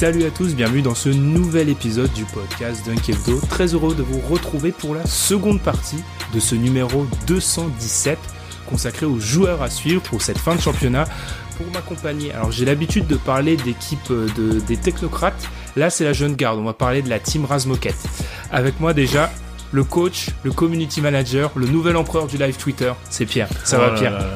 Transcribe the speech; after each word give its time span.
Salut 0.00 0.24
à 0.24 0.30
tous, 0.30 0.54
bienvenue 0.54 0.80
dans 0.80 0.94
ce 0.94 1.10
nouvel 1.10 1.68
épisode 1.68 2.10
du 2.14 2.24
podcast 2.24 2.86
Dunk 2.86 3.06
Hebdo. 3.10 3.38
Très 3.50 3.74
heureux 3.74 3.94
de 3.94 4.02
vous 4.02 4.18
retrouver 4.30 4.72
pour 4.72 4.94
la 4.94 5.04
seconde 5.04 5.60
partie 5.60 6.02
de 6.32 6.40
ce 6.40 6.54
numéro 6.54 7.04
217 7.26 8.18
consacré 8.66 9.04
aux 9.04 9.18
joueurs 9.20 9.60
à 9.60 9.68
suivre 9.68 10.00
pour 10.00 10.22
cette 10.22 10.38
fin 10.38 10.54
de 10.54 10.60
championnat. 10.62 11.04
Pour 11.58 11.66
m'accompagner, 11.74 12.32
alors 12.32 12.50
j'ai 12.50 12.64
l'habitude 12.64 13.08
de 13.08 13.16
parler 13.16 13.58
d'équipe 13.58 14.10
de, 14.10 14.60
des 14.60 14.78
technocrates. 14.78 15.46
Là, 15.76 15.90
c'est 15.90 16.04
la 16.04 16.14
jeune 16.14 16.34
garde. 16.34 16.58
On 16.58 16.64
va 16.64 16.72
parler 16.72 17.02
de 17.02 17.10
la 17.10 17.18
team 17.18 17.44
Razmoket. 17.44 17.94
Avec 18.50 18.80
moi 18.80 18.94
déjà, 18.94 19.30
le 19.70 19.84
coach, 19.84 20.30
le 20.44 20.50
community 20.50 21.02
manager, 21.02 21.50
le 21.56 21.66
nouvel 21.66 21.98
empereur 21.98 22.26
du 22.26 22.38
live 22.38 22.56
Twitter, 22.56 22.92
c'est 23.10 23.26
Pierre. 23.26 23.50
Ça 23.64 23.76
Oh 23.76 23.82
va 23.82 23.86
là 23.88 23.98
Pierre 23.98 24.12
là 24.12 24.26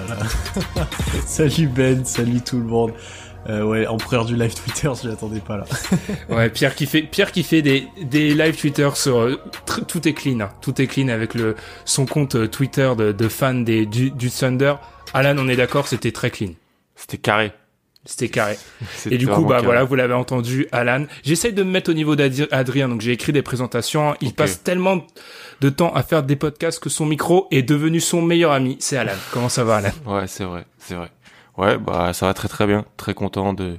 là. 0.76 0.88
Salut 1.26 1.68
Ben, 1.68 2.04
salut 2.04 2.42
tout 2.42 2.58
le 2.58 2.64
monde. 2.64 2.92
Euh, 3.48 3.62
ouais, 3.62 3.86
empereur 3.86 4.24
du 4.24 4.36
live 4.36 4.54
Twitter, 4.54 4.90
je 5.02 5.08
l'attendais 5.08 5.40
pas 5.40 5.58
là. 5.58 5.64
Ouais, 6.30 6.48
Pierre 6.48 6.74
qui 6.74 6.86
fait 6.86 7.02
Pierre 7.02 7.30
qui 7.30 7.42
fait 7.42 7.60
des 7.60 7.86
des 8.02 8.32
live 8.34 8.56
Twitter 8.56 8.88
sur 8.94 9.18
euh, 9.18 9.38
tout 9.86 10.08
est 10.08 10.14
clean, 10.14 10.40
hein. 10.40 10.50
tout 10.62 10.80
est 10.80 10.86
clean 10.86 11.08
avec 11.08 11.34
le 11.34 11.54
son 11.84 12.06
compte 12.06 12.36
euh, 12.36 12.46
Twitter 12.48 12.90
de, 12.96 13.12
de 13.12 13.28
fan 13.28 13.64
des 13.64 13.84
du, 13.86 14.10
du 14.10 14.30
Thunder. 14.30 14.74
Alan, 15.12 15.36
on 15.38 15.48
est 15.48 15.56
d'accord, 15.56 15.86
c'était 15.88 16.10
très 16.12 16.30
clean. 16.30 16.52
C'était 16.96 17.18
carré. 17.18 17.52
C'était 18.06 18.28
carré. 18.28 18.58
C'était 18.96 19.14
Et 19.14 19.18
du 19.18 19.26
coup, 19.26 19.44
bah 19.44 19.56
carré. 19.56 19.64
voilà, 19.64 19.84
vous 19.84 19.94
l'avez 19.94 20.12
entendu, 20.14 20.66
Alan. 20.72 21.06
J'essaye 21.22 21.52
de 21.54 21.62
me 21.62 21.70
mettre 21.70 21.90
au 21.90 21.94
niveau 21.94 22.16
d'Adrien, 22.16 22.88
donc 22.88 23.00
j'ai 23.00 23.12
écrit 23.12 23.32
des 23.32 23.40
présentations. 23.42 24.14
Il 24.20 24.34
passe 24.34 24.62
tellement 24.62 25.06
de 25.60 25.68
temps 25.70 25.92
à 25.94 26.02
faire 26.02 26.22
des 26.22 26.36
podcasts 26.36 26.80
que 26.80 26.90
son 26.90 27.06
micro 27.06 27.46
est 27.50 27.62
devenu 27.62 28.00
son 28.00 28.20
meilleur 28.20 28.52
ami. 28.52 28.76
C'est 28.80 28.96
Alan. 28.98 29.12
Comment 29.32 29.48
ça 29.48 29.64
va, 29.64 29.76
Alan? 29.76 29.90
Ouais, 30.06 30.26
c'est 30.26 30.44
vrai, 30.44 30.64
c'est 30.78 30.94
vrai. 30.94 31.10
Ouais, 31.58 31.78
bah 31.78 32.12
ça 32.12 32.26
va 32.26 32.34
très 32.34 32.48
très 32.48 32.66
bien. 32.66 32.84
Très 32.96 33.14
content 33.14 33.52
de 33.52 33.78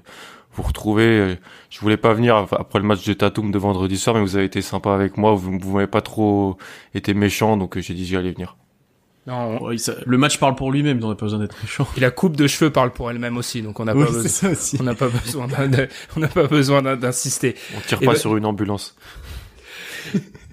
vous 0.53 0.63
retrouver. 0.63 1.37
Je 1.69 1.79
voulais 1.81 1.97
pas 1.97 2.13
venir 2.13 2.35
après 2.37 2.79
le 2.79 2.85
match 2.85 3.05
de 3.05 3.13
Tatum 3.13 3.51
de 3.51 3.57
vendredi 3.57 3.97
soir, 3.97 4.15
mais 4.15 4.21
vous 4.21 4.35
avez 4.37 4.45
été 4.45 4.61
sympa 4.61 4.93
avec 4.93 5.17
moi. 5.17 5.33
Vous, 5.33 5.59
vous 5.59 5.73
m'avez 5.73 5.87
pas 5.87 6.01
trop 6.01 6.57
été 6.93 7.13
méchant, 7.13 7.57
donc 7.57 7.75
euh, 7.77 7.81
j'ai 7.81 7.93
dit 7.93 8.05
j'y 8.05 8.15
allais 8.15 8.31
venir. 8.31 8.55
Non, 9.27 9.57
on- 9.59 9.65
Ouais, 9.65 9.77
ça- 9.77 9.95
le 10.05 10.17
match 10.17 10.37
parle 10.39 10.55
pour 10.55 10.71
lui-même, 10.71 11.03
on 11.03 11.09
n'a 11.09 11.15
pas 11.15 11.25
besoin 11.25 11.39
d'être 11.39 11.57
méchant. 11.61 11.87
Et 11.97 11.99
la 11.99 12.11
coupe 12.11 12.37
de 12.37 12.47
cheveux 12.47 12.69
parle 12.71 12.91
pour 12.91 13.09
elle-même 13.11 13.37
aussi, 13.37 13.61
donc 13.61 13.79
on 13.79 13.85
n'a 13.85 13.95
Oui, 13.95 14.05
pas 14.05 14.11
besoin. 14.11 14.51
On 14.79 14.83
n'a 14.83 14.95
pas 14.95 15.07
besoin 15.09 15.47
on 16.15 16.19
n'a 16.21 16.27
pas 16.27 16.47
besoin 16.47 16.81
d'un- 16.83 16.95
d'insister. 16.95 17.55
On 17.75 17.81
tire 17.81 17.99
pas 17.99 18.05
ben- 18.13 18.15
sur 18.15 18.37
une 18.37 18.45
ambulance. 18.45 18.95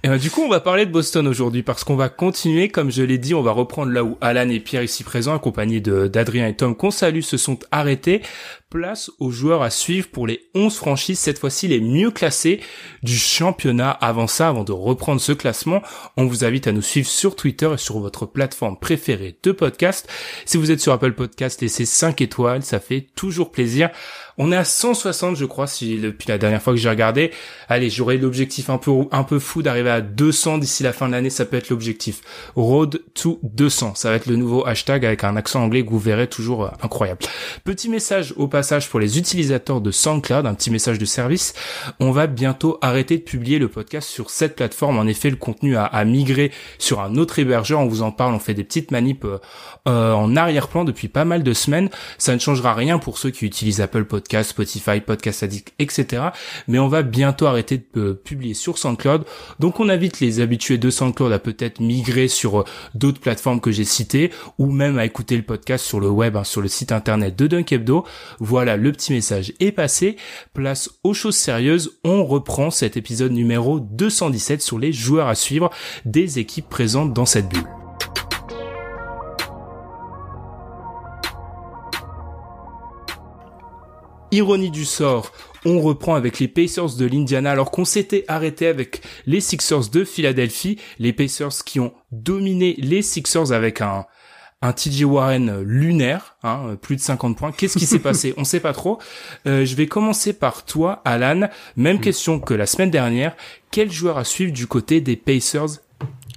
Et 0.04 0.08
ben, 0.08 0.18
du 0.18 0.30
coup, 0.30 0.42
on 0.42 0.48
va 0.48 0.58
parler 0.58 0.84
de 0.84 0.90
Boston 0.90 1.28
aujourd'hui 1.28 1.62
parce 1.62 1.84
qu'on 1.84 1.94
va 1.94 2.08
continuer, 2.08 2.68
comme 2.68 2.90
je 2.90 3.04
l'ai 3.04 3.18
dit, 3.18 3.34
on 3.34 3.42
va 3.42 3.52
reprendre 3.52 3.92
là 3.92 4.02
où 4.02 4.18
Alan 4.20 4.48
et 4.48 4.58
Pierre 4.58 4.82
ici 4.82 5.04
présents, 5.04 5.32
accompagnés 5.32 5.80
d'Adrien 5.80 6.48
et 6.48 6.56
Tom 6.56 6.74
qu'on 6.74 6.90
salue, 6.90 7.20
se 7.20 7.36
sont 7.36 7.60
arrêtés. 7.70 8.20
Place 8.72 9.10
aux 9.19 9.31
joueurs 9.31 9.60
à 9.60 9.69
suivre 9.69 10.09
pour 10.09 10.27
les 10.27 10.49
11 10.55 10.75
franchises, 10.75 11.19
cette 11.19 11.38
fois-ci 11.38 11.69
les 11.69 11.78
mieux 11.78 12.10
classés 12.10 12.60
du 13.03 13.19
championnat. 13.19 13.91
Avant 13.91 14.27
ça, 14.27 14.49
avant 14.49 14.65
de 14.65 14.72
reprendre 14.72 15.21
ce 15.21 15.33
classement, 15.33 15.83
on 16.16 16.25
vous 16.25 16.47
invite 16.47 16.66
à 16.66 16.72
nous 16.72 16.81
suivre 16.81 17.06
sur 17.06 17.37
Twitter 17.37 17.71
et 17.75 17.77
sur 17.77 17.99
votre 17.99 18.25
plateforme 18.25 18.78
préférée 18.78 19.37
de 19.43 19.53
podcast. 19.53 20.09
Si 20.47 20.56
vous 20.56 20.71
êtes 20.71 20.81
sur 20.81 20.94
Apple 20.94 21.12
Podcast, 21.12 21.60
laissez 21.60 21.84
5 21.84 22.22
étoiles, 22.22 22.62
ça 22.62 22.81
fait 22.81 23.09
toujours 23.15 23.53
plaisir. 23.53 23.91
On 24.38 24.50
est 24.50 24.56
à 24.56 24.65
160, 24.65 25.37
je 25.37 25.44
crois, 25.44 25.66
depuis 25.66 26.28
la 26.28 26.39
dernière 26.39 26.62
fois 26.62 26.72
que 26.72 26.78
j'ai 26.78 26.89
regardé. 26.89 27.31
Allez, 27.69 27.91
j'aurai 27.91 28.16
l'objectif 28.16 28.71
un 28.71 28.78
peu 28.78 28.91
un 29.10 29.25
peu 29.25 29.39
fou 29.39 29.60
d'arriver 29.60 29.91
à 29.91 30.00
200 30.00 30.56
d'ici 30.56 30.83
la 30.83 30.94
fin 30.94 31.09
de 31.09 31.12
l'année. 31.12 31.28
Ça 31.28 31.44
peut 31.44 31.59
être 31.59 31.69
l'objectif. 31.69 32.22
Road 32.56 33.03
to 33.12 33.39
200. 33.43 33.97
Ça 33.97 34.09
va 34.09 34.16
être 34.16 34.27
le 34.27 34.37
nouveau 34.37 34.66
hashtag 34.66 35.04
avec 35.04 35.25
un 35.25 35.37
accent 35.37 35.62
anglais 35.62 35.84
que 35.84 35.91
vous 35.91 35.99
verrez 35.99 36.27
toujours 36.27 36.65
euh, 36.65 36.71
incroyable. 36.83 37.21
Petit 37.65 37.91
message 37.91 38.33
au 38.39 38.49
passage 38.49 38.61
pour 38.88 39.00
les 39.00 39.18
utilisateurs 39.18 39.80
de 39.80 39.90
SoundCloud, 39.90 40.46
un 40.46 40.54
petit 40.54 40.70
message 40.70 40.98
de 40.98 41.04
service. 41.04 41.54
On 42.00 42.10
va 42.10 42.26
bientôt 42.26 42.78
arrêter 42.80 43.18
de 43.18 43.22
publier 43.22 43.58
le 43.58 43.68
podcast 43.68 44.08
sur 44.08 44.30
cette 44.30 44.56
plateforme. 44.56 44.98
En 44.98 45.06
effet, 45.06 45.30
le 45.30 45.36
contenu 45.36 45.76
a, 45.76 45.84
a 45.84 46.04
migré 46.04 46.52
sur 46.78 47.00
un 47.00 47.16
autre 47.16 47.38
hébergeur. 47.38 47.80
On 47.80 47.86
vous 47.86 48.02
en 48.02 48.12
parle. 48.12 48.34
On 48.34 48.38
fait 48.38 48.54
des 48.54 48.64
petites 48.64 48.90
manips 48.90 49.24
euh, 49.24 49.38
euh, 49.88 50.12
en 50.12 50.36
arrière-plan 50.36 50.84
depuis 50.84 51.08
pas 51.08 51.24
mal 51.24 51.42
de 51.42 51.52
semaines. 51.52 51.90
Ça 52.16 52.34
ne 52.34 52.38
changera 52.38 52.72
rien 52.72 53.00
pour 53.00 53.18
ceux 53.18 53.30
qui 53.30 53.46
utilisent 53.46 53.80
Apple 53.80 54.04
Podcast, 54.04 54.50
Spotify, 54.50 55.00
Podcast 55.00 55.42
Addict, 55.42 55.74
etc. 55.80 56.22
Mais 56.68 56.78
on 56.78 56.86
va 56.86 57.02
bientôt 57.02 57.46
arrêter 57.46 57.78
de 57.78 58.00
euh, 58.00 58.14
publier 58.14 58.54
sur 58.54 58.78
SoundCloud. 58.78 59.24
Donc 59.58 59.80
on 59.80 59.88
invite 59.88 60.20
les 60.20 60.38
habitués 60.38 60.78
de 60.78 60.88
SoundCloud 60.88 61.32
à 61.32 61.40
peut-être 61.40 61.80
migrer 61.80 62.28
sur 62.28 62.60
euh, 62.60 62.64
d'autres 62.94 63.20
plateformes 63.20 63.60
que 63.60 63.72
j'ai 63.72 63.84
citées 63.84 64.30
ou 64.58 64.70
même 64.70 64.98
à 64.98 65.04
écouter 65.04 65.36
le 65.36 65.42
podcast 65.42 65.84
sur 65.84 65.98
le 65.98 66.08
web, 66.08 66.36
hein, 66.36 66.44
sur 66.44 66.60
le 66.60 66.68
site 66.68 66.92
internet 66.92 67.34
de 67.34 67.48
Dunk 67.48 67.72
Hebdo. 67.72 68.04
Voilà, 68.52 68.76
le 68.76 68.92
petit 68.92 69.14
message 69.14 69.54
est 69.60 69.72
passé. 69.72 70.16
Place 70.52 70.90
aux 71.04 71.14
choses 71.14 71.36
sérieuses. 71.36 71.98
On 72.04 72.22
reprend 72.22 72.70
cet 72.70 72.98
épisode 72.98 73.32
numéro 73.32 73.80
217 73.80 74.60
sur 74.60 74.78
les 74.78 74.92
joueurs 74.92 75.28
à 75.28 75.34
suivre 75.34 75.70
des 76.04 76.38
équipes 76.38 76.68
présentes 76.68 77.14
dans 77.14 77.24
cette 77.24 77.48
bulle. 77.48 77.64
Ironie 84.32 84.70
du 84.70 84.84
sort, 84.84 85.32
on 85.64 85.80
reprend 85.80 86.14
avec 86.14 86.38
les 86.38 86.48
Pacers 86.48 86.96
de 86.96 87.06
l'Indiana 87.06 87.52
alors 87.52 87.70
qu'on 87.70 87.86
s'était 87.86 88.26
arrêté 88.28 88.66
avec 88.66 89.00
les 89.24 89.41
Sixers 89.41 89.88
de 89.91 90.04
Philadelphie, 90.04 90.78
les 90.98 91.14
Pacers 91.14 91.64
qui 91.64 91.80
ont 91.80 91.94
dominé 92.10 92.74
les 92.76 93.00
Sixers 93.00 93.52
avec 93.52 93.80
un 93.80 94.04
un 94.62 94.72
TJ 94.72 95.04
Warren 95.04 95.60
lunaire, 95.62 96.36
hein, 96.44 96.76
plus 96.80 96.96
de 96.96 97.00
50 97.00 97.36
points. 97.36 97.52
Qu'est-ce 97.52 97.78
qui 97.78 97.86
s'est 97.86 97.98
passé? 98.00 98.32
On 98.36 98.44
sait 98.44 98.60
pas 98.60 98.72
trop. 98.72 98.98
Euh, 99.46 99.64
je 99.64 99.74
vais 99.74 99.86
commencer 99.86 100.32
par 100.32 100.64
toi, 100.64 101.02
Alan. 101.04 101.48
Même 101.76 102.00
question 102.00 102.40
que 102.40 102.54
la 102.54 102.66
semaine 102.66 102.90
dernière. 102.90 103.36
Quel 103.70 103.90
joueur 103.90 104.18
à 104.18 104.24
suivre 104.24 104.52
du 104.52 104.66
côté 104.66 105.00
des 105.00 105.16
Pacers? 105.16 105.80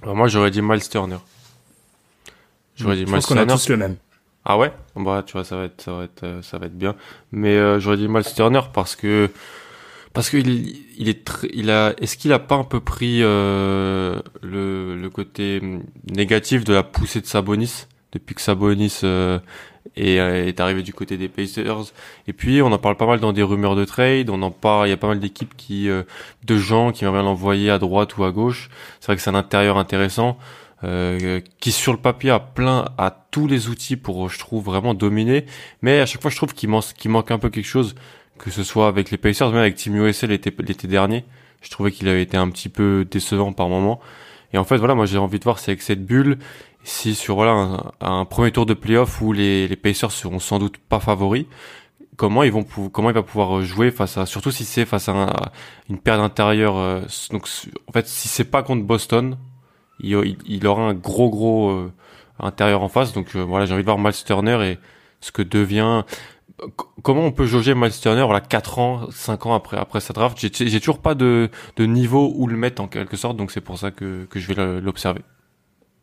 Alors, 0.02 0.16
moi 0.16 0.28
j'aurais 0.28 0.50
dit 0.50 0.62
Miles 0.62 0.88
Turner. 0.88 1.18
J'aurais 2.74 2.96
dit 2.96 3.02
Je 3.02 3.06
Miles 3.06 3.14
pense 3.14 3.26
qu'on 3.26 3.36
a 3.36 3.46
tous 3.46 3.68
le 3.68 3.76
même. 3.76 3.96
Ah 4.44 4.58
ouais? 4.58 4.72
Bah 4.94 5.24
tu 5.26 5.32
vois 5.32 5.44
ça 5.44 5.56
va 5.56 5.64
être 5.64 5.82
ça 5.82 5.92
va 5.92 6.04
être 6.04 6.22
euh, 6.22 6.42
ça 6.42 6.58
va 6.58 6.66
être 6.66 6.78
bien. 6.78 6.94
Mais 7.32 7.56
euh, 7.56 7.80
j'aurais 7.80 7.96
dit 7.96 8.06
Miles 8.06 8.22
Turner 8.34 8.60
parce 8.72 8.94
que 8.94 9.28
parce 10.12 10.30
qu'il 10.30 10.76
il 10.96 11.08
est 11.08 11.28
il 11.52 11.70
a 11.70 11.94
est-ce 12.00 12.16
qu'il 12.16 12.32
a 12.32 12.38
pas 12.38 12.54
un 12.54 12.64
peu 12.64 12.78
pris 12.78 13.22
euh, 13.22 14.20
le 14.42 14.94
le 14.94 15.10
côté 15.10 15.58
hum, 15.60 15.82
négatif 16.10 16.62
de 16.64 16.74
la 16.74 16.84
poussée 16.84 17.20
de 17.20 17.26
Sabonis? 17.26 17.86
Depuis 18.18 18.34
que 18.34 18.40
Sabonis 18.40 19.00
euh, 19.04 19.38
est, 19.96 20.18
euh, 20.18 20.46
est 20.46 20.60
arrivé 20.60 20.82
du 20.82 20.92
côté 20.92 21.16
des 21.16 21.28
Pacers. 21.28 21.92
Et 22.26 22.32
puis 22.32 22.62
on 22.62 22.72
en 22.72 22.78
parle 22.78 22.96
pas 22.96 23.06
mal 23.06 23.20
dans 23.20 23.32
des 23.32 23.42
rumeurs 23.42 23.76
de 23.76 23.84
trade, 23.84 24.30
on 24.30 24.42
en 24.42 24.50
parle 24.50 24.88
il 24.88 24.90
y 24.90 24.94
a 24.94 24.96
pas 24.96 25.08
mal 25.08 25.20
d'équipes 25.20 25.56
qui 25.56 25.88
euh, 25.88 26.02
de 26.44 26.56
gens 26.56 26.92
qui 26.92 27.04
aimeraient 27.04 27.22
l'envoyer 27.22 27.70
à 27.70 27.78
droite 27.78 28.16
ou 28.16 28.24
à 28.24 28.30
gauche. 28.30 28.70
C'est 29.00 29.06
vrai 29.06 29.16
que 29.16 29.22
c'est 29.22 29.30
un 29.30 29.34
intérieur 29.34 29.78
intéressant 29.78 30.38
euh, 30.84 31.40
qui 31.60 31.72
sur 31.72 31.92
le 31.92 31.98
papier 31.98 32.30
a 32.30 32.40
plein 32.40 32.86
a 32.98 33.10
tous 33.30 33.46
les 33.46 33.68
outils 33.68 33.96
pour 33.96 34.28
je 34.28 34.38
trouve 34.38 34.64
vraiment 34.64 34.94
dominer. 34.94 35.46
Mais 35.82 36.00
à 36.00 36.06
chaque 36.06 36.22
fois 36.22 36.30
je 36.30 36.36
trouve 36.36 36.54
qu'il 36.54 36.68
manque 36.68 36.92
qu'il 36.96 37.10
manque 37.10 37.30
un 37.30 37.38
peu 37.38 37.50
quelque 37.50 37.66
chose 37.66 37.94
que 38.38 38.50
ce 38.50 38.64
soit 38.64 38.88
avec 38.88 39.10
les 39.10 39.16
Pacers 39.16 39.48
même 39.50 39.60
avec 39.60 39.76
Team 39.76 39.96
USA 39.96 40.26
l'été 40.26 40.52
l'été 40.58 40.88
dernier. 40.88 41.24
Je 41.62 41.70
trouvais 41.70 41.90
qu'il 41.90 42.08
avait 42.08 42.22
été 42.22 42.36
un 42.36 42.48
petit 42.50 42.68
peu 42.68 43.06
décevant 43.10 43.52
par 43.52 43.68
moment. 43.68 44.00
Et 44.52 44.58
en 44.58 44.64
fait 44.64 44.76
voilà 44.76 44.94
moi 44.94 45.06
j'ai 45.06 45.18
envie 45.18 45.38
de 45.38 45.44
voir 45.44 45.58
si 45.58 45.70
avec 45.70 45.82
cette 45.82 46.04
bulle 46.04 46.38
si 46.86 47.14
sur 47.14 47.34
voilà 47.34 47.78
un, 48.00 48.24
premier 48.24 48.52
tour 48.52 48.64
de 48.66 48.74
playoff 48.74 49.20
où 49.20 49.32
les, 49.32 49.66
les 49.68 49.76
Pacers 49.76 50.12
seront 50.12 50.38
sans 50.38 50.58
doute 50.58 50.76
pas 50.78 51.00
favoris 51.00 51.46
comment 52.16 52.42
ils 52.44 52.52
vont 52.52 52.64
comment 52.64 53.10
il 53.10 53.14
va 53.14 53.22
pouvoir 53.22 53.62
jouer 53.62 53.90
face 53.90 54.16
à 54.18 54.24
surtout 54.26 54.50
si 54.50 54.64
c'est 54.64 54.86
face 54.86 55.08
à, 55.08 55.12
un- 55.12 55.26
à 55.26 55.52
une 55.90 55.98
paire 55.98 56.18
d'intérieur 56.18 56.76
euh, 56.76 57.00
donc 57.30 57.48
en 57.88 57.92
fait 57.92 58.06
si 58.06 58.28
c'est 58.28 58.44
pas 58.44 58.62
contre 58.62 58.84
Boston 58.84 59.36
il, 60.00 60.36
il, 60.46 60.66
aura 60.66 60.82
un 60.82 60.94
gros 60.94 61.30
gros 61.30 61.70
euh, 61.70 61.92
intérieur 62.38 62.82
en 62.82 62.88
face. 62.88 63.12
Donc 63.12 63.34
euh, 63.34 63.42
voilà 63.42 63.66
j'ai 63.66 63.72
envie 63.74 63.82
de 63.82 63.86
voir 63.86 63.98
Miles 63.98 64.12
Turner 64.24 64.58
et 64.72 64.78
ce 65.20 65.32
que 65.32 65.42
devient 65.42 66.04
comment 67.02 67.22
on 67.22 67.32
peut 67.32 67.46
jauger 67.46 67.74
Miles 67.74 67.98
Turner 68.00 68.22
voilà 68.24 68.40
4 68.40 68.78
ans 68.78 69.10
5 69.10 69.46
ans 69.46 69.54
après 69.54 69.76
après 69.78 70.00
sa 70.00 70.12
draft? 70.12 70.38
J'ai 70.38 70.80
toujours 70.80 71.00
pas 71.00 71.14
de 71.14 71.50
de 71.76 71.86
niveau 71.86 72.32
où 72.36 72.46
le 72.46 72.56
mettre 72.56 72.82
en 72.82 72.88
quelque 72.88 73.16
sorte. 73.16 73.36
Donc 73.36 73.50
c'est 73.50 73.60
pour 73.60 73.78
ça 73.78 73.90
que 73.90 74.26
que 74.26 74.38
je 74.38 74.52
vais 74.52 74.80
l'observer 74.80 75.22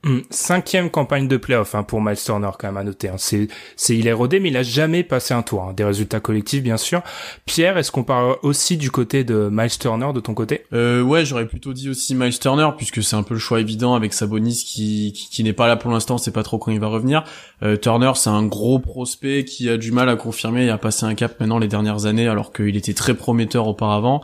Hum, 0.05 0.21
cinquième 0.29 0.89
campagne 0.89 1.29
de 1.29 1.38
playoff 1.38 1.75
hein, 1.75 1.83
pour 1.83 2.01
Miles 2.01 2.17
Turner 2.17 2.50
quand 2.59 2.67
même 2.67 2.75
à 2.75 2.83
noter. 2.83 3.07
Hein. 3.07 3.15
C'est, 3.17 3.47
c'est 3.77 3.97
il 3.97 4.05
est 4.05 4.11
rodé, 4.11 4.41
mais 4.41 4.50
il 4.50 4.57
a 4.57 4.63
jamais 4.63 5.01
passé 5.01 5.33
un 5.33 5.44
tour. 5.44 5.63
Hein. 5.63 5.73
Des 5.73 5.85
résultats 5.85 6.19
collectifs 6.19 6.61
bien 6.61 6.75
sûr. 6.75 7.01
Pierre, 7.45 7.77
est-ce 7.77 7.89
qu'on 7.89 8.03
parle 8.03 8.35
aussi 8.41 8.75
du 8.75 8.91
côté 8.91 9.23
de 9.23 9.47
Miles 9.50 9.77
Turner 9.79 10.11
de 10.13 10.19
ton 10.19 10.33
côté? 10.33 10.65
Euh, 10.73 11.01
Ouais, 11.01 11.23
j'aurais 11.23 11.47
plutôt 11.47 11.71
dit 11.71 11.89
aussi 11.89 12.15
Miles 12.15 12.38
Turner 12.38 12.67
puisque 12.75 13.01
c'est 13.01 13.15
un 13.15 13.23
peu 13.23 13.33
le 13.33 13.39
choix 13.39 13.61
évident 13.61 13.95
avec 13.95 14.13
Sabonis 14.13 14.65
qui 14.67 15.13
qui, 15.13 15.29
qui 15.29 15.44
n'est 15.44 15.53
pas 15.53 15.67
là 15.67 15.77
pour 15.77 15.89
l'instant. 15.89 16.17
C'est 16.17 16.33
pas 16.33 16.44
trop 16.44 16.57
quand 16.57 16.71
il 16.71 16.81
va 16.81 16.88
revenir. 16.88 17.23
Euh, 17.61 17.77
Turner, 17.77 18.11
c'est 18.15 18.29
un 18.29 18.45
gros 18.45 18.79
prospect 18.79 19.45
qui 19.45 19.69
a 19.69 19.77
du 19.77 19.94
mal 19.94 20.09
à 20.09 20.17
confirmer 20.17 20.65
et 20.65 20.69
à 20.69 20.77
passer 20.77 21.05
un 21.05 21.15
cap 21.15 21.39
maintenant 21.39 21.59
les 21.59 21.69
dernières 21.69 22.07
années 22.07 22.27
alors 22.27 22.51
qu'il 22.51 22.75
était 22.75 22.94
très 22.94 23.13
prometteur 23.13 23.67
auparavant. 23.67 24.21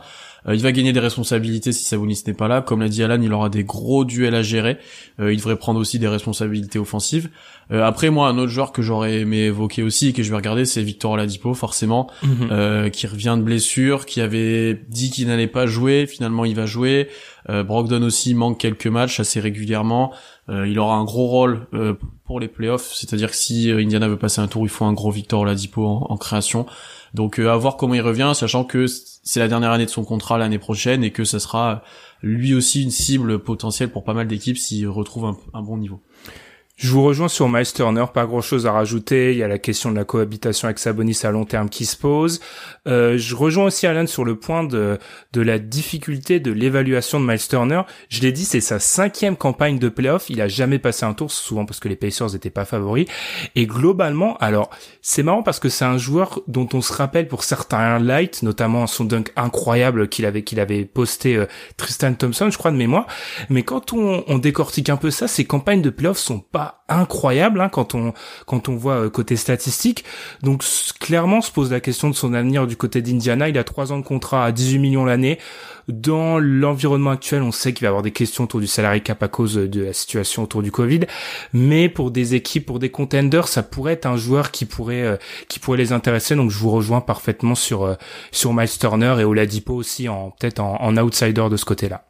Euh, 0.48 0.54
il 0.54 0.62
va 0.62 0.72
gagner 0.72 0.92
des 0.92 1.00
responsabilités 1.00 1.72
si 1.72 1.84
Sabonis 1.84 2.22
n'est 2.26 2.34
pas 2.34 2.48
là. 2.48 2.62
Comme 2.62 2.80
l'a 2.80 2.88
dit 2.88 3.02
Alan, 3.02 3.20
il 3.20 3.32
aura 3.32 3.48
des 3.48 3.64
gros 3.64 4.04
duels 4.04 4.34
à 4.34 4.42
gérer. 4.42 4.78
Euh, 5.20 5.32
il 5.32 5.36
devrait 5.36 5.56
prendre 5.56 5.78
aussi 5.80 5.98
des 5.98 6.08
responsabilités 6.08 6.78
offensives. 6.78 7.30
Euh, 7.72 7.84
après, 7.84 8.10
moi, 8.10 8.28
un 8.28 8.38
autre 8.38 8.50
joueur 8.50 8.72
que 8.72 8.82
j'aurais 8.82 9.20
aimé 9.20 9.44
évoquer 9.44 9.82
aussi 9.82 10.08
et 10.08 10.12
que 10.12 10.22
je 10.22 10.30
vais 10.30 10.36
regarder, 10.36 10.64
c'est 10.64 10.82
Victor 10.82 11.12
Oladipo, 11.12 11.54
forcément, 11.54 12.10
mhm. 12.22 12.90
qui 12.90 13.06
revient 13.06 13.36
de 13.38 13.42
blessure, 13.42 14.06
qui 14.06 14.20
avait 14.20 14.80
dit 14.88 15.10
qu'il 15.10 15.28
n'allait 15.28 15.46
pas 15.46 15.66
jouer. 15.66 16.06
Finalement, 16.06 16.44
il 16.44 16.54
va 16.54 16.66
jouer. 16.66 17.08
Brogdon 17.48 18.02
aussi 18.02 18.34
manque 18.34 18.58
quelques 18.58 18.86
matchs 18.86 19.20
assez 19.20 19.40
régulièrement. 19.40 20.12
il 20.48 20.78
aura 20.78 20.96
un 20.96 21.04
gros 21.04 21.26
rôle 21.26 21.66
pour 22.24 22.40
les 22.40 22.48
playoffs, 22.48 22.92
c'est-à-dire 22.92 23.30
que 23.30 23.36
si 23.36 23.70
Indiana 23.70 24.08
veut 24.08 24.18
passer 24.18 24.40
un 24.40 24.46
tour, 24.46 24.64
il 24.64 24.68
faut 24.68 24.84
un 24.84 24.92
gros 24.92 25.10
Victor 25.10 25.40
Oladipo 25.40 25.86
en, 25.86 26.06
en 26.10 26.16
création. 26.16 26.66
Donc 27.14 27.38
à 27.38 27.56
voir 27.56 27.76
comment 27.76 27.94
il 27.94 28.02
revient, 28.02 28.32
sachant 28.34 28.64
que 28.64 28.86
c'est 29.22 29.40
la 29.40 29.48
dernière 29.48 29.70
année 29.70 29.84
de 29.84 29.90
son 29.90 30.04
contrat 30.04 30.38
l'année 30.38 30.58
prochaine 30.58 31.04
et 31.04 31.10
que 31.10 31.24
ça 31.24 31.38
sera 31.38 31.82
lui 32.22 32.54
aussi 32.54 32.82
une 32.82 32.90
cible 32.90 33.42
potentielle 33.42 33.90
pour 33.90 34.04
pas 34.04 34.14
mal 34.14 34.26
d'équipes 34.26 34.58
s'il 34.58 34.88
retrouve 34.88 35.36
un, 35.52 35.62
bon 35.62 35.76
niveau. 35.76 36.00
Je 36.80 36.92
vous 36.92 37.02
rejoins 37.02 37.28
sur 37.28 37.46
Miles 37.46 37.70
Turner, 37.70 38.06
pas 38.14 38.24
grand 38.24 38.40
chose 38.40 38.66
à 38.66 38.72
rajouter. 38.72 39.32
Il 39.32 39.36
y 39.38 39.42
a 39.42 39.48
la 39.48 39.58
question 39.58 39.90
de 39.90 39.96
la 39.96 40.04
cohabitation 40.04 40.64
avec 40.64 40.78
Sabonis 40.78 41.18
à 41.24 41.30
long 41.30 41.44
terme 41.44 41.68
qui 41.68 41.84
se 41.84 41.94
pose. 41.94 42.40
Euh, 42.88 43.18
je 43.18 43.36
rejoins 43.36 43.66
aussi 43.66 43.86
Alan 43.86 44.06
sur 44.06 44.24
le 44.24 44.36
point 44.36 44.64
de, 44.64 44.98
de 45.34 45.40
la 45.42 45.58
difficulté 45.58 46.40
de 46.40 46.50
l'évaluation 46.50 47.20
de 47.20 47.26
Miles 47.26 47.46
Turner. 47.46 47.82
Je 48.08 48.22
l'ai 48.22 48.32
dit, 48.32 48.46
c'est 48.46 48.62
sa 48.62 48.78
cinquième 48.78 49.36
campagne 49.36 49.78
de 49.78 49.90
playoff. 49.90 50.30
Il 50.30 50.40
a 50.40 50.48
jamais 50.48 50.78
passé 50.78 51.04
un 51.04 51.12
tour, 51.12 51.30
souvent 51.30 51.66
parce 51.66 51.80
que 51.80 51.88
les 51.88 51.96
Pacers 51.96 52.32
n'étaient 52.32 52.48
pas 52.48 52.64
favoris. 52.64 53.06
Et 53.56 53.66
globalement, 53.66 54.38
alors, 54.38 54.70
c'est 55.02 55.22
marrant 55.22 55.42
parce 55.42 55.60
que 55.60 55.68
c'est 55.68 55.84
un 55.84 55.98
joueur 55.98 56.40
dont 56.48 56.68
on 56.72 56.80
se 56.80 56.94
rappelle 56.94 57.28
pour 57.28 57.44
certains 57.44 57.98
lights, 57.98 58.42
notamment 58.42 58.86
son 58.86 59.04
dunk 59.04 59.32
incroyable 59.36 60.08
qu'il 60.08 60.24
avait, 60.24 60.44
qu'il 60.44 60.58
avait 60.58 60.86
posté 60.86 61.36
euh, 61.36 61.44
Tristan 61.76 62.14
Thompson, 62.14 62.48
je 62.50 62.56
crois 62.56 62.70
de 62.70 62.78
mémoire. 62.78 63.06
Mais 63.50 63.64
quand 63.64 63.92
on, 63.92 64.24
on 64.28 64.38
décortique 64.38 64.88
un 64.88 64.96
peu 64.96 65.10
ça, 65.10 65.28
ses 65.28 65.44
campagnes 65.44 65.82
de 65.82 65.90
playoff 65.90 66.16
sont 66.16 66.38
pas 66.38 66.69
incroyable 66.88 67.60
hein, 67.60 67.68
quand 67.68 67.94
on 67.94 68.12
quand 68.46 68.68
on 68.68 68.76
voit 68.76 69.04
euh, 69.04 69.10
côté 69.10 69.36
statistique. 69.36 70.04
Donc 70.42 70.64
clairement 70.98 71.40
se 71.40 71.50
pose 71.50 71.70
la 71.70 71.80
question 71.80 72.10
de 72.10 72.14
son 72.14 72.34
avenir 72.34 72.66
du 72.66 72.76
côté 72.76 73.02
d'Indiana. 73.02 73.48
Il 73.48 73.58
a 73.58 73.64
trois 73.64 73.92
ans 73.92 73.98
de 73.98 74.04
contrat 74.04 74.44
à 74.44 74.52
18 74.52 74.78
millions 74.78 75.04
l'année. 75.04 75.38
Dans 75.88 76.38
l'environnement 76.38 77.10
actuel, 77.10 77.42
on 77.42 77.52
sait 77.52 77.72
qu'il 77.72 77.82
va 77.82 77.86
y 77.86 77.88
avoir 77.88 78.02
des 78.02 78.12
questions 78.12 78.44
autour 78.44 78.60
du 78.60 78.66
salarié 78.66 79.00
cap 79.00 79.22
à 79.22 79.28
cause 79.28 79.54
de 79.54 79.82
la 79.82 79.92
situation 79.92 80.44
autour 80.44 80.62
du 80.62 80.70
Covid. 80.70 81.00
Mais 81.52 81.88
pour 81.88 82.10
des 82.10 82.34
équipes, 82.34 82.66
pour 82.66 82.78
des 82.78 82.90
contenders, 82.90 83.48
ça 83.48 83.62
pourrait 83.62 83.94
être 83.94 84.06
un 84.06 84.16
joueur 84.16 84.50
qui 84.50 84.66
pourrait 84.66 85.02
euh, 85.02 85.16
qui 85.48 85.58
pourrait 85.58 85.78
les 85.78 85.92
intéresser. 85.92 86.36
Donc 86.36 86.50
je 86.50 86.58
vous 86.58 86.70
rejoins 86.70 87.00
parfaitement 87.00 87.54
sur 87.54 87.84
euh, 87.84 87.94
sur 88.30 88.52
Miles 88.52 88.78
Turner 88.78 89.16
et 89.18 89.24
Oladipo 89.24 89.74
aussi 89.74 90.08
en 90.08 90.30
peut-être 90.30 90.60
en, 90.60 90.80
en 90.80 90.96
outsider 90.96 91.48
de 91.50 91.56
ce 91.56 91.64
côté-là. 91.64 92.04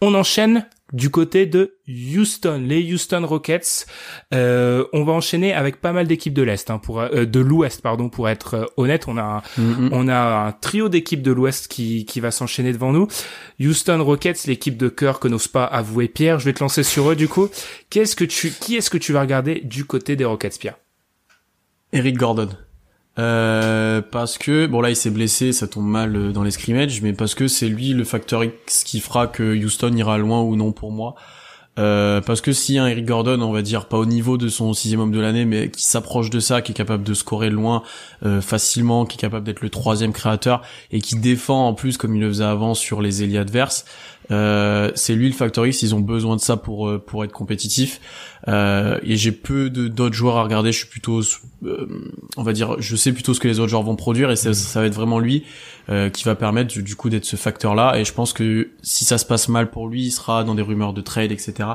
On 0.00 0.14
enchaîne 0.14 0.66
du 0.92 1.10
côté 1.10 1.46
de 1.46 1.76
Houston, 1.88 2.62
les 2.66 2.92
Houston 2.92 3.26
Rockets. 3.26 3.86
Euh, 4.34 4.84
on 4.92 5.04
va 5.04 5.12
enchaîner 5.12 5.52
avec 5.54 5.80
pas 5.80 5.92
mal 5.92 6.06
d'équipes 6.06 6.34
de 6.34 6.42
l'est, 6.42 6.70
hein, 6.70 6.78
pour 6.78 7.00
euh, 7.00 7.24
de 7.24 7.40
l'ouest 7.40 7.80
pardon, 7.82 8.08
pour 8.08 8.28
être 8.28 8.54
euh, 8.54 8.66
honnête. 8.76 9.04
On 9.08 9.16
a 9.16 9.22
un, 9.22 9.38
mm-hmm. 9.60 9.88
on 9.92 10.08
a 10.08 10.46
un 10.46 10.52
trio 10.52 10.88
d'équipes 10.88 11.22
de 11.22 11.32
l'ouest 11.32 11.68
qui 11.68 12.04
qui 12.04 12.20
va 12.20 12.30
s'enchaîner 12.30 12.72
devant 12.72 12.92
nous. 12.92 13.08
Houston 13.60 14.02
Rockets, 14.04 14.46
l'équipe 14.46 14.76
de 14.76 14.88
cœur 14.88 15.20
que 15.20 15.28
n'ose 15.28 15.48
pas 15.48 15.64
avouer 15.64 16.08
Pierre. 16.08 16.38
Je 16.38 16.44
vais 16.44 16.52
te 16.52 16.60
lancer 16.60 16.82
sur 16.82 17.10
eux 17.10 17.16
du 17.16 17.28
coup. 17.28 17.48
Qu'est-ce 17.90 18.16
que 18.16 18.24
tu, 18.24 18.50
qui 18.50 18.76
est-ce 18.76 18.90
que 18.90 18.98
tu 18.98 19.12
vas 19.12 19.20
regarder 19.22 19.60
du 19.60 19.84
côté 19.84 20.16
des 20.16 20.24
Rockets, 20.24 20.58
Pierre? 20.58 20.76
Eric 21.92 22.16
Gordon. 22.16 22.48
Euh, 23.18 24.00
parce 24.00 24.38
que 24.38 24.66
bon 24.66 24.80
là 24.80 24.88
il 24.88 24.96
s'est 24.96 25.10
blessé, 25.10 25.52
ça 25.52 25.68
tombe 25.68 25.86
mal 25.86 26.16
euh, 26.16 26.32
dans 26.32 26.42
les 26.42 26.50
scrimmages, 26.50 27.02
mais 27.02 27.12
parce 27.12 27.34
que 27.34 27.46
c'est 27.46 27.68
lui 27.68 27.92
le 27.92 28.04
facteur 28.04 28.42
X 28.42 28.84
qui 28.84 29.00
fera 29.00 29.26
que 29.26 29.54
Houston 29.54 29.94
ira 29.94 30.16
loin 30.16 30.40
ou 30.40 30.56
non 30.56 30.72
pour 30.72 30.92
moi. 30.92 31.14
Euh, 31.78 32.20
parce 32.20 32.42
que 32.42 32.52
si 32.52 32.78
un 32.78 32.86
Eric 32.86 33.06
Gordon, 33.06 33.40
on 33.40 33.52
va 33.52 33.62
dire 33.62 33.86
pas 33.86 33.96
au 33.96 34.04
niveau 34.04 34.36
de 34.36 34.48
son 34.48 34.74
sixième 34.74 35.00
homme 35.00 35.12
de 35.12 35.20
l'année, 35.20 35.46
mais 35.46 35.70
qui 35.70 35.86
s'approche 35.86 36.28
de 36.28 36.38
ça, 36.38 36.60
qui 36.60 36.72
est 36.72 36.74
capable 36.74 37.02
de 37.02 37.14
scorer 37.14 37.48
loin 37.48 37.82
facilement, 38.42 39.06
qui 39.06 39.16
est 39.16 39.20
capable 39.20 39.46
d'être 39.46 39.62
le 39.62 39.70
troisième 39.70 40.12
créateur 40.12 40.60
et 40.90 41.00
qui 41.00 41.16
défend 41.16 41.68
en 41.68 41.72
plus 41.72 41.96
comme 41.96 42.14
il 42.14 42.20
le 42.20 42.28
faisait 42.28 42.44
avant 42.44 42.74
sur 42.74 43.00
les 43.00 43.22
ailiers 43.22 43.38
adverses, 43.38 43.86
c'est 44.28 45.14
lui 45.14 45.28
le 45.28 45.34
factor 45.34 45.66
X, 45.66 45.82
ils 45.82 45.94
ont 45.94 46.00
besoin 46.00 46.36
de 46.36 46.40
ça 46.40 46.56
pour 46.56 46.88
euh, 46.88 46.98
pour 46.98 47.24
être 47.24 47.32
compétitifs. 47.32 48.00
Euh, 48.48 48.98
et 49.02 49.16
j'ai 49.16 49.32
peu 49.32 49.70
de 49.70 49.88
d'autres 49.88 50.14
joueurs 50.14 50.36
à 50.36 50.42
regarder. 50.42 50.72
Je 50.72 50.78
suis 50.78 50.88
plutôt, 50.88 51.20
euh, 51.64 51.86
on 52.36 52.42
va 52.42 52.52
dire, 52.52 52.80
je 52.80 52.96
sais 52.96 53.12
plutôt 53.12 53.34
ce 53.34 53.40
que 53.40 53.48
les 53.48 53.60
autres 53.60 53.68
joueurs 53.68 53.82
vont 53.82 53.96
produire 53.96 54.30
et 54.30 54.36
ça, 54.36 54.52
ça 54.52 54.80
va 54.80 54.86
être 54.86 54.94
vraiment 54.94 55.18
lui 55.18 55.44
qui 56.14 56.22
va 56.22 56.36
permettre 56.36 56.78
du, 56.80 56.94
coup 56.94 57.10
d'être 57.10 57.24
ce 57.24 57.34
facteur-là. 57.34 57.98
Et 57.98 58.04
je 58.04 58.12
pense 58.14 58.32
que 58.32 58.70
si 58.82 59.04
ça 59.04 59.18
se 59.18 59.26
passe 59.26 59.48
mal 59.48 59.68
pour 59.68 59.88
lui, 59.88 60.04
il 60.04 60.10
sera 60.12 60.44
dans 60.44 60.54
des 60.54 60.62
rumeurs 60.62 60.92
de 60.92 61.00
trade, 61.00 61.32
etc. 61.32 61.70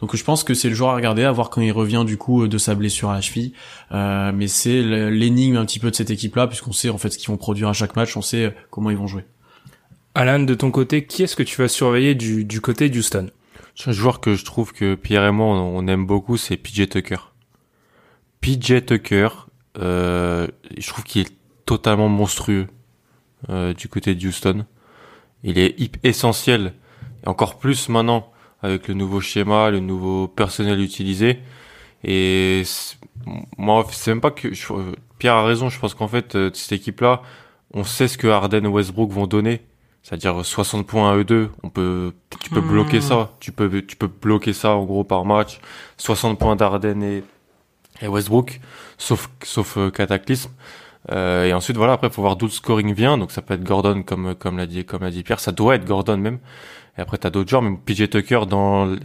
Donc 0.00 0.16
je 0.16 0.24
pense 0.24 0.44
que 0.44 0.54
c'est 0.54 0.70
le 0.70 0.74
joueur 0.74 0.90
à 0.90 0.94
regarder, 0.96 1.24
à 1.24 1.30
voir 1.30 1.50
quand 1.50 1.60
il 1.60 1.70
revient 1.70 2.04
du 2.06 2.16
coup 2.16 2.48
de 2.48 2.58
sa 2.58 2.74
blessure 2.74 3.10
à 3.10 3.14
la 3.14 3.20
cheville. 3.20 3.52
mais 3.92 4.48
c'est 4.48 4.82
l'énigme 4.82 5.56
un 5.56 5.66
petit 5.66 5.78
peu 5.78 5.90
de 5.90 5.94
cette 5.94 6.10
équipe-là, 6.10 6.46
puisqu'on 6.46 6.72
sait 6.72 6.88
en 6.88 6.96
fait 6.96 7.10
ce 7.10 7.18
qu'ils 7.18 7.28
vont 7.28 7.36
produire 7.36 7.68
à 7.68 7.74
chaque 7.74 7.96
match, 7.96 8.16
on 8.16 8.22
sait 8.22 8.54
comment 8.70 8.90
ils 8.90 8.96
vont 8.96 9.06
jouer. 9.06 9.24
Alan, 10.14 10.40
de 10.40 10.54
ton 10.54 10.70
côté, 10.70 11.06
qui 11.06 11.22
est-ce 11.22 11.36
que 11.36 11.42
tu 11.42 11.60
vas 11.62 11.68
surveiller 11.68 12.14
du, 12.14 12.44
du 12.44 12.60
côté 12.60 12.88
d'Houston? 12.88 13.30
Un 13.86 13.92
joueur 13.92 14.20
que 14.20 14.34
je 14.34 14.44
trouve 14.44 14.72
que 14.72 14.94
Pierre 14.94 15.24
et 15.24 15.30
moi 15.30 15.46
on, 15.46 15.86
aime 15.86 16.04
beaucoup, 16.04 16.36
c'est 16.36 16.56
PJ 16.56 16.88
Tucker. 16.88 17.32
PJ 18.40 18.84
Tucker, 18.84 19.28
euh, 19.78 20.48
je 20.76 20.88
trouve 20.88 21.04
qu'il 21.04 21.22
est 21.22 21.32
totalement 21.64 22.08
monstrueux 22.08 22.66
euh, 23.48 23.72
du 23.72 23.88
côté 23.88 24.14
d'Houston. 24.14 24.66
Il 25.44 25.58
est 25.58 25.76
essentiel, 26.04 26.74
et 27.24 27.28
encore 27.28 27.58
plus 27.58 27.88
maintenant 27.88 28.30
avec 28.62 28.88
le 28.88 28.94
nouveau 28.94 29.20
schéma, 29.20 29.70
le 29.70 29.80
nouveau 29.80 30.28
personnel 30.28 30.80
utilisé. 30.80 31.38
Et 32.04 32.62
moi, 33.56 33.86
c'est 33.92 34.10
même 34.10 34.20
pas 34.20 34.30
que 34.30 34.48
Pierre 35.18 35.34
a 35.34 35.44
raison. 35.44 35.70
Je 35.70 35.78
pense 35.78 35.94
qu'en 35.94 36.08
fait, 36.08 36.34
euh, 36.34 36.50
cette 36.52 36.72
équipe-là, 36.72 37.22
on 37.72 37.84
sait 37.84 38.08
ce 38.08 38.18
que 38.18 38.26
Harden 38.26 38.64
et 38.64 38.68
Westbrook 38.68 39.10
vont 39.10 39.26
donner 39.26 39.62
c'est-à-dire 40.02 40.44
60 40.44 40.86
points 40.86 41.12
à 41.12 41.16
eux 41.16 41.24
deux, 41.24 41.50
on 41.62 41.68
peut, 41.68 42.12
tu 42.40 42.50
peux 42.50 42.60
bloquer 42.60 42.98
hmm. 42.98 43.02
ça, 43.02 43.30
tu 43.40 43.52
peux, 43.52 43.82
tu 43.82 43.96
peux 43.96 44.08
bloquer 44.08 44.52
ça 44.52 44.74
en 44.74 44.84
gros 44.84 45.04
par 45.04 45.24
match. 45.24 45.60
60 45.98 46.38
points 46.38 46.56
d'Arden 46.56 47.02
et, 47.02 47.22
et 48.00 48.08
Westbrook, 48.08 48.60
sauf, 48.98 49.28
sauf 49.42 49.76
euh, 49.76 49.90
Cataclysme. 49.90 50.50
Euh, 51.10 51.44
et 51.46 51.52
ensuite 51.52 51.76
voilà, 51.76 51.94
après 51.94 52.10
faut 52.10 52.22
voir 52.22 52.36
d'où 52.36 52.46
le 52.46 52.50
scoring 52.52 52.92
vient, 52.94 53.16
donc 53.16 53.30
ça 53.32 53.40
peut 53.40 53.54
être 53.54 53.64
Gordon 53.64 54.02
comme 54.02 54.34
comme 54.34 54.58
l'a 54.58 54.66
dit 54.66 54.84
comme 54.84 55.02
l'a 55.02 55.10
dit 55.10 55.22
Pierre, 55.22 55.40
ça 55.40 55.50
doit 55.50 55.76
être 55.76 55.86
Gordon 55.86 56.18
même. 56.18 56.38
Et 56.98 57.00
après 57.00 57.16
t'as 57.18 57.30
d'autres 57.30 57.48
joueurs, 57.48 57.62
même 57.62 57.78
PJ 57.78 58.10
Tucker 58.10 58.42
dans 58.46 58.96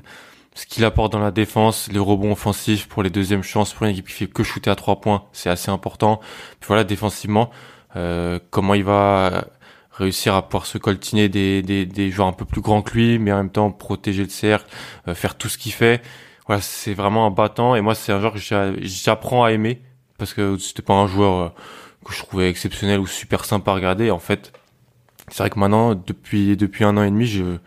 ce 0.55 0.65
qu'il 0.65 0.83
apporte 0.85 1.11
dans 1.11 1.19
la 1.19 1.31
défense, 1.31 1.89
les 1.91 1.99
rebonds 1.99 2.31
offensifs 2.33 2.87
pour 2.87 3.03
les 3.03 3.09
deuxièmes 3.09 3.43
chances 3.43 3.73
pour 3.73 3.85
une 3.85 3.91
équipe 3.91 4.07
qui 4.07 4.13
fait 4.13 4.27
que 4.27 4.43
shooter 4.43 4.69
à 4.69 4.75
trois 4.75 5.01
points, 5.01 5.23
c'est 5.31 5.49
assez 5.49 5.71
important. 5.71 6.19
Puis 6.59 6.67
voilà 6.67 6.83
défensivement, 6.83 7.49
euh, 7.95 8.39
comment 8.51 8.73
il 8.73 8.83
va 8.83 9.45
réussir 9.97 10.35
à 10.35 10.41
pouvoir 10.41 10.65
se 10.65 10.77
coltiner 10.77 11.29
des, 11.29 11.61
des, 11.61 11.85
des, 11.85 12.11
joueurs 12.11 12.27
un 12.27 12.33
peu 12.33 12.45
plus 12.45 12.61
grands 12.61 12.81
que 12.81 12.93
lui, 12.93 13.19
mais 13.19 13.31
en 13.31 13.37
même 13.37 13.49
temps 13.49 13.71
protéger 13.71 14.23
le 14.23 14.29
cercle, 14.29 14.69
euh, 15.07 15.15
faire 15.15 15.35
tout 15.35 15.49
ce 15.49 15.57
qu'il 15.57 15.71
fait. 15.71 16.01
Voilà, 16.47 16.61
c'est 16.61 16.93
vraiment 16.93 17.25
un 17.25 17.31
battant. 17.31 17.75
Et 17.75 17.81
moi, 17.81 17.95
c'est 17.95 18.11
un 18.11 18.19
joueur 18.19 18.33
que 18.33 18.39
j'apprends 18.81 19.43
à 19.43 19.51
aimer 19.51 19.81
parce 20.17 20.33
que 20.33 20.57
c'était 20.57 20.83
pas 20.83 20.93
un 20.93 21.07
joueur 21.07 21.39
euh, 21.39 21.49
que 22.05 22.13
je 22.13 22.19
trouvais 22.19 22.49
exceptionnel 22.49 22.99
ou 22.99 23.07
super 23.07 23.45
sympa 23.45 23.71
à 23.71 23.75
regarder. 23.75 24.11
En 24.11 24.19
fait, 24.19 24.53
c'est 25.29 25.39
vrai 25.39 25.49
que 25.49 25.59
maintenant, 25.59 25.95
depuis 25.95 26.55
depuis 26.57 26.83
un 26.83 26.97
an 26.97 27.03
et 27.03 27.11
demi, 27.11 27.25
je 27.25 27.57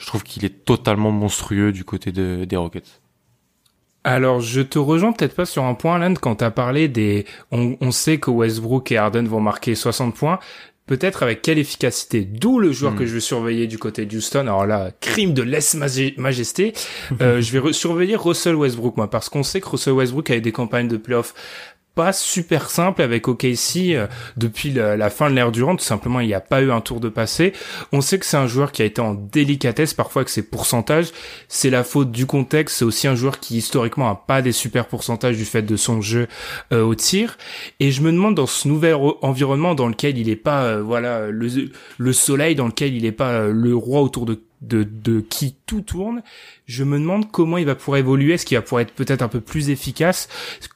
je 0.00 0.06
trouve 0.06 0.24
qu'il 0.24 0.44
est 0.44 0.64
totalement 0.64 1.12
monstrueux 1.12 1.72
du 1.72 1.84
côté 1.84 2.10
de, 2.10 2.44
des 2.46 2.56
Rockets. 2.56 3.00
Alors, 4.02 4.40
je 4.40 4.62
te 4.62 4.78
rejoins 4.78 5.12
peut-être 5.12 5.36
pas 5.36 5.44
sur 5.44 5.64
un 5.64 5.74
point, 5.74 5.98
Land, 5.98 6.14
quand 6.14 6.36
t'as 6.36 6.50
parlé 6.50 6.88
des... 6.88 7.26
On, 7.52 7.76
on, 7.82 7.90
sait 7.90 8.18
que 8.18 8.30
Westbrook 8.30 8.90
et 8.92 8.96
Harden 8.96 9.24
vont 9.24 9.40
marquer 9.40 9.74
60 9.74 10.16
points, 10.16 10.38
peut-être 10.90 11.22
avec 11.22 11.40
quelle 11.40 11.60
efficacité. 11.60 12.22
D'où 12.24 12.58
le 12.58 12.72
joueur 12.72 12.96
que 12.96 13.04
hmm. 13.04 13.06
je 13.06 13.14
vais 13.14 13.20
surveiller 13.20 13.68
du 13.68 13.78
côté 13.78 14.06
de 14.06 14.16
Houston. 14.16 14.40
Alors 14.40 14.66
là, 14.66 14.90
crime 15.00 15.34
de 15.34 15.42
lèse-majesté. 15.42 16.72
euh, 17.22 17.40
je 17.40 17.56
vais 17.56 17.72
surveiller 17.72 18.16
Russell 18.16 18.56
Westbrook, 18.56 18.96
moi, 18.96 19.08
parce 19.08 19.28
qu'on 19.28 19.44
sait 19.44 19.60
que 19.60 19.68
Russell 19.68 19.92
Westbrook 19.92 20.28
a 20.30 20.36
eu 20.36 20.40
des 20.40 20.50
campagnes 20.50 20.88
de 20.88 20.96
playoffs 20.96 21.32
pas 21.94 22.12
super 22.12 22.70
simple 22.70 23.02
avec 23.02 23.28
OKC 23.28 23.94
euh, 23.94 24.06
depuis 24.36 24.70
la, 24.70 25.10
fin 25.10 25.30
de 25.30 25.34
l'ère 25.34 25.52
Durant. 25.52 25.76
Tout 25.76 25.84
simplement, 25.84 26.20
il 26.20 26.26
n'y 26.26 26.34
a 26.34 26.40
pas 26.40 26.62
eu 26.62 26.70
un 26.70 26.80
tour 26.80 27.00
de 27.00 27.08
passé. 27.08 27.52
On 27.92 28.00
sait 28.00 28.18
que 28.18 28.26
c'est 28.26 28.36
un 28.36 28.46
joueur 28.46 28.72
qui 28.72 28.82
a 28.82 28.84
été 28.84 29.00
en 29.00 29.14
délicatesse 29.14 29.94
parfois 29.94 30.20
avec 30.20 30.28
ses 30.28 30.42
pourcentages. 30.42 31.10
C'est 31.48 31.70
la 31.70 31.84
faute 31.84 32.10
du 32.10 32.26
contexte. 32.26 32.78
C'est 32.78 32.84
aussi 32.84 33.08
un 33.08 33.14
joueur 33.14 33.40
qui 33.40 33.56
historiquement 33.56 34.08
a 34.08 34.14
pas 34.14 34.42
des 34.42 34.52
super 34.52 34.86
pourcentages 34.86 35.36
du 35.36 35.44
fait 35.44 35.62
de 35.62 35.76
son 35.76 36.00
jeu 36.00 36.28
euh, 36.72 36.82
au 36.82 36.94
tir. 36.94 37.36
Et 37.80 37.90
je 37.90 38.02
me 38.02 38.12
demande 38.12 38.34
dans 38.34 38.46
ce 38.46 38.68
nouvel 38.68 38.96
environnement 39.22 39.74
dans 39.74 39.88
lequel 39.88 40.18
il 40.18 40.28
est 40.28 40.36
pas, 40.36 40.64
euh, 40.64 40.82
voilà, 40.82 41.30
le, 41.30 41.70
le 41.98 42.12
soleil, 42.12 42.54
dans 42.54 42.66
lequel 42.66 42.94
il 42.94 43.04
est 43.04 43.12
pas 43.12 43.46
le 43.48 43.74
roi 43.74 44.00
autour 44.00 44.26
de 44.26 44.40
de, 44.60 44.82
de 44.82 45.20
qui 45.20 45.56
tout 45.66 45.80
tourne, 45.80 46.22
je 46.66 46.84
me 46.84 46.98
demande 46.98 47.30
comment 47.30 47.56
il 47.58 47.66
va 47.66 47.74
pouvoir 47.74 47.98
évoluer, 47.98 48.34
est-ce 48.34 48.44
qu'il 48.44 48.56
va 48.56 48.62
pouvoir 48.62 48.82
être 48.82 48.92
peut-être 48.92 49.22
un 49.22 49.28
peu 49.28 49.40
plus 49.40 49.70
efficace, 49.70 50.28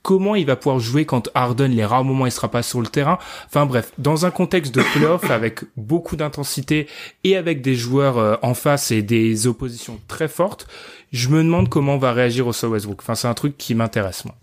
comment 0.03 0.35
il 0.35 0.47
va 0.47 0.57
pouvoir 0.57 0.79
jouer 0.79 1.05
quand 1.05 1.29
Harden, 1.35 1.69
les 1.69 1.85
rares 1.85 2.05
moments, 2.05 2.27
il 2.27 2.33
sera 2.33 2.51
pas 2.51 2.63
sur 2.63 2.81
le 2.81 2.87
terrain. 2.87 3.19
Enfin 3.47 3.67
bref, 3.67 3.93
dans 3.99 4.27
un 4.27 4.31
contexte 4.31 4.75
de 4.75 4.83
playoff 4.83 5.25
avec 5.31 5.61
beaucoup 5.77 6.17
d'intensité 6.17 6.87
et 7.25 7.37
avec 7.37 7.61
des 7.63 7.75
joueurs 7.75 8.19
euh, 8.19 8.37
en 8.43 8.55
face 8.55 8.91
et 8.91 9.03
des 9.03 9.47
oppositions 9.47 10.01
très 10.09 10.29
fortes, 10.29 10.67
je 11.13 11.29
me 11.29 11.43
demande 11.43 11.69
comment 11.69 11.99
va 11.99 12.13
réagir 12.13 12.47
au 12.47 12.53
Westbrook. 12.53 13.01
Enfin, 13.03 13.15
c'est 13.15 13.29
un 13.29 13.35
truc 13.35 13.57
qui 13.59 13.75
m'intéresse, 13.75 14.25
moi. 14.25 14.35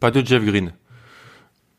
Pas 0.00 0.10
de 0.10 0.24
Jeff 0.24 0.44
Green. 0.44 0.72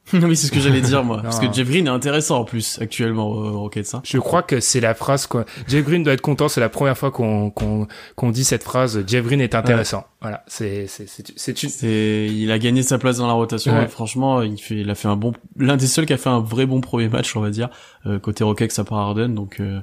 non 0.13 0.27
oui 0.27 0.35
c'est 0.35 0.47
ce 0.47 0.51
que 0.51 0.59
j'allais 0.59 0.81
dire 0.81 1.03
moi. 1.03 1.19
Parce 1.23 1.39
que 1.39 1.51
Jeff 1.51 1.67
Green 1.67 1.87
est 1.87 1.91
intéressant 1.91 2.39
en 2.39 2.43
plus 2.45 2.79
actuellement 2.81 3.29
au 3.29 3.59
Rockets 3.59 3.93
hein. 3.93 4.01
je 4.03 4.17
crois 4.17 4.43
que 4.43 4.59
c'est 4.59 4.79
la 4.79 4.93
phrase 4.93 5.27
quoi. 5.27 5.45
Jeff 5.67 5.85
Green 5.85 6.03
doit 6.03 6.13
être 6.13 6.21
content 6.21 6.47
c'est 6.49 6.61
la 6.61 6.69
première 6.69 6.97
fois 6.97 7.11
qu'on 7.11 7.49
qu'on 7.49 7.87
qu'on 8.15 8.31
dit 8.31 8.43
cette 8.43 8.63
phrase 8.63 9.03
Jeff 9.07 9.25
Green 9.25 9.41
est 9.41 9.55
intéressant. 9.55 10.05
Voilà 10.21 10.43
c'est 10.47 10.87
c'est 10.87 11.07
c'est 11.07 11.63
une 11.63 11.69
c'est 11.69 12.27
il 12.29 12.51
a 12.51 12.59
gagné 12.59 12.83
sa 12.83 12.97
place 12.97 13.17
dans 13.17 13.27
la 13.27 13.33
rotation 13.33 13.87
franchement 13.87 14.41
il 14.41 14.59
fait 14.59 14.75
il 14.75 14.89
a 14.89 14.95
fait 14.95 15.07
un 15.07 15.15
bon 15.15 15.33
l'un 15.57 15.77
des 15.77 15.87
seuls 15.87 16.05
qui 16.05 16.13
a 16.13 16.17
fait 16.17 16.29
un 16.29 16.41
vrai 16.41 16.65
bon 16.65 16.81
premier 16.81 17.09
match 17.09 17.35
on 17.35 17.41
va 17.41 17.49
dire 17.49 17.69
euh, 18.05 18.19
côté 18.19 18.43
Rockets 18.43 18.79
à 18.79 18.83
part 18.83 18.99
Harden 18.99 19.29
donc 19.29 19.59
euh, 19.59 19.79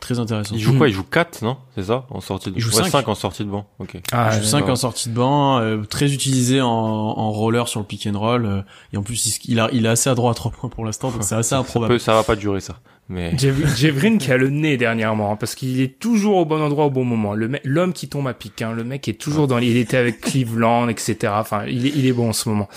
Très 0.00 0.18
intéressant. 0.18 0.54
Il 0.54 0.60
joue 0.60 0.76
quoi? 0.76 0.88
Il 0.88 0.94
joue 0.94 1.04
4, 1.04 1.42
non? 1.42 1.58
C'est 1.74 1.84
ça? 1.84 2.06
En 2.10 2.20
sortie 2.20 2.50
de 2.50 2.56
Il 2.56 2.60
joue 2.60 2.70
5. 2.70 3.06
en 3.06 3.14
sortie 3.14 3.44
de 3.44 3.50
banc. 3.50 3.66
OK. 3.78 4.00
Ah, 4.12 4.30
il 4.34 4.40
joue 4.42 4.48
5 4.48 4.68
en 4.68 4.76
sortie 4.76 5.10
de 5.10 5.14
banc, 5.14 5.58
euh, 5.58 5.82
très 5.84 6.12
utilisé 6.12 6.60
en, 6.62 6.68
en 6.68 7.30
roller 7.30 7.68
sur 7.68 7.80
le 7.80 7.86
pick 7.86 8.06
and 8.06 8.18
roll 8.18 8.46
euh, 8.46 8.62
et 8.92 8.96
en 8.96 9.02
plus 9.02 9.38
il, 9.44 9.60
a 9.60 9.68
il 9.72 9.84
est 9.84 9.88
assez 9.90 10.08
à 10.08 10.14
droit 10.14 10.30
à 10.30 10.34
3 10.34 10.52
points 10.52 10.70
pour 10.70 10.84
l'instant 10.84 11.10
donc 11.10 11.22
c'est 11.24 11.34
assez 11.34 11.54
improbable. 11.54 12.00
Ça, 12.00 12.06
ça 12.06 12.14
va 12.14 12.22
pas 12.22 12.34
durer 12.36 12.60
ça. 12.60 12.76
Mais 13.10 13.34
qui 13.34 14.30
a 14.30 14.36
le 14.36 14.50
nez 14.50 14.76
dernièrement 14.76 15.32
hein, 15.32 15.36
parce 15.36 15.56
qu'il 15.56 15.80
est 15.80 15.98
toujours 15.98 16.36
au 16.36 16.44
bon 16.44 16.62
endroit 16.62 16.84
au 16.84 16.90
bon 16.90 17.04
moment. 17.04 17.34
Le 17.34 17.50
l'homme 17.64 17.92
qui 17.92 18.08
tombe 18.08 18.28
à 18.28 18.34
pic, 18.34 18.62
hein, 18.62 18.72
le 18.72 18.84
mec 18.84 19.08
est 19.08 19.20
toujours 19.20 19.48
dans. 19.48 19.58
Il 19.58 19.76
était 19.76 19.96
avec 19.96 20.20
Cleveland, 20.20 20.88
etc. 20.88 21.32
Enfin, 21.34 21.64
il 21.66 21.88
est, 21.88 21.92
il 21.96 22.06
est 22.06 22.12
bon 22.12 22.28
en 22.28 22.32
ce 22.32 22.48
moment. 22.48 22.68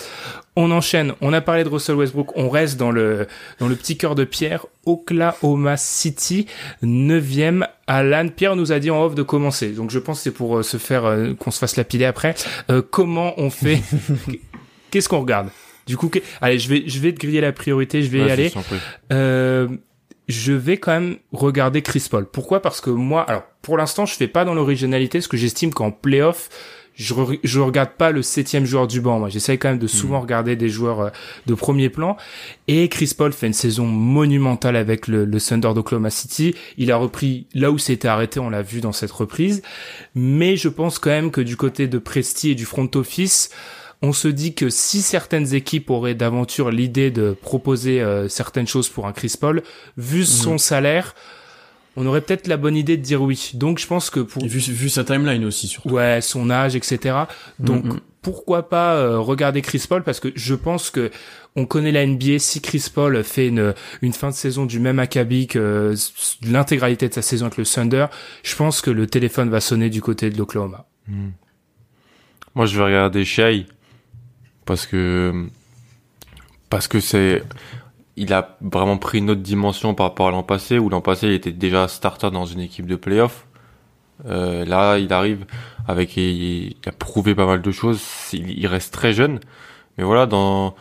On 0.56 0.72
enchaîne. 0.72 1.14
On 1.22 1.34
a 1.34 1.42
parlé 1.42 1.64
de 1.64 1.70
Russell 1.70 1.96
Westbrook. 1.98 2.32
On 2.36 2.50
reste 2.50 2.78
dans 2.78 2.90
le 2.90 3.28
dans 3.60 3.68
le 3.68 3.76
petit 3.76 3.96
cœur 3.96 4.16
de 4.16 4.24
Pierre. 4.24 4.66
Oklahoma 4.88 5.78
City, 5.78 6.48
neuvième. 6.82 7.68
Alan 7.86 8.28
Pierre 8.28 8.56
nous 8.56 8.72
a 8.72 8.80
dit 8.80 8.90
en 8.90 9.04
off 9.04 9.14
de 9.14 9.22
commencer. 9.22 9.70
Donc 9.70 9.92
je 9.92 10.00
pense 10.00 10.18
que 10.18 10.24
c'est 10.24 10.32
pour 10.32 10.58
euh, 10.58 10.64
se 10.64 10.78
faire 10.78 11.06
euh, 11.06 11.36
qu'on 11.36 11.52
se 11.52 11.60
fasse 11.60 11.78
lapider 11.78 12.06
après. 12.06 12.34
Euh, 12.72 12.82
comment 12.82 13.36
on 13.38 13.52
fait? 13.52 13.84
Qu'est-ce 14.90 15.08
qu'on 15.08 15.22
regarde? 15.22 15.50
Du 15.86 15.96
coup, 15.96 16.10
allez, 16.42 16.58
je 16.58 16.70
vais 16.70 16.86
je 16.88 16.98
vais 16.98 17.14
te 17.14 17.20
griller 17.20 17.42
la 17.42 17.52
priorité. 17.52 18.02
Je 18.02 18.10
vais 18.10 18.26
y 18.26 18.32
aller. 18.32 18.52
Je 20.28 20.54
vais 20.54 20.78
quand 20.78 20.92
même 20.92 21.18
regarder 21.32 21.82
Chris 21.82 22.08
Paul. 22.10 22.26
Pourquoi? 22.26 22.62
Parce 22.62 22.82
que 22.82 22.90
moi, 22.90 23.24
alors 23.24 23.44
pour 23.62 23.78
l'instant, 23.78 24.06
je 24.06 24.14
fais 24.14 24.28
pas 24.28 24.46
dans 24.46 24.54
l'originalité, 24.54 25.22
ce 25.22 25.28
que 25.28 25.38
j'estime 25.38 25.74
qu'en 25.74 25.92
playoff, 25.92 26.50
je, 26.96 27.14
je 27.44 27.60
regarde 27.60 27.92
pas 27.98 28.12
le 28.12 28.22
septième 28.22 28.66
joueur 28.66 28.88
du 28.88 29.02
banc. 29.02 29.20
Moi, 29.20 29.30
j'essaye 29.30 29.58
quand 29.58 29.70
même 29.70 29.80
de 29.80 29.88
souvent 29.88 30.20
hmm. 30.20 30.24
regarder 30.24 30.56
des 30.56 30.70
joueurs 30.70 31.02
euh, 31.02 31.10
de 31.48 31.54
premier 31.54 31.90
plan. 31.90 32.18
Et 32.68 32.88
Chris 32.90 33.14
Paul 33.18 33.34
fait 33.34 33.48
une 33.48 33.54
saison 33.54 33.86
monumentale 33.86 34.76
avec 34.76 35.08
le, 35.08 35.26
le 35.26 35.42
Thunder 35.42 35.74
d'Oklahoma 35.74 36.10
City. 36.10 36.56
Il 36.78 36.92
a 36.92 36.98
repris 36.98 37.48
là 37.54 37.72
où 37.72 37.78
c'était 37.78 38.08
arrêté, 38.08 38.40
on 38.40 38.50
l'a 38.50 38.62
vu 38.62 38.82
dans 38.82 38.92
cette 38.92 39.12
reprise. 39.12 39.62
Mais 40.16 40.56
je 40.56 40.70
pense 40.70 41.00
quand 41.00 41.10
même 41.10 41.32
que 41.32 41.42
du 41.42 41.58
côté 41.58 41.88
de 41.88 41.98
Presti 41.98 42.52
et 42.52 42.56
du 42.56 42.66
front 42.66 42.90
office, 42.96 43.50
on 44.04 44.12
se 44.12 44.28
dit 44.28 44.54
que 44.54 44.70
si 44.70 45.02
certaines 45.02 45.56
équipes 45.56 45.90
auraient 45.90 46.14
d'aventure 46.14 46.72
l'idée 46.72 47.10
de 47.10 47.36
proposer 47.42 48.02
euh, 48.02 48.28
certaines 48.28 48.68
choses 48.68 48.90
pour 48.90 49.08
un 49.08 49.14
Chris 49.14 49.36
Paul, 49.40 49.64
vu 49.98 50.20
mhm. 50.20 50.26
son 50.26 50.58
salaire, 50.58 51.16
on 51.96 52.06
aurait 52.06 52.20
peut-être 52.20 52.48
la 52.48 52.58
bonne 52.58 52.76
idée 52.76 52.98
de 52.98 53.02
dire 53.02 53.22
oui. 53.22 53.52
Donc 53.54 53.80
je 53.80 53.88
pense 53.88 54.10
que 54.10 54.20
pour 54.20 54.46
vu, 54.46 54.60
vu 54.60 54.90
sa 54.90 55.06
timeline 55.06 55.46
aussi 55.46 55.68
surtout. 55.68 55.92
Ouais, 55.92 56.20
son 56.20 56.50
âge, 56.50 56.76
etc. 56.76 57.16
Donc 57.60 57.86
mhm. 57.86 58.00
pourquoi 58.22 58.68
pas 58.68 58.96
euh, 58.96 59.20
regarder 59.20 59.62
Chris 59.62 59.86
Paul? 59.88 60.04
Parce 60.04 60.20
que 60.20 60.34
je 60.36 60.54
pense 60.54 60.90
que 60.90 61.10
on 61.56 61.66
connaît 61.66 61.94
la 61.94 62.06
NBA. 62.06 62.40
Si 62.40 62.60
Chris 62.60 62.92
Paul 62.94 63.24
fait 63.24 63.48
une, 63.48 63.74
une 64.02 64.14
fin 64.14 64.32
de 64.32 64.36
saison 64.36 64.66
du 64.66 64.82
même 64.82 65.00
acabit 65.00 65.48
que 65.48 65.94
l'intégralité 66.46 67.08
de 67.08 67.14
sa 67.14 67.22
saison 67.22 67.46
avec 67.46 67.58
le 67.58 67.66
Thunder, 67.66 68.08
je 68.44 68.56
pense 68.58 68.82
que 68.82 68.92
le 68.92 69.08
téléphone 69.08 69.50
va 69.50 69.62
sonner 69.62 69.90
du 69.90 70.02
côté 70.02 70.30
de 70.30 70.38
l'Oklahoma. 70.38 70.88
Mhm. 71.08 71.32
Moi, 72.56 72.66
je 72.66 72.78
vais 72.78 72.84
regarder 72.84 73.24
Shai 73.24 73.66
parce 74.66 74.86
que 74.86 75.48
parce 76.70 76.88
que 76.88 77.00
c'est 77.00 77.44
il 78.16 78.34
a 78.34 78.58
vraiment 78.62 78.98
pris 78.98 79.20
une 79.20 79.32
autre 79.32 79.42
dimension 79.42 79.94
par 79.96 80.08
rapport 80.08 80.28
à 80.28 80.32
l'an 80.32 80.44
passé 80.44 80.78
où 80.78 80.90
l'an 80.90 81.02
passé 81.02 81.28
il 81.28 81.34
était 81.34 81.52
déjà 81.52 81.88
starter 81.88 82.32
dans 82.32 82.46
une 82.46 82.60
équipe 82.60 82.86
de 82.86 82.96
playoff. 82.96 83.48
Euh, 84.26 84.64
là, 84.66 84.98
il 85.00 85.12
arrive 85.12 85.46
avec 85.88 86.16
il, 86.18 86.76
a 86.86 86.92
prouvé 86.92 87.36
pas 87.36 87.46
mal 87.46 87.62
de 87.62 87.72
choses. 87.72 88.02
Il, 88.32 88.68
reste 88.68 88.94
très 88.94 89.14
jeune, 89.14 89.40
mais 89.98 90.04
voilà 90.04 90.26
dans 90.26 90.76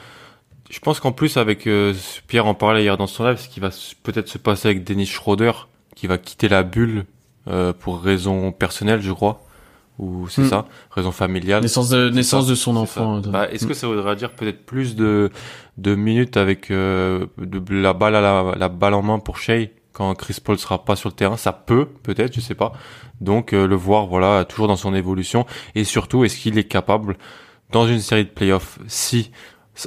je 0.71 0.79
pense 0.81 1.01
qu'en 1.01 1.13
plus 1.13 1.37
avec 1.37 1.67
euh, 1.67 1.95
Pierre 2.29 2.47
en 2.47 2.55
parlait 2.55 2.83
hier 2.83 2.97
dans 2.97 3.07
son 3.07 3.25
live, 3.25 3.39
ce 3.39 3.49
qui 3.49 3.61
va 3.61 3.71
peut-être 4.03 4.29
se 4.29 4.39
passer 4.39 4.69
avec 4.69 4.85
Dennis 4.85 5.07
Schroeder 5.07 5.53
qui 5.97 6.07
va 6.07 6.19
quitter 6.19 6.49
la 6.49 6.63
bulle 6.63 7.05
euh, 7.49 7.73
pour 7.73 8.01
raison 8.03 8.53
personnelle, 8.53 9.03
je 9.03 9.13
crois 9.13 9.43
ou 9.99 10.29
c'est 10.29 10.43
hmm. 10.43 10.49
ça, 10.49 10.65
raison 10.91 11.13
familiale. 11.13 11.63
Naissance 11.63 11.91
de 11.91 12.11
naissance 12.11 12.47
de 12.47 12.55
son 12.55 12.77
enfant. 12.77 13.21
Bah, 13.21 13.49
est-ce 13.51 13.67
que 13.67 13.75
ça 13.75 13.87
voudrait 13.87 14.17
dire 14.17 14.33
peut-être 14.33 14.65
plus 14.65 14.97
de 14.97 15.31
de 15.79 15.95
minutes 15.95 16.37
avec 16.37 16.71
euh, 16.71 17.27
de 17.39 17.63
la 17.75 17.93
balle 17.93 18.17
à 18.17 18.21
la, 18.21 18.55
la 18.57 18.69
balle 18.69 18.95
en 18.95 19.03
main 19.03 19.19
pour 19.19 19.39
Shea 19.39 19.69
quand 19.93 20.15
Chris 20.15 20.39
Paul 20.43 20.59
sera 20.59 20.85
pas 20.85 20.97
sur 20.97 21.11
le 21.11 21.15
terrain, 21.15 21.37
ça 21.37 21.53
peut 21.53 21.87
peut-être, 21.87 22.35
je 22.35 22.41
sais 22.41 22.55
pas. 22.55 22.73
Donc 23.21 23.53
euh, 23.53 23.67
le 23.67 23.77
voir 23.77 24.07
voilà 24.07 24.45
toujours 24.45 24.69
dans 24.69 24.77
son 24.77 24.95
évolution 24.95 25.47
et 25.75 25.85
surtout 25.85 26.25
est-ce 26.25 26.37
qu'il 26.37 26.59
est 26.59 26.65
capable 26.65 27.17
dans 27.71 27.87
une 27.87 28.01
série 28.01 28.25
de 28.25 28.31
playoffs 28.31 28.79
si 28.89 29.31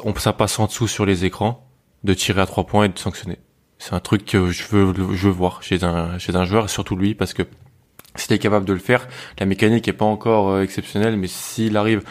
on 0.03 0.15
ça 0.15 0.33
passe 0.33 0.57
en 0.59 0.67
dessous 0.67 0.87
sur 0.87 1.05
les 1.05 1.25
écrans 1.25 1.67
de 2.03 2.13
tirer 2.13 2.41
à 2.41 2.45
trois 2.45 2.65
points 2.65 2.85
et 2.85 2.89
de 2.89 2.97
sanctionner? 2.97 3.39
C'est 3.77 3.93
un 3.93 3.99
truc 3.99 4.25
que 4.25 4.51
je 4.51 4.67
veux 4.67 4.93
je 5.13 5.27
veux 5.27 5.33
voir 5.33 5.61
chez 5.61 5.83
un 5.83 6.17
chez 6.17 6.35
un 6.35 6.45
joueur 6.45 6.65
et 6.65 6.69
surtout 6.69 6.95
lui 6.95 7.13
parce 7.13 7.33
que 7.33 7.43
s'il 8.15 8.33
est 8.33 8.39
capable 8.39 8.65
de 8.65 8.73
le 8.73 8.79
faire, 8.79 9.07
la 9.39 9.45
mécanique 9.45 9.87
est 9.87 9.93
pas 9.93 10.05
encore 10.05 10.51
euh, 10.51 10.61
exceptionnelle, 10.61 11.17
mais 11.17 11.27
s'il 11.27 11.77
arrive 11.77 12.01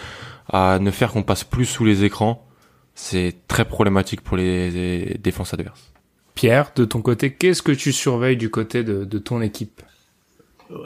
à 0.52 0.78
ne 0.78 0.90
faire 0.90 1.12
qu'on 1.12 1.22
passe 1.22 1.44
plus 1.44 1.64
sous 1.64 1.84
les 1.84 2.04
écrans, 2.04 2.46
c'est 2.94 3.34
très 3.48 3.64
problématique 3.64 4.20
pour 4.20 4.36
les, 4.36 5.18
défenses 5.22 5.54
adverses. 5.54 5.92
Pierre, 6.34 6.72
de 6.76 6.84
ton 6.84 7.00
côté, 7.00 7.32
qu'est-ce 7.32 7.62
que 7.62 7.72
tu 7.72 7.92
surveilles 7.92 8.36
du 8.36 8.50
côté 8.50 8.82
de, 8.84 9.18
ton 9.18 9.40
équipe? 9.40 9.82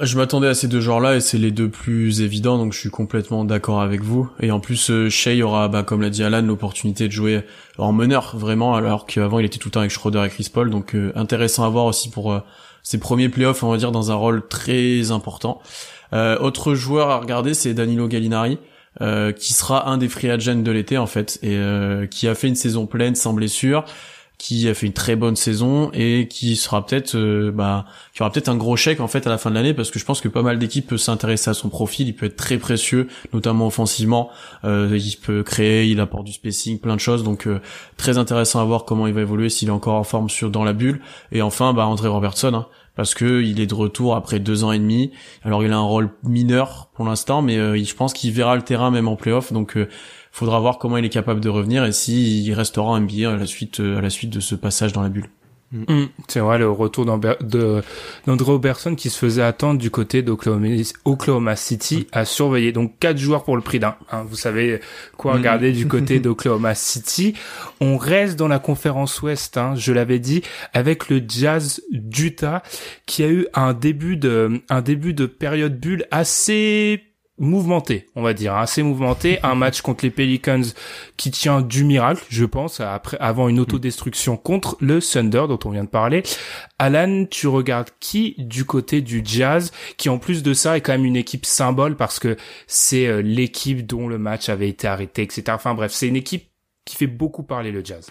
Je 0.01 0.17
m'attendais 0.17 0.49
à 0.49 0.55
ces 0.55 0.69
deux 0.69 0.81
genres-là 0.81 1.17
et 1.17 1.21
c'est 1.21 1.39
les 1.39 1.51
deux 1.51 1.71
plus 1.71 2.21
évidents, 2.21 2.59
donc 2.59 2.73
je 2.73 2.79
suis 2.79 2.91
complètement 2.91 3.45
d'accord 3.45 3.81
avec 3.81 4.03
vous. 4.03 4.29
Et 4.41 4.51
en 4.51 4.61
plus, 4.61 4.91
euh, 4.91 5.09
Shea 5.09 5.41
aura, 5.43 5.69
bah, 5.69 5.83
comme 5.83 6.03
l'a 6.03 6.11
dit 6.11 6.23
Alan, 6.23 6.43
l'opportunité 6.43 7.07
de 7.07 7.13
jouer 7.13 7.43
en 7.79 7.93
meneur, 7.93 8.37
vraiment, 8.37 8.75
alors 8.75 9.07
qu'avant 9.07 9.39
il 9.39 9.47
était 9.47 9.59
tout 9.59 9.69
le 9.69 9.73
temps 9.73 9.81
avec 9.81 9.93
Schroeder 9.93 10.25
et 10.27 10.29
Chris 10.29 10.51
Paul, 10.53 10.69
donc 10.69 10.95
euh, 10.95 11.13
intéressant 11.15 11.65
à 11.65 11.69
voir 11.69 11.87
aussi 11.87 12.11
pour 12.11 12.43
ses 12.89 12.97
premiers 12.97 13.29
playoffs, 13.29 13.63
on 13.63 13.71
va 13.71 13.77
dire, 13.77 13.93
dans 13.93 14.11
un 14.11 14.15
rôle 14.15 14.49
très 14.49 15.11
important. 15.11 15.61
Euh, 16.15 16.39
autre 16.39 16.73
joueur 16.73 17.11
à 17.11 17.19
regarder, 17.19 17.53
c'est 17.53 17.75
Danilo 17.75 18.09
Gallinari. 18.09 18.59
Euh, 19.03 19.31
qui 19.31 19.53
sera 19.53 19.91
un 19.91 19.99
des 19.99 20.09
free 20.09 20.29
agents 20.29 20.57
de 20.57 20.71
l'été 20.73 20.99
en 20.99 21.07
fait 21.07 21.39
et 21.43 21.57
euh, 21.57 22.07
qui 22.07 22.27
a 22.27 22.35
fait 22.35 22.49
une 22.49 22.57
saison 22.57 22.87
pleine 22.87 23.15
sans 23.15 23.33
blessure 23.33 23.85
qui 24.39 24.69
a 24.69 24.75
fait 24.75 24.87
une 24.87 24.93
très 24.93 25.17
bonne 25.17 25.35
saison 25.35 25.91
et 25.93 26.29
qui 26.29 26.55
sera 26.55 26.87
peut-être 26.87 27.17
euh, 27.17 27.51
bah 27.51 27.87
qui 28.15 28.23
aura 28.23 28.31
peut-être 28.31 28.49
un 28.49 28.57
gros 28.57 28.77
chèque 28.77 29.01
en 29.01 29.09
fait 29.09 29.27
à 29.27 29.31
la 29.31 29.37
fin 29.37 29.51
de 29.51 29.57
l'année 29.57 29.75
parce 29.75 29.91
que 29.91 29.99
je 29.99 30.05
pense 30.05 30.21
que 30.21 30.29
pas 30.29 30.43
mal 30.43 30.61
d'équipes 30.61 30.87
peuvent 30.87 30.99
s'intéresser 30.99 31.51
à 31.51 31.55
son 31.55 31.69
profil. 31.69 32.07
Il 32.07 32.15
peut 32.15 32.27
être 32.27 32.37
très 32.37 32.57
précieux 32.57 33.09
notamment 33.33 33.67
offensivement. 33.67 34.31
Euh, 34.65 34.97
il 34.97 35.17
peut 35.17 35.43
créer 35.43 35.89
il 35.89 35.99
apporte 35.99 36.25
du 36.25 36.33
spacing 36.33 36.79
plein 36.79 36.95
de 36.95 37.01
choses. 37.01 37.25
Donc 37.25 37.49
euh, 37.49 37.61
très 37.97 38.17
intéressant 38.17 38.61
à 38.61 38.65
voir 38.65 38.85
comment 38.85 39.09
il 39.09 39.13
va 39.13 39.23
évoluer 39.23 39.49
s'il 39.49 39.69
est 39.69 39.73
encore 39.73 39.97
en 39.97 40.05
forme 40.05 40.31
sur 40.31 40.51
dans 40.51 40.65
la 40.65 40.73
bulle. 40.73 41.01
Et 41.33 41.43
enfin 41.43 41.73
bah 41.73 41.87
André 41.87 42.07
Robertson 42.07 42.55
hein, 42.55 42.67
parce 42.95 43.15
que 43.15 43.43
il 43.43 43.59
est 43.61 43.67
de 43.67 43.75
retour 43.75 44.15
après 44.15 44.39
deux 44.39 44.63
ans 44.63 44.71
et 44.71 44.79
demi. 44.79 45.11
Alors 45.43 45.65
il 45.65 45.73
a 45.73 45.77
un 45.77 45.81
rôle 45.81 46.11
mineur 46.23 46.91
pour 46.95 47.05
l'instant 47.05 47.43
mais 47.43 47.59
euh, 47.59 47.77
je 47.83 47.95
pense 47.95 48.13
qu'il 48.13 48.31
verra 48.31 48.55
le 48.55 48.63
terrain 48.63 48.93
même 48.93 49.09
en 49.09 49.17
playoff. 49.17 49.53
Donc 49.53 49.77
faudra 50.39 50.61
voir 50.61 50.79
comment 50.79 50.97
il 50.97 51.05
est 51.05 51.09
capable 51.11 51.41
de 51.41 51.49
revenir 51.49 51.85
et 51.85 51.93
s'il 51.93 52.53
restera 52.55 52.87
en 52.87 53.01
NBA 53.01 53.31
à 53.33 53.37
la 53.37 53.47
suite 53.47 53.81
à 53.81 54.01
la 54.01 54.11
suite 54.11 54.31
de 54.31 54.41
ce 54.41 54.55
passage 54.55 54.93
dans 54.93 55.03
la 55.03 55.09
bulle. 55.09 55.29
Mm, 55.71 56.05
c'est 56.29 56.41
vrai, 56.41 56.57
le 56.59 56.71
retour 56.71 57.05
d'Amber- 57.05 57.37
de 57.43 57.83
d'Andre 58.27 58.47
Robertson 58.53 58.95
qui 58.95 59.11
se 59.11 59.19
faisait 59.19 59.43
attendre 59.43 59.79
du 59.79 59.91
côté 59.91 60.23
d'Oklahoma 60.23 60.69
Oklahoma 61.05 61.57
City 61.57 62.07
à 62.11 62.25
surveiller. 62.25 62.73
Donc 62.73 62.95
quatre 62.99 63.19
joueurs 63.19 63.45
pour 63.45 63.55
le 63.55 63.61
prix 63.61 63.79
d'un. 63.79 63.95
hein. 64.11 64.25
Vous 64.27 64.37
savez 64.37 64.81
quoi 65.19 65.35
Mm. 65.35 65.37
regarder 65.37 65.73
du 65.73 65.87
côté 65.87 66.21
d'Oklahoma 66.21 66.75
City. 66.75 67.35
On 67.83 67.99
reste 67.99 68.39
dans 68.39 68.49
la 68.49 68.59
conférence 68.61 69.21
Ouest, 69.21 69.59
hein, 69.59 69.75
je 69.77 69.93
l'avais 69.93 70.21
dit, 70.21 70.41
avec 70.73 71.11
le 71.11 71.21
Jazz 71.29 71.83
d'Utah 71.93 72.63
qui 73.05 73.23
a 73.23 73.29
eu 73.29 73.47
un 73.53 73.75
début 73.75 74.17
de 74.17 74.63
un 74.71 74.81
début 74.81 75.13
de 75.13 75.27
période 75.27 75.79
bulle 75.79 76.07
assez 76.11 77.03
mouvementé, 77.39 78.07
on 78.15 78.23
va 78.23 78.35
dire, 78.35 78.55
hein, 78.55 78.63
assez 78.63 78.83
mouvementé. 78.83 79.39
Un 79.43 79.55
match 79.57 79.81
contre 79.81 80.05
les 80.05 80.11
Pelicans 80.11 80.63
qui 81.17 81.31
tient 81.31 81.61
du 81.61 81.85
miracle, 81.85 82.25
je 82.29 82.45
pense, 82.45 82.81
après 82.81 83.17
avant 83.21 83.49
une 83.49 83.61
autodestruction 83.61 84.37
contre 84.37 84.77
le 84.81 85.01
Thunder 85.01 85.45
dont 85.49 85.59
on 85.65 85.71
vient 85.71 85.85
de 85.85 85.89
parler. 85.89 86.23
Alan, 86.79 87.25
tu 87.31 87.47
regardes 87.47 87.91
qui 88.01 88.35
du 88.39 88.65
côté 88.65 89.01
du 89.01 89.23
Jazz, 89.25 89.73
qui 89.97 90.09
en 90.09 90.19
plus 90.19 90.43
de 90.43 90.53
ça 90.55 90.77
est 90.77 90.81
quand 90.81 90.93
même 90.93 91.05
une 91.05 91.17
équipe 91.17 91.47
symbole 91.47 91.97
parce 91.97 92.19
que 92.19 92.37
c'est 92.67 93.07
euh, 93.07 93.23
l'équipe 93.23 93.87
dont 93.87 94.09
le 94.09 94.19
match 94.19 94.49
avait 94.49 94.69
été 94.69 94.87
arrêté, 94.87 95.23
etc. 95.23 95.45
Enfin 95.51 95.75
bref, 95.75 95.93
c'est 95.93 96.09
une 96.09 96.17
équipe 96.17 96.49
qui 96.85 96.97
fait 96.97 97.07
beaucoup 97.07 97.43
parler 97.43 97.71
le 97.71 97.85
Jazz. 97.85 98.11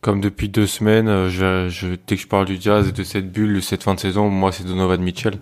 Comme 0.00 0.20
depuis 0.20 0.48
deux 0.48 0.66
semaines, 0.66 1.08
euh, 1.08 1.28
je, 1.28 1.68
je, 1.68 1.96
dès 2.06 2.16
que 2.16 2.22
je 2.22 2.28
parle 2.28 2.46
du 2.46 2.60
jazz 2.60 2.88
et 2.88 2.92
de 2.92 3.02
cette 3.02 3.32
bulle, 3.32 3.54
de 3.54 3.60
cette 3.60 3.82
fin 3.82 3.94
de 3.94 4.00
saison, 4.00 4.28
moi 4.28 4.52
c'est 4.52 4.64
Donovan 4.64 5.00
Mitchell. 5.02 5.38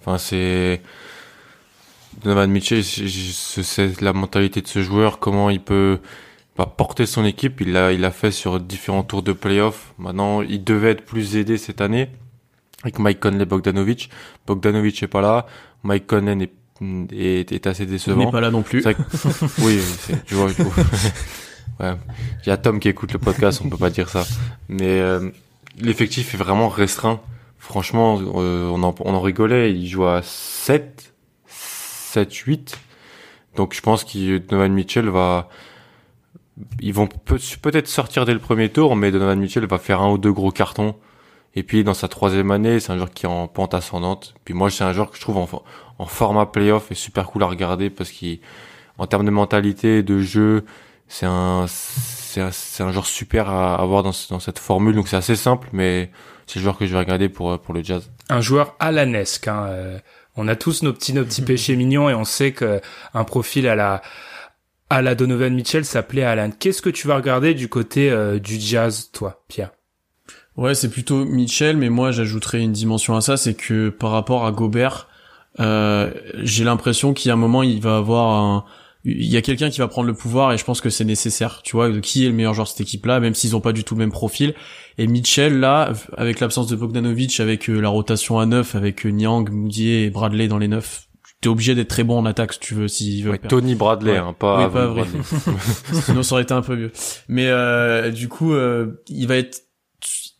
Enfin 0.00 0.18
c'est 0.18 0.80
Donovan 2.22 2.50
Mitchell, 2.50 2.82
c'est 2.84 4.00
la 4.00 4.12
mentalité 4.12 4.60
de 4.62 4.68
ce 4.68 4.82
joueur, 4.82 5.18
comment 5.18 5.50
il 5.50 5.60
peut 5.60 5.98
bah, 6.56 6.72
porter 6.76 7.06
son 7.06 7.24
équipe. 7.24 7.60
Il 7.60 7.72
l'a, 7.72 7.92
il 7.92 8.00
l'a 8.00 8.10
fait 8.10 8.30
sur 8.30 8.60
différents 8.60 9.02
tours 9.02 9.22
de 9.22 9.32
playoff. 9.32 9.92
Maintenant, 9.98 10.42
il 10.42 10.62
devait 10.64 10.90
être 10.90 11.04
plus 11.04 11.36
aidé 11.36 11.58
cette 11.58 11.80
année 11.80 12.08
avec 12.82 12.98
Mike 12.98 13.20
Conley, 13.20 13.44
Bogdanovic. 13.44 14.10
Bogdanovic 14.46 15.02
est 15.02 15.08
pas 15.08 15.20
là. 15.22 15.46
Mike 15.82 16.06
Conley 16.06 16.48
est, 16.80 17.12
est, 17.12 17.52
est 17.52 17.66
assez 17.66 17.84
Il 17.84 17.90
décevant. 17.90 18.24
n'est 18.24 18.30
pas 18.30 18.40
là 18.40 18.50
non 18.50 18.62
plus. 18.62 18.82
Que- 18.82 18.90
oui, 19.62 19.80
tu 20.26 20.34
vois, 20.34 20.46
ouais. 21.80 21.94
Il 22.44 22.48
y 22.48 22.52
a 22.52 22.56
Tom 22.56 22.78
qui 22.80 22.88
écoute 22.88 23.12
le 23.12 23.18
podcast, 23.18 23.60
on 23.64 23.68
peut 23.68 23.76
pas 23.78 23.90
dire 23.90 24.08
ça. 24.08 24.24
Mais 24.68 25.00
euh, 25.00 25.30
l'effectif 25.80 26.34
est 26.34 26.38
vraiment 26.38 26.68
restreint. 26.68 27.20
Franchement, 27.58 28.20
euh, 28.20 28.68
on, 28.68 28.82
en, 28.82 28.94
on 29.00 29.14
en 29.14 29.20
rigolait. 29.22 29.72
Il 29.72 29.88
joue 29.88 30.04
à 30.04 30.20
7, 30.22 31.13
7, 32.14 32.32
8. 32.34 32.78
Donc 33.56 33.74
je 33.74 33.80
pense 33.80 34.04
que 34.04 34.38
Donovan 34.38 34.72
Mitchell 34.72 35.08
va... 35.08 35.48
Ils 36.80 36.94
vont 36.94 37.08
peut- 37.08 37.40
peut-être 37.62 37.88
sortir 37.88 38.24
dès 38.24 38.32
le 38.32 38.38
premier 38.38 38.68
tour, 38.68 38.94
mais 38.94 39.10
Donovan 39.10 39.38
Mitchell 39.40 39.66
va 39.66 39.78
faire 39.78 40.00
un 40.00 40.10
ou 40.12 40.18
deux 40.18 40.32
gros 40.32 40.52
cartons. 40.52 40.94
Et 41.56 41.62
puis 41.64 41.82
dans 41.84 41.94
sa 41.94 42.06
troisième 42.08 42.50
année, 42.52 42.78
c'est 42.80 42.92
un 42.92 42.96
joueur 42.96 43.10
qui 43.10 43.26
est 43.26 43.28
en 43.28 43.48
pente 43.48 43.74
ascendante. 43.74 44.34
Puis 44.44 44.54
moi, 44.54 44.70
c'est 44.70 44.84
un 44.84 44.92
joueur 44.92 45.10
que 45.10 45.16
je 45.16 45.20
trouve 45.20 45.38
en, 45.38 45.48
en 45.98 46.06
format 46.06 46.46
playoff 46.46 46.90
est 46.92 46.96
super 46.96 47.26
cool 47.26 47.42
à 47.42 47.46
regarder 47.46 47.90
parce 47.90 48.10
qu'il, 48.10 48.38
en 48.98 49.06
termes 49.06 49.24
de 49.24 49.30
mentalité, 49.30 50.02
de 50.04 50.20
jeu, 50.20 50.64
c'est 51.08 51.26
un, 51.26 51.66
c'est 51.68 52.40
un, 52.40 52.50
un 52.80 52.92
joueur 52.92 53.06
super 53.06 53.50
à 53.50 53.74
avoir 53.76 54.02
dans, 54.04 54.12
dans 54.30 54.40
cette 54.40 54.58
formule. 54.60 54.94
Donc 54.94 55.08
c'est 55.08 55.16
assez 55.16 55.36
simple, 55.36 55.68
mais 55.72 56.10
c'est 56.46 56.58
le 56.60 56.62
joueur 56.64 56.78
que 56.78 56.86
je 56.86 56.92
vais 56.92 56.98
regarder 56.98 57.28
pour, 57.28 57.58
pour 57.60 57.74
le 57.74 57.82
jazz. 57.82 58.10
Un 58.28 58.40
joueur 58.40 58.74
alanesque. 58.78 59.48
Hein, 59.48 59.66
euh, 59.68 59.98
on 60.36 60.48
a 60.48 60.56
tous 60.56 60.82
nos 60.82 60.92
petits 60.92 61.12
nos 61.12 61.24
petits 61.24 61.42
péchés 61.42 61.76
mignons 61.76 62.08
et 62.08 62.14
on 62.14 62.24
sait 62.24 62.52
que 62.52 62.80
un 63.12 63.24
profil 63.24 63.66
à 63.66 63.74
la 63.74 64.02
à 64.90 65.02
la 65.02 65.14
Donovan 65.14 65.54
Mitchell 65.54 65.84
s'appelait 65.84 66.24
Alan. 66.24 66.50
Qu'est-ce 66.56 66.82
que 66.82 66.90
tu 66.90 67.08
vas 67.08 67.16
regarder 67.16 67.54
du 67.54 67.68
côté 67.68 68.10
euh, 68.10 68.38
du 68.38 68.60
Jazz, 68.60 69.10
toi, 69.12 69.42
Pierre? 69.48 69.70
Ouais, 70.56 70.74
c'est 70.74 70.90
plutôt 70.90 71.24
Mitchell, 71.24 71.76
mais 71.76 71.88
moi 71.88 72.12
j'ajouterais 72.12 72.60
une 72.60 72.72
dimension 72.72 73.16
à 73.16 73.20
ça, 73.20 73.36
c'est 73.36 73.54
que 73.54 73.88
par 73.88 74.10
rapport 74.10 74.46
à 74.46 74.52
Gobert, 74.52 75.08
euh, 75.58 76.12
j'ai 76.42 76.64
l'impression 76.64 77.12
qu'il 77.12 77.28
y 77.28 77.30
a 77.30 77.34
un 77.34 77.38
moment 77.38 77.62
il 77.62 77.80
va 77.80 77.96
avoir 77.96 78.40
un, 78.40 78.64
il 79.04 79.26
y 79.26 79.36
a 79.36 79.42
quelqu'un 79.42 79.68
qui 79.68 79.78
va 79.80 79.88
prendre 79.88 80.06
le 80.06 80.14
pouvoir 80.14 80.52
et 80.52 80.58
je 80.58 80.64
pense 80.64 80.80
que 80.80 80.90
c'est 80.90 81.04
nécessaire, 81.04 81.60
tu 81.62 81.76
vois, 81.76 81.90
de 81.90 82.00
qui 82.00 82.24
est 82.24 82.28
le 82.28 82.34
meilleur 82.34 82.54
joueur 82.54 82.66
de 82.66 82.70
cette 82.70 82.80
équipe-là, 82.80 83.20
même 83.20 83.34
s'ils 83.34 83.54
ont 83.54 83.60
pas 83.60 83.72
du 83.72 83.84
tout 83.84 83.94
le 83.94 83.98
même 83.98 84.12
profil. 84.12 84.54
Et 84.98 85.06
Mitchell 85.06 85.58
là, 85.58 85.92
avec 86.16 86.40
l'absence 86.40 86.66
de 86.68 86.76
Bogdanovic, 86.76 87.40
avec 87.40 87.68
euh, 87.68 87.80
la 87.80 87.88
rotation 87.88 88.38
à 88.38 88.46
9, 88.46 88.74
avec 88.76 89.04
euh, 89.06 89.10
Niang, 89.10 89.50
Moudier 89.50 90.04
et 90.04 90.10
Bradley 90.10 90.46
dans 90.46 90.58
les 90.58 90.68
9, 90.68 91.08
t'es 91.40 91.48
obligé 91.48 91.74
d'être 91.74 91.88
très 91.88 92.04
bon 92.04 92.18
en 92.18 92.26
attaque 92.26 92.52
si 92.54 92.60
tu 92.60 92.74
veux, 92.74 92.86
veut. 92.86 93.30
Ouais. 93.32 93.38
Tony 93.38 93.74
Bradley, 93.74 94.12
Ouais. 94.12 94.18
hein, 94.18 94.34
pas, 94.38 94.66
Oui, 94.66 94.72
pas. 94.72 94.86
Bradley. 94.86 95.18
Sinon, 96.04 96.22
ça 96.22 96.34
aurait 96.36 96.42
été 96.44 96.54
un 96.54 96.62
peu 96.62 96.76
mieux. 96.76 96.92
Mais 97.28 97.48
euh, 97.48 98.10
du 98.10 98.28
coup, 98.28 98.52
euh, 98.54 99.02
il 99.08 99.26
va 99.26 99.36
être 99.36 99.63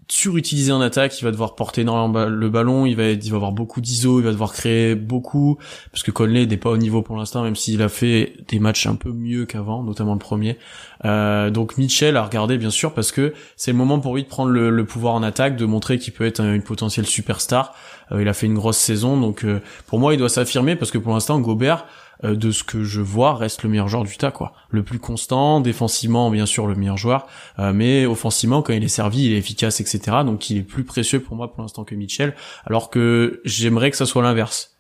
surutilisé 0.09 0.71
en 0.73 0.81
attaque, 0.81 1.19
il 1.21 1.25
va 1.25 1.31
devoir 1.31 1.55
porter 1.55 1.81
énormément 1.83 2.27
le 2.27 2.49
ballon, 2.51 2.87
il 2.87 2.95
va 2.97 3.09
il 3.11 3.31
va 3.31 3.37
avoir 3.37 3.53
beaucoup 3.53 3.81
d'ISO, 3.81 4.21
il 4.21 4.25
va 4.25 4.33
devoir 4.33 4.53
créer 4.53 4.95
beaucoup, 4.95 5.59
parce 5.91 6.03
que 6.03 6.11
Conley 6.11 6.47
n'est 6.47 6.57
pas 6.57 6.71
au 6.71 6.77
niveau 6.77 7.03
pour 7.03 7.17
l'instant, 7.17 7.43
même 7.43 7.57
s'il 7.57 7.81
a 7.83 7.89
fait 7.89 8.35
des 8.49 8.59
matchs 8.59 8.87
un 8.87 8.95
peu 8.97 9.11
mieux 9.13 9.47
qu'avant, 9.47 9.83
notamment 9.83 10.13
le 10.13 10.19
premier. 10.19 10.59
Euh, 11.05 11.51
donc 11.51 11.77
Mitchell 11.79 12.17
à 12.17 12.25
regarder 12.25 12.59
bien 12.59 12.71
sûr, 12.71 12.93
parce 12.95 13.13
que 13.13 13.35
c'est 13.57 13.73
le 13.73 13.77
moment 13.79 13.99
pour 14.01 14.15
lui 14.15 14.23
de 14.23 14.29
prendre 14.29 14.51
le, 14.51 14.85
pouvoir 14.85 15.15
en 15.15 15.23
attaque, 15.23 15.57
de 15.57 15.65
montrer 15.67 15.99
qu'il 15.99 16.13
peut 16.13 16.25
être 16.27 16.41
un- 16.41 16.55
une 16.55 16.63
potentielle 16.63 17.07
superstar. 17.07 17.75
Euh, 18.13 18.21
il 18.23 18.29
a 18.29 18.35
fait 18.35 18.47
une 18.47 18.55
grosse 18.55 18.77
saison, 18.79 19.19
donc 19.19 19.45
euh, 19.45 19.61
pour 19.87 19.99
moi 19.99 20.13
il 20.15 20.19
doit 20.19 20.29
s'affirmer, 20.29 20.77
parce 20.77 20.91
que 20.91 20.99
pour 20.99 21.13
l'instant 21.15 21.39
Gobert, 21.41 21.87
euh, 22.25 22.35
de 22.35 22.51
ce 22.51 22.65
que 22.65 22.85
je 22.85 23.01
vois, 23.01 23.35
reste 23.35 23.63
le 23.63 23.69
meilleur 23.69 23.89
joueur 23.89 24.05
du 24.05 24.17
tas, 24.17 24.31
quoi. 24.31 24.53
Le 24.71 24.83
plus 24.83 24.99
constant, 24.99 25.61
défensivement, 25.61 26.31
bien 26.31 26.47
sûr, 26.47 26.67
le 26.67 26.75
meilleur 26.75 26.97
joueur, 26.97 27.27
euh, 27.59 27.73
mais 27.73 28.07
offensivement, 28.07 28.63
quand 28.63 28.73
il 28.73 28.83
est 28.83 28.89
servi, 28.89 29.27
il 29.27 29.33
est 29.33 29.39
efficace, 29.39 29.81
etc. 29.81 30.19
Donc, 30.25 30.51
il 30.51 30.59
est 30.59 30.63
plus 30.63 30.85
précieux 30.85 31.21
pour 31.21 31.37
moi 31.37 31.53
pour 31.53 31.63
l'instant 31.63 31.85
que 31.85 31.95
Mitchell, 31.95 32.35
alors 32.67 32.91
que 32.91 33.41
j'aimerais 33.45 33.91
que 33.91 33.97
ça 33.97 34.07
soit 34.07 34.23
l'inverse. 34.23 34.77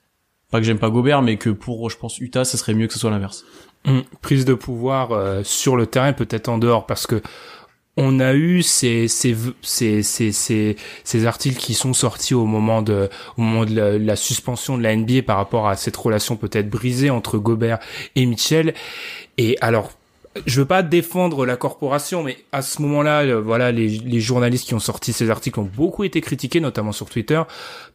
Pas 0.50 0.60
que 0.60 0.66
j'aime 0.66 0.78
pas 0.78 0.90
Gobert, 0.90 1.22
mais 1.22 1.36
que 1.36 1.50
pour, 1.50 1.90
je 1.90 1.98
pense, 1.98 2.18
Utah, 2.18 2.44
ça 2.44 2.56
serait 2.56 2.74
mieux 2.74 2.86
que 2.86 2.92
ce 2.92 2.98
soit 2.98 3.10
l'inverse. 3.10 3.44
Hum, 3.86 4.02
Prise 4.22 4.44
de 4.44 4.54
pouvoir 4.54 5.12
euh, 5.12 5.42
sur 5.44 5.76
le 5.76 5.86
terrain, 5.86 6.12
peut-être 6.12 6.48
en 6.48 6.58
dehors, 6.58 6.86
parce 6.86 7.06
que 7.06 7.20
on 7.96 8.20
a 8.20 8.34
eu 8.34 8.62
ces 8.62 9.08
ces 9.08 9.36
ces 9.62 10.02
ces 10.02 10.32
ces, 10.32 11.26
articles 11.26 11.58
qui 11.58 11.74
sont 11.74 11.92
sortis 11.92 12.34
au 12.34 12.44
moment 12.44 12.82
de 12.82 13.08
au 13.36 13.42
moment 13.42 13.64
de 13.64 13.74
la, 13.74 13.98
la 13.98 14.16
suspension 14.16 14.76
de 14.76 14.82
la 14.82 14.96
NBA 14.96 15.22
par 15.22 15.36
rapport 15.36 15.68
à 15.68 15.76
cette 15.76 15.96
relation 15.96 16.36
peut-être 16.36 16.68
brisée 16.68 17.10
entre 17.10 17.38
Gobert 17.38 17.78
et 18.16 18.26
Mitchell. 18.26 18.74
Et 19.38 19.56
alors 19.60 19.90
je 20.46 20.60
veux 20.60 20.66
pas 20.66 20.82
défendre 20.82 21.46
la 21.46 21.56
corporation, 21.56 22.22
mais 22.22 22.38
à 22.52 22.62
ce 22.62 22.82
moment-là, 22.82 23.22
euh, 23.22 23.40
voilà, 23.40 23.72
les, 23.72 23.88
les 23.88 24.20
journalistes 24.20 24.66
qui 24.66 24.74
ont 24.74 24.80
sorti 24.80 25.12
ces 25.12 25.30
articles 25.30 25.60
ont 25.60 25.70
beaucoup 25.76 26.04
été 26.04 26.20
critiqués, 26.20 26.60
notamment 26.60 26.92
sur 26.92 27.08
Twitter. 27.08 27.40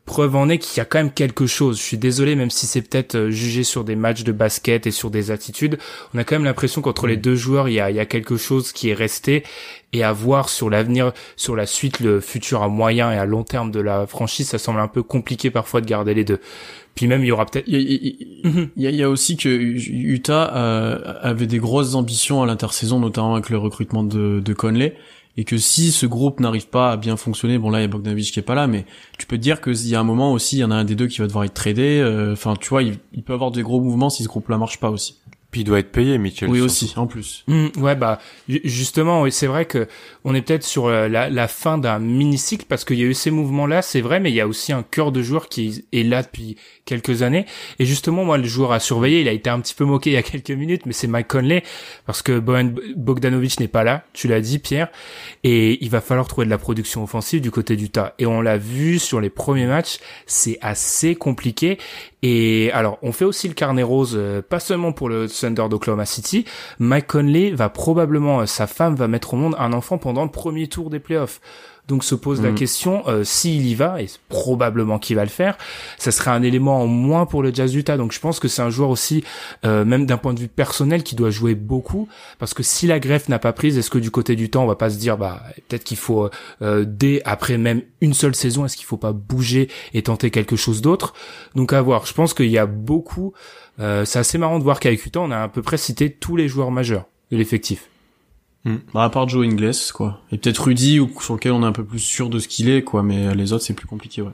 Preuve 0.05 0.35
en 0.35 0.49
est 0.49 0.57
qu'il 0.57 0.77
y 0.77 0.79
a 0.79 0.85
quand 0.85 0.99
même 0.99 1.11
quelque 1.11 1.45
chose. 1.45 1.77
Je 1.77 1.83
suis 1.83 1.97
désolé, 1.97 2.35
même 2.35 2.49
si 2.49 2.65
c'est 2.65 2.81
peut-être 2.81 3.15
euh, 3.15 3.29
jugé 3.29 3.63
sur 3.63 3.83
des 3.83 3.95
matchs 3.95 4.23
de 4.23 4.31
basket 4.31 4.87
et 4.87 4.91
sur 4.91 5.11
des 5.11 5.31
attitudes, 5.31 5.77
on 6.13 6.17
a 6.17 6.23
quand 6.23 6.35
même 6.35 6.45
l'impression 6.45 6.81
qu'entre 6.81 7.07
les 7.07 7.17
deux 7.17 7.35
joueurs, 7.35 7.67
il 7.67 7.73
y 7.73 7.79
a, 7.79 7.89
il 7.89 7.95
y 7.95 7.99
a 7.99 8.05
quelque 8.05 8.37
chose 8.37 8.71
qui 8.71 8.89
est 8.89 8.93
resté 8.95 9.43
et 9.93 10.03
à 10.03 10.13
voir 10.13 10.49
sur 10.49 10.69
l'avenir, 10.69 11.11
sur 11.35 11.55
la 11.55 11.65
suite, 11.65 11.99
le 11.99 12.21
futur 12.21 12.63
à 12.63 12.69
moyen 12.69 13.11
et 13.11 13.17
à 13.17 13.25
long 13.25 13.43
terme 13.43 13.71
de 13.71 13.79
la 13.79 14.07
franchise, 14.07 14.47
ça 14.47 14.57
semble 14.57 14.79
un 14.79 14.87
peu 14.87 15.03
compliqué 15.03 15.51
parfois 15.51 15.81
de 15.81 15.87
garder 15.87 16.13
les 16.13 16.23
deux. 16.23 16.39
Puis 16.99 17.07
même, 17.07 17.23
il 17.23 17.27
y 17.27 17.31
aura 17.31 17.45
peut-être... 17.45 17.63
Il 17.65 17.75
y 17.75 17.77
a, 17.77 17.79
il 18.75 18.83
y 18.85 18.93
y 18.93 18.97
y 18.97 19.03
a 19.03 19.09
aussi 19.09 19.37
que 19.37 19.47
Utah 19.47 20.53
euh, 20.53 21.13
avait 21.21 21.47
des 21.47 21.59
grosses 21.59 21.95
ambitions 21.95 22.43
à 22.43 22.45
l'intersaison, 22.45 22.99
notamment 22.99 23.35
avec 23.35 23.49
le 23.49 23.57
recrutement 23.57 24.03
de, 24.03 24.41
de 24.43 24.53
Conley, 24.53 24.97
et 25.37 25.45
que 25.45 25.57
si 25.57 25.91
ce 25.93 26.05
groupe 26.05 26.41
n'arrive 26.41 26.67
pas 26.67 26.91
à 26.91 26.97
bien 26.97 27.15
fonctionner, 27.15 27.57
bon 27.57 27.69
là 27.69 27.79
il 27.79 27.83
y 27.83 27.85
a 27.85 27.87
Bogdanovic 27.87 28.33
qui 28.33 28.39
est 28.39 28.43
pas 28.43 28.55
là, 28.55 28.67
mais 28.67 28.85
tu 29.17 29.25
peux 29.27 29.37
te 29.37 29.41
dire 29.41 29.61
qu'il 29.61 29.87
y 29.87 29.95
a 29.95 29.99
un 30.01 30.03
moment 30.03 30.33
aussi, 30.33 30.57
il 30.57 30.59
y 30.59 30.63
en 30.65 30.71
a 30.71 30.75
un 30.75 30.83
des 30.83 30.95
deux 30.95 31.07
qui 31.07 31.19
va 31.19 31.27
devoir 31.27 31.45
être 31.45 31.53
tradé. 31.53 31.99
euh, 32.01 32.33
Enfin, 32.33 32.55
tu 32.59 32.67
vois, 32.67 32.83
il, 32.83 32.97
il 33.13 33.23
peut 33.23 33.31
avoir 33.33 33.51
des 33.51 33.61
gros 33.61 33.79
mouvements 33.79 34.09
si 34.09 34.23
ce 34.23 34.27
groupe-là 34.27 34.57
marche 34.57 34.81
pas 34.81 34.89
aussi. 34.89 35.15
Puis 35.51 35.61
il 35.61 35.63
doit 35.63 35.79
être 35.79 35.91
payé, 35.91 36.19
Mitchell. 36.19 36.47
oui 36.47 36.57
surtout. 36.59 36.65
aussi, 36.71 36.93
en 36.95 37.07
plus. 37.07 37.43
Mm, 37.47 37.67
ouais 37.81 37.95
bah 37.95 38.19
ju- 38.47 38.61
justement 38.65 39.23
oui, 39.23 39.31
c'est 39.31 39.47
vrai 39.47 39.65
que 39.65 39.87
on 40.23 40.35
est 40.35 40.43
peut-être 40.43 40.63
sur 40.63 40.85
euh, 40.85 41.07
la, 41.07 41.27
la 41.27 41.47
fin 41.47 41.79
d'un 41.79 41.97
mini 41.97 42.37
cycle 42.37 42.65
parce 42.69 42.85
qu'il 42.85 42.99
y 42.99 43.01
a 43.01 43.05
eu 43.07 43.15
ces 43.15 43.31
mouvements 43.31 43.65
là 43.65 43.81
c'est 43.81 44.01
vrai 44.01 44.19
mais 44.19 44.29
il 44.29 44.35
y 44.35 44.41
a 44.41 44.47
aussi 44.47 44.73
un 44.73 44.83
cœur 44.83 45.11
de 45.11 45.23
joueur 45.23 45.49
qui 45.49 45.85
est 45.91 46.03
là 46.03 46.21
depuis 46.21 46.55
quelques 46.89 47.21
années 47.21 47.45
et 47.77 47.85
justement 47.85 48.25
moi 48.25 48.37
le 48.37 48.43
joueur 48.45 48.71
à 48.71 48.79
surveiller 48.79 49.21
il 49.21 49.27
a 49.27 49.31
été 49.31 49.49
un 49.49 49.59
petit 49.59 49.75
peu 49.75 49.85
moqué 49.85 50.09
il 50.09 50.13
y 50.13 50.17
a 50.17 50.23
quelques 50.23 50.51
minutes 50.51 50.85
mais 50.85 50.93
c'est 50.93 51.07
Mike 51.07 51.27
Conley 51.27 51.63
parce 52.05 52.21
que 52.21 52.39
Bojan 52.39 52.71
Bogdanovic 52.95 53.59
n'est 53.59 53.67
pas 53.67 53.83
là 53.83 54.03
tu 54.13 54.27
l'as 54.27 54.41
dit 54.41 54.59
Pierre 54.59 54.89
et 55.43 55.83
il 55.83 55.89
va 55.89 56.01
falloir 56.01 56.27
trouver 56.27 56.45
de 56.45 56.49
la 56.49 56.57
production 56.57 57.03
offensive 57.03 57.41
du 57.41 57.51
côté 57.51 57.75
du 57.75 57.89
tas 57.89 58.13
et 58.17 58.25
on 58.25 58.41
l'a 58.41 58.57
vu 58.57 58.99
sur 58.99 59.21
les 59.21 59.29
premiers 59.29 59.67
matchs 59.67 59.99
c'est 60.25 60.57
assez 60.61 61.15
compliqué 61.15 61.77
et 62.21 62.69
alors, 62.73 62.97
on 63.01 63.11
fait 63.11 63.25
aussi 63.25 63.47
le 63.47 63.53
carnet 63.53 63.83
rose, 63.83 64.15
euh, 64.15 64.41
pas 64.41 64.59
seulement 64.59 64.91
pour 64.91 65.07
le 65.07 65.27
Thunder 65.29 65.67
d'Oklahoma 65.69 66.05
City. 66.05 66.43
Mike 66.79 67.07
Conley 67.07 67.51
va 67.51 67.69
probablement, 67.69 68.41
euh, 68.41 68.45
sa 68.45 68.67
femme 68.67 68.95
va 68.95 69.07
mettre 69.07 69.33
au 69.33 69.37
monde 69.37 69.55
un 69.57 69.71
enfant 69.71 69.97
pendant 69.97 70.23
le 70.23 70.31
premier 70.31 70.67
tour 70.67 70.89
des 70.89 70.99
playoffs. 70.99 71.39
Donc 71.89 72.05
se 72.05 72.15
pose 72.15 72.41
la 72.41 72.51
Mhm. 72.51 72.55
question 72.55 73.03
euh, 73.07 73.23
s'il 73.25 73.65
y 73.67 73.75
va 73.75 74.01
et 74.01 74.07
c'est 74.07 74.19
probablement 74.29 74.97
qu'il 74.99 75.17
va 75.17 75.23
le 75.23 75.29
faire, 75.29 75.57
ça 75.97 76.11
serait 76.11 76.31
un 76.31 76.41
élément 76.43 76.81
en 76.83 76.87
moins 76.87 77.25
pour 77.25 77.43
le 77.43 77.53
Jazz 77.53 77.71
d'Utah. 77.71 77.97
Donc 77.97 78.13
je 78.13 78.19
pense 78.21 78.39
que 78.39 78.47
c'est 78.47 78.61
un 78.61 78.69
joueur 78.69 78.89
aussi 78.89 79.23
euh, 79.65 79.83
même 79.83 80.05
d'un 80.05 80.17
point 80.17 80.33
de 80.33 80.39
vue 80.39 80.47
personnel 80.47 81.03
qui 81.03 81.15
doit 81.15 81.31
jouer 81.31 81.55
beaucoup 81.55 82.07
parce 82.37 82.53
que 82.53 82.63
si 82.63 82.87
la 82.87 82.99
greffe 82.99 83.27
n'a 83.27 83.39
pas 83.39 83.51
prise, 83.51 83.77
est-ce 83.77 83.89
que 83.89 83.97
du 83.97 84.11
côté 84.11 84.35
du 84.37 84.49
temps 84.49 84.63
on 84.63 84.67
va 84.67 84.75
pas 84.75 84.89
se 84.91 84.97
dire 84.97 85.17
bah 85.17 85.41
peut-être 85.67 85.83
qu'il 85.83 85.97
faut 85.97 86.29
euh, 86.61 86.85
dès 86.87 87.21
après 87.25 87.57
même 87.57 87.81
une 88.01 88.13
seule 88.13 88.35
saison, 88.35 88.65
est-ce 88.65 88.77
qu'il 88.77 88.85
faut 88.85 88.97
pas 88.97 89.11
bouger 89.11 89.67
et 89.93 90.03
tenter 90.03 90.29
quelque 90.31 90.55
chose 90.55 90.81
d'autre? 90.81 91.13
Donc 91.55 91.73
à 91.73 91.81
voir. 91.81 92.05
Je 92.05 92.13
pense 92.13 92.33
qu'il 92.33 92.49
y 92.51 92.57
a 92.59 92.65
beaucoup. 92.67 93.33
euh, 93.79 94.05
c'est 94.05 94.19
assez 94.19 94.37
marrant 94.37 94.59
de 94.59 94.63
voir 94.63 94.79
qu'avec 94.79 95.03
Utah 95.05 95.21
on 95.21 95.31
a 95.31 95.39
à 95.39 95.47
peu 95.47 95.61
près 95.63 95.77
cité 95.77 96.11
tous 96.11 96.35
les 96.35 96.47
joueurs 96.47 96.69
majeurs 96.71 97.05
de 97.31 97.37
l'effectif. 97.37 97.87
Bah, 98.65 99.03
à 99.03 99.09
part 99.09 99.27
Joe 99.27 99.45
Ingles, 99.47 99.71
quoi. 99.93 100.19
Et 100.31 100.37
peut-être 100.37 100.63
Rudy, 100.65 100.99
ou 100.99 101.09
sur 101.21 101.33
lequel 101.35 101.53
on 101.53 101.63
est 101.63 101.65
un 101.65 101.71
peu 101.71 101.83
plus 101.85 101.99
sûr 101.99 102.29
de 102.29 102.39
ce 102.39 102.47
qu'il 102.47 102.69
est, 102.69 102.83
quoi. 102.83 103.03
Mais 103.03 103.33
les 103.33 103.53
autres, 103.53 103.63
c'est 103.63 103.73
plus 103.73 103.87
compliqué, 103.87 104.21
ouais. 104.21 104.31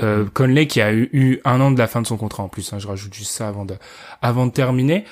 Euh, 0.00 0.24
Conley 0.32 0.66
qui 0.66 0.80
a 0.80 0.92
eu, 0.92 1.08
eu 1.12 1.40
un 1.44 1.60
an 1.60 1.70
de 1.72 1.78
la 1.78 1.88
fin 1.88 2.00
de 2.00 2.06
son 2.06 2.16
contrat 2.16 2.44
en 2.44 2.48
plus. 2.48 2.72
hein, 2.72 2.78
je 2.78 2.86
rajoute 2.86 3.12
juste 3.14 3.32
ça 3.32 3.48
avant 3.48 3.64
de, 3.64 3.74
avant 4.22 4.46
de 4.46 4.52
terminer. 4.52 5.04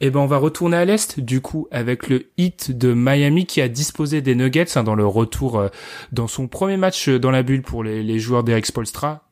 Et 0.00 0.08
ben 0.08 0.20
on 0.20 0.26
va 0.26 0.38
retourner 0.38 0.78
à 0.78 0.84
l'est 0.86 1.20
du 1.20 1.42
coup 1.42 1.68
avec 1.70 2.08
le 2.08 2.24
hit 2.38 2.70
de 2.76 2.94
Miami 2.94 3.44
qui 3.44 3.60
a 3.60 3.68
disposé 3.68 4.22
des 4.22 4.34
Nuggets 4.34 4.78
hein, 4.78 4.82
dans 4.82 4.94
le 4.94 5.04
retour 5.06 5.58
euh, 5.58 5.68
dans 6.12 6.26
son 6.26 6.48
premier 6.48 6.78
match 6.78 7.10
euh, 7.10 7.18
dans 7.18 7.30
la 7.30 7.42
bulle 7.42 7.60
pour 7.60 7.84
les, 7.84 8.02
les 8.02 8.18
joueurs 8.18 8.42
d'Eric 8.42 8.64
Spolstra. 8.64 9.24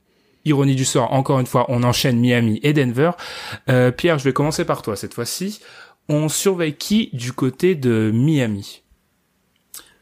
Ironie 0.45 0.77
du 0.77 0.85
sort, 0.85 1.13
encore 1.15 1.41
une 1.41 1.47
fois, 1.47 1.65
on 1.69 1.83
enchaîne 1.83 2.21
Miami 2.21 2.61
et 2.63 2.75
Denver. 2.75 3.13
Euh, 3.71 3.91
Pierre, 3.91 4.19
je 4.19 4.25
vais 4.25 4.33
commencer 4.35 4.65
par 4.67 4.83
toi 4.83 4.95
cette 4.95 5.15
fois-ci. 5.15 5.61
On 6.11 6.31
surveille 6.31 6.75
qui 6.75 7.11
du 7.13 7.35
côté 7.35 7.75
de 7.75 8.11
Miami? 8.15 8.83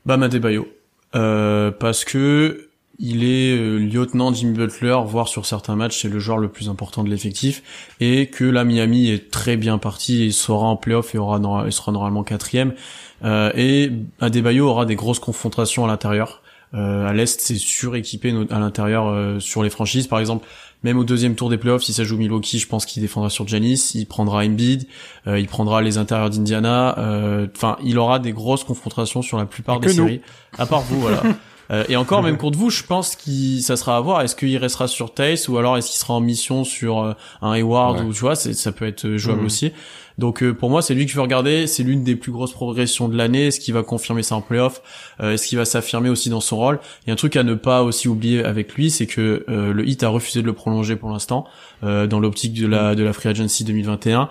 Bam 0.05 0.23
Adebayo. 0.23 0.69
Euh, 1.17 1.73
parce 1.73 2.05
que 2.05 2.69
il 3.01 3.25
est 3.25 3.59
euh, 3.59 3.79
lieutenant 3.79 4.33
Jimmy 4.33 4.57
Butler, 4.57 4.97
voire 5.05 5.27
sur 5.27 5.47
certains 5.47 5.75
matchs, 5.75 6.03
c'est 6.03 6.09
le 6.09 6.21
joueur 6.21 6.39
le 6.39 6.49
plus 6.49 6.69
important 6.69 7.03
de 7.03 7.11
l'effectif, 7.11 7.63
et 7.99 8.29
que 8.29 8.45
la 8.45 8.65
Miami 8.65 9.11
est 9.11 9.33
très 9.33 9.57
bien 9.57 9.79
parti 9.79 10.23
et 10.23 10.31
sera 10.31 10.67
en 10.67 10.77
playoff 10.77 11.15
et 11.15 11.19
aura 11.19 11.67
et 11.67 11.71
sera 11.73 11.91
normalement 11.91 12.23
quatrième. 12.23 12.75
Euh, 13.25 13.51
et 13.57 13.91
Adebayo 14.21 14.69
aura 14.69 14.87
des 14.87 14.95
grosses 14.95 15.19
confrontations 15.19 15.85
à 15.85 15.89
l'intérieur. 15.89 16.41
Euh, 16.75 17.07
à 17.07 17.13
l'est, 17.13 17.41
c'est 17.41 17.57
suréquipé 17.57 18.35
à 18.51 18.59
l'intérieur 18.59 19.09
euh, 19.09 19.41
sur 19.41 19.63
les 19.63 19.71
franchises, 19.71 20.07
par 20.07 20.19
exemple. 20.19 20.47
Même 20.83 20.99
au 20.99 21.05
deuxième 21.05 21.35
tour 21.35 21.49
des 21.51 21.57
playoffs, 21.59 21.83
si 21.83 21.93
ça 21.93 22.05
joue 22.05 22.17
Milwaukee, 22.17 22.59
je 22.59 22.67
pense 22.69 22.87
qu'il 22.87 23.03
défendra 23.03 23.29
sur 23.31 23.47
Giannis, 23.49 23.93
il 23.95 24.07
prendra 24.07 24.45
Embiid, 24.45 24.87
euh, 25.27 25.41
il 25.41 25.49
prendra 25.49 25.83
les 25.83 25.99
intérieurs 25.99 26.31
d'Indiana. 26.31 26.97
euh, 26.99 27.47
Enfin, 27.57 27.77
il 27.83 27.99
aura 27.99 28.19
des 28.19 28.33
grosses 28.33 28.63
confrontations 28.65 29.23
sur 29.23 29.39
la 29.39 29.47
plupart 29.47 29.81
des 29.81 29.89
que 29.89 29.93
nous. 29.93 30.07
séries. 30.07 30.21
À 30.59 30.67
part 30.67 30.83
vous, 30.83 31.01
voilà. 31.01 31.23
Euh, 31.73 31.83
et 31.89 31.97
encore, 31.97 32.23
même 32.23 32.37
contre 32.37 32.57
vous, 32.57 32.71
je 32.71 32.85
pense 32.85 33.17
qu'il 33.17 33.61
ça 33.61 33.75
sera 33.75 33.97
à 33.97 34.01
voir. 34.01 34.21
Est-ce 34.23 34.37
qu'il 34.37 34.57
restera 34.57 34.87
sur 34.87 35.13
Tace 35.13 35.49
ou 35.49 35.59
alors 35.59 35.77
est-ce 35.77 35.89
qu'il 35.91 35.99
sera 35.99 36.15
en 36.15 36.21
mission 36.21 36.63
sur 36.63 37.01
euh, 37.03 37.15
un 37.43 37.51
Hayward 37.55 37.97
Ouais. 37.99 38.03
ou 38.05 38.13
tu 38.13 38.21
vois, 38.21 38.37
ça 38.37 38.71
peut 38.71 38.87
être 38.87 39.17
jouable 39.17 39.41
Mhm. 39.41 39.47
aussi. 39.47 39.73
Donc 40.19 40.43
euh, 40.43 40.55
pour 40.55 40.71
moi, 40.71 40.83
c'est 40.83 40.95
lui 40.95 41.05
que 41.05 41.11
je 41.11 41.17
veux 41.17 41.23
regarder. 41.23 41.67
C'est 41.67 41.83
l'une 41.83 42.03
des 42.03 42.17
plus 42.17 42.33
grosses 42.33 42.53
progressions 42.53 43.09
de 43.09 43.17
l'année. 43.17 43.47
Est-ce 43.47 43.61
qu'il 43.61 43.75
va 43.75 43.83
confirmer 43.83 44.23
ça 44.23 44.37
en 44.37 44.41
playoff? 44.41 44.83
Euh, 45.21 45.33
Est-ce 45.33 45.47
qu'il 45.47 45.59
va 45.59 45.65
s'affirmer 45.65 46.09
aussi 46.09 46.31
dans 46.31 46.41
son 46.41 46.57
rôle? 46.57 46.81
Il 47.05 47.09
y 47.09 47.11
a 47.11 47.13
un 47.13 47.17
truc 47.17 47.37
à 47.37 47.43
ne 47.43 47.55
pas 47.55 47.83
aussi 47.83 48.09
oublier 48.09 48.45
avec 48.45 48.75
lui, 48.75 48.91
c'est 48.91 49.07
que 49.07 49.45
euh, 49.49 49.73
le 49.73 49.87
Heat 49.89 50.03
a 50.03 50.09
refusé 50.09 50.43
de 50.43 50.47
le 50.47 50.53
prolonger 50.53 50.97
pour 50.97 51.11
l'instant 51.11 51.47
euh, 51.85 52.07
dans 52.07 52.21
l'optique 52.21 52.55
de 52.55 52.67
la 52.67 52.95
de 52.95 53.03
la 53.03 53.13
free 53.13 53.29
agency 53.29 53.65
2021. 53.65 54.29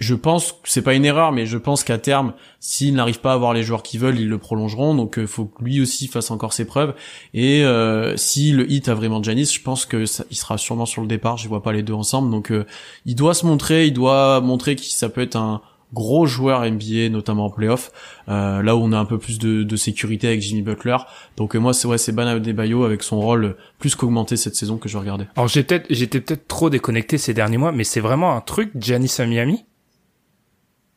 Euh, 0.00 0.04
je 0.10 0.14
pense 0.14 0.54
c'est 0.64 0.82
pas 0.82 0.94
une 0.94 1.04
erreur, 1.04 1.32
mais 1.32 1.46
je 1.46 1.58
pense 1.58 1.84
qu'à 1.84 1.98
terme, 1.98 2.32
s'il 2.58 2.94
n'arrive 2.94 3.20
pas 3.20 3.32
à 3.32 3.34
avoir 3.34 3.52
les 3.52 3.62
joueurs 3.62 3.82
qui 3.82 3.98
veulent, 3.98 4.18
ils 4.18 4.28
le 4.28 4.38
prolongeront. 4.38 4.94
Donc, 4.94 5.14
il 5.18 5.26
faut 5.26 5.44
que 5.44 5.62
lui 5.62 5.80
aussi 5.80 6.06
fasse 6.08 6.30
encore 6.30 6.52
ses 6.52 6.64
preuves. 6.64 6.94
Et 7.34 7.64
euh, 7.64 8.16
si 8.16 8.52
le 8.52 8.70
hit 8.70 8.88
a 8.88 8.94
vraiment 8.94 9.22
Janis, 9.22 9.46
je 9.52 9.62
pense 9.62 9.86
que 9.86 10.06
ça, 10.06 10.24
il 10.30 10.36
sera 10.36 10.58
sûrement 10.58 10.86
sur 10.86 11.02
le 11.02 11.08
départ. 11.08 11.36
Je 11.36 11.48
vois 11.48 11.62
pas 11.62 11.72
les 11.72 11.82
deux 11.82 11.94
ensemble. 11.94 12.30
Donc, 12.30 12.50
euh, 12.50 12.66
il 13.06 13.14
doit 13.14 13.34
se 13.34 13.46
montrer. 13.46 13.86
Il 13.86 13.92
doit 13.92 14.40
montrer 14.40 14.76
que 14.76 14.82
ça 14.82 15.08
peut 15.08 15.20
être 15.20 15.36
un 15.36 15.60
gros 15.92 16.26
joueur 16.26 16.64
NBA, 16.64 17.08
notamment 17.08 17.46
en 17.46 17.50
playoff. 17.50 17.90
Euh, 18.28 18.62
là 18.62 18.76
où 18.76 18.80
on 18.80 18.92
a 18.92 18.98
un 18.98 19.04
peu 19.04 19.18
plus 19.18 19.38
de, 19.38 19.62
de 19.62 19.76
sécurité 19.76 20.28
avec 20.28 20.40
Jimmy 20.40 20.62
Butler. 20.62 20.96
Donc, 21.36 21.54
euh, 21.56 21.58
moi, 21.58 21.72
c'est 21.72 21.88
ouais, 21.88 21.98
c'est 21.98 22.12
Bam 22.12 22.28
Adebayo 22.28 22.84
avec 22.84 23.02
son 23.02 23.20
rôle 23.20 23.56
plus 23.78 23.94
qu'augmenté 23.94 24.36
cette 24.36 24.54
saison 24.54 24.78
que 24.78 24.88
je 24.88 24.98
regardais. 24.98 25.26
Alors 25.36 25.48
j'ai 25.48 25.62
peut-être, 25.62 25.86
j'étais 25.90 26.20
peut-être 26.20 26.46
trop 26.46 26.70
déconnecté 26.70 27.18
ces 27.18 27.34
derniers 27.34 27.56
mois, 27.56 27.72
mais 27.72 27.84
c'est 27.84 28.00
vraiment 28.00 28.36
un 28.36 28.40
truc, 28.40 28.70
Giannis 28.76 29.16
à 29.18 29.26
Miami. 29.26 29.64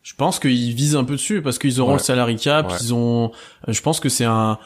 Je 0.03 0.13
pense 0.15 0.37
qu'ils 0.39 0.73
visent 0.73 0.95
un 0.97 1.05
peu 1.05 1.13
dessus 1.13 1.41
parce 1.41 1.57
qu'ils 1.57 1.79
auront 1.79 1.91
Ouais. 1.93 1.97
le 1.97 2.03
salary 2.03 2.35
cap, 2.35 2.69
Ouais. 2.69 2.77
ils 2.81 2.93
ont. 2.93 3.31
euh, 3.67 3.71
Je 3.73 3.81
pense 3.81 3.99
que 4.01 4.09
c'est 4.09 4.25
un, 4.25 4.57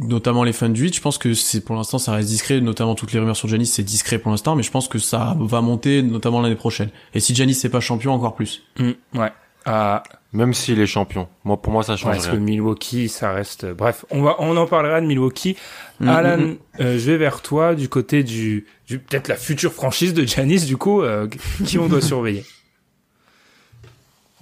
notamment 0.00 0.44
les 0.44 0.52
fans 0.52 0.68
du 0.68 0.82
8, 0.82 0.94
Je 0.94 1.00
pense 1.00 1.16
que 1.18 1.32
c'est 1.34 1.62
pour 1.64 1.74
l'instant 1.74 1.98
ça 1.98 2.12
reste 2.12 2.28
discret, 2.28 2.60
notamment 2.60 2.94
toutes 2.94 3.12
les 3.12 3.18
rumeurs 3.18 3.36
sur 3.36 3.48
Janis 3.48 3.66
c'est 3.66 3.82
discret 3.82 4.18
pour 4.18 4.30
l'instant, 4.30 4.54
mais 4.56 4.62
je 4.62 4.70
pense 4.70 4.86
que 4.88 4.98
ça 4.98 5.36
va 5.40 5.60
monter 5.62 6.02
notamment 6.02 6.40
l'année 6.42 6.54
prochaine. 6.54 6.90
Et 7.14 7.20
si 7.20 7.34
Janis 7.34 7.58
n'est 7.64 7.70
pas 7.70 7.80
champion, 7.80 8.12
encore 8.12 8.34
plus. 8.34 8.62
Mm, 8.78 8.90
ouais. 9.18 9.32
Ah, 9.66 10.02
Même 10.34 10.52
s'il 10.52 10.78
est 10.78 10.86
champion. 10.86 11.26
Moi, 11.44 11.56
pour 11.62 11.72
moi, 11.72 11.82
ça 11.82 11.92
ouais, 11.92 11.98
change 11.98 12.12
parce 12.16 12.26
que 12.26 12.32
rien. 12.32 12.40
Milwaukee, 12.40 13.08
ça 13.08 13.32
reste. 13.32 13.64
Bref, 13.64 14.04
on 14.10 14.20
va, 14.20 14.36
on 14.38 14.54
en 14.58 14.66
parlera 14.66 15.00
de 15.00 15.06
Milwaukee. 15.06 15.56
Mm, 16.00 16.08
Alan, 16.08 16.36
mm, 16.38 16.56
euh, 16.80 16.98
je 16.98 17.10
vais 17.10 17.16
vers 17.16 17.40
toi 17.40 17.74
du 17.74 17.88
côté 17.88 18.22
du, 18.24 18.66
du 18.86 18.98
peut-être 18.98 19.28
la 19.28 19.36
future 19.36 19.72
franchise 19.72 20.12
de 20.12 20.26
Giannis. 20.26 20.66
Du 20.66 20.76
coup, 20.76 21.00
euh, 21.00 21.28
qui 21.64 21.78
on 21.78 21.88
doit 21.88 22.02
surveiller 22.02 22.44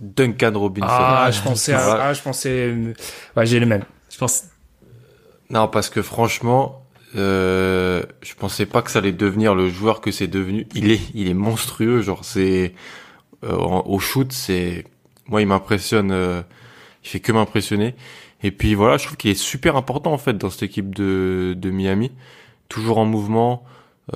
Duncan 0.03 0.53
Robinson. 0.55 0.88
Ah, 0.91 1.31
je 1.33 1.41
pensais, 1.41 1.73
à, 1.73 2.09
ah, 2.09 2.12
je 2.12 2.21
pensais. 2.21 2.75
Ouais, 3.37 3.47
j'ai 3.47 3.61
le 3.61 3.67
même. 3.67 3.85
Je 4.11 4.19
pense. 4.19 4.45
Non, 5.49 5.69
parce 5.69 5.88
que 5.91 6.03
franchement, 6.03 6.85
euh, 7.17 8.03
je 8.23 8.35
pensais 8.35 8.67
pas 8.67 8.83
que 8.83 8.91
ça 8.91 8.99
allait 8.99 9.12
devenir 9.12 9.55
le 9.55 9.69
joueur 9.71 10.01
que 10.01 10.11
c'est 10.11 10.27
devenu. 10.27 10.67
Il 10.75 10.91
est, 10.91 11.01
il 11.15 11.29
est 11.29 11.35
monstrueux. 11.35 12.03
Genre, 12.03 12.25
c'est 12.25 12.75
euh, 13.45 13.55
au 13.57 13.99
shoot, 13.99 14.33
c'est 14.33 14.85
moi, 15.29 15.41
il 15.41 15.47
m'impressionne. 15.47 16.11
euh, 16.11 16.43
il 17.05 17.09
fait 17.09 17.21
que 17.21 17.33
m'impressionner. 17.33 17.95
Et 18.43 18.51
puis 18.51 18.75
voilà, 18.75 18.97
je 18.97 19.07
trouve 19.07 19.17
qu'il 19.17 19.31
est 19.31 19.35
super 19.35 19.77
important 19.77 20.12
en 20.12 20.19
fait 20.19 20.37
dans 20.37 20.51
cette 20.51 20.65
équipe 20.65 20.95
de 20.95 21.55
de 21.57 21.71
Miami, 21.71 22.11
toujours 22.69 22.99
en 22.99 23.05
mouvement. 23.05 23.65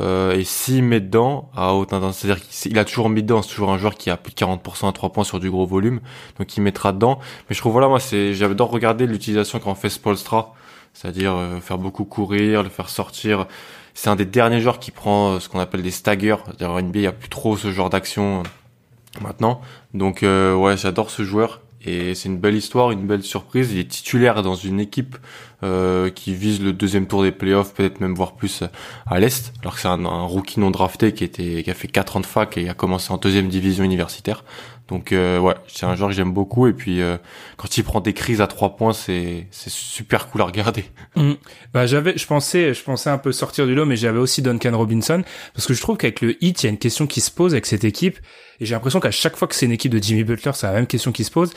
Euh, 0.01 0.37
et 0.37 0.45
s'il 0.45 0.83
met 0.85 1.01
dedans 1.01 1.51
à 1.57 1.75
haute 1.75 1.93
intensité, 1.93 2.29
c'est-à-dire 2.29 2.49
qu'il 2.49 2.73
il 2.73 2.79
a 2.79 2.85
toujours 2.85 3.09
mis 3.09 3.23
dedans, 3.23 3.43
c'est 3.43 3.51
toujours 3.55 3.71
un 3.71 3.79
joueur 3.79 3.95
qui 3.95 4.11
a 4.11 4.17
plus 4.17 4.33
de 4.33 4.37
40% 4.39 4.89
à 4.89 4.93
3 4.93 5.13
points 5.13 5.25
sur 5.25 5.41
du 5.41 5.51
gros 5.51 5.67
volume, 5.67 6.01
donc 6.39 6.57
il 6.57 6.61
mettra 6.61 6.93
dedans. 6.93 7.19
Mais 7.49 7.55
je 7.55 7.61
trouve 7.61 7.73
voilà, 7.73 7.89
moi 7.89 8.01
c'est, 8.01 8.35
j'adore 8.35 8.71
regarder 8.71 9.07
l'utilisation 9.07 9.59
qu'en 9.59 9.75
fait 9.75 9.89
Spolstra, 9.89 10.55
c'est-à-dire 10.93 11.35
euh, 11.35 11.61
faire 11.61 11.79
beaucoup 11.79 12.05
courir, 12.05 12.63
le 12.63 12.69
faire 12.69 12.89
sortir. 12.89 13.47
C'est 13.95 14.09
un 14.09 14.17
des 14.17 14.25
derniers 14.27 14.61
joueurs 14.61 14.79
qui 14.79 14.91
prend 14.91 15.33
euh, 15.33 15.41
ce 15.41 15.49
qu'on 15.49 15.61
appelle 15.61 15.83
des 15.83 15.91
staggers, 15.91 16.37
c'est-à-dire 16.45 16.71
en 16.71 16.81
NBA 16.81 16.99
il 16.99 17.03
y 17.03 17.07
a 17.07 17.13
plus 17.13 17.29
trop 17.29 17.57
ce 17.57 17.71
genre 17.71 17.91
d'action 17.91 18.41
euh, 18.41 19.23
maintenant. 19.23 19.61
Donc 19.95 20.23
ouais, 20.23 20.77
j'adore 20.77 21.11
ce 21.11 21.23
joueur 21.23 21.61
et 21.87 22.15
c'est 22.15 22.29
une 22.29 22.39
belle 22.39 22.57
histoire, 22.57 22.91
une 22.91 23.07
belle 23.07 23.23
surprise. 23.23 23.73
Il 23.73 23.79
est 23.79 23.89
titulaire 23.89 24.43
dans 24.43 24.57
une 24.57 24.81
équipe 24.81 25.17
euh, 25.63 26.11
qui 26.11 26.35
vise 26.35 26.61
le 26.61 26.73
deuxième 26.73 27.07
tour 27.07 27.23
des 27.23 27.33
playoffs, 27.33 27.75
peut-être 27.75 28.01
même 28.01 28.15
voir 28.15 28.35
plus 28.35 28.65
à 29.07 29.21
l'est, 29.21 29.53
alors 29.63 29.77
que 29.77 29.81
c'est 29.81 29.89
un, 29.89 30.25
rookie 30.25 30.61
non 30.61 30.71
drafté 30.71 31.13
qui 31.13 31.29
qui 31.29 31.71
a 31.71 31.75
fait 31.75 31.89
4 31.89 32.17
ans 32.17 32.21
de 32.21 32.27
fac 32.27 32.59
et 32.59 32.69
a 32.69 32.75
commencé 32.75 33.13
en 33.13 33.17
deuxième 33.17 33.49
division 33.49 33.85
universitaire. 33.85 34.45
Donc 34.89 35.11
euh, 35.11 35.41
ouais, 35.41 35.55
c'est 35.67 35.85
un 35.85 35.97
joueur 35.97 36.11
que 36.11 36.15
j'aime 36.15 36.33
beaucoup 36.33 36.69
et 36.69 36.73
puis 36.73 37.03
euh, 37.03 37.17
quand 37.57 37.77
il 37.77 37.83
prend 37.83 38.01
des 38.01 38.13
crises 38.13 38.41
à 38.41 38.47
trois 38.47 38.77
points, 38.77 38.93
c'est 38.93 39.49
c'est 39.51 39.69
super 39.71 40.29
cool 40.29 40.43
à 40.43 40.45
regarder. 40.45 40.85
Mm. 41.17 41.33
Bah 41.73 41.87
j'avais, 41.87 42.19
je 42.19 42.27
pensais, 42.27 42.75
je 42.75 42.83
pensais 42.83 43.09
un 43.09 43.17
peu 43.17 43.33
sortir 43.33 43.67
du 43.67 43.75
lot, 43.75 43.87
mais 43.87 43.97
j'avais 43.97 44.19
aussi 44.19 44.43
Duncan 44.43 44.77
Robinson 44.77 45.23
parce 45.55 45.67
que 45.67 45.73
je 45.73 45.81
trouve 45.81 45.97
qu'avec 45.97 46.21
le 46.21 46.37
hit, 46.45 46.63
il 46.63 46.67
y 46.67 46.69
a 46.69 46.71
une 46.71 46.79
question 46.79 47.07
qui 47.07 47.23
se 47.23 47.31
pose 47.31 47.55
avec 47.55 47.65
cette 47.65 47.85
équipe, 47.85 48.19
et 48.61 48.67
j'ai 48.67 48.75
l'impression 48.75 49.01
qu'à 49.01 49.11
chaque 49.11 49.35
fois 49.37 49.49
que 49.49 49.55
c'est 49.55 49.65
une 49.65 49.73
équipe 49.73 49.93
de 49.93 50.03
Jimmy 50.03 50.25
Butler, 50.25 50.51
c'est 50.55 50.67
la 50.67 50.75
même 50.75 50.87
question 50.87 51.13
qui 51.13 51.25
se 51.25 51.31
pose 51.31 51.55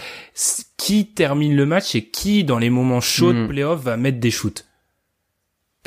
qui 0.78 1.08
termine 1.08 1.56
le 1.56 1.66
match 1.66 1.94
et 1.96 2.06
qui 2.06 2.46
dans 2.46 2.58
les 2.58 2.70
moments 2.70 3.02
chauds 3.02 3.34
de 3.34 3.44
Mm. 3.44 3.48
playoff 3.50 3.82
va 3.82 3.98
mettre 3.98 4.20
des 4.20 4.32
shoots? 4.32 4.64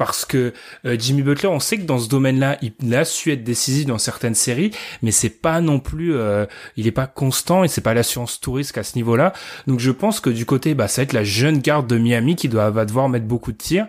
Parce 0.07 0.25
que 0.25 0.53
euh, 0.85 0.97
Jimmy 0.99 1.23
Butler, 1.23 1.49
on 1.49 1.61
sait 1.61 1.79
que 1.79 1.85
dans 1.85 1.99
ce 1.99 2.09
domaine-là, 2.09 2.59
il 2.61 2.95
a 2.95 3.05
su 3.05 3.33
être 3.33 3.45
décisif 3.45 3.87
dans 3.87 3.99
certaines 3.99 4.35
séries, 4.35 4.73
mais 5.03 5.11
c'est 5.11 5.31
pas 5.31 5.61
non 5.61 5.79
plus, 5.79 6.15
euh, 6.15 6.47
il 6.77 6.87
est 6.87 6.93
pas 6.93 7.07
constant 7.07 7.65
et 7.65 7.69
c'est 7.69 7.81
pas 7.81 7.95
l'assurance 7.95 8.41
touriste 8.41 8.77
à 8.79 8.83
ce 8.83 8.97
niveau-là. 8.97 9.33
Donc 9.67 9.79
je 9.79 9.91
pense 9.91 10.21
que 10.21 10.31
du 10.31 10.45
côté, 10.45 10.75
bah 10.75 10.89
ça 10.89 11.03
va 11.03 11.05
être 11.05 11.13
la 11.13 11.25
jeune 11.25 11.59
garde 11.59 11.87
de 11.87 11.99
Miami 11.99 12.37
qui 12.37 12.49
va 12.49 12.71
devoir 12.85 13.09
mettre 13.09 13.27
beaucoup 13.27 13.53
de 13.53 13.59
tirs. 13.59 13.87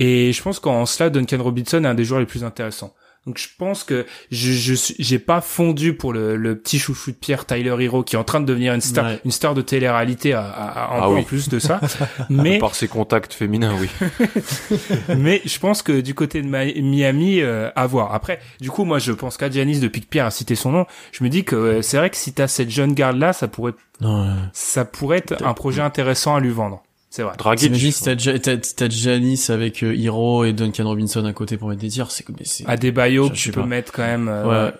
Et 0.00 0.32
je 0.32 0.42
pense 0.42 0.58
qu'en 0.58 0.86
cela, 0.86 1.10
Duncan 1.10 1.42
Robinson 1.42 1.84
est 1.84 1.88
un 1.88 1.94
des 1.94 2.04
joueurs 2.04 2.20
les 2.20 2.26
plus 2.26 2.44
intéressants. 2.44 2.92
Donc 3.26 3.38
je 3.38 3.48
pense 3.58 3.84
que 3.84 4.04
je 4.30 4.52
je 4.52 4.74
suis- 4.74 4.94
j'ai 4.98 5.18
pas 5.18 5.40
fondu 5.40 5.94
pour 5.94 6.12
le, 6.12 6.36
le 6.36 6.58
petit 6.58 6.78
chouchou 6.78 7.10
de 7.12 7.16
Pierre 7.16 7.46
Tyler 7.46 7.74
Hero 7.80 8.02
qui 8.02 8.16
est 8.16 8.18
en 8.18 8.24
train 8.24 8.40
de 8.40 8.44
devenir 8.46 8.74
une 8.74 8.80
star 8.82 9.06
Ouais. 9.06 9.20
une 9.24 9.30
star 9.30 9.54
de 9.54 9.62
télé-réalité 9.62 10.34
à, 10.34 10.42
à- 10.42 10.84
à- 10.84 10.90
en, 10.98 11.02
Ah 11.02 11.08
en 11.08 11.14
oui. 11.14 11.22
plus 11.22 11.48
de 11.48 11.58
ça. 11.58 11.80
Mais 12.30 12.58
Par 12.58 12.74
ses 12.74 12.88
contacts 12.88 13.32
féminins, 13.32 13.74
oui. 13.80 13.88
mais 15.16 15.40
je 15.44 15.58
pense 15.58 15.82
que 15.82 16.00
du 16.00 16.14
côté 16.14 16.42
de 16.42 16.48
Miami, 16.48 17.40
euh, 17.40 17.70
à 17.76 17.86
voir. 17.86 18.14
Après, 18.14 18.40
du 18.60 18.70
coup, 18.70 18.84
moi, 18.84 18.98
je 18.98 19.12
pense 19.12 19.36
qu'à 19.36 19.50
Giannis, 19.50 19.80
depuis 19.80 20.00
que 20.00 20.06
Pierre 20.06 20.26
a 20.26 20.30
cité 20.30 20.54
son 20.54 20.72
nom, 20.72 20.86
je 21.12 21.24
me 21.24 21.28
dis 21.28 21.44
que 21.44 21.56
euh, 21.56 21.82
c'est 21.82 21.96
vrai 21.96 22.10
que 22.10 22.16
si 22.16 22.32
t'as 22.32 22.48
cette 22.48 22.70
jeune 22.70 22.94
garde-là, 22.94 23.32
ça 23.32 23.48
pourrait, 23.48 23.72
Non, 24.00 24.24
euh, 24.24 24.34
ça 24.52 24.84
pourrait 24.84 25.18
être 25.18 25.42
un 25.44 25.54
projet 25.54 25.82
intéressant 25.82 26.34
à 26.36 26.40
lui 26.40 26.50
vendre. 26.50 26.82
C'est 27.14 27.22
vrai. 27.22 27.34
Dragic. 27.38 27.66
T'imagines 27.68 27.92
si 27.92 28.02
t'as 28.02 28.16
t'as 28.16 28.56
t'as 28.56 28.88
Giannis 28.88 29.46
avec 29.48 29.84
euh, 29.84 29.94
Hero 29.96 30.42
et 30.44 30.52
Duncan 30.52 30.82
Robinson 30.88 31.24
à 31.26 31.32
côté 31.32 31.56
pour 31.56 31.68
mettre 31.68 31.80
des 31.80 31.86
tirs, 31.88 32.10
c'est 32.10 32.28
mais 32.28 32.44
c'est. 32.44 32.66
Adebayo, 32.66 33.30
tu 33.30 33.52
peux 33.52 33.60
pas. 33.60 33.66
mettre 33.68 33.92
quand 33.92 34.02
même. 34.02 34.26
euh, 34.28 34.42
Ouais. 34.44 34.64
ouais. 34.66 34.72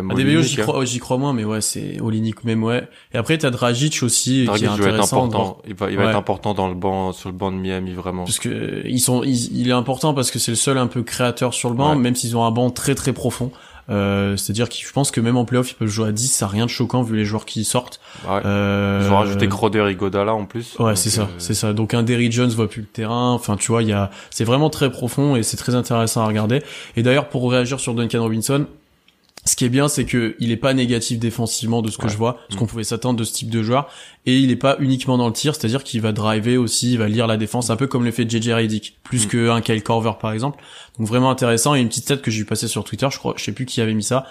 Même 0.00 0.10
Adebayo, 0.10 0.40
j'y 0.40 0.58
hein. 0.58 0.64
crois, 0.64 0.86
j'y 0.86 1.00
crois 1.00 1.18
moins, 1.18 1.34
mais 1.34 1.44
ouais, 1.44 1.60
c'est 1.60 2.00
Olynyk 2.00 2.44
même, 2.44 2.64
ouais. 2.64 2.88
Et 3.12 3.18
après, 3.18 3.36
t'as 3.36 3.50
Dragic 3.50 4.02
aussi, 4.02 4.46
Dragic 4.46 4.60
qui 4.60 4.64
est 4.64 4.68
va 4.68 4.74
être 4.84 4.88
intéressant. 4.94 5.26
important. 5.26 5.58
Il 5.68 5.74
va, 5.74 5.90
il 5.90 5.98
va 5.98 6.04
Ouais. 6.04 6.08
être 6.08 6.16
important 6.16 6.54
dans 6.54 6.68
le 6.68 6.74
banc, 6.74 7.12
sur 7.12 7.28
le 7.28 7.34
banc 7.36 7.52
de 7.52 7.58
Miami, 7.58 7.92
vraiment. 7.92 8.24
Parce 8.24 8.38
que 8.38 8.80
ils 8.86 9.00
sont, 9.00 9.22
ils- 9.22 9.54
il 9.54 9.68
est 9.68 9.72
important 9.72 10.14
parce 10.14 10.30
que 10.30 10.38
c'est 10.38 10.52
le 10.52 10.56
seul 10.56 10.78
un 10.78 10.86
peu 10.86 11.02
créateur 11.02 11.52
sur 11.52 11.68
le 11.68 11.74
banc, 11.76 11.90
Ouais. 11.90 11.96
même 11.96 12.14
s'ils 12.16 12.34
ont 12.38 12.44
un 12.46 12.50
banc 12.50 12.70
très 12.70 12.94
très 12.94 13.12
profond. 13.12 13.50
Euh, 13.90 14.36
c'est-à-dire 14.36 14.68
que 14.68 14.76
je 14.76 14.92
pense 14.92 15.10
que 15.10 15.20
même 15.20 15.36
en 15.36 15.44
playoff, 15.44 15.70
ils 15.72 15.74
peuvent 15.74 15.88
jouer 15.88 16.08
à 16.08 16.12
10, 16.12 16.28
ça 16.28 16.46
a 16.46 16.48
rien 16.48 16.66
de 16.66 16.70
choquant 16.70 17.02
vu 17.02 17.16
les 17.16 17.24
joueurs 17.24 17.44
qui 17.44 17.64
sortent. 17.64 18.00
Ouais. 18.28 18.40
Euh, 18.44 19.02
Ils 19.04 19.12
ont 19.12 19.16
rajouté 19.18 19.48
Crowder 19.48 19.86
et 19.90 19.94
Godala 19.94 20.34
en 20.34 20.44
plus. 20.44 20.76
Ouais, 20.78 20.96
c'est 20.96 21.10
ça, 21.10 21.22
euh, 21.22 21.26
c'est 21.38 21.54
ça. 21.54 21.72
Donc 21.72 21.94
un 21.94 22.02
Derry 22.02 22.30
Jones 22.30 22.50
voit 22.50 22.68
plus 22.68 22.82
le 22.82 22.86
terrain. 22.88 23.32
Enfin, 23.32 23.56
tu 23.56 23.72
vois, 23.72 23.82
il 23.82 23.88
y 23.88 23.92
a, 23.92 24.10
c'est 24.30 24.44
vraiment 24.44 24.70
très 24.70 24.90
profond 24.90 25.36
et 25.36 25.42
c'est 25.42 25.56
très 25.56 25.74
intéressant 25.74 26.22
à 26.22 26.26
regarder. 26.26 26.62
Et 26.96 27.02
d'ailleurs, 27.02 27.28
pour 27.28 27.50
réagir 27.50 27.80
sur 27.80 27.94
Duncan 27.94 28.22
Robinson, 28.22 28.66
ce 29.44 29.56
qui 29.56 29.64
est 29.64 29.68
bien, 29.68 29.88
c'est 29.88 30.04
que 30.04 30.36
il 30.38 30.52
est 30.52 30.56
pas 30.56 30.72
négatif 30.74 31.18
défensivement 31.18 31.82
de 31.82 31.90
ce 31.90 31.98
que 31.98 32.04
Ouais. 32.04 32.08
je 32.12 32.16
vois, 32.16 32.38
ce 32.48 32.54
Mm. 32.54 32.58
qu'on 32.58 32.66
pouvait 32.66 32.84
s'attendre 32.84 33.18
de 33.18 33.24
ce 33.24 33.32
type 33.32 33.50
de 33.50 33.62
joueur, 33.62 33.88
et 34.24 34.38
il 34.38 34.50
est 34.52 34.56
pas 34.56 34.76
uniquement 34.78 35.18
dans 35.18 35.26
le 35.26 35.32
tir, 35.32 35.54
c'est-à-dire 35.56 35.82
qu'il 35.82 36.00
va 36.00 36.12
driver 36.12 36.58
aussi, 36.58 36.92
il 36.92 36.98
va 36.98 37.08
lire 37.08 37.26
la 37.26 37.36
défense, 37.36 37.68
un 37.70 37.76
peu 37.76 37.86
comme 37.88 38.04
le 38.04 38.12
fait 38.12 38.28
JJ 38.30 38.50
Redick, 38.52 38.98
plus 39.02 39.24
Mm. 39.26 39.28
que 39.28 39.50
un 39.50 39.60
Kyle 39.60 39.82
Korver 39.82 40.12
par 40.20 40.32
exemple. 40.32 40.62
Donc 40.98 41.08
vraiment 41.08 41.30
intéressant. 41.30 41.74
Et 41.74 41.80
une 41.80 41.88
petite 41.88 42.04
stat 42.04 42.18
que 42.18 42.30
j'ai 42.30 42.38
vu 42.38 42.44
passer 42.44 42.68
sur 42.68 42.84
Twitter, 42.84 43.08
je 43.10 43.18
crois, 43.18 43.34
je 43.36 43.42
sais 43.44 43.52
plus 43.52 43.66
qui 43.66 43.80
avait 43.80 43.94
mis 43.94 44.04
ça. 44.04 44.26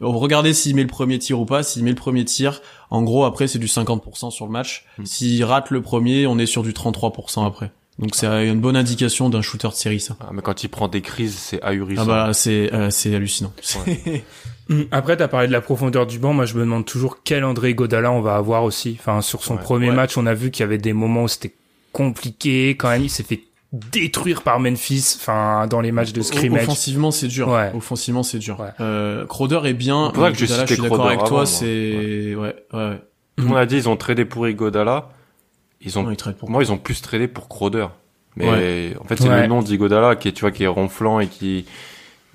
Regardez 0.00 0.52
s'il 0.52 0.74
met 0.76 0.82
le 0.82 0.88
premier 0.88 1.18
tir 1.18 1.40
ou 1.40 1.46
pas. 1.46 1.62
S'il 1.62 1.82
met 1.82 1.90
le 1.90 1.96
premier 1.96 2.24
tir, 2.24 2.60
en 2.90 3.02
gros 3.02 3.24
après 3.24 3.46
c'est 3.48 3.58
du 3.58 3.66
50% 3.68 4.30
sur 4.30 4.44
le 4.46 4.52
match. 4.52 4.84
Mm. 4.98 5.06
S'il 5.06 5.44
rate 5.44 5.70
le 5.70 5.80
premier, 5.80 6.26
on 6.26 6.38
est 6.38 6.44
sur 6.46 6.62
du 6.62 6.72
33% 6.74 7.46
après. 7.46 7.70
Donc 7.98 8.14
c'est 8.14 8.26
une 8.26 8.60
bonne 8.60 8.76
indication 8.76 9.30
d'un 9.30 9.40
shooter 9.42 9.68
de 9.68 9.72
série 9.74 10.00
ça. 10.00 10.16
ah, 10.20 10.28
mais 10.32 10.42
quand 10.42 10.62
il 10.62 10.68
prend 10.68 10.86
des 10.88 11.00
crises, 11.00 11.34
c'est 11.38 11.58
Ah 11.62 11.68
ahurissant. 11.68 12.04
bah 12.04 12.30
c'est 12.34 12.72
euh, 12.74 12.90
c'est 12.90 13.14
hallucinant. 13.14 13.52
Hum, 14.68 14.84
Après, 14.90 15.16
t'as 15.16 15.28
parlé 15.28 15.46
de 15.46 15.52
la 15.52 15.60
profondeur 15.60 16.08
du 16.08 16.18
banc. 16.18 16.32
Moi, 16.32 16.44
je 16.44 16.54
me 16.54 16.60
demande 16.62 16.84
toujours 16.84 17.18
quel 17.22 17.44
André 17.44 17.72
Godala 17.74 18.10
on 18.10 18.20
va 18.20 18.34
avoir 18.34 18.64
aussi. 18.64 18.96
Enfin, 18.98 19.20
sur 19.22 19.44
son 19.44 19.54
Ouais. 19.54 19.62
premier 19.62 19.90
Ouais. 19.90 19.94
match, 19.94 20.18
on 20.18 20.26
a 20.26 20.34
vu 20.34 20.50
qu'il 20.50 20.62
y 20.62 20.64
avait 20.64 20.76
des 20.76 20.92
moments 20.92 21.22
où 21.22 21.28
c'était 21.28 21.54
compliqué. 21.92 22.70
Quand 22.70 22.88
même, 22.90 23.02
il 23.04 23.08
s'est 23.08 23.22
fait 23.22 23.42
détruire 23.72 24.42
par 24.42 24.58
Memphis. 24.58 25.14
Enfin, 25.20 25.68
dans 25.68 25.80
les 25.80 25.92
matchs 25.92 26.12
de 26.12 26.20
scrimmage. 26.20 26.64
Offensivement 26.64 27.12
c'est 27.12 27.28
dur. 27.28 27.48
Ouais. 27.48 27.70
Offensivement 27.76 28.24
c'est 28.24 28.38
dur. 28.38 28.58
Ouais. 28.58 28.70
Euh, 28.80 29.24
Crowder 29.26 29.60
est 29.66 29.72
bien. 29.74 30.08
C'est 30.08 30.14
pour 30.14 30.24
ça 30.24 30.32
que 30.32 30.38
je 30.38 30.44
Godala, 30.46 30.62
citais 30.66 30.74
suis 30.74 30.82
d'accord 30.82 31.06
avec 31.06 31.24
toi. 31.24 31.46
C'est 31.46 32.34
ouais 32.34 32.36
ouais. 32.72 32.78
ouais. 32.78 33.00
Le 33.38 33.44
monde 33.44 33.58
a 33.58 33.66
dit 33.66 33.76
ils 33.76 33.88
ont 33.88 33.96
tradé 33.96 34.24
pour 34.24 34.48
Igodala. 34.48 35.10
Ils 35.80 35.98
ont, 35.98 36.04
Non, 36.04 36.10
il 36.10 36.16
traite 36.16 36.36
pour 36.38 36.62
ils 36.62 36.72
ont 36.72 36.78
plus 36.78 37.00
tradé 37.02 37.28
pour 37.28 37.48
Crowder. 37.48 37.86
Mais 38.36 38.50
Ouais. 38.50 38.94
en 39.00 39.04
fait, 39.04 39.16
c'est 39.16 39.28
Ouais. 39.28 39.42
le 39.42 39.46
nom 39.46 39.62
d'Igodala 39.62 40.16
qui 40.16 40.28
est, 40.28 40.32
tu 40.32 40.42
vois, 40.42 40.50
qui 40.50 40.64
est 40.64 40.68
ronflant 40.68 41.20
et 41.20 41.26
qui. 41.26 41.66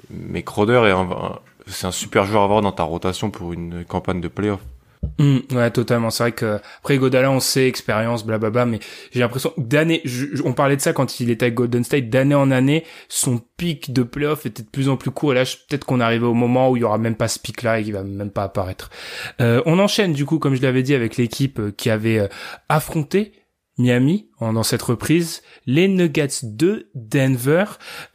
Mais 0.10 0.42
Crowder 0.44 0.82
est 0.88 0.92
un, 0.92 1.10
un- 1.12 1.40
c'est 1.68 1.86
un 1.88 1.92
super 1.92 2.26
joueur 2.26 2.42
à 2.42 2.46
avoir 2.46 2.62
dans 2.62 2.72
ta 2.72 2.84
rotation 2.84 3.30
pour 3.30 3.54
une 3.54 3.86
campagne 3.86 4.20
de 4.22 4.28
playoff. 4.28 4.60
Hum, 5.18 5.42
ouais, 5.52 5.72
totalement. 5.72 6.10
C'est 6.10 6.24
vrai 6.24 6.32
que 6.32 6.60
après 6.80 6.98
Godala, 6.98 7.32
on 7.32 7.40
sait 7.40 7.68
expérience, 7.68 8.26
blablabla, 8.26 8.66
mais 8.66 8.80
j'ai 9.12 9.20
l'impression 9.20 9.52
d'année, 9.58 10.04
on 10.46 10.54
parlait 10.54 10.76
de 10.76 10.82
ça 10.82 10.94
quand 10.94 11.20
il 11.20 11.30
était 11.30 11.46
avec 11.46 11.56
Golden 11.56 11.84
State, 11.84 12.10
d'année 12.10 12.36
en 12.36 12.52
année, 12.52 12.86
son 13.10 13.40
pic 13.58 13.94
de 13.94 14.04
playoff 14.04 14.46
était 14.46 14.64
de 14.64 14.68
plus 14.68 14.90
en 14.90 14.98
plus 14.98 15.12
court. 15.12 15.34
Et 15.34 15.36
là, 15.36 15.44
peut-être 15.44 15.86
qu'on 15.86 16.00
arrive 16.00 16.24
au 16.24 16.34
moment 16.34 16.70
où 16.70 16.78
il 16.78 16.82
y 16.82 16.84
aura 16.84 16.98
même 16.98 17.16
pas 17.16 17.28
ce 17.28 17.40
pic-là 17.40 17.80
et 17.80 17.84
qu'il 17.84 17.94
va 17.94 18.04
même 18.04 18.32
pas 18.32 18.44
apparaître. 18.44 18.90
Euh, 19.42 19.62
on 19.66 19.80
enchaîne 19.80 20.14
du 20.14 20.26
coup, 20.26 20.40
comme 20.40 20.56
je 20.56 20.62
l'avais 20.62 20.84
dit, 20.84 20.94
avec 20.94 21.18
l'équipe 21.18 21.76
qui 21.78 21.90
avait 21.90 22.20
euh, 22.20 22.28
affronté 22.70 23.34
Miami 23.78 24.31
dans 24.42 24.64
cette 24.64 24.82
reprise, 24.82 25.44
les 25.68 25.88
Nuggets 25.88 26.28
de 26.44 26.88
Denver. 26.96 27.66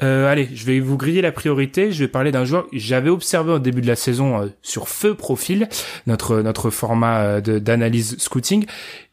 Euh, 0.03 0.31
allez, 0.31 0.49
je 0.53 0.67
vais 0.67 0.81
vous 0.81 0.97
griller 0.97 1.23
la 1.23 1.31
priorité. 1.31 1.93
Je 1.93 2.05
vais 2.05 2.09
parler 2.09 2.33
d'un 2.33 2.45
joueur 2.45 2.69
que 2.69 2.77
j'avais 2.77 3.11
observé 3.11 3.53
au 3.53 3.59
début 3.61 3.81
de 3.81 3.87
la 3.87 3.95
saison 3.95 4.43
euh, 4.43 4.47
sur 4.61 4.89
Feu 4.89 5.15
Profil, 5.15 5.69
notre 6.09 6.43
notre 6.43 6.71
format 6.71 7.21
euh, 7.21 7.41
d'analyse 7.41 8.17
scouting. 8.19 8.67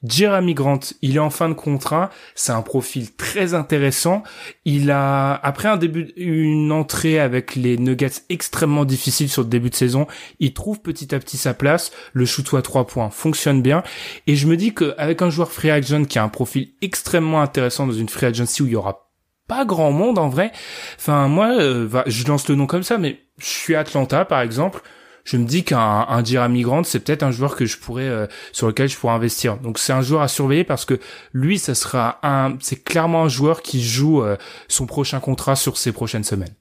Jeremy 0.03 0.53
Grant, 0.53 0.79
il 1.01 1.15
est 1.15 1.19
en 1.19 1.29
fin 1.29 1.49
de 1.49 1.53
contrat. 1.53 2.09
C'est 2.33 2.51
un 2.51 2.63
profil 2.63 3.15
très 3.15 3.53
intéressant. 3.53 4.23
Il 4.65 4.89
a 4.89 5.35
après 5.35 5.69
un 5.69 5.77
début, 5.77 6.11
une 6.17 6.71
entrée 6.71 7.19
avec 7.19 7.55
les 7.55 7.77
Nuggets 7.77 8.23
extrêmement 8.29 8.85
difficile 8.85 9.29
sur 9.29 9.43
le 9.43 9.47
début 9.47 9.69
de 9.69 9.75
saison, 9.75 10.07
il 10.39 10.53
trouve 10.53 10.81
petit 10.81 11.13
à 11.13 11.19
petit 11.19 11.37
sa 11.37 11.53
place. 11.53 11.91
Le 12.11 12.25
shoot 12.25 12.53
à 12.53 12.61
trois 12.61 12.87
points 12.87 13.09
fonctionne 13.11 13.61
bien. 13.61 13.83
Et 14.27 14.35
je 14.35 14.47
me 14.47 14.57
dis 14.57 14.73
qu'avec 14.73 15.21
un 15.21 15.29
joueur 15.29 15.51
free 15.51 15.69
agent 15.69 16.05
qui 16.05 16.19
a 16.19 16.23
un 16.23 16.29
profil 16.29 16.69
extrêmement 16.81 17.02
intéressant 17.41 17.87
dans 17.87 17.93
une 17.93 18.09
free 18.09 18.25
agency 18.27 18.61
où 18.63 18.67
il 18.67 18.73
y 18.73 18.75
aura 18.75 19.09
pas 19.47 19.65
grand 19.65 19.91
monde 19.91 20.17
en 20.19 20.29
vrai. 20.29 20.51
Enfin 20.97 21.27
moi, 21.27 21.47
euh, 21.59 21.85
va- 21.87 22.03
je 22.07 22.25
lance 22.25 22.47
le 22.47 22.55
nom 22.55 22.65
comme 22.65 22.83
ça, 22.83 22.97
mais 22.97 23.19
je 23.39 23.45
suis 23.45 23.75
à 23.75 23.81
Atlanta 23.81 24.25
par 24.25 24.41
exemple. 24.41 24.81
Je 25.25 25.37
me 25.37 25.45
dis 25.45 25.63
qu'un 25.63 25.79
un 25.79 26.21
Jeremy 26.23 26.63
Grant, 26.63 26.83
c'est 26.83 26.99
peut-être 26.99 27.23
un 27.23 27.31
joueur 27.31 27.55
que 27.55 27.65
je 27.65 27.77
pourrais 27.77 28.03
euh, 28.09 28.27
sur 28.51 28.67
lequel 28.67 28.89
je 28.89 28.97
pourrais 28.97 29.13
investir. 29.13 29.55
Donc 29.57 29.79
c'est 29.79 29.93
un 29.93 30.01
joueur 30.01 30.21
à 30.21 30.27
surveiller 30.27 30.65
parce 30.65 30.83
que 30.83 30.99
lui, 31.31 31.59
ça 31.59 31.75
sera 31.75 32.19
un, 32.23 32.55
c'est 32.59 32.83
clairement 32.83 33.23
un 33.23 33.29
joueur 33.29 33.61
qui 33.61 33.81
joue 33.81 34.21
euh, 34.21 34.35
son 34.67 34.85
prochain 34.85 35.21
contrat 35.21 35.55
sur 35.55 35.77
ces 35.77 35.93
prochaines 35.93 36.25
semaines. 36.25 36.53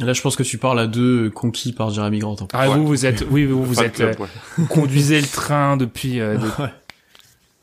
Et 0.00 0.04
Là 0.04 0.12
je 0.14 0.20
pense 0.22 0.36
que 0.36 0.42
tu 0.42 0.58
parles 0.58 0.80
à 0.80 0.86
deux 0.86 1.30
conquis 1.30 1.72
par 1.72 1.88
Jeremy 1.90 2.18
Grant. 2.18 2.32
en 2.32 2.36
fait. 2.36 2.48
Ah 2.52 2.68
Ouais. 2.70 2.76
vous, 2.76 2.86
vous 2.86 3.06
êtes, 3.06 3.24
oui, 3.30 3.46
vous, 3.46 3.64
vous 3.64 3.80
êtes, 3.82 3.94
club, 3.94 4.16
euh, 4.20 4.24
ouais. 4.24 4.66
conduisez 4.68 5.18
le 5.20 5.26
train 5.26 5.76
depuis. 5.78 6.20
euh, 6.20 6.36
de- 6.38 6.50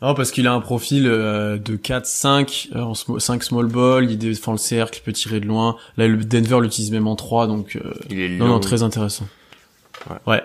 Non, 0.02 0.14
parce 0.14 0.32
qu'il 0.32 0.48
a 0.48 0.54
un 0.54 0.62
profil 0.62 1.08
euh, 1.08 1.58
de 1.58 1.76
4, 1.76 2.06
5, 2.06 2.70
euh, 2.76 2.80
en 2.82 2.94
sm- 2.94 3.20
5 3.20 3.44
small 3.44 3.66
ball, 3.68 4.10
il 4.10 4.18
défend 4.18 4.54
le 4.54 4.58
cercle, 4.58 5.00
il 5.00 5.04
peut 5.04 5.12
tirer 5.12 5.40
de 5.42 5.46
loin. 5.46 5.76
Là, 5.98 6.08
le 6.08 6.18
Denver 6.24 6.60
l'utilise 6.62 6.92
même 6.92 7.08
en 7.08 7.16
3, 7.18 7.48
donc 7.48 7.76
euh, 7.76 7.94
Il 8.10 8.20
est 8.20 8.30
non, 8.30 8.46
long. 8.46 8.54
non, 8.54 8.60
très 8.62 8.82
intéressant. 8.84 9.28
Ouais. 10.10 10.16
Ouais. 10.26 10.44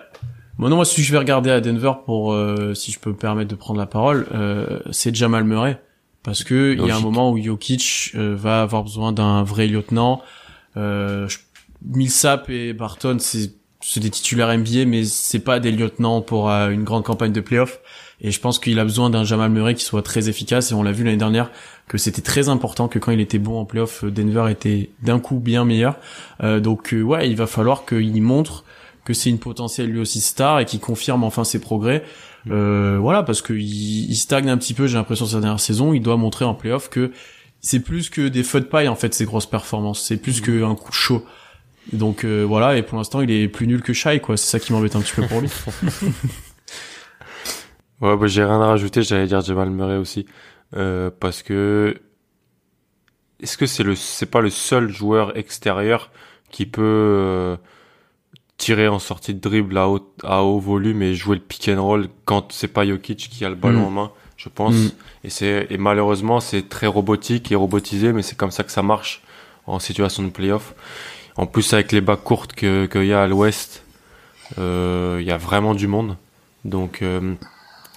Bon, 0.59 0.69
non, 0.69 0.77
moi, 0.77 0.85
si 0.85 1.03
je 1.05 1.13
vais 1.13 1.19
regarder 1.19 1.51
à 1.51 1.61
Denver 1.61 1.93
pour, 2.05 2.33
euh, 2.33 2.75
si 2.75 2.91
je 2.91 2.99
peux 2.99 3.11
me 3.11 3.17
permettre 3.17 3.49
de 3.51 3.55
prendre 3.55 3.79
la 3.79 3.87
parole, 3.87 4.27
euh, 4.35 4.81
c'est 4.91 5.15
Jamal 5.15 5.45
Murray. 5.45 5.81
Parce 6.25 6.43
que 6.43 6.73
il 6.77 6.85
y 6.87 6.91
a 6.91 6.97
un 6.97 7.01
moment 7.01 7.31
où 7.31 7.41
Jokic 7.41 8.13
euh, 8.15 8.35
va 8.37 8.63
avoir 8.63 8.83
besoin 8.83 9.13
d'un 9.13 9.43
vrai 9.45 9.67
lieutenant. 9.67 10.23
Euh, 10.77 11.29
je- 11.29 11.39
Millsap 11.87 12.49
et 12.51 12.73
Barton, 12.73 13.19
c'est 13.21 13.53
c'est 13.87 14.01
des 14.01 14.09
titulaires 14.09 14.49
NBA, 14.57 14.87
mais 14.87 15.05
c'est 15.05 15.39
pas 15.41 15.61
des 15.61 15.71
lieutenants 15.71 16.23
pour 16.23 16.49
une 16.49 16.85
grande 16.85 17.05
campagne 17.05 17.33
de 17.33 17.43
playoff. 17.43 17.79
Et 18.21 18.31
je 18.31 18.41
pense 18.41 18.59
qu'il 18.59 18.79
a 18.79 18.85
besoin 18.85 19.11
d'un 19.11 19.25
Jamal 19.25 19.51
Murray 19.51 19.75
qui 19.75 19.85
soit 19.85 20.03
très 20.03 20.29
efficace. 20.29 20.71
Et 20.71 20.75
on 20.75 20.83
l'a 20.83 20.93
vu 20.93 21.05
l'année 21.05 21.17
dernière 21.17 21.51
que 21.89 21.99
c'était 21.99 22.23
très 22.23 22.49
important 22.49 22.89
que 22.89 22.99
quand 22.99 23.13
il 23.13 23.21
était 23.21 23.39
bon 23.39 23.59
en 23.59 23.65
playoff, 23.65 24.05
Denver 24.05 24.51
était 24.51 24.91
d'un 25.03 25.21
coup 25.21 25.39
bien 25.39 25.65
meilleur. 25.65 25.97
Euh, 26.43 26.61
donc 26.61 26.95
euh, 26.95 27.03
ouais, 27.03 27.29
il 27.29 27.37
va 27.37 27.47
falloir 27.47 27.85
qu'il 27.85 28.23
montre 28.23 28.65
que 29.05 29.13
c'est 29.13 29.31
une 29.31 29.39
potentielle 29.39 29.91
lui 29.91 30.01
aussi 30.01 30.21
star 30.21 30.61
et 30.61 30.65
qu'il 30.65 30.81
confirme 30.81 31.25
enfin 31.25 31.45
ses 31.45 31.61
progrès. 31.61 32.05
Euh, 32.51 32.99
voilà, 33.01 33.23
parce 33.23 33.43
que 33.43 33.53
il, 33.53 34.15
stagne 34.17 34.51
un 34.51 34.59
petit 34.59 34.75
peu, 34.75 34.87
j'ai 34.87 34.97
l'impression, 34.97 35.27
sa 35.27 35.41
dernière 35.41 35.61
saison. 35.61 35.93
Il 35.95 36.03
doit 36.03 36.17
montrer 36.17 36.45
en 36.45 36.55
playoff 36.55 36.89
que 36.89 37.13
c'est 37.61 37.81
plus 37.81 38.11
que 38.11 38.29
des 38.29 38.43
feux 38.43 38.61
de 38.61 38.67
paille 38.67 38.89
en 38.89 38.97
fait 38.97 39.15
ces 39.15 39.25
grosses 39.25 39.47
performances. 39.47 40.03
C'est 40.03 40.17
plus 40.17 40.41
qu'un 40.41 40.75
coup 40.75 40.93
chaud. 40.93 41.25
Donc 41.93 42.25
euh, 42.25 42.45
voilà, 42.45 42.77
et 42.77 42.83
pour 42.83 42.97
l'instant 42.97 43.21
il 43.21 43.31
est 43.31 43.49
plus 43.49 43.67
nul 43.67 43.83
que 43.83 43.93
Shai 43.93 44.21
quoi. 44.21 44.37
C'est 44.37 44.51
ça 44.51 44.59
qui 44.59 44.73
m'embête 44.73 44.97
un 44.97 45.01
petit 45.01 45.15
peu 45.15 45.27
pour 45.27 45.41
lui. 45.41 45.51
Ouais, 48.01 48.17
bah, 48.17 48.27
j'ai 48.27 48.45
rien 48.45 48.61
à 48.61 48.67
rajouter, 48.67 49.03
j'allais 49.03 49.27
dire 49.27 49.41
Jamal 49.41 49.71
Murray 49.71 49.97
aussi. 49.97 50.27
Euh, 50.77 51.11
parce 51.21 51.43
que, 51.43 52.01
est-ce 53.41 53.57
que 53.57 53.67
c'est 53.67 53.83
le, 53.83 53.95
c'est 53.95 54.27
pas 54.27 54.41
le 54.41 54.51
seul 54.51 54.89
joueur 54.91 55.37
extérieur 55.37 56.11
qui 56.51 56.67
peut, 56.67 56.83
euh, 56.83 57.57
tirer 58.57 58.89
en 58.89 58.99
sortie 58.99 59.35
de 59.35 59.41
dribble 59.41 59.77
à 59.77 59.89
haut, 59.89 60.15
à 60.23 60.43
haut 60.43 60.59
volume 60.59 61.03
et 61.03 61.15
jouer 61.15 61.37
le 61.37 61.43
pick 61.43 61.69
and 61.69 61.83
roll 61.83 62.09
quand 62.25 62.53
c'est 62.53 62.69
pas 62.69 62.87
Jokic 62.87 63.29
qui 63.31 63.45
a 63.45 63.49
le 63.49 63.55
ballon 63.57 63.81
Mm. 63.81 63.85
en 63.85 63.91
main, 63.91 64.11
je 64.37 64.49
pense. 64.49 64.75
Mm. 64.75 64.91
Et 65.25 65.31
c'est, 65.31 65.67
et 65.71 65.79
malheureusement, 65.79 66.41
c'est 66.41 66.69
très 66.69 66.87
robotique 66.87 67.51
et 67.53 67.57
robotisé, 67.57 68.13
mais 68.13 68.23
c'est 68.23 68.37
comme 68.37 68.51
ça 68.51 68.63
que 68.65 68.73
ça 68.73 68.83
marche 68.83 69.23
en 69.67 69.79
situation 69.79 70.23
de 70.23 70.31
playoff. 70.31 70.75
En 71.37 71.47
plus, 71.47 71.73
avec 71.73 71.91
les 71.91 72.01
bacs 72.01 72.23
courtes 72.23 72.53
que, 72.53 72.87
qu'il 72.87 73.07
y 73.07 73.13
a 73.13 73.23
à 73.23 73.27
l'ouest, 73.27 73.85
euh, 74.59 75.19
il 75.21 75.27
y 75.27 75.33
a 75.33 75.39
vraiment 75.39 75.75
du 75.75 75.87
monde. 75.89 76.17
Donc, 76.65 77.03
euh, 77.03 77.35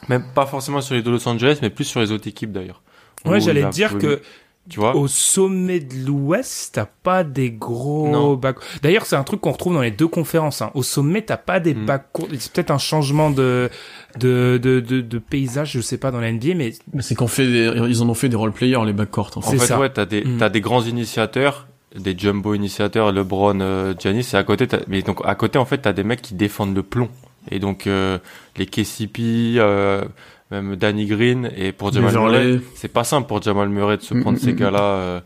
même 0.09 0.23
pas 0.33 0.45
forcément 0.45 0.81
sur 0.81 0.95
les 0.95 1.01
de 1.01 1.09
Los 1.11 1.27
Angeles, 1.27 1.59
mais 1.61 1.69
plus 1.69 1.85
sur 1.85 1.99
les 1.99 2.11
autres 2.11 2.27
équipes 2.27 2.51
d'ailleurs. 2.51 2.81
Ouais, 3.25 3.39
j'allais 3.41 3.65
dire 3.69 3.97
que 3.97 4.21
tu 4.69 4.81
vois, 4.81 4.97
au 4.97 5.07
sommet 5.07 5.79
de 5.79 5.95
l'Ouest, 6.05 6.71
t'as 6.73 6.85
pas 6.85 7.23
des 7.23 7.51
gros 7.51 8.09
Non. 8.09 8.33
bacs. 8.35 8.57
D'ailleurs, 8.81 9.05
c'est 9.05 9.15
un 9.15 9.23
truc 9.23 9.39
qu'on 9.39 9.53
retrouve 9.53 9.73
dans 9.73 9.81
les 9.81 9.91
deux 9.91 10.09
conférences. 10.09 10.61
Hein. 10.61 10.71
Au 10.73 10.83
sommet, 10.83 11.21
t'as 11.21 11.37
pas 11.37 11.61
des 11.61 11.73
Mm. 11.73 11.85
bacs 11.85 12.11
courts. 12.11 12.27
C'est 12.37 12.51
peut-être 12.51 12.71
un 12.71 12.77
changement 12.77 13.29
de 13.31 13.69
de, 14.19 14.59
de 14.61 14.81
de 14.81 14.99
de 14.99 15.17
paysage, 15.19 15.71
je 15.71 15.79
sais 15.81 15.97
pas 15.97 16.11
dans 16.11 16.19
la 16.19 16.31
NBA, 16.33 16.53
mais 16.55 16.73
Mais 16.93 17.01
c'est 17.01 17.15
qu'on 17.15 17.27
fait 17.27 17.47
des, 17.47 17.71
ils 17.87 18.01
en 18.03 18.09
ont 18.09 18.13
fait 18.13 18.27
des 18.27 18.35
role 18.35 18.51
players 18.51 18.83
les 18.85 18.91
backcourts 18.93 19.31
en 19.35 19.39
en 19.39 19.41
fait. 19.43 19.57
ça. 19.57 19.79
ouais, 19.79 19.89
t'as 19.89 20.05
des, 20.05 20.23
Mm. 20.25 20.37
t'as 20.37 20.49
des 20.49 20.59
grands 20.59 20.83
initiateurs, 20.83 21.67
des 21.95 22.17
jumbo 22.17 22.53
initiateurs, 22.53 23.13
LeBron, 23.13 23.59
euh, 23.61 23.93
Giannis, 23.97 24.27
et 24.33 24.35
à 24.35 24.43
côté, 24.43 24.67
t'as- 24.67 24.79
mais 24.89 25.01
donc 25.01 25.21
à 25.23 25.35
côté, 25.35 25.57
en 25.59 25.65
fait, 25.65 25.77
t'as 25.77 25.93
des 25.93 26.03
mecs 26.03 26.21
qui 26.21 26.33
défendent 26.35 26.75
le 26.75 26.83
plomb. 26.83 27.07
Et 27.51 27.59
donc, 27.59 27.87
euh, 27.87 28.17
les 28.57 28.65
KCP, 28.65 29.55
euh, 29.57 30.03
même 30.51 30.75
Danny 30.75 31.05
Green 31.05 31.51
et 31.55 31.71
pour 31.71 31.91
Jamal. 31.91 32.13
Murray, 32.13 32.59
c'est 32.75 32.91
pas 32.91 33.03
simple 33.03 33.27
pour 33.27 33.41
Jamal 33.41 33.69
Murray 33.69 33.97
de 33.97 34.01
se 34.01 34.13
Mm, 34.13 34.21
prendre 34.21 34.37
mm, 34.37 34.41
ces 34.41 34.53
mm. 34.53 34.55
gars-là 34.55 34.83
euh, 34.83 35.19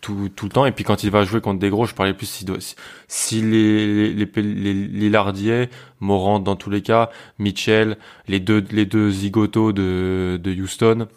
tout, 0.00 0.28
tout 0.34 0.46
le 0.46 0.50
temps. 0.50 0.66
Et 0.66 0.72
puis 0.72 0.84
quand 0.84 1.02
il 1.02 1.10
va 1.10 1.24
jouer 1.24 1.40
contre 1.40 1.58
des 1.58 1.70
gros, 1.70 1.86
je 1.86 1.94
parlais 1.94 2.14
plus 2.14 2.26
si, 2.26 2.46
si, 2.58 2.76
si 3.08 3.42
les, 3.42 4.12
les, 4.12 4.28
les, 4.34 4.42
les 4.42 4.74
Lillardier, 4.74 5.68
Morant 6.00 6.38
dans 6.38 6.56
tous 6.56 6.70
les 6.70 6.82
cas, 6.82 7.10
Mitchell, 7.38 7.96
les 8.28 8.40
deux, 8.40 8.64
les 8.70 8.86
deux 8.86 9.10
zigotos 9.10 9.72
de, 9.72 10.38
de 10.42 10.52
Houston. 10.52 11.08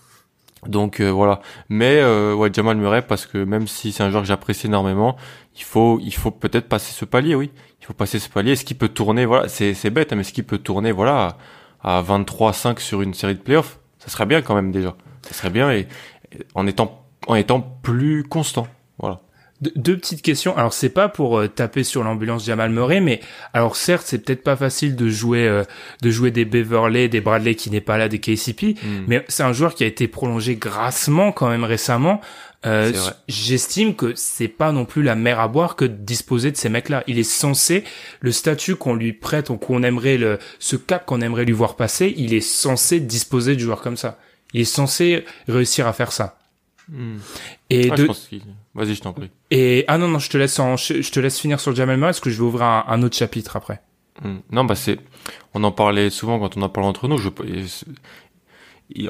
Donc 0.68 1.00
euh, 1.00 1.10
voilà. 1.10 1.42
Mais 1.70 2.00
euh, 2.00 2.34
ouais, 2.34 2.50
Jamal 2.52 2.78
Murray, 2.78 3.02
parce 3.02 3.26
que 3.26 3.38
même 3.38 3.68
si 3.68 3.92
c'est 3.92 4.04
un 4.04 4.10
joueur 4.10 4.24
que 4.24 4.28
j'apprécie 4.28 4.68
énormément, 4.68 5.16
il 5.56 5.64
faut, 5.64 6.00
il 6.02 6.14
faut 6.14 6.32
peut-être 6.32 6.68
passer 6.68 6.94
ce 6.94 7.06
palier, 7.06 7.36
oui. 7.36 7.52
Il 7.82 7.86
faut 7.86 7.94
passer 7.94 8.20
ce 8.20 8.30
palier. 8.30 8.54
Est-ce 8.54 8.66
qu'il 8.66 8.78
peut 8.78 8.90
tourner, 8.90 9.26
voilà, 9.26 9.48
c'est, 9.48 9.74
c'est 9.74 9.90
bête, 9.90 10.12
hein, 10.12 10.16
mais 10.16 10.22
est-ce 10.22 10.34
qu'il 10.34 10.44
peut 10.44 10.58
tourner, 10.58 10.92
voilà, 10.92 11.38
à 11.82 12.02
23-5 12.02 12.80
sur 12.80 13.02
une 13.02 13.14
série 13.14 13.36
de 13.36 13.40
playoffs? 13.40 13.80
Ça 14.00 14.10
serait 14.10 14.26
bien 14.26 14.42
quand 14.42 14.56
même 14.56 14.72
déjà. 14.72 14.96
Ça 15.24 15.34
serait 15.34 15.50
bien 15.50 15.72
et, 15.72 15.88
et 16.32 16.40
en 16.56 16.68
étant, 16.68 17.06
en 17.28 17.36
étant 17.36 17.62
plus 17.62 18.24
constant. 18.24 18.68
Voilà. 18.98 19.22
De- 19.62 19.74
deux 19.76 19.98
petites 19.98 20.22
questions. 20.22 20.56
Alors 20.56 20.74
c'est 20.74 20.90
pas 20.90 21.10
pour 21.10 21.38
euh, 21.38 21.48
taper 21.48 21.84
sur 21.84 22.04
l'ambulance 22.04 22.46
Jamal 22.46 22.72
Murray, 22.72 23.02
mais 23.02 23.20
alors 23.54 23.76
certes 23.76 24.04
c'est 24.08 24.20
peut-être 24.20 24.44
pas 24.44 24.56
facile 24.56 24.96
de 24.96 25.10
jouer 25.10 25.46
euh, 25.48 25.64
de 26.02 26.10
jouer 26.12 26.32
des 26.32 26.46
Beverley, 26.46 27.10
des 27.10 27.20
Bradley 27.20 27.56
qui 27.56 27.70
n'est 27.70 27.82
pas 27.82 27.98
là, 27.98 28.08
des 28.08 28.20
KCP, 28.20 28.76
Mm. 28.82 29.04
mais 29.08 29.26
c'est 29.28 29.44
un 29.44 29.52
joueur 29.54 29.76
qui 29.76 29.84
a 29.84 29.88
été 29.88 30.08
prolongé 30.08 30.56
grassement 30.56 31.32
quand 31.34 31.50
même 31.50 31.66
récemment. 31.66 32.22
Euh. 32.66 32.92
J'estime 33.28 33.96
que 33.96 34.14
c'est 34.16 34.48
pas 34.50 34.72
non 34.72 34.84
plus 34.86 35.02
la 35.04 35.16
mer 35.16 35.40
à 35.40 35.48
boire 35.48 35.76
que 35.76 35.86
de 35.86 35.94
disposer 35.96 36.52
de 36.52 36.58
ces 36.58 36.68
mecs-là. 36.70 37.04
Il 37.08 37.18
est 37.20 37.24
censé 37.24 37.84
le 38.22 38.32
statut 38.32 38.76
qu'on 38.76 38.94
lui 38.96 39.14
prête 39.14 39.50
ou 39.50 39.56
qu'on 39.58 39.82
aimerait 39.84 40.18
le 40.18 40.40
ce 40.60 40.76
cap 40.76 41.06
qu'on 41.06 41.22
aimerait 41.22 41.46
lui 41.46 41.54
voir 41.54 41.76
passer, 41.76 42.14
il 42.18 42.34
est 42.34 42.42
censé 42.42 43.00
disposer 43.00 43.56
de 43.56 43.60
joueurs 43.62 43.82
comme 43.82 43.98
ça. 43.98 44.20
Il 44.54 44.62
est 44.62 44.66
censé 44.66 45.26
réussir 45.48 45.88
à 45.88 45.94
faire 45.94 46.12
ça. 46.12 46.38
Mm. 46.90 47.18
Et 47.70 47.90
Ah, 47.92 47.96
de, 47.96 48.02
je 48.02 48.08
pense 48.08 48.28
qu'il- 48.28 48.42
Vas-y, 48.80 48.96
je 48.96 49.02
t'en 49.02 49.14
prie. 49.14 49.30
et 49.52 49.84
ah 49.88 49.98
non 49.98 50.08
non, 50.08 50.20
je 50.20 50.30
te 50.30 50.38
laisse 50.38 50.58
en, 50.60 50.78
je, 50.78 51.02
je 51.02 51.12
te 51.12 51.20
laisse 51.20 51.40
finir 51.40 51.60
sur 51.60 51.76
Jamal 51.76 51.98
Murray 51.98 52.10
parce 52.10 52.20
que 52.22 52.30
je 52.30 52.38
vais 52.38 52.44
ouvrir 52.48 52.64
un, 52.64 52.86
un 52.88 53.04
autre 53.04 53.16
chapitre 53.18 53.56
après. 53.56 53.82
Mm. 54.24 54.38
Non, 54.52 54.64
bah 54.66 54.76
c'est, 54.76 55.00
on 55.54 55.64
en 55.64 55.72
parlait 55.72 56.10
souvent 56.10 56.40
quand 56.40 56.58
on 56.58 56.62
en 56.62 56.70
parle 56.70 56.86
entre 56.88 57.08
nous. 57.08 57.18
Je, 57.18 57.30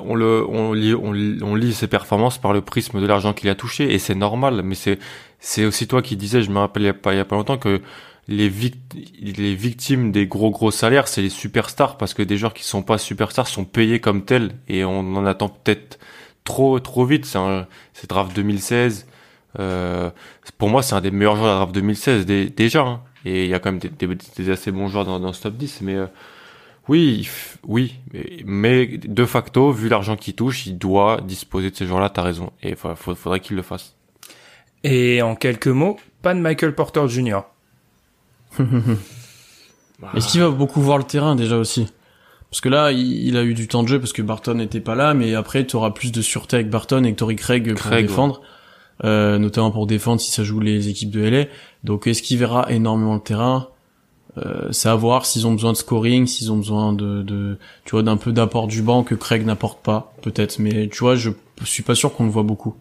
on 0.02 0.16
le, 0.16 0.46
on 0.48 0.74
lit, 0.74 0.94
on, 0.94 1.12
lit- 1.14 1.40
on 1.42 1.56
lit 1.56 1.74
ses 1.74 1.88
performances 1.88 2.38
par 2.38 2.52
le 2.54 2.62
prisme 2.62 3.00
de 3.02 3.06
l'argent 3.06 3.34
qu'il 3.34 3.50
a 3.50 3.56
touché 3.56 3.94
et 3.94 4.00
c'est 4.00 4.16
normal. 4.16 4.62
Mais 4.64 4.76
c'est, 4.76 5.00
c'est 5.40 5.66
aussi 5.66 5.88
toi 5.88 6.02
qui 6.02 6.18
disais, 6.18 6.42
je 6.42 6.52
me 6.52 6.60
rappelle 6.60 6.84
il 6.84 6.88
y 6.88 6.90
a 6.90 6.94
pas, 6.94 7.14
il 7.14 7.18
y 7.18 7.22
a 7.22 7.26
pas 7.26 7.36
longtemps 7.38 7.58
que 7.58 7.82
les 8.28 8.50
vict- 8.50 8.96
les 9.22 9.56
victimes 9.56 10.12
des 10.12 10.28
gros 10.28 10.52
gros 10.52 10.72
salaires, 10.72 11.08
c'est 11.08 11.22
les 11.22 11.30
superstars 11.30 11.98
parce 11.98 12.14
que 12.14 12.22
des 12.22 12.38
joueurs 12.38 12.54
qui 12.54 12.64
sont 12.64 12.84
pas 12.84 12.98
superstars 12.98 13.48
sont 13.48 13.66
payés 13.66 14.00
comme 14.00 14.26
tels 14.26 14.52
et 14.68 14.84
on 14.84 15.00
en 15.16 15.26
attend 15.26 15.50
peut-être 15.50 15.98
trop 16.44 16.80
trop 16.80 17.06
vite. 17.06 17.26
C'est 17.26 18.10
draft 18.10 18.36
2016. 18.36 19.08
Euh, 19.58 20.10
pour 20.58 20.70
moi, 20.70 20.84
c'est 20.84 20.94
un 20.96 21.02
des 21.02 21.12
meilleurs 21.12 21.36
joueurs 21.36 21.48
de 21.48 21.52
la 21.54 21.58
draft 21.60 21.74
2016 21.74 22.26
dé- 22.26 22.50
déjà. 22.50 22.82
hein. 22.82 23.02
Et 23.26 23.46
il 23.46 23.50
y 23.50 23.54
a 23.54 23.60
quand 23.60 23.72
même 23.72 23.80
des, 23.80 23.90
des- 23.90 24.16
des 24.38 24.50
assez 24.52 24.72
bons 24.72 24.88
joueurs 24.90 25.06
dans, 25.06 25.20
dans 25.20 25.34
ce 25.34 25.42
top 25.44 25.56
10. 25.56 25.82
Mais 25.82 25.96
euh, 25.96 26.06
oui, 26.88 27.28
oui. 27.68 27.96
Mais, 28.14 28.44
mais 28.46 28.88
de 28.88 29.26
facto, 29.26 29.72
vu 29.72 29.90
l'argent 29.90 30.16
qu'il 30.16 30.36
touche, 30.36 30.66
il 30.68 30.78
doit 30.78 31.22
disposer 31.22 31.72
de 31.72 31.76
ces 31.76 31.86
joueurs-là. 31.88 32.10
T'as 32.10 32.22
raison. 32.22 32.52
Et 32.62 32.70
il 32.72 32.76
faudrait 33.16 33.40
qu'il 33.40 33.56
le 33.56 33.62
fasse. 33.64 33.96
Et 34.84 35.22
en 35.22 35.36
quelques 35.36 35.68
mots, 35.68 35.98
pas 36.22 36.34
de 36.34 36.40
Michael 36.40 36.76
Porter 36.76 37.08
Jr. 37.08 37.40
Est-ce 40.16 40.28
qu'il 40.30 40.42
va 40.42 40.50
beaucoup 40.50 40.82
voir 40.82 40.98
le 40.98 41.04
terrain 41.04 41.36
déjà 41.36 41.58
aussi 41.58 41.88
Parce 42.50 42.62
que 42.62 42.70
là, 42.70 42.92
il, 42.92 43.28
il 43.28 43.38
a 43.38 43.44
eu 43.44 43.54
du 43.54 43.68
temps 43.68 43.84
de 43.84 43.88
jeu 43.90 44.00
parce 44.00 44.14
que 44.14 44.22
Barton 44.22 44.54
n'était 44.56 44.80
pas 44.80 44.96
là, 44.96 45.14
mais 45.14 45.36
après, 45.36 45.66
tu 45.66 45.76
auras 45.76 45.92
plus 45.92 46.12
de 46.12 46.22
sûreté 46.22 46.56
avec 46.58 46.70
Barton 46.70 47.04
et 47.04 47.12
que 47.12 47.18
Tory 47.18 47.36
Craig 47.36 47.74
pour 47.74 47.82
Craig, 47.82 48.08
défendre, 48.08 48.42
euh, 49.04 49.38
notamment 49.38 49.72
pour 49.72 49.88
défendre 49.88 50.20
si 50.22 50.32
ça 50.32 50.44
joue 50.44 50.60
les 50.60 50.90
équipes 50.90 51.12
de 51.12 51.22
LA. 51.22 51.46
Donc, 51.84 52.08
est-ce 52.08 52.22
qu'il 52.22 52.38
verra 52.38 52.72
énormément 52.72 53.14
le 53.16 53.22
terrain 53.22 53.70
euh, 54.38 54.72
C'est 54.72 54.90
à 54.90 54.96
voir 54.96 55.26
s'ils 55.26 55.48
ont 55.48 55.54
besoin 55.54 55.72
de 55.72 55.78
scoring, 55.78 56.28
s'ils 56.28 56.52
ont 56.52 56.58
besoin 56.58 56.94
de, 56.94 57.22
de 57.24 57.58
tu 57.86 57.92
vois, 57.92 58.04
d'un 58.04 58.18
peu 58.18 58.32
d'apport 58.32 58.68
du 58.68 58.82
banc 58.82 59.04
que 59.04 59.16
Craig 59.16 59.46
n'apporte 59.46 59.82
pas, 59.84 60.14
peut-être. 60.22 60.60
Mais 60.60 60.88
tu 60.90 61.00
vois, 61.00 61.16
je 61.16 61.30
suis 61.64 61.84
pas 61.84 61.96
sûr 61.96 62.14
qu'on 62.14 62.26
le 62.26 62.30
voit 62.32 62.44
beaucoup. 62.44 62.76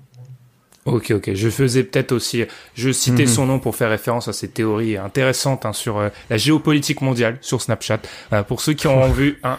Ok, 0.84 1.10
ok. 1.10 1.34
Je 1.34 1.50
faisais 1.50 1.84
peut-être 1.84 2.12
aussi, 2.12 2.44
je 2.74 2.90
citais 2.90 3.24
Mhm. 3.24 3.28
son 3.28 3.46
nom 3.46 3.58
pour 3.58 3.76
faire 3.76 3.90
référence 3.90 4.26
à 4.28 4.32
ces 4.32 4.48
théories 4.48 4.96
intéressantes 4.96 5.66
hein, 5.66 5.74
sur 5.74 5.98
euh, 5.98 6.08
la 6.30 6.38
géopolitique 6.38 7.02
mondiale 7.02 7.36
sur 7.42 7.60
Snapchat. 7.60 7.98
Pour 8.46 8.62
ceux 8.62 8.72
qui 8.72 8.86
ont 8.86 9.08
vu 9.10 9.38
un, 9.44 9.58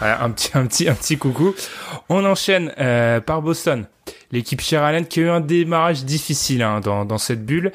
un 0.00 0.30
petit, 0.30 0.50
un 0.54 0.64
petit, 0.66 0.88
un 0.88 0.94
petit 0.94 1.18
coucou. 1.18 1.54
On 2.08 2.24
enchaîne 2.24 2.72
euh, 2.78 3.20
par 3.20 3.42
Boston, 3.42 3.84
l'équipe 4.32 4.60
Cher 4.60 4.82
Allen 4.82 5.06
qui 5.06 5.20
a 5.20 5.22
eu 5.24 5.28
un 5.28 5.40
démarrage 5.40 6.04
difficile 6.04 6.62
hein, 6.62 6.80
dans, 6.80 7.04
dans 7.04 7.18
cette 7.18 7.44
bulle. 7.44 7.72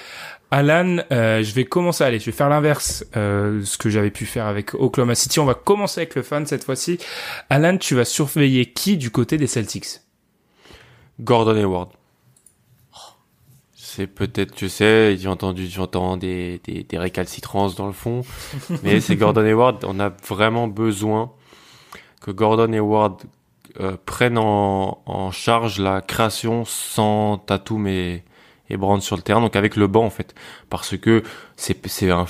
Alan, 0.52 0.98
euh, 1.12 1.44
je 1.44 1.54
vais 1.54 1.66
commencer, 1.66 2.04
allez, 2.04 2.20
je 2.20 2.26
vais 2.26 2.32
faire 2.32 2.50
l'inverse, 2.50 3.06
euh, 3.18 3.64
ce 3.66 3.78
que 3.78 3.90
j'avais 3.90 4.12
pu 4.12 4.26
faire 4.26 4.46
avec 4.46 4.74
Oklahoma 4.74 5.16
City. 5.16 5.40
On 5.40 5.46
va 5.46 5.56
commencer 5.56 6.02
avec 6.02 6.16
le 6.16 6.22
fan 6.22 6.46
cette 6.46 6.64
fois-ci. 6.64 6.98
Alan, 7.50 7.78
tu 7.78 7.96
vas 7.96 8.06
surveiller 8.06 8.66
qui 8.66 8.98
du 8.98 9.10
côté 9.10 9.38
des 9.38 9.48
Celtics? 9.48 10.02
Gordon 11.20 11.56
Hayward. 11.56 11.90
C'est 13.74 14.08
peut-être, 14.08 14.60
je 14.60 14.68
sais, 14.68 15.16
j'ai 15.18 15.28
entendu, 15.30 15.68
j'entends 15.68 16.18
des, 16.18 16.60
des, 16.66 16.84
des 16.84 16.98
récalcitrances 16.98 17.76
dans 17.76 17.88
le 17.88 17.94
fond, 17.94 18.24
mais 18.84 19.00
c'est 19.00 19.16
Gordon 19.16 19.46
Hayward. 19.46 19.86
On 19.86 20.00
a 20.00 20.10
vraiment 20.28 20.68
besoin 20.68 21.32
que 22.22 22.32
Gordon 22.32 22.74
Hayward 22.74 23.22
euh, 23.80 23.98
prenne 24.06 24.38
en, 24.38 25.02
en 25.06 25.32
charge 25.32 25.80
la 25.80 26.02
création 26.02 26.66
sans 26.66 27.38
Tatum 27.38 27.88
et, 27.88 28.24
et 28.70 28.78
Brown 28.78 29.02
sur 29.02 29.16
le 29.16 29.22
terrain, 29.22 29.42
donc 29.42 29.56
avec 29.56 29.76
le 29.76 29.88
banc 29.88 30.06
en 30.06 30.10
fait, 30.10 30.34
parce 30.70 30.98
que 30.98 31.24
c'est 31.56 32.10
un 32.10 32.26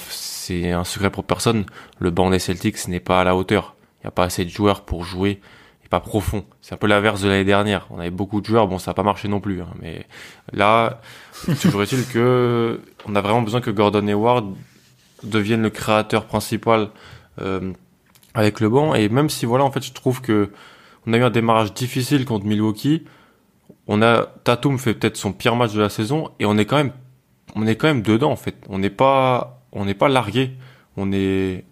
un 0.73 0.83
secret 0.83 1.09
pour 1.09 1.23
personne. 1.23 1.65
Le 1.99 2.11
banc 2.11 2.29
des 2.29 2.39
Celtics 2.39 2.87
n'est 2.87 2.99
pas 2.99 3.21
à 3.21 3.23
la 3.23 3.35
hauteur. 3.35 3.75
Il 3.99 4.05
n'y 4.05 4.07
a 4.09 4.11
pas 4.11 4.23
assez 4.23 4.45
de 4.45 4.49
joueurs 4.49 4.81
pour 4.81 5.03
jouer 5.03 5.39
et 5.83 5.87
pas 5.87 5.99
profond. 5.99 6.45
C'est 6.61 6.73
un 6.73 6.77
peu 6.77 6.87
l'inverse 6.87 7.21
de 7.21 7.29
l'année 7.29 7.45
dernière. 7.45 7.87
On 7.89 7.99
avait 7.99 8.11
beaucoup 8.11 8.41
de 8.41 8.45
joueurs, 8.45 8.67
bon 8.67 8.77
ça 8.77 8.91
n'a 8.91 8.95
pas 8.95 9.03
marché 9.03 9.27
non 9.27 9.39
plus, 9.39 9.61
hein, 9.61 9.69
mais 9.81 10.05
là 10.51 11.01
toujours 11.61 11.83
est-il 11.83 12.05
que 12.07 12.81
on 13.07 13.15
a 13.15 13.21
vraiment 13.21 13.41
besoin 13.41 13.61
que 13.61 13.71
Gordon 13.71 14.07
Hayward 14.07 14.53
devienne 15.23 15.61
le 15.61 15.69
créateur 15.69 16.25
principal 16.25 16.89
euh, 17.41 17.71
avec 18.33 18.59
le 18.59 18.69
banc 18.69 18.93
et 18.93 19.09
même 19.09 19.29
si 19.29 19.45
voilà 19.45 19.63
en 19.63 19.71
fait 19.71 19.83
je 19.83 19.93
trouve 19.93 20.21
que 20.21 20.51
on 21.07 21.13
a 21.13 21.17
eu 21.17 21.23
un 21.23 21.29
démarrage 21.29 21.73
difficile 21.73 22.25
contre 22.25 22.45
Milwaukee. 22.45 23.03
On 23.87 24.01
a 24.01 24.25
Tatum 24.43 24.77
fait 24.77 24.93
peut-être 24.93 25.17
son 25.17 25.31
pire 25.31 25.55
match 25.55 25.73
de 25.73 25.81
la 25.81 25.89
saison 25.89 26.31
et 26.39 26.45
on 26.45 26.57
est 26.57 26.65
quand 26.65 26.77
même 26.77 26.91
on 27.55 27.65
est 27.67 27.75
quand 27.75 27.87
même 27.87 28.01
dedans 28.01 28.31
en 28.31 28.35
fait. 28.35 28.55
On 28.69 28.79
n'est 28.79 28.89
pas 28.89 29.61
on 29.71 29.85
n'est 29.85 29.93
pas 29.93 30.09
largué. 30.09 30.51
On 30.97 31.11
est 31.11 31.63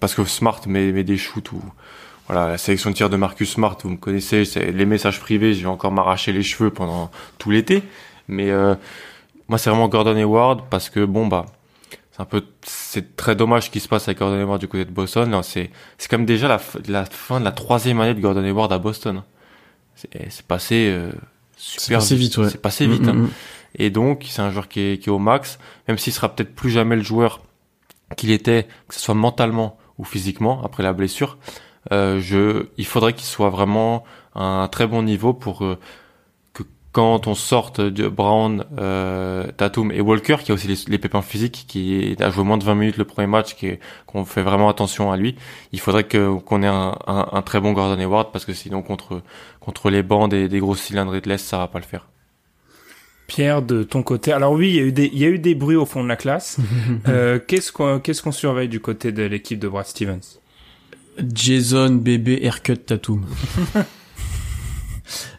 parce 0.00 0.14
que 0.14 0.24
Smart 0.24 0.60
met, 0.66 0.92
met 0.92 1.04
des 1.04 1.16
shoots 1.16 1.52
ou 1.52 1.62
voilà 2.26 2.48
la 2.48 2.58
sélection 2.58 2.90
de 2.90 2.94
tir 2.94 3.08
de 3.08 3.16
Marcus 3.16 3.50
Smart 3.50 3.78
vous 3.82 3.90
me 3.90 3.96
connaissez 3.96 4.42
les 4.56 4.84
messages 4.84 5.20
privés 5.20 5.54
je 5.54 5.62
vais 5.62 5.68
encore 5.68 5.90
m'arracher 5.90 6.32
les 6.32 6.42
cheveux 6.42 6.70
pendant 6.70 7.10
tout 7.38 7.50
l'été. 7.50 7.82
Mais 8.28 8.50
euh, 8.50 8.74
moi 9.48 9.56
c'est 9.56 9.70
vraiment 9.70 9.88
Gordon 9.88 10.16
Hayward 10.16 10.68
parce 10.68 10.90
que 10.90 11.04
bon 11.04 11.26
bah 11.26 11.46
c'est 12.18 12.22
un 12.22 12.26
peu 12.26 12.44
c'est 12.62 13.16
très 13.16 13.36
dommage 13.36 13.66
ce 13.66 13.70
qui 13.70 13.80
se 13.80 13.88
passe 13.88 14.08
avec 14.08 14.18
Gordon 14.18 14.38
Hayward 14.40 14.60
du 14.60 14.66
côté 14.66 14.84
de 14.84 14.90
Boston 14.90 15.30
là 15.30 15.42
c'est 15.42 15.70
c'est 15.98 16.10
même 16.12 16.26
déjà 16.26 16.48
la, 16.48 16.58
fin 16.58 17.38
de 17.38 17.44
la 17.44 17.52
troisième 17.52 18.00
année 18.00 18.14
de 18.14 18.20
Gordon 18.20 18.44
Hayward 18.44 18.72
à 18.72 18.78
Boston 18.78 19.22
c'est 19.94 20.08
c'est 20.30 20.46
passé 20.46 20.90
euh, 20.90 21.12
super 21.56 21.98
passé 21.98 22.16
vite, 22.16 22.36
ouais. 22.38 22.50
c'est 22.50 22.60
passé 22.60 22.86
vite 22.86 23.02
Mm, 23.02 23.08
hein. 23.08 23.14
mm, 23.14 23.22
mm. 23.22 23.30
et 23.76 23.90
donc 23.90 24.26
c'est 24.28 24.42
un 24.42 24.50
joueur 24.50 24.68
qui 24.68 24.80
est, 24.80 24.98
qui 24.98 25.08
est 25.08 25.12
au 25.12 25.18
max 25.20 25.58
même 25.86 25.98
s'il 25.98 26.12
sera 26.12 26.28
peut-être 26.28 26.54
plus 26.54 26.70
jamais 26.70 26.96
le 26.96 27.02
joueur 27.02 27.40
qu'il 28.16 28.30
était 28.30 28.66
que 28.88 28.94
ce 28.94 29.00
soit 29.00 29.14
mentalement 29.14 29.78
ou 29.98 30.04
physiquement 30.04 30.64
après 30.64 30.82
la 30.82 30.92
blessure 30.92 31.38
euh, 31.92 32.20
je 32.20 32.66
il 32.76 32.86
faudrait 32.86 33.12
qu'il 33.12 33.26
soit 33.26 33.50
vraiment 33.50 34.04
à 34.34 34.42
un 34.42 34.68
très 34.68 34.86
bon 34.86 35.02
niveau 35.02 35.34
pour 35.34 35.64
euh, 35.64 35.78
quand 36.98 37.28
on 37.28 37.36
sorte 37.36 37.80
de 37.80 38.08
Brown, 38.08 38.64
euh, 38.76 39.46
Tatum 39.56 39.92
et 39.92 40.00
Walker, 40.00 40.38
qui 40.42 40.50
a 40.50 40.54
aussi 40.54 40.66
les, 40.66 40.74
les 40.88 40.98
pépins 40.98 41.22
physiques, 41.22 41.64
qui 41.68 42.16
a 42.18 42.28
joué 42.30 42.42
moins 42.42 42.58
de 42.58 42.64
20 42.64 42.74
minutes 42.74 42.96
le 42.96 43.04
premier 43.04 43.28
match, 43.28 43.54
qui 43.54 43.66
est- 43.68 43.78
qu'on 44.06 44.24
fait 44.24 44.42
vraiment 44.42 44.68
attention 44.68 45.12
à 45.12 45.16
lui, 45.16 45.36
il 45.70 45.78
faudrait 45.78 46.02
que 46.02 46.36
qu'on 46.40 46.64
ait 46.64 46.66
un, 46.66 46.98
un, 47.06 47.28
un 47.30 47.42
très 47.42 47.60
bon 47.60 47.70
Gordon 47.72 48.00
Hayward 48.00 48.32
parce 48.32 48.44
que 48.44 48.52
sinon 48.52 48.82
contre 48.82 49.22
contre 49.60 49.90
les 49.90 50.02
bancs 50.02 50.28
des, 50.28 50.48
des 50.48 50.58
grosses 50.58 50.80
cylindrées 50.80 51.20
de 51.20 51.28
l'est, 51.28 51.38
ça 51.38 51.58
va 51.58 51.68
pas 51.68 51.78
le 51.78 51.84
faire. 51.84 52.08
Pierre, 53.28 53.62
de 53.62 53.84
ton 53.84 54.02
côté. 54.02 54.32
Alors 54.32 54.54
oui, 54.54 54.70
il 54.70 54.74
y 54.74 54.80
a 54.80 54.82
eu 54.82 54.90
des, 54.92 55.08
il 55.12 55.18
y 55.20 55.24
a 55.24 55.28
eu 55.28 55.38
des 55.38 55.54
bruits 55.54 55.76
au 55.76 55.86
fond 55.86 56.02
de 56.02 56.08
la 56.08 56.16
classe. 56.16 56.56
euh, 57.08 57.38
qu'est-ce 57.46 57.70
qu'on, 57.70 58.00
qu'est-ce 58.00 58.22
qu'on 58.22 58.32
surveille 58.32 58.68
du 58.68 58.80
côté 58.80 59.12
de 59.12 59.22
l'équipe 59.22 59.60
de 59.60 59.68
Brad 59.68 59.86
Stevens? 59.86 60.40
Jason 61.32 61.90
bébé 61.90 62.40
haircut 62.42 62.76
Tatum. 62.78 63.24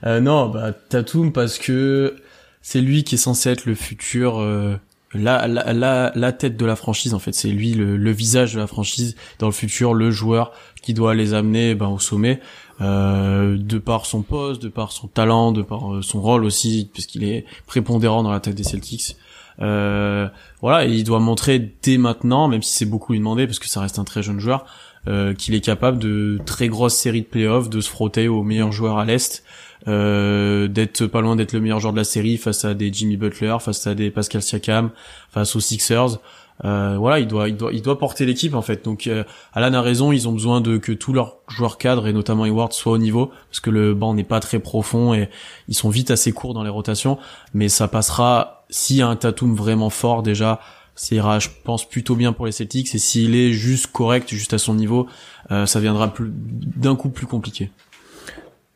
euh, 0.05 0.19
non, 0.19 0.47
bah 0.49 0.71
Tatum 0.73 1.31
parce 1.31 1.57
que 1.57 2.15
c'est 2.61 2.81
lui 2.81 3.03
qui 3.03 3.15
est 3.15 3.17
censé 3.19 3.49
être 3.49 3.65
le 3.65 3.75
futur 3.75 4.39
euh, 4.39 4.75
la, 5.13 5.47
la 5.47 5.73
la 5.73 6.11
la 6.15 6.31
tête 6.31 6.57
de 6.57 6.65
la 6.65 6.75
franchise 6.75 7.13
en 7.13 7.19
fait, 7.19 7.33
c'est 7.33 7.49
lui 7.49 7.73
le, 7.73 7.97
le 7.97 8.11
visage 8.11 8.53
de 8.53 8.59
la 8.59 8.67
franchise 8.67 9.15
dans 9.39 9.47
le 9.47 9.53
futur, 9.53 9.93
le 9.93 10.11
joueur 10.11 10.51
qui 10.81 10.93
doit 10.93 11.15
les 11.15 11.33
amener 11.33 11.75
ben, 11.75 11.87
au 11.87 11.99
sommet. 11.99 12.39
euh, 12.81 13.57
de 13.59 13.77
par 13.77 14.05
son 14.05 14.21
poste, 14.21 14.61
de 14.61 14.69
par 14.69 14.91
son 14.91 15.07
talent, 15.07 15.51
de 15.51 15.61
par 15.61 15.95
euh, 15.95 16.01
son 16.01 16.21
rôle 16.21 16.45
aussi, 16.45 16.89
puisqu'il 16.93 17.23
est 17.23 17.45
prépondérant 17.65 18.23
dans 18.23 18.31
l'attaque 18.31 18.55
des 18.55 18.63
Celtics. 18.63 19.17
Euh, 19.61 20.29
voilà, 20.61 20.85
il 20.85 21.03
doit 21.03 21.19
montrer 21.19 21.59
dès 21.83 21.97
maintenant, 21.97 22.47
même 22.47 22.61
si 22.63 22.73
c'est 22.73 22.85
beaucoup 22.85 23.11
lui 23.11 23.19
demander, 23.19 23.45
parce 23.47 23.59
que 23.59 23.67
ça 23.67 23.81
reste 23.81 23.99
un 23.99 24.05
très 24.05 24.23
jeune 24.23 24.39
joueur, 24.39 24.65
euh, 25.07 25.33
qu'il 25.33 25.55
est 25.55 25.61
capable 25.61 25.97
de 25.99 26.39
très 26.45 26.67
grosses 26.67 26.95
séries 26.95 27.21
de 27.21 27.27
playoffs, 27.27 27.69
de 27.69 27.81
se 27.81 27.89
frotter 27.89 28.27
aux 28.27 28.43
meilleurs 28.43 28.71
joueurs 28.71 28.97
à 28.97 29.05
l'est, 29.05 29.43
euh, 29.87 30.67
d'être 30.67 31.05
pas 31.07 31.21
loin 31.21 31.35
d'être 31.35 31.53
le 31.53 31.61
meilleur 31.61 31.79
joueur 31.79 31.93
de 31.93 31.97
la 31.97 32.03
série 32.03 32.37
face 32.37 32.65
à 32.65 32.73
des 32.73 32.91
Jimmy 32.91 33.17
Butler, 33.17 33.57
face 33.59 33.87
à 33.87 33.95
des 33.95 34.11
Pascal 34.11 34.41
Siakam, 34.41 34.89
face 35.31 35.55
aux 35.55 35.59
Sixers. 35.59 36.19
Euh, 36.65 36.97
voilà, 36.97 37.19
il 37.19 37.27
doit, 37.27 37.47
il 37.47 37.55
doit, 37.55 37.71
il 37.71 37.81
doit 37.81 37.97
porter 37.97 38.25
l'équipe 38.25 38.53
en 38.53 38.61
fait. 38.61 38.83
Donc, 38.83 39.09
Alan 39.53 39.73
a 39.73 39.81
raison, 39.81 40.11
ils 40.11 40.27
ont 40.27 40.33
besoin 40.33 40.59
de 40.59 40.77
que 40.77 40.91
tous 40.91 41.13
leurs 41.13 41.37
joueurs 41.47 41.77
cadres 41.77 42.07
et 42.07 42.13
notamment 42.13 42.43
Hayward 42.43 42.73
soient 42.73 42.93
au 42.93 42.97
niveau 42.97 43.31
parce 43.49 43.61
que 43.61 43.69
le 43.69 43.93
banc 43.93 44.13
n'est 44.13 44.25
pas 44.25 44.41
très 44.41 44.59
profond 44.59 45.13
et 45.13 45.29
ils 45.69 45.75
sont 45.75 45.89
vite 45.89 46.11
assez 46.11 46.33
courts 46.33 46.53
dans 46.53 46.63
les 46.63 46.69
rotations. 46.69 47.17
Mais 47.53 47.69
ça 47.69 47.87
passera 47.87 48.59
a 48.99 49.05
un 49.05 49.15
Tatum 49.15 49.55
vraiment 49.55 49.89
fort 49.89 50.23
déjà. 50.23 50.59
Ça 50.99 51.15
ira, 51.15 51.39
je 51.39 51.47
pense, 51.63 51.87
plutôt 51.87 52.17
bien 52.17 52.33
pour 52.33 52.45
les 52.45 52.51
Celtics. 52.51 52.93
Et 52.93 52.97
s'il 52.97 53.33
est 53.33 53.53
juste 53.53 53.87
correct, 53.87 54.29
juste 54.29 54.51
à 54.53 54.57
son 54.57 54.73
niveau, 54.73 55.07
euh, 55.49 55.65
ça 55.65 55.79
viendra 55.79 56.13
plus 56.13 56.29
d'un 56.29 56.97
coup 56.97 57.07
plus 57.07 57.25
compliqué. 57.25 57.71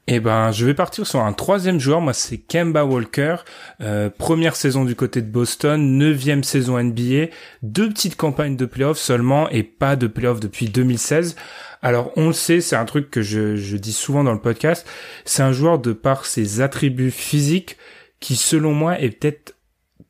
Eh 0.07 0.21
ben, 0.21 0.49
je 0.53 0.65
vais 0.65 0.74
partir 0.74 1.05
sur 1.05 1.19
un 1.19 1.34
troisième 1.34 1.82
joueur. 1.82 1.99
Moi, 1.99 2.13
c'est 2.13 2.38
Kemba 2.38 2.86
Walker. 2.86 3.36
Euh, 3.82 4.09
première 4.09 4.55
saison 4.55 4.86
du 4.86 4.95
côté 4.95 5.21
de 5.21 5.28
Boston, 5.28 5.97
neuvième 5.97 6.45
saison 6.45 6.82
NBA, 6.82 7.28
deux 7.61 7.89
petites 7.89 8.15
campagnes 8.15 8.55
de 8.55 8.65
playoffs 8.65 8.99
seulement 8.99 9.49
et 9.49 9.63
pas 9.63 9.97
de 9.97 10.07
playoffs 10.07 10.39
depuis 10.39 10.69
2016. 10.69 11.36
Alors, 11.82 12.13
on 12.15 12.28
le 12.28 12.34
sait, 12.34 12.61
c'est 12.61 12.78
un 12.78 12.86
truc 12.86 13.11
que 13.11 13.21
je, 13.21 13.57
je 13.57 13.76
dis 13.76 13.91
souvent 13.91 14.24
dans 14.24 14.32
le 14.32 14.39
podcast. 14.39 14.88
C'est 15.26 15.43
un 15.43 15.51
joueur 15.51 15.78
de 15.78 15.91
par 15.91 16.26
ses 16.26 16.61
attributs 16.61 17.11
physiques 17.11 17.76
qui, 18.21 18.38
selon 18.38 18.71
moi, 18.71 18.97
est 19.01 19.09
peut-être 19.09 19.53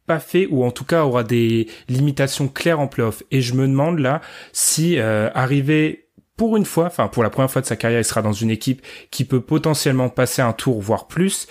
pas 0.05 0.19
fait 0.19 0.47
ou 0.49 0.63
en 0.63 0.71
tout 0.71 0.85
cas 0.85 1.03
aura 1.03 1.23
des 1.23 1.67
limitations 1.89 2.47
claires 2.47 2.79
en 2.79 2.87
playoff. 2.87 3.23
Et 3.31 3.41
je 3.41 3.53
me 3.53 3.67
demande 3.67 3.99
là 3.99 4.21
si 4.51 4.97
euh, 4.97 5.29
arriver 5.33 6.07
pour 6.35 6.57
une 6.57 6.65
fois, 6.65 6.85
enfin 6.85 7.07
pour 7.07 7.23
la 7.23 7.29
première 7.29 7.51
fois 7.51 7.61
de 7.61 7.67
sa 7.67 7.75
carrière, 7.75 7.99
il 7.99 8.05
sera 8.05 8.21
dans 8.21 8.33
une 8.33 8.49
équipe 8.49 8.81
qui 9.11 9.23
peut 9.23 9.41
potentiellement 9.41 10.09
passer 10.09 10.41
un 10.41 10.53
tour, 10.53 10.81
voire 10.81 11.07
plus. 11.07 11.47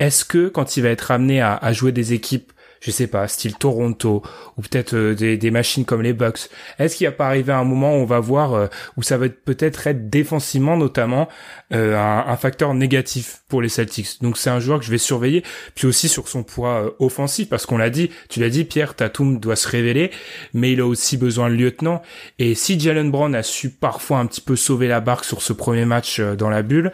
Est-ce 0.00 0.24
que 0.24 0.48
quand 0.48 0.76
il 0.76 0.82
va 0.82 0.88
être 0.88 1.10
amené 1.10 1.40
à, 1.40 1.54
à 1.56 1.72
jouer 1.72 1.92
des 1.92 2.12
équipes 2.12 2.52
je 2.84 2.90
sais 2.90 3.06
pas, 3.06 3.26
style 3.28 3.54
Toronto, 3.54 4.22
ou 4.58 4.62
peut-être 4.62 4.94
euh, 4.94 5.14
des, 5.14 5.38
des, 5.38 5.50
machines 5.50 5.86
comme 5.86 6.02
les 6.02 6.12
Bucks. 6.12 6.50
Est-ce 6.78 6.96
qu'il 6.96 7.06
va 7.06 7.12
pas 7.12 7.26
arriver 7.26 7.52
un 7.52 7.64
moment 7.64 7.94
où 7.94 8.00
on 8.00 8.04
va 8.04 8.20
voir 8.20 8.52
euh, 8.52 8.66
où 8.98 9.02
ça 9.02 9.16
va 9.16 9.26
peut-être 9.30 9.86
être 9.86 10.10
défensivement 10.10 10.76
notamment 10.76 11.28
euh, 11.72 11.96
un, 11.96 12.30
un, 12.30 12.36
facteur 12.36 12.74
négatif 12.74 13.42
pour 13.48 13.62
les 13.62 13.70
Celtics? 13.70 14.20
Donc 14.20 14.36
c'est 14.36 14.50
un 14.50 14.60
joueur 14.60 14.80
que 14.80 14.84
je 14.84 14.90
vais 14.90 14.98
surveiller, 14.98 15.42
puis 15.74 15.86
aussi 15.86 16.08
sur 16.08 16.28
son 16.28 16.42
poids 16.42 16.94
offensif 16.98 17.48
parce 17.48 17.64
qu'on 17.64 17.78
l'a 17.78 17.88
dit, 17.88 18.10
tu 18.28 18.40
l'as 18.40 18.50
dit, 18.50 18.64
Pierre 18.64 18.94
Tatum 18.94 19.40
doit 19.40 19.56
se 19.56 19.66
révéler, 19.66 20.10
mais 20.52 20.72
il 20.72 20.80
a 20.80 20.86
aussi 20.86 21.16
besoin 21.16 21.48
de 21.48 21.54
lieutenant. 21.54 22.02
Et 22.38 22.54
si 22.54 22.78
Jalen 22.78 23.10
Brown 23.10 23.34
a 23.34 23.42
su 23.42 23.70
parfois 23.70 24.18
un 24.18 24.26
petit 24.26 24.42
peu 24.42 24.56
sauver 24.56 24.88
la 24.88 25.00
barque 25.00 25.24
sur 25.24 25.40
ce 25.40 25.54
premier 25.54 25.86
match 25.86 26.20
dans 26.20 26.50
la 26.50 26.60
bulle, 26.60 26.92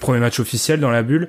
premier 0.00 0.18
match 0.18 0.40
officiel 0.40 0.80
dans 0.80 0.90
la 0.90 1.04
bulle, 1.04 1.28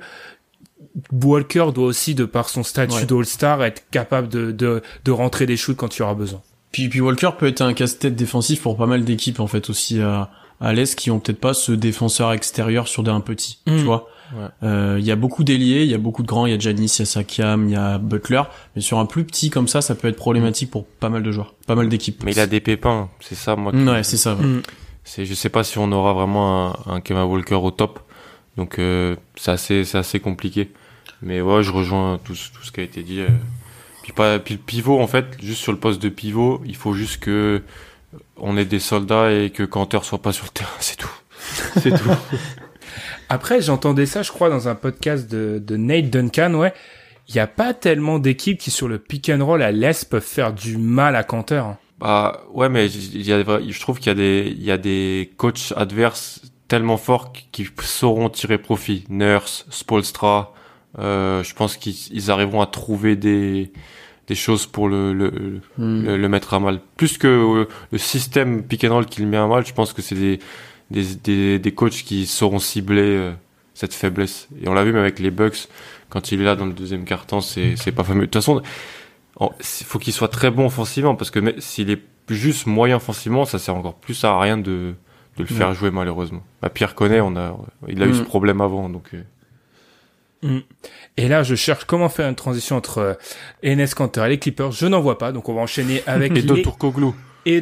Walker 1.12 1.66
doit 1.74 1.86
aussi, 1.86 2.14
de 2.14 2.24
par 2.24 2.48
son 2.48 2.62
statut 2.62 2.94
ouais. 2.94 3.06
d'All-Star, 3.06 3.62
être 3.62 3.84
capable 3.90 4.28
de, 4.28 4.50
de, 4.50 4.82
de, 5.04 5.10
rentrer 5.12 5.46
des 5.46 5.56
shoots 5.56 5.76
quand 5.76 5.96
il 5.96 6.00
y 6.00 6.02
aura 6.02 6.14
besoin. 6.14 6.40
Puis, 6.72 6.88
puis 6.88 7.00
Walker 7.00 7.30
peut 7.38 7.46
être 7.46 7.62
un 7.62 7.74
casse-tête 7.74 8.16
défensif 8.16 8.62
pour 8.62 8.76
pas 8.76 8.86
mal 8.86 9.04
d'équipes 9.04 9.40
en 9.40 9.46
fait 9.46 9.70
aussi 9.70 10.00
à, 10.00 10.30
à 10.60 10.72
l'Est 10.72 10.96
qui 10.96 11.10
ont 11.10 11.18
peut-être 11.18 11.40
pas 11.40 11.54
ce 11.54 11.72
défenseur 11.72 12.32
extérieur 12.32 12.86
sur 12.88 13.08
un 13.08 13.20
petit, 13.20 13.58
mmh. 13.66 13.76
tu 13.78 13.84
vois. 13.84 14.08
Il 14.32 14.38
ouais. 14.38 14.48
euh, 14.62 15.00
y 15.00 15.10
a 15.10 15.16
beaucoup 15.16 15.42
d'ailiers, 15.42 15.82
il 15.82 15.90
y 15.90 15.94
a 15.94 15.98
beaucoup 15.98 16.22
de 16.22 16.28
grands, 16.28 16.46
il 16.46 16.52
y 16.52 16.54
a 16.54 16.58
Janis, 16.58 16.94
il 16.98 16.98
y 17.00 17.02
a 17.02 17.06
Sakiam, 17.06 17.68
il 17.68 17.72
y 17.72 17.76
a 17.76 17.98
Butler, 17.98 18.42
mais 18.76 18.82
sur 18.82 18.98
un 18.98 19.06
plus 19.06 19.24
petit 19.24 19.50
comme 19.50 19.66
ça, 19.66 19.80
ça 19.80 19.96
peut 19.96 20.06
être 20.06 20.16
problématique 20.16 20.70
pour 20.70 20.86
pas 20.86 21.08
mal 21.08 21.22
de 21.24 21.32
joueurs, 21.32 21.54
pas 21.66 21.74
mal 21.74 21.88
d'équipes. 21.88 22.22
Mais 22.22 22.32
il 22.32 22.40
a 22.40 22.46
des 22.46 22.60
pépins, 22.60 23.08
c'est 23.20 23.34
ça 23.34 23.56
moi. 23.56 23.74
Ouais, 23.74 24.04
c'est 24.04 24.16
ça. 24.16 24.34
Ouais. 24.34 24.44
Mmh. 24.44 24.62
C'est, 25.02 25.24
je 25.24 25.34
sais 25.34 25.48
pas 25.48 25.64
si 25.64 25.78
on 25.78 25.90
aura 25.90 26.12
vraiment 26.12 26.68
un, 26.68 26.76
un 26.86 27.00
Kemba 27.00 27.24
Walker 27.24 27.56
au 27.56 27.72
top, 27.72 27.98
donc 28.56 28.78
euh, 28.78 29.16
c'est 29.34 29.50
assez, 29.50 29.84
c'est 29.84 29.98
assez 29.98 30.20
compliqué. 30.20 30.70
Mais 31.22 31.40
ouais, 31.40 31.62
je 31.62 31.70
rejoins 31.70 32.18
tout, 32.24 32.34
tout 32.34 32.64
ce 32.64 32.72
qui 32.72 32.80
a 32.80 32.82
été 32.82 33.02
dit. 33.02 33.22
Puis, 34.02 34.12
pas, 34.12 34.38
puis 34.38 34.54
le 34.54 34.60
pivot, 34.60 35.00
en 35.00 35.06
fait, 35.06 35.26
juste 35.42 35.60
sur 35.60 35.72
le 35.72 35.78
poste 35.78 36.00
de 36.02 36.08
pivot, 36.08 36.62
il 36.64 36.76
faut 36.76 36.94
juste 36.94 37.20
que 37.20 37.62
on 38.36 38.56
ait 38.56 38.64
des 38.64 38.80
soldats 38.80 39.30
et 39.32 39.50
que 39.50 39.62
Canter 39.62 40.00
soit 40.02 40.22
pas 40.22 40.32
sur 40.32 40.46
le 40.46 40.50
terrain, 40.50 40.70
c'est 40.80 40.96
tout. 40.96 41.12
C'est 41.80 41.90
tout. 41.90 42.10
Après, 43.28 43.60
j'entendais 43.60 44.06
ça, 44.06 44.22
je 44.22 44.32
crois, 44.32 44.50
dans 44.50 44.68
un 44.68 44.74
podcast 44.74 45.30
de, 45.30 45.62
de 45.64 45.76
Nate 45.76 46.10
Duncan, 46.10 46.54
ouais. 46.54 46.72
Il 47.28 47.34
n'y 47.34 47.40
a 47.40 47.46
pas 47.46 47.74
tellement 47.74 48.18
d'équipes 48.18 48.58
qui, 48.58 48.72
sur 48.72 48.88
le 48.88 48.98
pick 48.98 49.30
and 49.30 49.44
roll 49.44 49.62
à 49.62 49.70
l'Est, 49.70 50.10
peuvent 50.10 50.20
faire 50.20 50.52
du 50.52 50.78
mal 50.78 51.14
à 51.14 51.22
Canter. 51.22 51.58
Hein. 51.58 51.78
Bah, 52.00 52.42
ouais, 52.52 52.68
mais 52.68 52.90
il 52.90 53.22
y 53.22 53.32
a, 53.32 53.40
je 53.40 53.80
trouve 53.80 53.98
qu'il 53.98 54.08
y 54.08 54.10
a 54.10 54.14
des, 54.14 54.52
il 54.56 54.64
y 54.64 54.72
a 54.72 54.78
des 54.78 55.32
coachs 55.36 55.72
adverses 55.76 56.40
tellement 56.66 56.96
forts 56.96 57.32
qui 57.52 57.68
sauront 57.82 58.30
tirer 58.30 58.58
profit. 58.58 59.04
Nurse, 59.08 59.66
Spolstra, 59.70 60.54
euh, 60.98 61.42
je 61.42 61.54
pense 61.54 61.76
qu'ils 61.76 62.30
arriveront 62.30 62.60
à 62.60 62.66
trouver 62.66 63.16
des 63.16 63.70
des 64.26 64.34
choses 64.34 64.66
pour 64.66 64.88
le 64.88 65.12
le, 65.12 65.60
mm. 65.78 66.04
le, 66.04 66.16
le 66.16 66.28
mettre 66.28 66.54
à 66.54 66.60
mal. 66.60 66.80
Plus 66.96 67.18
que 67.18 67.28
euh, 67.28 67.68
le 67.92 67.98
système 67.98 68.62
pick 68.62 68.84
and 68.84 68.92
roll 68.92 69.06
qui 69.06 69.20
le 69.20 69.26
met 69.26 69.36
à 69.36 69.46
mal, 69.46 69.64
je 69.66 69.72
pense 69.72 69.92
que 69.92 70.02
c'est 70.02 70.14
des, 70.14 70.40
des, 70.90 71.14
des 71.16 71.58
des 71.58 71.72
coachs 71.72 72.02
qui 72.04 72.26
sauront 72.26 72.58
cibler 72.58 73.02
euh, 73.02 73.32
cette 73.74 73.94
faiblesse. 73.94 74.48
Et 74.62 74.68
on 74.68 74.74
l'a 74.74 74.84
vu 74.84 74.92
même 74.92 75.02
avec 75.02 75.20
les 75.20 75.30
Bucks 75.30 75.68
quand 76.08 76.32
il 76.32 76.40
est 76.40 76.44
là 76.44 76.56
dans 76.56 76.66
le 76.66 76.72
deuxième 76.72 77.04
quart-temps, 77.04 77.40
c'est 77.40 77.76
c'est 77.76 77.92
pas 77.92 78.04
fameux. 78.04 78.22
De 78.22 78.26
toute 78.26 78.34
façon, 78.34 78.62
il 79.40 79.86
faut 79.86 79.98
qu'il 80.00 80.12
soit 80.12 80.28
très 80.28 80.50
bon 80.50 80.66
offensivement 80.66 81.14
parce 81.14 81.30
que 81.30 81.54
s'il 81.60 81.90
est 81.90 82.02
juste 82.28 82.66
moyen 82.66 82.96
offensivement, 82.96 83.44
ça 83.44 83.58
sert 83.58 83.76
encore 83.76 83.94
plus 83.94 84.24
à 84.24 84.38
rien 84.38 84.56
de 84.58 84.94
de 85.36 85.42
le 85.44 85.46
faire 85.46 85.72
jouer 85.72 85.90
malheureusement. 85.92 86.42
Bah, 86.60 86.68
Pierre 86.68 86.94
connaît, 86.96 87.20
on 87.20 87.36
a 87.36 87.56
il 87.88 88.02
a 88.02 88.06
eu 88.06 88.14
ce 88.14 88.22
problème 88.22 88.60
avant 88.60 88.88
donc. 88.88 89.12
Euh, 90.44 90.60
et 91.16 91.28
là, 91.28 91.42
je 91.42 91.54
cherche 91.54 91.84
comment 91.84 92.08
faire 92.08 92.28
une 92.28 92.34
transition 92.34 92.76
entre 92.76 92.98
euh, 92.98 93.14
Enes 93.62 93.88
Kanter 93.94 94.24
et 94.26 94.28
les 94.30 94.38
Clippers. 94.38 94.72
Je 94.72 94.86
n'en 94.86 95.00
vois 95.00 95.18
pas, 95.18 95.32
donc 95.32 95.48
on 95.48 95.54
va 95.54 95.60
enchaîner 95.60 96.02
avec 96.06 96.32
et 96.32 96.36
les... 96.36 96.42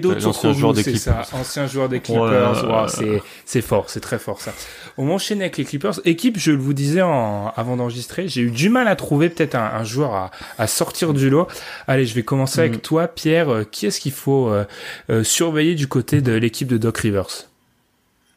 D'autres 0.00 0.52
joueurs 0.52 0.72
des 0.72 0.82
Clippers. 0.82 1.24
Ça, 1.24 1.36
ancien 1.36 1.66
joueur 1.66 1.88
des 1.88 2.00
Clippers. 2.00 2.64
Wow, 2.68 2.88
c'est 2.88 3.22
c'est 3.44 3.62
fort, 3.62 3.88
c'est 3.88 4.00
très 4.00 4.18
fort 4.18 4.40
ça. 4.40 4.52
On 4.96 5.06
va 5.06 5.14
enchaîner 5.14 5.42
avec 5.42 5.56
les 5.56 5.64
Clippers. 5.64 6.00
Équipe, 6.04 6.38
je 6.38 6.50
vous 6.50 6.72
disais 6.72 7.02
en, 7.02 7.52
avant 7.56 7.76
d'enregistrer, 7.76 8.26
j'ai 8.26 8.42
eu 8.42 8.50
du 8.50 8.68
mal 8.68 8.88
à 8.88 8.96
trouver 8.96 9.28
peut-être 9.28 9.54
un, 9.54 9.70
un, 9.74 9.84
joueur 9.84 10.14
à, 10.14 10.30
à 10.58 10.66
sortir 10.66 11.14
du 11.14 11.30
lot. 11.30 11.46
Allez, 11.86 12.06
je 12.06 12.14
vais 12.14 12.24
commencer 12.24 12.60
mm. 12.60 12.64
avec 12.64 12.82
toi, 12.82 13.06
Pierre. 13.06 13.50
Euh, 13.50 13.64
qui 13.64 13.86
est-ce 13.86 14.00
qu'il 14.00 14.12
faut 14.12 14.48
euh, 14.48 14.64
euh, 15.10 15.22
surveiller 15.22 15.74
du 15.76 15.86
côté 15.86 16.20
de 16.20 16.32
l'équipe 16.32 16.68
de 16.68 16.78
Doc 16.78 16.98
Rivers? 16.98 17.48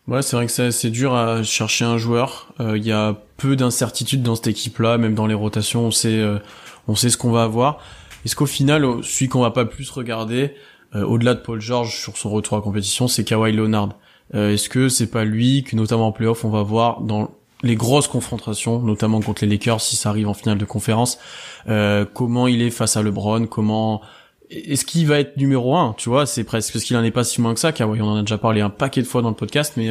Ouais, 0.08 0.22
c'est 0.24 0.36
vrai 0.36 0.47
que 0.47 0.72
c'est 0.72 0.89
dur 0.89 1.14
à 1.14 1.43
chercher 1.43 1.86
un 1.86 1.97
joueur. 1.97 2.54
Il 2.60 2.66
euh, 2.66 2.78
y 2.78 2.91
a 2.91 3.16
peu 3.38 3.56
d'incertitudes 3.56 4.24
dans 4.24 4.36
cette 4.36 4.47
équipe-là, 4.47 4.97
même 4.97 5.14
dans 5.14 5.28
les 5.28 5.36
rotations, 5.36 5.86
on 5.86 5.91
sait, 5.91 6.20
euh, 6.20 6.39
on 6.88 6.95
sait 6.95 7.10
ce 7.10 7.18
qu'on 7.18 7.32
va 7.32 7.43
avoir. 7.43 7.80
Est-ce 8.26 8.36
qu'au 8.36 8.47
final, 8.47 8.84
celui 9.04 9.30
qu'on 9.30 9.41
va 9.41 9.52
pas 9.52 9.66
plus 9.66 9.89
regarder, 9.91 10.56
euh, 10.95 11.04
au-delà 11.04 11.36
de 11.36 11.39
Paul 11.39 11.62
George 11.62 11.95
sur 11.95 12.18
son 12.18 12.32
retour 12.32 12.58
à 12.58 12.62
compétition, 12.62 13.08
c'est 13.08 13.24
Kawhi 13.24 13.52
Leonard? 13.52 13.89
Est-ce 14.34 14.70
que 14.70 14.88
c'est 14.88 15.12
pas 15.12 15.26
lui 15.26 15.64
que, 15.64 15.76
notamment 15.76 16.08
en 16.08 16.12
playoff, 16.14 16.45
on 16.45 16.49
va 16.49 16.64
voir 16.64 17.02
dans 17.02 17.32
les 17.64 17.76
grosses 17.76 18.08
confrontations, 18.08 18.80
notamment 18.80 19.20
contre 19.20 19.43
les 19.43 19.52
Lakers, 19.52 19.82
si 19.82 19.97
ça 19.97 20.08
arrive 20.08 20.30
en 20.30 20.34
finale 20.34 20.58
de 20.58 20.64
conférence, 20.64 21.20
comment 22.14 22.47
il 22.47 22.62
est 22.62 22.70
face 22.70 22.95
à 22.95 23.04
LeBron, 23.04 23.45
comment 23.47 24.02
est-ce 24.52 24.86
qu'il 24.86 25.08
va 25.08 25.20
être 25.20 25.38
numéro 25.38 25.76
un 25.76 25.95
Tu 25.97 26.10
vois, 26.10 26.26
c'est 26.26 26.43
presque 26.43 26.80
ce 26.80 26.86
qu'il 26.86 26.97
en 26.97 27.04
est 27.04 27.12
pas 27.12 27.24
si 27.24 27.41
moins 27.41 27.54
que 27.54 27.60
ça. 27.60 27.72
Car 27.72 27.89
oui, 27.89 27.99
on 28.02 28.08
en 28.08 28.18
a 28.18 28.22
déjà 28.22 28.38
parlé 28.38 28.62
un 28.62 28.70
paquet 28.70 29.02
de 29.02 29.08
fois 29.08 29.22
dans 29.22 29.30
le 29.30 29.36
podcast, 29.36 29.74
mais 29.78 29.89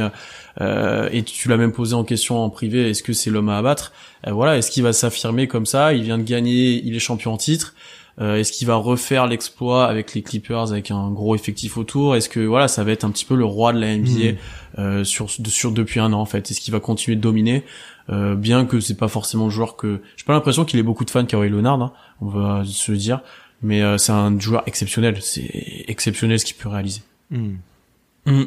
euh, 0.60 1.08
et 1.12 1.22
tu 1.22 1.48
l'as 1.48 1.56
même 1.56 1.72
posé 1.72 1.94
en 1.94 2.04
question 2.04 2.42
en 2.42 2.50
privé. 2.50 2.90
Est-ce 2.90 3.02
que 3.02 3.12
c'est 3.12 3.30
l'homme 3.30 3.48
à 3.48 3.58
abattre? 3.58 3.92
Euh, 4.26 4.32
Voilà, 4.32 4.58
est-ce 4.58 4.70
qu'il 4.70 4.82
va 4.82 4.92
s'affirmer 4.92 5.46
comme 5.46 5.66
ça? 5.66 5.94
Il 5.94 6.02
vient 6.02 6.18
de 6.18 6.22
gagner, 6.22 6.82
il 6.84 6.94
est 6.94 7.00
champion 7.00 7.32
en 7.32 7.36
titre. 7.36 7.74
Euh, 8.20 8.36
est-ce 8.36 8.52
qu'il 8.52 8.66
va 8.66 8.74
refaire 8.74 9.26
l'exploit 9.26 9.86
avec 9.86 10.12
les 10.14 10.22
Clippers 10.22 10.72
avec 10.72 10.90
un 10.90 11.10
gros 11.10 11.34
effectif 11.34 11.78
autour? 11.78 12.16
Est-ce 12.16 12.28
que 12.28 12.40
voilà, 12.40 12.68
ça 12.68 12.84
va 12.84 12.92
être 12.92 13.04
un 13.04 13.10
petit 13.10 13.24
peu 13.24 13.34
le 13.34 13.44
roi 13.44 13.72
de 13.72 13.78
la 13.78 13.96
NBA 13.96 14.36
mmh. 14.76 15.04
sur 15.04 15.30
sur 15.30 15.72
depuis 15.72 16.00
un 16.00 16.12
an 16.12 16.20
en 16.20 16.26
fait? 16.26 16.50
Est-ce 16.50 16.60
qu'il 16.60 16.72
va 16.72 16.80
continuer 16.80 17.16
de 17.16 17.22
dominer? 17.22 17.64
Bien 18.08 18.66
que 18.66 18.80
c'est 18.80 18.96
pas 18.96 19.06
forcément 19.06 19.44
le 19.44 19.50
joueur 19.50 19.76
que 19.76 20.02
j'ai 20.16 20.24
pas 20.24 20.32
l'impression 20.32 20.64
qu'il 20.64 20.80
ait 20.80 20.82
beaucoup 20.82 21.04
de 21.04 21.10
fans 21.10 21.24
Kawhi 21.24 21.48
Leonard. 21.48 21.80
Hein, 21.80 21.92
on 22.20 22.26
va 22.26 22.64
se 22.66 22.90
dire 22.90 23.20
mais 23.62 23.82
euh, 23.82 23.98
c'est 23.98 24.12
un 24.12 24.38
joueur 24.38 24.62
exceptionnel. 24.66 25.18
C'est 25.20 25.84
exceptionnel 25.88 26.38
ce 26.38 26.44
qu'il 26.44 26.56
peut 26.56 26.68
réaliser. 26.68 27.02
Mmh. 27.30 27.50
Mmh. 28.26 28.44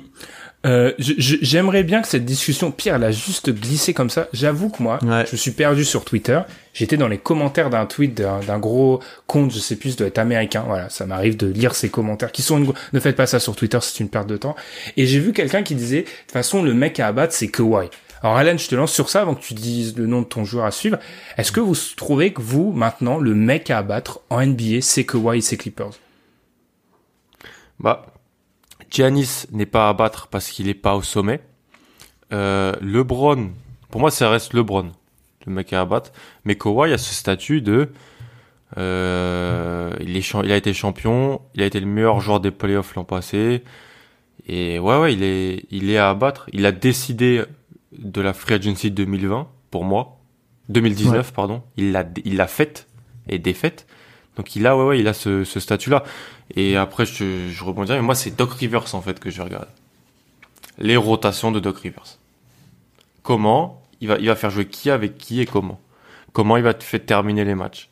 Euh, 0.65 0.93
J'aimerais 0.97 1.83
bien 1.83 2.01
que 2.01 2.07
cette 2.07 2.23
discussion, 2.23 2.71
Pierre 2.71 2.97
l'a 2.97 3.11
juste 3.11 3.49
glissé 3.51 3.93
comme 3.93 4.09
ça. 4.09 4.29
J'avoue 4.31 4.69
que 4.69 4.81
moi, 4.81 4.99
ouais. 5.03 5.25
je 5.29 5.35
suis 5.35 5.51
perdu 5.51 5.83
sur 5.83 6.05
Twitter. 6.05 6.39
J'étais 6.73 6.95
dans 6.95 7.09
les 7.09 7.17
commentaires 7.17 7.69
d'un 7.69 7.85
tweet 7.85 8.15
d'un 8.15 8.59
gros 8.59 9.01
compte, 9.27 9.53
je 9.53 9.59
sais 9.59 9.75
plus, 9.75 9.97
doit 9.97 10.07
être 10.07 10.19
américain. 10.19 10.63
Voilà, 10.65 10.89
ça 10.89 11.05
m'arrive 11.05 11.35
de 11.35 11.47
lire 11.47 11.75
ces 11.75 11.89
commentaires 11.89 12.31
qui 12.31 12.41
sont. 12.41 12.59
Une... 12.59 12.73
Ne 12.93 12.99
faites 13.01 13.17
pas 13.17 13.27
ça 13.27 13.39
sur 13.39 13.55
Twitter, 13.55 13.77
c'est 13.81 13.99
une 13.99 14.09
perte 14.09 14.27
de 14.27 14.37
temps. 14.37 14.55
Et 14.95 15.05
j'ai 15.05 15.19
vu 15.19 15.33
quelqu'un 15.33 15.63
qui 15.63 15.75
disait, 15.75 16.03
de 16.03 16.07
toute 16.07 16.31
façon, 16.31 16.63
le 16.63 16.73
mec 16.73 16.99
à 16.99 17.07
abattre, 17.07 17.33
c'est 17.33 17.49
Kawhi. 17.49 17.89
Alors 18.23 18.37
Alan, 18.37 18.57
je 18.57 18.69
te 18.69 18.75
lance 18.75 18.93
sur 18.93 19.09
ça 19.09 19.21
avant 19.21 19.35
que 19.35 19.41
tu 19.41 19.53
dises 19.53 19.97
le 19.97 20.07
nom 20.07 20.21
de 20.21 20.25
ton 20.25 20.45
joueur 20.45 20.63
à 20.63 20.71
suivre. 20.71 20.97
Est-ce 21.37 21.51
que 21.51 21.59
vous 21.59 21.75
trouvez 21.97 22.31
que 22.31 22.41
vous, 22.41 22.71
maintenant, 22.71 23.17
le 23.17 23.35
mec 23.35 23.69
à 23.69 23.79
abattre 23.79 24.21
en 24.29 24.43
NBA, 24.45 24.79
c'est 24.79 25.05
Kawhi 25.05 25.39
et 25.39 25.41
ses 25.41 25.57
Clippers? 25.57 25.91
Bah, 27.81 28.05
Giannis 28.89 29.45
n'est 29.51 29.65
pas 29.65 29.89
à 29.89 29.93
battre 29.93 30.29
parce 30.29 30.49
qu'il 30.49 30.69
est 30.69 30.73
pas 30.73 30.95
au 30.95 31.01
sommet. 31.01 31.41
Euh, 32.31 32.71
LeBron, 32.79 33.51
pour 33.91 33.99
moi, 33.99 34.09
ça 34.09 34.29
reste 34.29 34.53
LeBron, 34.53 34.93
le 35.45 35.51
mec 35.51 35.73
à 35.73 35.81
abattre. 35.81 36.13
Mais 36.45 36.55
Kawhi 36.55 36.93
a 36.93 36.97
ce 36.97 37.13
statut 37.13 37.61
de, 37.61 37.89
euh, 38.77 39.91
il, 39.99 40.15
il 40.15 40.51
a 40.53 40.55
été 40.55 40.73
champion, 40.73 41.41
il 41.55 41.61
a 41.61 41.65
été 41.65 41.81
le 41.81 41.87
meilleur 41.87 42.21
joueur 42.21 42.39
des 42.39 42.51
playoffs 42.51 42.95
l'an 42.95 43.03
passé. 43.03 43.65
Et 44.47 44.79
ouais, 44.79 44.97
ouais, 44.97 45.13
il 45.13 45.23
est, 45.23 45.65
il 45.71 45.89
est 45.89 45.97
à 45.97 46.09
abattre. 46.09 46.49
Il 46.53 46.65
a 46.65 46.71
décidé 46.71 47.43
de 47.99 48.21
la 48.21 48.33
free 48.33 48.55
agency 48.55 48.91
2020 48.91 49.47
pour 49.71 49.83
moi, 49.85 50.19
2019 50.69 51.33
pardon. 51.33 51.63
Il 51.77 51.91
l'a, 51.91 52.05
il 52.25 52.35
l'a 52.35 52.47
faite 52.47 52.87
et 53.27 53.39
défaite. 53.39 53.87
Donc 54.35 54.55
il 54.55 54.65
a, 54.65 54.75
ouais, 54.77 54.83
ouais, 54.85 54.99
il 54.99 55.07
a 55.07 55.13
ce, 55.13 55.43
ce 55.43 55.59
statut-là. 55.59 56.03
Et 56.55 56.77
après, 56.77 57.05
je, 57.05 57.49
je 57.49 57.63
rebondirai. 57.63 57.99
Mais 57.99 58.05
moi, 58.05 58.15
c'est 58.15 58.35
Doc 58.35 58.53
Rivers 58.53 58.93
en 58.95 59.01
fait 59.01 59.19
que 59.19 59.29
je 59.29 59.41
regarde. 59.41 59.67
Les 60.77 60.97
rotations 60.97 61.51
de 61.51 61.59
Doc 61.59 61.77
Rivers. 61.79 62.17
Comment 63.21 63.83
il 64.01 64.07
va, 64.07 64.17
il 64.17 64.27
va 64.27 64.35
faire 64.35 64.49
jouer 64.49 64.65
qui 64.65 64.89
avec 64.89 65.17
qui 65.17 65.39
et 65.39 65.45
comment? 65.45 65.79
Comment 66.33 66.57
il 66.57 66.63
va 66.63 66.73
te 66.73 66.83
faire 66.83 67.05
terminer 67.05 67.45
les 67.45 67.55
matchs? 67.55 67.89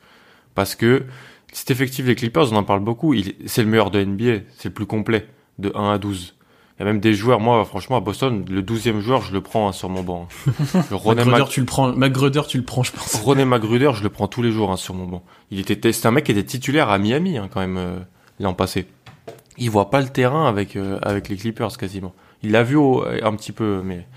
Parce 0.56 0.76
que 0.76 1.06
cet 1.54 1.72
effectif 1.72 2.06
des 2.06 2.16
Clippers, 2.16 2.52
on 2.52 2.56
en 2.56 2.64
parle 2.64 2.80
beaucoup. 2.82 3.14
Il, 3.14 3.36
c'est 3.46 3.62
le 3.64 3.70
meilleur 3.70 3.92
de 3.92 4.04
NBA. 4.04 4.44
C'est 4.58 4.70
le 4.70 4.74
plus 4.74 4.86
complet 4.88 5.28
de 5.60 5.72
1 5.76 5.92
à 5.92 5.98
12. 5.98 6.36
Il 6.82 6.86
y 6.86 6.88
a 6.90 6.94
même 6.94 7.00
des 7.00 7.14
joueurs, 7.14 7.40
moi, 7.40 7.64
franchement, 7.64 7.98
à 7.98 8.00
Boston, 8.00 8.44
le 8.50 8.64
12e 8.64 9.02
joueur, 9.02 9.22
je 9.22 9.34
le 9.34 9.42
prends 9.42 9.68
hein, 9.68 9.72
sur 9.72 9.88
mon 9.88 10.02
banc. 10.02 10.28
Le 10.90 10.96
René 10.96 11.24
Magruder, 11.24 11.46
tu 11.48 11.60
le 11.60 11.68
prends, 11.68 11.94
Magruder, 11.94 12.42
tu 12.48 12.58
le 12.58 12.64
prends, 12.64 12.82
je 12.82 12.92
pense. 12.92 13.22
René 13.22 13.46
Magruder, 13.46 13.92
je 13.94 14.02
le 14.02 14.10
prends 14.10 14.28
tous 14.28 14.42
les 14.42 14.52
jours 14.52 14.72
hein, 14.72 14.78
sur 14.78 14.96
mon 14.96 15.06
banc. 15.06 15.24
Il 15.52 15.60
était, 15.60 15.92
c'est 15.92 16.08
un 16.08 16.12
mec 16.12 16.24
qui 16.24 16.32
était 16.32 16.44
titulaire 16.44 16.90
à 16.90 16.98
Miami 16.98 17.38
hein, 17.38 17.50
quand 17.54 17.60
même 17.60 17.78
euh, 17.78 18.00
l'an 18.40 18.56
passé. 18.56 18.88
Il 19.60 19.70
voit 19.70 19.92
pas 19.92 20.02
le 20.02 20.08
terrain 20.10 20.48
avec 20.48 20.76
euh, 20.76 20.98
avec 21.04 21.30
les 21.30 21.36
Clippers 21.36 21.78
quasiment. 21.78 22.16
Il 22.42 22.50
l'a 22.50 22.64
vu 22.64 22.78
au, 22.78 23.04
un 23.06 23.36
petit 23.36 23.52
peu, 23.52 23.84
mais 23.86 24.08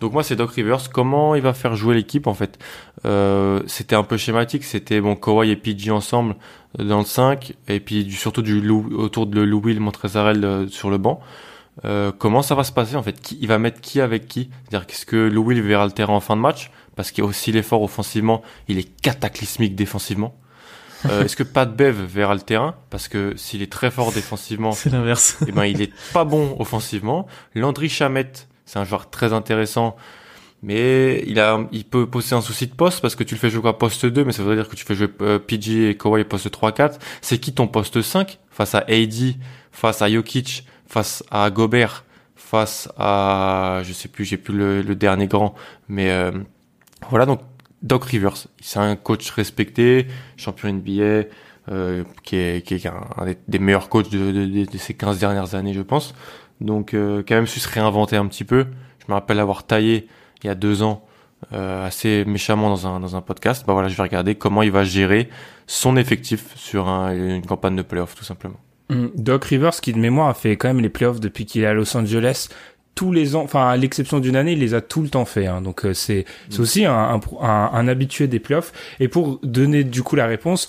donc 0.00 0.12
moi 0.12 0.24
c'est 0.24 0.34
Doc 0.34 0.50
Rivers. 0.50 0.90
Comment 0.92 1.36
il 1.36 1.42
va 1.42 1.54
faire 1.54 1.76
jouer 1.76 1.94
l'équipe 1.94 2.26
en 2.26 2.34
fait? 2.34 2.58
Euh, 3.04 3.62
C'était 3.68 3.94
un 3.94 4.02
peu 4.02 4.16
schématique. 4.16 4.64
C'était 4.64 5.00
bon 5.00 5.14
Kawhi 5.14 5.52
et 5.52 5.56
PG 5.56 5.92
ensemble 5.92 6.34
dans 6.76 6.98
le 6.98 7.04
5 7.04 7.52
et 7.68 7.78
puis 7.78 8.10
surtout 8.10 8.42
du 8.42 8.68
autour 8.68 9.28
de 9.28 9.40
Lou 9.40 9.60
Will 9.60 9.78
Montrezarel 9.78 10.66
sur 10.70 10.90
le 10.90 10.98
banc. 10.98 11.20
Euh, 11.84 12.12
comment 12.16 12.42
ça 12.42 12.54
va 12.54 12.64
se 12.64 12.72
passer 12.72 12.96
en 12.96 13.02
fait? 13.02 13.20
Qui, 13.20 13.38
Il 13.40 13.48
va 13.48 13.58
mettre 13.58 13.80
qui 13.80 14.00
avec 14.00 14.28
qui? 14.28 14.50
C'est-à-dire 14.64 14.86
qu'est-ce 14.86 15.06
que 15.06 15.16
Lou 15.16 15.44
Will 15.44 15.62
verra 15.62 15.86
le 15.86 15.92
terrain 15.92 16.14
en 16.14 16.20
fin 16.20 16.36
de 16.36 16.40
match? 16.40 16.70
Parce 16.96 17.10
qu'il 17.10 17.24
a 17.24 17.26
aussi 17.26 17.52
l'effort 17.52 17.82
offensivement, 17.82 18.42
il 18.68 18.78
est 18.78 19.00
cataclysmique 19.00 19.74
défensivement. 19.74 20.36
Euh, 21.06 21.24
Est-ce 21.24 21.36
que 21.36 21.42
Pat 21.42 21.74
Bev 21.74 22.04
verra 22.04 22.34
le 22.34 22.40
terrain? 22.40 22.74
Parce 22.90 23.08
que 23.08 23.34
s'il 23.36 23.62
est 23.62 23.72
très 23.72 23.90
fort 23.90 24.12
défensivement, 24.12 24.72
c'est 24.72 24.90
l'inverse. 24.90 25.38
eh 25.46 25.52
ben 25.52 25.64
il 25.64 25.80
est 25.80 25.92
pas 26.12 26.24
bon 26.24 26.56
offensivement. 26.58 27.26
Landry 27.54 27.88
Chamette, 27.88 28.48
c'est 28.66 28.78
un 28.78 28.84
joueur 28.84 29.08
très 29.08 29.32
intéressant, 29.32 29.96
mais 30.62 31.24
il 31.26 31.40
a, 31.40 31.60
il 31.72 31.84
peut 31.84 32.06
poser 32.06 32.34
un 32.34 32.42
souci 32.42 32.66
de 32.66 32.74
poste 32.74 33.00
parce 33.00 33.14
que 33.14 33.24
tu 33.24 33.34
le 33.34 33.40
fais 33.40 33.48
jouer 33.48 33.68
à 33.68 33.72
poste 33.72 34.04
2, 34.04 34.24
mais 34.24 34.32
ça 34.32 34.42
veut 34.42 34.54
dire 34.54 34.68
que 34.68 34.76
tu 34.76 34.84
fais 34.84 34.94
jouer 34.94 35.08
euh, 35.22 35.38
PG 35.38 35.90
et 35.90 35.96
Kawhi 35.96 36.24
poste 36.24 36.52
3-4. 36.52 36.98
C'est 37.22 37.38
qui 37.38 37.54
ton 37.54 37.66
poste 37.66 38.02
5 38.02 38.38
face 38.50 38.74
à 38.74 38.84
AD, 38.88 39.36
face 39.72 40.02
à 40.02 40.10
Jokic, 40.10 40.66
face 40.90 41.22
à 41.30 41.50
Gobert, 41.50 42.04
face 42.34 42.88
à, 42.98 43.80
je 43.84 43.92
sais 43.92 44.08
plus, 44.08 44.24
j'ai 44.24 44.36
plus 44.36 44.52
le, 44.52 44.82
le, 44.82 44.94
dernier 44.96 45.28
grand, 45.28 45.54
mais 45.88 46.10
euh, 46.10 46.32
voilà 47.08 47.26
donc 47.26 47.40
Doc 47.82 48.04
Rivers, 48.04 48.34
c'est 48.60 48.80
un 48.80 48.96
coach 48.96 49.30
respecté, 49.30 50.08
champion 50.36 50.72
NBA, 50.72 51.28
euh, 51.70 52.04
qui 52.24 52.36
est, 52.36 52.66
qui 52.66 52.74
est 52.74 52.86
un, 52.86 53.34
des, 53.46 53.58
meilleurs 53.60 53.88
coachs 53.88 54.10
de, 54.10 54.32
de, 54.32 54.64
de, 54.64 54.78
ces 54.78 54.94
15 54.94 55.20
dernières 55.20 55.54
années, 55.54 55.72
je 55.72 55.80
pense. 55.80 56.12
Donc 56.60 56.92
euh, 56.92 57.22
quand 57.26 57.36
même 57.36 57.46
su 57.46 57.60
se 57.60 57.68
réinventer 57.68 58.16
un 58.16 58.26
petit 58.26 58.44
peu. 58.44 58.66
Je 58.98 59.04
me 59.08 59.14
rappelle 59.14 59.38
avoir 59.38 59.64
taillé 59.64 60.08
il 60.42 60.48
y 60.48 60.50
a 60.50 60.54
deux 60.54 60.82
ans 60.82 61.04
euh, 61.52 61.86
assez 61.86 62.24
méchamment 62.26 62.68
dans 62.68 62.86
un, 62.88 62.98
dans 62.98 63.14
un 63.14 63.20
podcast. 63.20 63.64
Bah 63.64 63.74
voilà, 63.74 63.88
je 63.88 63.96
vais 63.96 64.02
regarder 64.02 64.34
comment 64.34 64.62
il 64.62 64.72
va 64.72 64.82
gérer 64.82 65.30
son 65.68 65.96
effectif 65.96 66.54
sur 66.56 66.88
un, 66.88 67.14
une 67.14 67.46
campagne 67.46 67.76
de 67.76 67.82
playoff 67.82 68.16
tout 68.16 68.24
simplement. 68.24 68.58
Mm. 68.90 69.06
Doc 69.14 69.44
Rivers, 69.46 69.80
qui 69.80 69.92
de 69.92 69.98
mémoire 69.98 70.28
a 70.28 70.34
fait 70.34 70.56
quand 70.56 70.68
même 70.68 70.80
les 70.80 70.88
playoffs 70.88 71.20
depuis 71.20 71.46
qu'il 71.46 71.62
est 71.62 71.66
à 71.66 71.72
Los 71.72 71.96
Angeles, 71.96 72.48
tous 72.94 73.12
les 73.12 73.36
ans, 73.36 73.42
enfin 73.42 73.68
à 73.68 73.76
l'exception 73.76 74.18
d'une 74.18 74.36
année, 74.36 74.52
il 74.52 74.58
les 74.58 74.74
a 74.74 74.80
tout 74.80 75.00
le 75.00 75.08
temps 75.08 75.24
fait. 75.24 75.46
Hein. 75.46 75.62
Donc 75.62 75.86
euh, 75.86 75.94
c'est 75.94 76.26
c'est 76.50 76.58
mm. 76.58 76.62
aussi 76.62 76.84
un, 76.84 77.20
un, 77.40 77.70
un, 77.72 77.88
habitué 77.88 78.26
des 78.26 78.40
playoffs. 78.40 78.72
Et 78.98 79.08
pour 79.08 79.40
donner 79.42 79.84
du 79.84 80.02
coup 80.02 80.16
la 80.16 80.26
réponse 80.26 80.68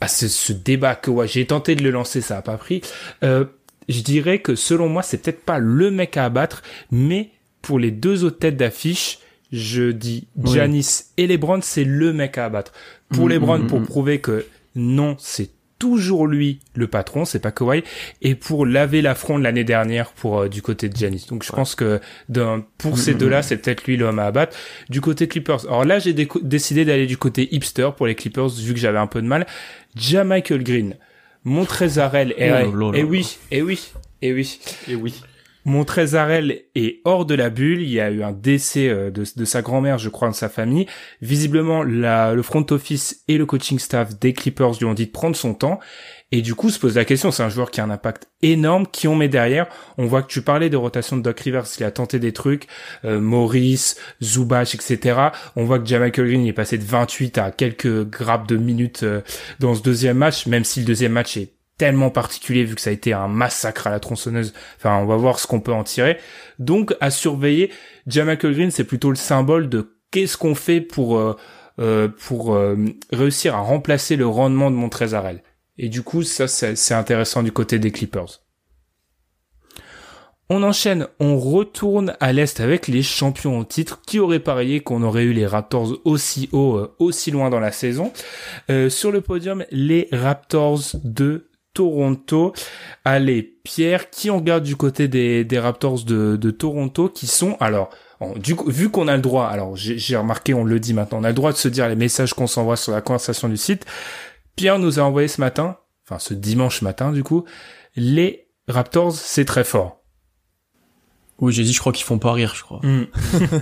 à 0.00 0.08
ce, 0.08 0.28
ce 0.28 0.52
débat 0.52 0.94
que 0.96 1.10
ouais, 1.10 1.28
j'ai 1.28 1.46
tenté 1.46 1.74
de 1.76 1.82
le 1.82 1.90
lancer, 1.90 2.20
ça 2.20 2.38
a 2.38 2.42
pas 2.42 2.56
pris. 2.56 2.82
Euh, 3.22 3.44
je 3.88 4.00
dirais 4.00 4.40
que 4.40 4.54
selon 4.54 4.88
moi, 4.88 5.02
c'est 5.02 5.18
peut-être 5.22 5.44
pas 5.44 5.58
le 5.58 5.90
mec 5.90 6.16
à 6.16 6.24
abattre, 6.24 6.62
mais 6.90 7.30
pour 7.62 7.78
les 7.78 7.90
deux 7.90 8.24
autres 8.24 8.38
têtes 8.38 8.56
d'affiche, 8.56 9.18
je 9.52 9.92
dis 9.92 10.26
Giannis 10.42 11.04
et 11.16 11.26
LeBron, 11.26 11.60
c'est 11.62 11.84
le 11.84 12.12
mec 12.12 12.38
à 12.38 12.46
abattre. 12.46 12.72
Pour 13.10 13.26
mmh, 13.26 13.30
LeBron, 13.30 13.66
pour 13.66 13.82
prouver 13.82 14.20
que 14.20 14.46
non, 14.74 15.16
c'est 15.18 15.50
toujours 15.82 16.28
lui 16.28 16.60
le 16.76 16.86
patron, 16.86 17.24
c'est 17.24 17.40
pas 17.40 17.50
Kawhi, 17.50 17.82
et 18.20 18.36
pour 18.36 18.66
laver 18.66 19.02
l'affront 19.02 19.36
de 19.36 19.42
l'année 19.42 19.64
dernière 19.64 20.12
pour 20.12 20.42
euh, 20.42 20.48
du 20.48 20.62
côté 20.62 20.88
de 20.88 20.96
Giannis. 20.96 21.26
Donc 21.28 21.42
je 21.42 21.50
pense 21.50 21.74
que 21.74 22.00
pour 22.78 22.98
ces 22.98 23.14
deux-là, 23.14 23.42
c'est 23.42 23.56
peut-être 23.56 23.84
lui 23.88 23.96
l'homme 23.96 24.20
à 24.20 24.26
abattre. 24.26 24.56
Du 24.90 25.00
côté 25.00 25.26
Clippers, 25.26 25.66
alors 25.66 25.84
là 25.84 25.98
j'ai 25.98 26.12
décidé 26.14 26.84
d'aller 26.84 27.08
du 27.08 27.16
côté 27.16 27.52
hipster 27.52 27.90
pour 27.96 28.06
les 28.06 28.14
Clippers 28.14 28.50
vu 28.50 28.74
que 28.74 28.78
j'avais 28.78 28.98
un 28.98 29.08
peu 29.08 29.20
de 29.20 29.26
mal. 29.26 29.44
Michael 30.24 30.62
Green, 30.62 30.94
Montrezarel, 31.42 32.32
et, 32.38 32.52
oh 32.52 32.92
et 32.94 33.02
oui, 33.02 33.38
et 33.50 33.60
oui, 33.60 33.90
et 34.22 34.32
oui, 34.32 34.60
et 34.86 34.94
oui. 34.94 35.20
Montrezarel 35.64 36.62
est 36.74 37.00
hors 37.04 37.24
de 37.24 37.34
la 37.34 37.50
bulle. 37.50 37.82
Il 37.82 37.90
y 37.90 38.00
a 38.00 38.10
eu 38.10 38.22
un 38.22 38.32
décès 38.32 38.88
euh, 38.88 39.10
de, 39.10 39.44
sa 39.44 39.62
grand-mère, 39.62 39.98
je 39.98 40.08
crois, 40.08 40.28
de 40.28 40.34
sa 40.34 40.48
famille. 40.48 40.86
Visiblement, 41.20 41.82
le 41.82 42.42
front 42.42 42.66
office 42.70 43.22
et 43.28 43.38
le 43.38 43.46
coaching 43.46 43.78
staff 43.78 44.18
des 44.18 44.32
Clippers 44.32 44.78
lui 44.78 44.84
ont 44.84 44.94
dit 44.94 45.06
de 45.06 45.12
prendre 45.12 45.36
son 45.36 45.54
temps. 45.54 45.80
Et 46.34 46.40
du 46.40 46.54
coup, 46.54 46.70
se 46.70 46.78
pose 46.78 46.96
la 46.96 47.04
question, 47.04 47.30
c'est 47.30 47.42
un 47.42 47.50
joueur 47.50 47.70
qui 47.70 47.82
a 47.82 47.84
un 47.84 47.90
impact 47.90 48.28
énorme, 48.40 48.86
qui 48.86 49.06
on 49.06 49.14
met 49.14 49.28
derrière. 49.28 49.66
On 49.98 50.06
voit 50.06 50.22
que 50.22 50.32
tu 50.32 50.40
parlais 50.40 50.70
de 50.70 50.78
rotation 50.78 51.18
de 51.18 51.22
Doc 51.22 51.38
Rivers, 51.40 51.66
il 51.78 51.84
a 51.84 51.90
tenté 51.90 52.18
des 52.18 52.32
trucs, 52.32 52.68
euh, 53.04 53.20
Maurice, 53.20 54.00
Zubac, 54.22 54.74
etc. 54.74 55.28
On 55.56 55.64
voit 55.64 55.78
que 55.78 55.84
Jamichael 55.84 56.26
Green 56.26 56.46
est 56.46 56.54
passé 56.54 56.78
de 56.78 56.84
28 56.84 57.36
à 57.36 57.50
quelques 57.50 58.08
grappes 58.08 58.48
de 58.48 58.56
minutes 58.56 59.02
euh, 59.02 59.20
dans 59.60 59.74
ce 59.74 59.82
deuxième 59.82 60.16
match, 60.16 60.46
même 60.46 60.64
si 60.64 60.80
le 60.80 60.86
deuxième 60.86 61.12
match 61.12 61.36
est 61.36 61.52
tellement 61.78 62.10
particulier 62.10 62.64
vu 62.64 62.74
que 62.74 62.80
ça 62.80 62.90
a 62.90 62.92
été 62.92 63.12
un 63.12 63.28
massacre 63.28 63.86
à 63.86 63.90
la 63.90 64.00
tronçonneuse. 64.00 64.54
Enfin, 64.76 64.98
on 64.98 65.06
va 65.06 65.16
voir 65.16 65.38
ce 65.38 65.46
qu'on 65.46 65.60
peut 65.60 65.72
en 65.72 65.84
tirer. 65.84 66.18
Donc, 66.58 66.94
à 67.00 67.10
surveiller, 67.10 67.70
Jamichael 68.06 68.54
Green, 68.54 68.70
c'est 68.70 68.84
plutôt 68.84 69.10
le 69.10 69.16
symbole 69.16 69.68
de 69.68 69.96
qu'est-ce 70.10 70.36
qu'on 70.36 70.54
fait 70.54 70.80
pour 70.80 71.18
euh, 71.18 71.36
euh, 71.80 72.08
pour 72.08 72.54
euh, 72.54 72.76
réussir 73.12 73.56
à 73.56 73.60
remplacer 73.60 74.16
le 74.16 74.26
rendement 74.26 74.70
de 74.70 74.76
Montrezarel. 74.76 75.42
Et 75.78 75.88
du 75.88 76.02
coup, 76.02 76.22
ça, 76.22 76.46
c'est 76.46 76.94
intéressant 76.94 77.42
du 77.42 77.50
côté 77.50 77.78
des 77.78 77.90
Clippers. 77.90 78.42
On 80.50 80.62
enchaîne, 80.62 81.08
on 81.18 81.38
retourne 81.38 82.14
à 82.20 82.34
l'Est 82.34 82.60
avec 82.60 82.86
les 82.88 83.02
champions 83.02 83.58
au 83.58 83.64
titre. 83.64 84.02
Qui 84.06 84.18
aurait 84.18 84.38
parié 84.38 84.80
qu'on 84.80 85.02
aurait 85.02 85.24
eu 85.24 85.32
les 85.32 85.46
Raptors 85.46 85.98
aussi 86.04 86.50
haut, 86.52 86.88
aussi 86.98 87.30
loin 87.30 87.48
dans 87.48 87.58
la 87.58 87.72
saison? 87.72 88.12
Sur 88.90 89.12
le 89.12 89.22
podium, 89.22 89.64
les 89.70 90.08
Raptors 90.12 90.82
de 91.04 91.48
Toronto. 91.74 92.52
Allez, 93.04 93.42
Pierre, 93.64 94.10
qui 94.10 94.30
on 94.30 94.40
garde 94.40 94.64
du 94.64 94.76
côté 94.76 95.08
des, 95.08 95.58
Raptors 95.58 96.04
de, 96.04 96.36
de 96.36 96.50
Toronto, 96.50 97.08
qui 97.08 97.26
sont 97.26 97.56
alors 97.60 97.90
du 98.36 98.54
coup, 98.54 98.70
vu 98.70 98.90
qu'on 98.90 99.08
a 99.08 99.16
le 99.16 99.22
droit, 99.22 99.46
alors 99.46 99.74
j'ai 99.76 100.16
remarqué, 100.16 100.54
on 100.54 100.64
le 100.64 100.78
dit 100.78 100.94
maintenant, 100.94 101.18
on 101.20 101.24
a 101.24 101.28
le 101.28 101.34
droit 101.34 101.52
de 101.52 101.56
se 101.56 101.68
dire 101.68 101.88
les 101.88 101.96
messages 101.96 102.34
qu'on 102.34 102.46
s'envoie 102.46 102.76
sur 102.76 102.92
la 102.92 103.00
conversation 103.00 103.48
du 103.48 103.56
site. 103.56 103.84
Pierre 104.56 104.78
nous 104.78 105.00
a 105.00 105.02
envoyé 105.02 105.28
ce 105.28 105.40
matin, 105.40 105.78
enfin 106.06 106.18
ce 106.18 106.34
dimanche 106.34 106.82
matin 106.82 107.12
du 107.12 107.22
coup, 107.22 107.44
les 107.96 108.48
Raptors, 108.68 109.12
c'est 109.12 109.44
très 109.44 109.64
fort. 109.64 110.01
Oui, 111.38 111.52
j'ai 111.52 111.64
dit, 111.64 111.72
je 111.72 111.80
crois 111.80 111.92
qu'ils 111.92 112.04
font 112.04 112.18
pas 112.18 112.32
rire, 112.32 112.54
je 112.54 112.62
crois. 112.62 112.80
Mm. 112.82 113.06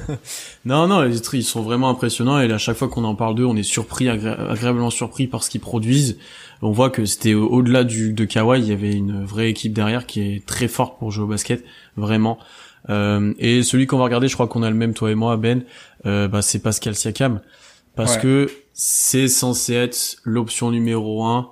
non, 0.66 0.86
non, 0.86 1.08
ils 1.08 1.44
sont 1.44 1.62
vraiment 1.62 1.88
impressionnants 1.88 2.38
et 2.40 2.52
à 2.52 2.58
chaque 2.58 2.76
fois 2.76 2.88
qu'on 2.88 3.04
en 3.04 3.14
parle 3.14 3.34
d'eux, 3.36 3.46
on 3.46 3.56
est 3.56 3.62
surpris, 3.62 4.08
agréablement 4.08 4.90
surpris 4.90 5.26
par 5.26 5.42
ce 5.42 5.50
qu'ils 5.50 5.60
produisent. 5.60 6.18
On 6.62 6.72
voit 6.72 6.90
que 6.90 7.06
c'était 7.06 7.32
au-delà 7.32 7.84
du 7.84 8.12
de 8.12 8.24
Kawhi, 8.26 8.60
il 8.60 8.66
y 8.66 8.72
avait 8.72 8.92
une 8.92 9.24
vraie 9.24 9.48
équipe 9.48 9.72
derrière 9.72 10.06
qui 10.06 10.20
est 10.20 10.46
très 10.46 10.68
forte 10.68 10.98
pour 10.98 11.10
jouer 11.10 11.24
au 11.24 11.28
basket, 11.28 11.64
vraiment. 11.96 12.38
Euh, 12.90 13.32
et 13.38 13.62
celui 13.62 13.86
qu'on 13.86 13.98
va 13.98 14.04
regarder, 14.04 14.28
je 14.28 14.34
crois 14.34 14.46
qu'on 14.46 14.62
a 14.62 14.68
le 14.68 14.76
même 14.76 14.92
toi 14.92 15.10
et 15.10 15.14
moi, 15.14 15.36
Ben, 15.36 15.62
euh, 16.06 16.28
bah, 16.28 16.42
c'est 16.42 16.58
Pascal 16.58 16.94
Siakam, 16.94 17.40
parce 17.94 18.18
que 18.18 18.50
c'est 18.74 19.28
censé 19.28 19.74
être 19.74 20.16
l'option 20.24 20.70
numéro 20.70 21.24
un 21.24 21.50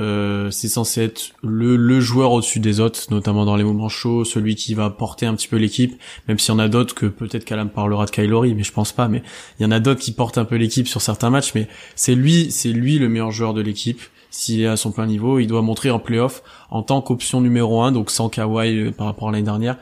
euh, 0.00 0.50
c'est 0.50 0.68
censé 0.68 1.02
être 1.02 1.32
le, 1.42 2.00
joueur 2.00 2.32
au-dessus 2.32 2.60
des 2.60 2.80
autres, 2.80 3.00
notamment 3.10 3.44
dans 3.44 3.56
les 3.56 3.64
moments 3.64 3.90
chauds, 3.90 4.24
celui 4.24 4.54
qui 4.54 4.74
va 4.74 4.88
porter 4.88 5.26
un 5.26 5.34
petit 5.34 5.48
peu 5.48 5.56
l'équipe, 5.56 6.00
même 6.28 6.38
s'il 6.38 6.52
y 6.52 6.56
en 6.56 6.58
a 6.58 6.68
d'autres 6.68 6.94
que 6.94 7.06
peut-être 7.06 7.44
qu'Alan 7.44 7.68
parlera 7.68 8.06
de 8.06 8.10
Kylori, 8.10 8.54
mais 8.54 8.62
je 8.62 8.72
pense 8.72 8.92
pas, 8.92 9.08
mais 9.08 9.22
il 9.58 9.62
y 9.62 9.66
en 9.66 9.70
a 9.70 9.80
d'autres 9.80 10.00
qui 10.00 10.12
portent 10.12 10.38
un 10.38 10.44
peu 10.44 10.56
l'équipe 10.56 10.88
sur 10.88 11.02
certains 11.02 11.30
matchs, 11.30 11.52
mais 11.54 11.68
c'est 11.94 12.14
lui, 12.14 12.50
c'est 12.50 12.70
lui 12.70 12.98
le 12.98 13.08
meilleur 13.08 13.30
joueur 13.30 13.54
de 13.54 13.60
l'équipe. 13.60 14.00
S'il 14.30 14.62
est 14.62 14.66
à 14.66 14.78
son 14.78 14.92
plein 14.92 15.04
niveau, 15.04 15.38
il 15.38 15.46
doit 15.46 15.60
montrer 15.60 15.90
en 15.90 15.98
playoff 15.98 16.42
en 16.70 16.82
tant 16.82 17.02
qu'option 17.02 17.42
numéro 17.42 17.82
un, 17.82 17.92
donc 17.92 18.10
sans 18.10 18.30
Kawhi 18.30 18.78
euh, 18.78 18.90
par 18.90 19.06
rapport 19.06 19.28
à 19.28 19.32
l'année 19.32 19.44
dernière, 19.44 19.76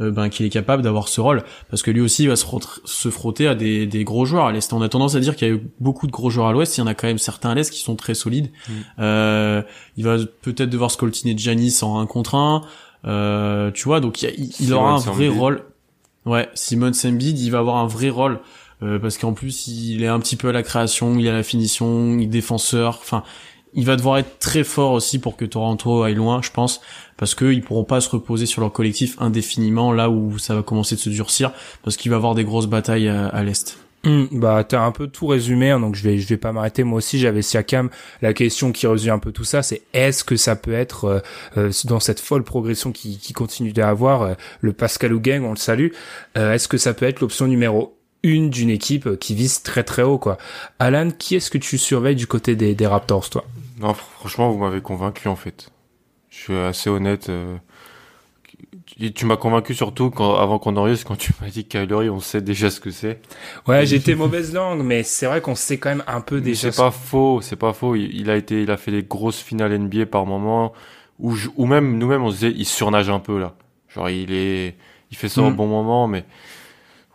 euh, 0.00 0.10
ben, 0.10 0.28
qu'il 0.28 0.44
est 0.44 0.50
capable 0.50 0.82
d'avoir 0.82 1.08
ce 1.08 1.20
rôle 1.20 1.44
parce 1.70 1.82
que 1.82 1.90
lui 1.90 2.00
aussi 2.00 2.24
il 2.24 2.28
va 2.28 2.36
se, 2.36 2.44
frotter, 2.44 2.66
se 2.84 3.10
frotter 3.10 3.46
à 3.46 3.54
des, 3.54 3.86
des, 3.86 4.04
gros 4.04 4.24
joueurs 4.24 4.46
à 4.46 4.52
l'est. 4.52 4.72
On 4.72 4.82
a 4.82 4.88
tendance 4.88 5.14
à 5.14 5.20
dire 5.20 5.36
qu'il 5.36 5.48
y 5.48 5.50
a 5.50 5.54
eu 5.54 5.62
beaucoup 5.80 6.06
de 6.06 6.12
gros 6.12 6.30
joueurs 6.30 6.48
à 6.48 6.52
l'ouest, 6.52 6.76
il 6.76 6.80
y 6.80 6.82
en 6.82 6.86
a 6.86 6.94
quand 6.94 7.06
même 7.06 7.18
certains 7.18 7.50
à 7.50 7.54
l'est 7.54 7.70
qui 7.70 7.80
sont 7.80 7.96
très 7.96 8.14
solides. 8.14 8.50
Mm. 8.68 8.72
Euh, 8.98 9.62
il 9.96 10.04
va 10.04 10.16
peut-être 10.42 10.70
devoir 10.70 10.90
scoltiner 10.90 11.36
Janis 11.36 11.78
en 11.82 12.00
un 12.00 12.06
contre 12.06 12.34
un, 12.34 12.62
euh, 13.06 13.70
tu 13.70 13.84
vois, 13.84 14.00
donc 14.00 14.22
il, 14.22 14.52
il 14.60 14.72
aura 14.72 14.92
un 14.92 14.98
vrai 14.98 15.28
rôle. 15.28 15.62
Ouais, 16.26 16.48
Simon 16.54 16.92
Sembid, 16.92 17.38
il 17.38 17.50
va 17.50 17.58
avoir 17.58 17.76
un 17.76 17.86
vrai 17.86 18.10
rôle. 18.10 18.40
Euh, 18.82 18.98
parce 18.98 19.18
qu'en 19.18 19.32
plus 19.32 19.68
il 19.68 20.02
est 20.02 20.08
un 20.08 20.18
petit 20.18 20.36
peu 20.36 20.48
à 20.48 20.52
la 20.52 20.62
création, 20.62 21.16
il 21.18 21.28
à 21.28 21.32
la 21.32 21.42
finition, 21.44 22.18
il 22.18 22.24
est 22.24 22.26
défenseur, 22.26 22.98
enfin 23.00 23.22
il 23.74 23.84
va 23.84 23.96
devoir 23.96 24.18
être 24.18 24.38
très 24.38 24.64
fort 24.64 24.92
aussi 24.92 25.18
pour 25.18 25.36
que 25.36 25.44
Toronto 25.44 26.02
aille 26.02 26.14
loin, 26.14 26.40
je 26.42 26.50
pense, 26.50 26.80
parce 27.16 27.34
qu'ils 27.34 27.62
pourront 27.62 27.84
pas 27.84 28.00
se 28.00 28.08
reposer 28.08 28.46
sur 28.46 28.60
leur 28.60 28.72
collectif 28.72 29.16
indéfiniment 29.18 29.92
là 29.92 30.10
où 30.10 30.38
ça 30.38 30.54
va 30.54 30.62
commencer 30.62 30.94
de 30.94 31.00
se 31.00 31.10
durcir, 31.10 31.52
parce 31.82 31.96
qu'il 31.96 32.10
va 32.10 32.16
y 32.16 32.18
avoir 32.18 32.34
des 32.34 32.44
grosses 32.44 32.66
batailles 32.66 33.08
à, 33.08 33.42
l'est. 33.42 33.78
Hum, 34.04 34.28
bah 34.32 34.64
t'as 34.64 34.82
un 34.82 34.92
peu 34.92 35.06
tout 35.06 35.26
résumé, 35.26 35.70
hein, 35.70 35.80
donc 35.80 35.94
je 35.94 36.02
vais 36.02 36.18
je 36.18 36.28
vais 36.28 36.36
pas 36.36 36.52
m'arrêter. 36.52 36.84
Moi 36.84 36.98
aussi 36.98 37.18
j'avais 37.18 37.40
Siakam. 37.40 37.88
La 38.20 38.34
question 38.34 38.70
qui 38.70 38.86
résume 38.86 39.14
un 39.14 39.18
peu 39.18 39.32
tout 39.32 39.44
ça, 39.44 39.62
c'est 39.62 39.80
est-ce 39.94 40.24
que 40.24 40.36
ça 40.36 40.56
peut 40.56 40.74
être 40.74 41.04
euh, 41.06 41.20
euh, 41.56 41.72
dans 41.84 42.00
cette 42.00 42.20
folle 42.20 42.44
progression 42.44 42.92
qui, 42.92 43.32
continue 43.32 43.72
d'avoir 43.72 44.22
euh, 44.22 44.34
le 44.60 44.74
Pascal 44.74 45.14
Gang, 45.18 45.42
on 45.44 45.50
le 45.50 45.56
salue. 45.56 45.88
est-ce 46.34 46.68
que 46.68 46.76
ça 46.76 46.92
peut 46.92 47.06
être 47.06 47.20
l'option 47.20 47.46
numéro 47.46 47.96
une 48.22 48.50
d'une 48.50 48.70
équipe 48.70 49.18
qui 49.18 49.34
vise 49.34 49.62
très 49.62 49.84
très 49.84 50.02
haut 50.02 50.18
quoi? 50.18 50.36
Alan, 50.78 51.10
qui 51.10 51.36
est-ce 51.36 51.50
que 51.50 51.58
tu 51.58 51.78
surveilles 51.78 52.14
du 52.14 52.26
côté 52.26 52.56
des, 52.56 52.74
des 52.74 52.86
Raptors 52.86 53.30
toi? 53.30 53.44
Non, 53.78 53.94
franchement 53.94 54.50
vous 54.50 54.58
m'avez 54.58 54.80
convaincu 54.80 55.28
en 55.28 55.36
fait. 55.36 55.70
Je 56.30 56.36
suis 56.36 56.56
assez 56.56 56.90
honnête. 56.90 57.28
Euh, 57.28 57.56
tu, 59.14 59.26
m'as 59.26 59.36
convaincu 59.36 59.74
surtout 59.74 60.10
quand, 60.10 60.36
avant 60.36 60.58
qu'on 60.58 60.76
enregistre, 60.76 61.06
quand 61.06 61.16
tu 61.16 61.32
m'as 61.40 61.48
dit 61.48 61.64
Kylery, 61.64 62.10
on 62.10 62.20
sait 62.20 62.40
déjà 62.40 62.70
ce 62.70 62.80
que 62.80 62.90
c'est. 62.90 63.20
Ouais, 63.66 63.86
j'étais 63.86 64.14
mauvaise 64.16 64.52
langue, 64.52 64.82
mais 64.82 65.02
c'est 65.02 65.26
vrai 65.26 65.40
qu'on 65.40 65.54
sait 65.54 65.78
quand 65.78 65.90
même 65.90 66.04
un 66.06 66.20
peu 66.20 66.40
déjà. 66.40 66.70
C'est 66.70 66.76
pas 66.76 66.90
faux, 66.90 67.40
c'est 67.40 67.56
pas 67.56 67.72
faux. 67.72 67.94
Il, 67.94 68.30
a 68.30 68.36
été, 68.36 68.62
il 68.62 68.70
a 68.70 68.76
fait 68.76 68.90
des 68.90 69.02
grosses 69.02 69.40
finales 69.40 69.76
NBA 69.78 70.06
par 70.06 70.26
moment, 70.26 70.72
ou 71.18 71.34
ou 71.56 71.66
même 71.66 71.98
nous-mêmes 71.98 72.22
on 72.22 72.30
se 72.30 72.36
disait, 72.36 72.52
il 72.56 72.66
surnage 72.66 73.10
un 73.10 73.20
peu 73.20 73.38
là. 73.38 73.54
Genre 73.88 74.10
il 74.10 74.32
est, 74.32 74.76
il 75.10 75.16
fait 75.16 75.28
ça 75.28 75.42
au 75.42 75.50
mm. 75.50 75.56
bon 75.56 75.66
moment, 75.66 76.06
mais 76.08 76.24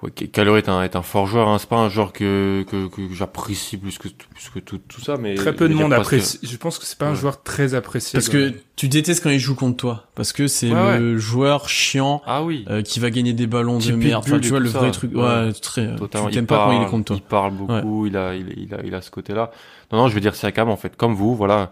Ouais, 0.02 0.12
Calori 0.12 0.60
est 0.60 0.70
un, 0.70 0.82
est 0.82 0.96
un 0.96 1.02
fort 1.02 1.28
joueur, 1.28 1.50
hein. 1.50 1.58
c'est 1.60 1.68
pas 1.68 1.76
un 1.76 1.90
joueur 1.90 2.14
que, 2.14 2.64
que, 2.70 2.88
que 2.88 3.14
j'apprécie 3.14 3.76
plus 3.76 3.98
que, 3.98 4.08
plus 4.08 4.50
que 4.54 4.60
tout, 4.60 4.78
tout 4.78 5.02
ça, 5.02 5.18
mais... 5.18 5.36
Très 5.36 5.54
peu 5.54 5.68
de 5.68 5.74
monde 5.74 5.92
apprécie, 5.92 6.40
je 6.42 6.56
pense 6.56 6.80
que 6.80 6.86
c'est 6.86 6.98
pas 6.98 7.08
un 7.08 7.16
joueur 7.16 7.44
très 7.44 7.74
apprécié. 7.74 8.18
Parce 8.18 8.30
que 8.30 8.54
tu 8.78 8.88
détestes 8.88 9.22
quand 9.22 9.30
il 9.30 9.40
joue 9.40 9.56
contre 9.56 9.76
toi, 9.76 10.06
parce 10.16 10.32
que 10.32 10.48
c'est 10.48 10.70
le 10.70 11.18
joueur 11.18 11.68
chiant, 11.68 12.22
ah 12.26 12.44
oui. 12.44 12.64
Euh, 12.70 12.82
qui 12.82 13.02
va 13.02 13.10
gagner 13.10 13.34
des 13.34 13.46
ballons 13.46 13.80
de 13.80 13.92
merde, 13.92 14.24
enfin, 14.26 14.40
tu 14.40 14.48
vois, 14.48 14.62
le 14.62 14.70
vrai 14.70 14.92
truc, 14.92 15.14
ouais, 15.14 15.52
très, 15.54 15.94
Totalement. 15.98 16.30
tu 16.30 16.36
t'aimes 16.36 16.46
pas 16.46 16.66
quand 16.66 16.80
il 16.80 16.84
est 16.84 16.90
contre 16.90 17.06
toi. 17.06 17.16
Il 17.18 17.22
parle 17.22 17.54
beaucoup, 17.54 18.06
il 18.06 18.16
a, 18.16 18.36
il, 18.36 18.54
il, 18.58 18.74
a, 18.74 18.78
il 18.86 18.96
a 18.96 19.02
ce 19.02 19.12
côté-là. 19.12 19.52
Non, 19.92 19.98
non, 19.98 20.08
je 20.08 20.16
veux 20.16 20.22
dire 20.22 20.34
Siakam, 20.34 20.70
en 20.70 20.78
fait, 20.78 20.96
comme 20.96 21.14
vous, 21.14 21.36
voilà. 21.36 21.72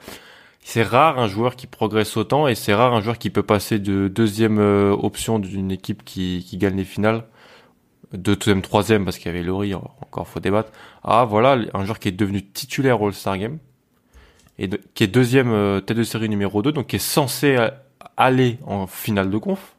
C'est 0.59 0.83
rare 0.83 1.17
un 1.17 1.29
joueur 1.29 1.55
qui 1.55 1.65
progresse 1.65 2.17
autant 2.17 2.45
et 2.49 2.55
c'est 2.55 2.73
rare 2.73 2.93
un 2.93 2.99
joueur 2.99 3.17
qui 3.19 3.29
peut 3.29 3.41
passer 3.41 3.79
de 3.79 4.09
deuxième 4.09 4.59
euh, 4.59 4.91
option 4.91 5.39
d'une 5.39 5.71
équipe 5.71 6.03
qui, 6.03 6.45
qui 6.45 6.57
gagne 6.57 6.75
les 6.75 6.83
finales 6.83 7.23
deuxième, 8.13 8.61
troisième, 8.61 9.05
parce 9.05 9.17
qu'il 9.17 9.27
y 9.27 9.35
avait 9.35 9.43
Laurie, 9.43 9.73
encore 9.75 10.27
faut 10.27 10.39
débattre. 10.39 10.71
Ah, 11.03 11.25
voilà, 11.25 11.57
un 11.73 11.85
joueur 11.85 11.99
qui 11.99 12.07
est 12.07 12.11
devenu 12.13 12.43
titulaire 12.43 13.01
All-Star 13.01 13.37
Game, 13.37 13.57
et 14.59 14.69
qui 14.93 15.03
est 15.03 15.07
deuxième 15.07 15.51
euh, 15.51 15.81
tête 15.81 15.97
de 15.97 16.03
série 16.03 16.29
numéro 16.29 16.61
2, 16.61 16.71
donc 16.71 16.87
qui 16.87 16.95
est 16.95 16.99
censé 16.99 17.57
aller 18.15 18.57
en 18.65 18.87
finale 18.87 19.29
de 19.29 19.37
conf. 19.37 19.75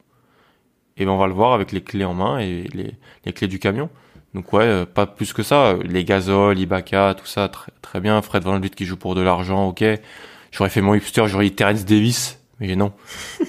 Et 0.97 1.05
ben 1.05 1.11
on 1.11 1.17
va 1.17 1.27
le 1.27 1.33
voir 1.33 1.53
avec 1.53 1.71
les 1.71 1.81
clés 1.81 2.03
en 2.03 2.13
main 2.13 2.39
et 2.39 2.63
les, 2.73 2.93
les 3.25 3.33
clés 3.33 3.47
du 3.47 3.57
camion. 3.57 3.89
Donc 4.33 4.51
ouais, 4.53 4.63
euh, 4.63 4.85
pas 4.85 5.05
plus 5.05 5.33
que 5.33 5.43
ça. 5.43 5.75
Les 5.83 6.03
Gasol, 6.03 6.59
Ibaka, 6.59 7.15
tout 7.15 7.25
ça, 7.25 7.49
très, 7.81 7.99
bien. 7.99 8.21
Fred 8.21 8.43
Van 8.43 8.59
qui 8.61 8.85
joue 8.85 8.97
pour 8.97 9.15
de 9.15 9.21
l'argent, 9.21 9.67
ok. 9.69 9.83
J'aurais 10.51 10.69
fait 10.69 10.81
mon 10.81 10.93
hipster, 10.93 11.27
j'aurais 11.27 11.49
Terence 11.49 11.85
Davis 11.85 12.38
mais 12.59 12.75
non. 12.75 12.91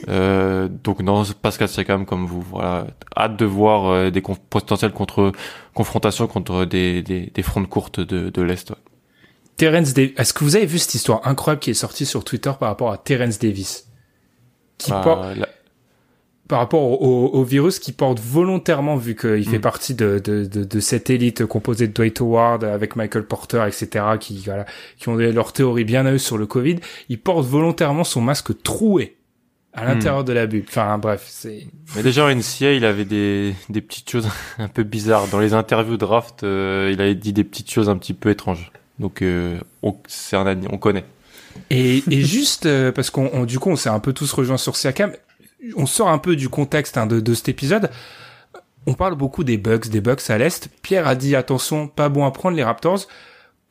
euh, 0.09 0.69
donc 0.69 1.01
non, 1.01 1.25
Pascal 1.43 1.69
Siakam 1.69 2.07
comme 2.07 2.27
vous. 2.27 2.43
Voilà, 2.43 2.87
hâte 3.17 3.37
de 3.37 3.45
voir 3.45 3.87
euh, 3.87 4.11
des 4.11 4.23
potentielles 4.23 4.93
contre 4.93 5.33
confrontations 5.75 6.27
contre 6.27 6.65
des, 6.65 7.03
des, 7.03 7.31
des 7.35 7.43
fronts 7.43 7.65
courtes 7.65 8.01
de, 8.01 8.31
de 8.31 8.43
l'est. 8.43 8.71
Ouais. 8.71 8.77
Terence. 9.57 9.93
Est-ce 9.97 10.33
que 10.33 10.45
vous 10.45 10.57
avez 10.57 10.67
vu 10.67 10.79
cette 10.79 10.95
histoire 10.95 11.27
incroyable 11.27 11.61
qui 11.61 11.71
est 11.71 11.75
sortie 11.75 12.07
sur 12.07 12.25
Twitter 12.25 12.53
par 12.59 12.69
rapport 12.69 12.93
à 12.93 12.99
Terence 12.99 13.39
Davis, 13.39 13.89
qui 14.79 14.91
bah, 14.91 15.01
porte 15.05 15.37
par 16.51 16.59
rapport 16.59 17.01
au, 17.01 17.29
au, 17.29 17.45
virus 17.45 17.79
qui 17.79 17.93
porte 17.93 18.19
volontairement, 18.19 18.97
vu 18.97 19.15
qu'il 19.15 19.49
fait 19.49 19.59
mm. 19.59 19.63
partie 19.63 19.95
de, 19.95 20.19
de, 20.19 20.45
de, 20.45 20.65
de, 20.65 20.81
cette 20.81 21.09
élite 21.09 21.47
composée 21.47 21.87
de 21.87 21.93
Dwight 21.93 22.21
Howard 22.21 22.65
avec 22.65 22.97
Michael 22.97 23.25
Porter, 23.25 23.65
etc., 23.69 24.05
qui, 24.19 24.43
voilà, 24.47 24.67
qui 24.99 25.09
ont 25.09 25.15
leur 25.15 25.53
théorie 25.53 25.85
bien 25.85 26.07
à 26.07 26.11
eux 26.11 26.19
sur 26.19 26.39
le 26.39 26.47
Covid, 26.47 26.81
il 27.09 27.21
porte 27.21 27.47
volontairement 27.47 28.03
son 28.03 28.21
masque 28.21 28.61
troué 28.65 29.17
à 29.75 29.85
l'intérieur 29.85 30.23
mm. 30.23 30.25
de 30.25 30.33
la 30.33 30.47
bulle. 30.47 30.65
Enfin, 30.67 30.99
bref, 30.99 31.25
c'est... 31.29 31.69
Mais 31.95 32.03
déjà, 32.03 32.35
NCA, 32.35 32.73
il 32.73 32.85
avait 32.85 33.05
des, 33.05 33.55
des 33.69 33.81
petites 33.81 34.11
choses 34.11 34.29
un 34.59 34.67
peu 34.67 34.83
bizarres. 34.83 35.29
Dans 35.29 35.39
les 35.39 35.55
interviews 35.55 35.99
draft, 35.99 36.43
euh, 36.43 36.91
il 36.93 37.01
avait 37.01 37.15
dit 37.15 37.33
des 37.33 37.45
petites 37.45 37.71
choses 37.71 37.89
un 37.89 37.97
petit 37.97 38.13
peu 38.13 38.29
étranges. 38.29 38.73
Donc, 38.99 39.23
euh, 39.23 39.57
on, 39.85 39.95
c'est 40.09 40.35
un, 40.35 40.61
on 40.69 40.79
connaît. 40.79 41.05
Et, 41.71 42.03
et 42.11 42.23
juste, 42.23 42.67
euh, 42.67 42.91
parce 42.91 43.11
qu'on, 43.11 43.45
du 43.45 43.61
coup, 43.61 43.71
on 43.71 43.77
s'est 43.77 43.89
un 43.89 44.01
peu 44.01 44.13
tous 44.13 44.33
rejoints 44.33 44.57
sur 44.57 44.75
Siakam, 44.75 45.13
on 45.77 45.87
sort 45.87 46.09
un 46.09 46.19
peu 46.19 46.37
du 46.37 46.49
contexte 46.49 46.97
hein, 46.97 47.07
de, 47.07 47.21
de, 47.21 47.35
cet 47.35 47.49
épisode. 47.49 47.91
On 48.87 48.95
parle 48.95 49.15
beaucoup 49.15 49.45
des 49.45 49.59
Bucks, 49.59 49.89
des 49.89 50.01
Bucks 50.01 50.31
à 50.31 50.39
l'est. 50.39 50.69
Pierre 50.83 51.07
a 51.07 51.15
dit 51.15 51.37
attention, 51.37 51.89
pas 51.89 52.09
bon 52.09 52.25
à 52.25 52.31
prendre 52.31 52.57
les 52.57 52.65
Raptors. 52.65 53.07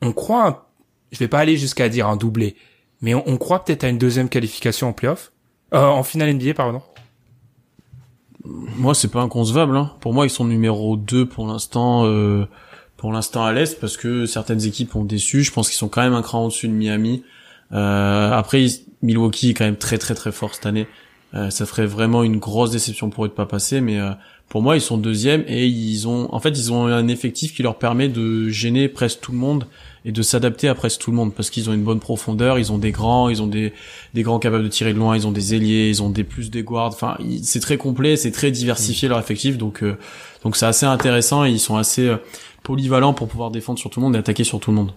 On 0.02 0.12
croit, 0.12 0.70
je 1.12 1.18
vais 1.18 1.28
pas 1.28 1.40
aller 1.40 1.56
jusqu'à 1.56 1.88
dire 1.88 2.08
un 2.08 2.16
doublé, 2.16 2.56
mais 3.02 3.14
on, 3.14 3.36
croit 3.36 3.64
peut-être 3.64 3.84
à 3.84 3.88
une 3.88 3.98
deuxième 3.98 4.28
qualification 4.28 4.88
en 4.88 4.92
playoff, 4.92 5.32
euh, 5.74 5.84
en 5.84 6.02
finale 6.02 6.34
NBA 6.34 6.54
pardon. 6.54 6.82
Moi, 8.44 8.94
c'est 8.94 9.10
pas 9.10 9.20
inconcevable. 9.20 9.76
Hein. 9.76 9.92
Pour 10.00 10.14
moi, 10.14 10.24
ils 10.24 10.30
sont 10.30 10.46
numéro 10.46 10.96
2 10.96 11.26
pour 11.26 11.46
l'instant. 11.46 12.06
Euh, 12.06 12.46
pour 13.00 13.12
l'instant 13.12 13.46
à 13.46 13.52
l'est 13.54 13.80
parce 13.80 13.96
que 13.96 14.26
certaines 14.26 14.66
équipes 14.66 14.94
ont 14.94 15.04
déçu. 15.04 15.42
Je 15.42 15.50
pense 15.52 15.68
qu'ils 15.68 15.78
sont 15.78 15.88
quand 15.88 16.02
même 16.02 16.12
un 16.12 16.20
cran 16.20 16.44
au-dessus 16.44 16.68
de 16.68 16.74
Miami. 16.74 17.24
Euh, 17.72 18.30
après, 18.30 18.66
Milwaukee 19.00 19.50
est 19.50 19.54
quand 19.54 19.64
même 19.64 19.78
très 19.78 19.96
très 19.96 20.14
très 20.14 20.32
fort 20.32 20.54
cette 20.54 20.66
année. 20.66 20.86
Euh, 21.34 21.50
ça 21.50 21.64
ferait 21.64 21.86
vraiment 21.86 22.24
une 22.24 22.38
grosse 22.38 22.70
déception 22.70 23.08
pour 23.08 23.24
eux 23.24 23.28
de 23.28 23.32
pas 23.32 23.46
passer, 23.46 23.80
mais 23.80 24.00
euh, 24.00 24.10
pour 24.48 24.62
moi 24.62 24.76
ils 24.76 24.80
sont 24.80 24.98
deuxièmes 24.98 25.44
et 25.46 25.64
ils 25.64 26.08
ont, 26.08 26.28
en 26.34 26.40
fait 26.40 26.50
ils 26.50 26.72
ont 26.72 26.86
un 26.86 27.06
effectif 27.06 27.54
qui 27.54 27.62
leur 27.62 27.76
permet 27.76 28.08
de 28.08 28.48
gêner 28.48 28.88
presque 28.88 29.20
tout 29.20 29.30
le 29.30 29.38
monde 29.38 29.66
et 30.04 30.10
de 30.10 30.22
s'adapter 30.22 30.66
à 30.66 30.74
presque 30.74 31.00
tout 31.00 31.12
le 31.12 31.16
monde 31.16 31.32
parce 31.32 31.50
qu'ils 31.50 31.70
ont 31.70 31.72
une 31.72 31.84
bonne 31.84 32.00
profondeur, 32.00 32.58
ils 32.58 32.72
ont 32.72 32.78
des 32.78 32.90
grands, 32.90 33.28
ils 33.28 33.42
ont 33.42 33.46
des 33.46 33.72
des 34.12 34.22
grands 34.22 34.40
capables 34.40 34.64
de 34.64 34.68
tirer 34.68 34.92
de 34.92 34.98
loin, 34.98 35.14
ils 35.16 35.26
ont 35.28 35.30
des 35.30 35.54
ailiers, 35.54 35.88
ils 35.88 36.02
ont 36.02 36.10
des 36.10 36.24
plus 36.24 36.50
des 36.50 36.64
guards, 36.64 36.88
enfin 36.88 37.16
c'est 37.42 37.60
très 37.60 37.76
complet, 37.76 38.16
c'est 38.16 38.32
très 38.32 38.50
diversifié 38.50 39.08
leur 39.08 39.20
effectif 39.20 39.56
donc 39.56 39.84
euh, 39.84 39.96
donc 40.42 40.56
c'est 40.56 40.66
assez 40.66 40.86
intéressant 40.86 41.44
et 41.44 41.50
ils 41.50 41.60
sont 41.60 41.76
assez 41.76 42.12
polyvalents 42.64 43.14
pour 43.14 43.28
pouvoir 43.28 43.52
défendre 43.52 43.78
sur 43.78 43.88
tout 43.88 44.00
le 44.00 44.06
monde 44.06 44.16
et 44.16 44.18
attaquer 44.18 44.42
sur 44.42 44.58
tout 44.58 44.70
le 44.70 44.76
monde. 44.76 44.92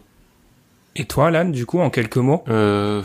Et 0.95 1.05
toi, 1.05 1.27
Alan, 1.27 1.45
du 1.45 1.65
coup, 1.65 1.79
en 1.79 1.89
quelques 1.89 2.17
mots? 2.17 2.43
Euh, 2.49 3.01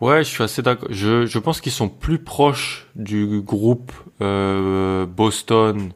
Ouais, 0.00 0.24
je 0.24 0.28
suis 0.28 0.42
assez 0.42 0.62
d'accord. 0.62 0.88
Je, 0.90 1.26
je 1.26 1.38
pense 1.38 1.60
qu'ils 1.60 1.72
sont 1.72 1.88
plus 1.88 2.18
proches 2.18 2.86
du 2.96 3.40
groupe 3.42 3.92
euh, 4.22 5.04
Boston, 5.04 5.92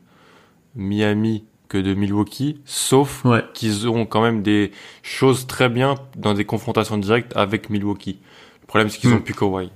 Miami 0.75 1.45
que 1.69 1.79
de 1.79 1.95
Milwaukee, 1.95 2.61
sauf 2.67 3.25
qu'ils 3.55 3.89
ont 3.89 4.05
quand 4.05 4.23
même 4.23 4.43
des 4.43 4.73
choses 5.03 5.47
très 5.47 5.71
bien 5.71 5.95
dans 6.17 6.35
des 6.35 6.45
confrontations 6.45 6.99
directes 6.99 7.35
avec 7.35 7.71
Milwaukee. 7.71 8.19
Le 8.61 8.67
problème, 8.67 8.91
c'est 8.91 8.99
qu'ils 8.99 9.11
hmm. 9.11 9.15
ont 9.15 9.21
plus 9.21 9.35
Kawhi. 9.35 9.71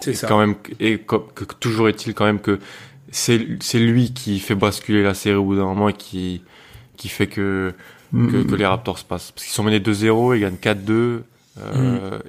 C'est 0.00 0.14
ça. 0.14 0.28
Quand 0.28 0.38
même, 0.38 0.54
et 0.78 0.98
que, 0.98 1.16
toujours 1.58 1.88
est-il 1.88 2.14
quand 2.14 2.26
même 2.26 2.40
que 2.40 2.60
c'est 3.10 3.44
c'est 3.60 3.80
lui 3.80 4.12
qui 4.12 4.38
fait 4.38 4.54
basculer 4.54 5.02
la 5.02 5.14
série 5.14 5.36
au 5.36 5.44
bout 5.44 5.56
d'un 5.56 5.64
moment 5.64 5.88
et 5.88 5.94
qui 5.94 6.42
qui 6.96 7.08
fait 7.08 7.26
que, 7.26 7.74
que, 8.12 8.16
hmm. 8.16 8.46
que 8.46 8.54
les 8.54 8.66
Raptors 8.66 9.02
passent 9.04 9.32
parce 9.32 9.44
qu'ils 9.44 9.54
sont 9.54 9.64
menés 9.64 9.80
2-0, 9.80 10.36
ils 10.36 10.40
gagnent 10.40 10.54
4-2. 10.56 10.90
Euh, 10.92 11.22
hmm. 12.18 12.22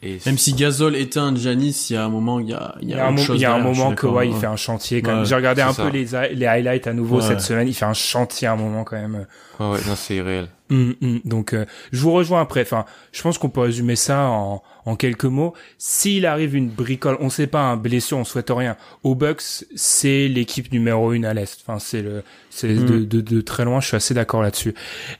Et 0.00 0.18
Même 0.26 0.38
si 0.38 0.52
Gasol 0.52 0.94
éteint 0.94 1.34
Giannis, 1.34 1.88
il 1.90 1.94
y 1.94 1.96
a 1.96 2.04
un 2.04 2.08
moment, 2.08 2.38
il 2.38 2.48
y 2.50 2.52
a, 2.54 2.76
il 2.80 2.88
y 2.88 2.92
Il 2.92 2.94
a, 2.94 2.98
y 2.98 3.00
a 3.00 3.06
un, 3.08 3.16
chose 3.16 3.36
il 3.36 3.42
y 3.42 3.44
a 3.44 3.52
un 3.52 3.58
derrière, 3.58 3.74
moment 3.76 3.94
que 3.96 4.06
ouais, 4.06 4.28
il 4.28 4.34
fait 4.36 4.46
un 4.46 4.54
chantier 4.56 5.02
quand 5.02 5.16
même. 5.16 5.24
J'ai 5.24 5.34
regardé 5.34 5.60
un 5.62 5.74
peu 5.74 5.88
les, 5.88 6.06
les 6.34 6.46
highlights 6.46 6.86
à 6.86 6.92
nouveau 6.92 7.16
Ouais. 7.16 7.22
cette 7.26 7.40
semaine. 7.40 7.66
Il 7.66 7.74
fait 7.74 7.84
un 7.84 7.94
chantier 7.94 8.46
à 8.46 8.52
un 8.52 8.56
moment 8.56 8.84
quand 8.84 8.96
même. 8.96 9.26
Ouais, 9.58 9.66
ouais, 9.70 9.78
non, 9.88 9.96
c'est 9.96 10.14
irréel. 10.14 10.46
Hum, 10.70 10.94
hum. 11.02 11.20
Donc, 11.24 11.52
euh, 11.52 11.64
je 11.90 12.00
vous 12.00 12.12
rejoins 12.12 12.40
après. 12.42 12.60
Enfin, 12.62 12.84
je 13.10 13.22
pense 13.22 13.38
qu'on 13.38 13.48
peut 13.48 13.62
résumer 13.62 13.96
ça 13.96 14.26
en, 14.28 14.62
en 14.84 14.94
quelques 14.96 15.24
mots. 15.24 15.52
S'il 15.78 16.26
arrive 16.26 16.54
une 16.54 16.68
bricole, 16.68 17.16
on 17.20 17.28
sait 17.30 17.46
pas, 17.48 17.62
un 17.62 17.76
blessure, 17.76 18.18
on 18.18 18.24
souhaite 18.24 18.50
rien. 18.50 18.76
Au 19.02 19.16
Bucks, 19.16 19.64
c'est 19.74 20.28
l'équipe 20.28 20.70
numéro 20.72 21.12
une 21.12 21.24
à 21.24 21.34
l'est. 21.34 21.58
Enfin, 21.66 21.80
c'est 21.80 22.02
le, 22.02 22.22
c'est 22.50 22.68
Mm. 22.68 22.86
de, 22.86 22.98
de, 23.04 23.20
de 23.20 23.40
très 23.40 23.64
loin. 23.64 23.80
Je 23.80 23.88
suis 23.88 23.96
assez 23.96 24.14
d'accord 24.14 24.42
là-dessus. 24.42 24.74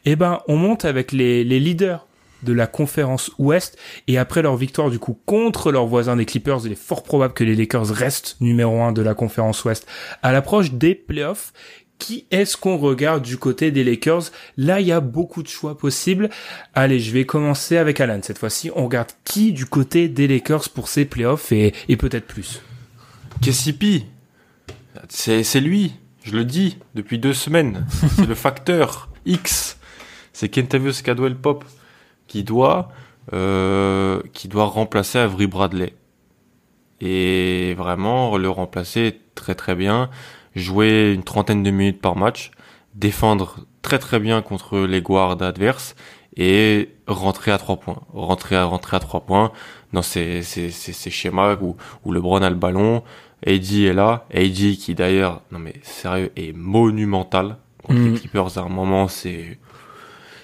Eh 0.05 0.14
ben, 0.14 0.41
on 0.47 0.57
monte 0.57 0.85
avec 0.85 1.11
les, 1.12 1.43
les 1.43 1.59
leaders 1.59 2.07
de 2.43 2.53
la 2.53 2.66
conférence 2.66 3.30
Ouest 3.39 3.78
et 4.07 4.18
après 4.18 4.43
leur 4.43 4.57
victoire 4.57 4.91
du 4.91 4.99
coup 4.99 5.18
contre 5.26 5.72
leurs 5.72 5.86
voisins 5.86 6.16
des 6.16 6.24
Clippers, 6.24 6.61
il 6.64 6.72
est 6.72 6.80
fort 6.80 7.03
probable 7.03 7.34
que 7.34 7.45
les 7.45 7.55
Lakers 7.55 7.89
restent 7.89 8.36
numéro 8.41 8.82
un 8.82 8.93
de 8.93 9.03
la 9.03 9.14
conférence 9.14 9.64
Ouest 9.64 9.86
à 10.22 10.32
l'approche 10.32 10.72
des 10.72 10.95
playoffs. 10.95 11.53
Qui 11.99 12.26
est-ce 12.30 12.57
qu'on 12.57 12.76
regarde 12.76 13.24
du 13.24 13.39
côté 13.39 13.72
des 13.72 13.82
Lakers? 13.82 14.30
Là, 14.57 14.80
il 14.80 14.86
y 14.86 14.93
a 14.93 15.01
beaucoup 15.01 15.43
de 15.43 15.49
choix 15.49 15.76
possibles. 15.76 16.30
Allez, 16.72 17.01
je 17.01 17.11
vais 17.11 17.26
commencer 17.26 17.76
avec 17.76 18.01
Alan. 18.01 18.20
Cette 18.22 18.39
fois-ci, 18.39 18.70
on 18.76 18.84
regarde 18.84 19.09
qui 19.24 19.53
du 19.53 19.66
côté 19.66 20.09
des 20.09 20.28
Lakers 20.28 20.68
pour 20.68 20.86
ces 20.86 21.05
playoffs 21.05 21.51
et, 21.51 21.72
peut-être 21.99 22.28
plus. 22.28 22.62
KCP, 23.43 24.05
c'est 25.09 25.43
c'est 25.43 25.61
lui, 25.61 25.95
je 26.22 26.36
le 26.36 26.45
dis 26.45 26.78
depuis 26.95 27.18
deux 27.18 27.34
semaines. 27.34 27.84
c'est 28.14 28.26
le 28.26 28.36
facteur 28.36 29.09
X. 29.26 29.76
C'est 30.32 30.49
Kentavious 30.49 31.03
Cadwell 31.03 31.34
Pop 31.34 31.64
qui 32.29 32.45
doit 32.45 32.91
euh, 33.35 34.20
qui 34.33 34.49
doit 34.49 34.66
remplacer 34.66 35.18
Avery 35.18 35.47
Bradley. 35.49 35.95
Et 37.01 37.74
vraiment 37.79 38.37
le 38.39 38.51
remplacer 38.51 39.20
très 39.35 39.55
très 39.55 39.74
bien, 39.76 40.11
jouer 40.57 41.12
une 41.14 41.22
trentaine 41.22 41.62
de 41.62 41.70
minutes 41.70 42.01
par 42.01 42.16
match, 42.16 42.51
défendre 42.95 43.59
très 43.83 43.99
très 44.01 44.18
bien 44.18 44.43
contre 44.43 44.81
les 44.81 45.01
guards 45.03 45.41
adverses 45.43 45.95
et 46.37 46.91
rentrer 47.07 47.53
à 47.53 47.59
trois 47.59 47.76
points, 47.76 48.01
rentrer 48.12 48.57
à 48.57 48.64
rentrer 48.64 48.97
à 48.97 49.01
trois 49.01 49.20
points 49.20 49.53
dans 49.93 50.03
ces 50.03 50.43
ces 50.43 50.70
ces, 50.72 50.93
ces 50.93 51.11
schémas 51.11 51.57
où 51.61 51.76
où 52.05 52.12
LeBron 52.12 52.43
a 52.43 52.51
le 52.51 52.57
ballon, 52.57 53.05
AD 53.47 53.72
est 53.72 53.93
là, 53.95 54.26
AD 54.35 54.76
qui 54.76 54.95
d'ailleurs 54.97 55.43
non 55.53 55.59
mais 55.61 55.74
sérieux 55.83 56.33
est 56.37 56.53
monumental 56.57 57.59
contre 57.85 58.01
Mhm. 58.01 58.07
les 58.07 58.12
Clippers 58.12 58.59
à 58.59 58.62
un 58.62 58.68
moment 58.68 59.09
c'est 59.09 59.59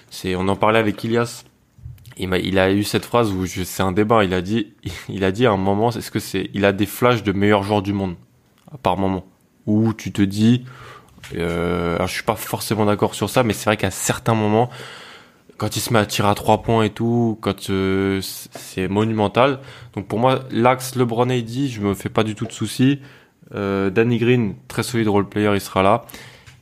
c'est 0.09 0.35
on 0.35 0.47
en 0.47 0.55
parlait 0.57 0.79
avec 0.79 1.03
Ilias 1.03 1.44
il, 2.17 2.29
m'a, 2.29 2.37
il 2.37 2.59
a 2.59 2.71
eu 2.71 2.83
cette 2.83 3.05
phrase 3.05 3.31
où 3.31 3.45
c'est 3.45 3.83
un 3.83 3.91
débat. 3.91 4.23
Il 4.23 4.33
a 4.33 4.41
dit, 4.41 4.73
il 5.09 5.23
a 5.23 5.31
dit 5.31 5.45
à 5.45 5.51
un 5.51 5.57
moment, 5.57 5.89
est-ce 5.89 6.11
que 6.11 6.19
c'est, 6.19 6.49
il 6.53 6.65
a 6.65 6.71
des 6.71 6.85
flashs 6.85 7.23
de 7.23 7.31
meilleurs 7.31 7.63
joueurs 7.63 7.81
du 7.81 7.93
monde, 7.93 8.15
par 8.83 8.97
moment, 8.97 9.25
où 9.65 9.93
tu 9.93 10.11
te 10.11 10.21
dis, 10.21 10.65
euh, 11.35 11.95
alors 11.95 12.07
je 12.07 12.13
suis 12.13 12.23
pas 12.23 12.35
forcément 12.35 12.85
d'accord 12.85 13.15
sur 13.15 13.29
ça, 13.29 13.43
mais 13.43 13.53
c'est 13.53 13.65
vrai 13.65 13.77
qu'à 13.77 13.91
certains 13.91 14.35
moments, 14.35 14.69
quand 15.57 15.75
il 15.77 15.79
se 15.79 15.93
met 15.93 15.99
à 15.99 16.05
tirer 16.05 16.27
à 16.27 16.35
trois 16.35 16.61
points 16.61 16.83
et 16.83 16.89
tout, 16.89 17.37
quand 17.41 17.69
euh, 17.69 18.19
c'est 18.21 18.87
monumental. 18.87 19.59
Donc 19.93 20.07
pour 20.07 20.19
moi, 20.19 20.41
l'axe 20.51 20.95
LeBron 20.95 21.29
AD, 21.29 21.49
je 21.49 21.81
me 21.81 21.93
fais 21.93 22.09
pas 22.09 22.23
du 22.23 22.35
tout 22.35 22.45
de 22.45 22.51
soucis. 22.51 22.99
Euh, 23.53 23.89
Danny 23.89 24.17
Green, 24.17 24.55
très 24.67 24.83
solide 24.83 25.07
role 25.07 25.29
player, 25.29 25.51
il 25.53 25.61
sera 25.61 25.83
là. 25.83 26.05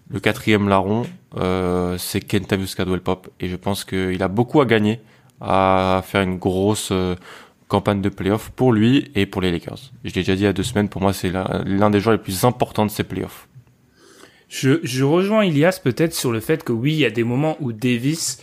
Le 0.09 0.19
quatrième 0.19 0.69
larron, 0.69 1.03
euh, 1.37 1.97
c'est 1.97 2.21
Kentavious 2.21 2.75
Caldwell 2.75 3.01
Pop, 3.01 3.29
et 3.39 3.47
je 3.47 3.55
pense 3.55 3.83
qu'il 3.83 4.21
a 4.21 4.27
beaucoup 4.27 4.61
à 4.61 4.65
gagner 4.65 4.99
à 5.41 6.01
faire 6.05 6.21
une 6.21 6.37
grosse 6.37 6.89
euh, 6.91 7.15
campagne 7.67 8.01
de 8.01 8.09
playoffs 8.09 8.51
pour 8.51 8.73
lui 8.73 9.11
et 9.15 9.25
pour 9.25 9.41
les 9.41 9.51
Lakers. 9.51 9.91
Je 10.03 10.09
l'ai 10.09 10.21
déjà 10.21 10.35
dit 10.35 10.41
il 10.41 10.45
y 10.45 10.47
a 10.47 10.53
deux 10.53 10.63
semaines, 10.63 10.89
pour 10.89 11.01
moi 11.01 11.13
c'est 11.13 11.29
l'un 11.29 11.63
l'un 11.65 11.89
des 11.89 11.99
joueurs 11.99 12.15
les 12.15 12.21
plus 12.21 12.45
importants 12.45 12.85
de 12.85 12.91
ces 12.91 13.03
playoffs. 13.03 13.47
Je, 14.47 14.79
je 14.83 15.03
rejoins 15.03 15.43
Ilias 15.43 15.79
peut-être 15.83 16.13
sur 16.13 16.31
le 16.31 16.39
fait 16.39 16.63
que 16.63 16.71
oui, 16.71 16.93
il 16.93 16.99
y 16.99 17.05
a 17.05 17.09
des 17.09 17.23
moments 17.23 17.57
où 17.59 17.73
Davis 17.73 18.39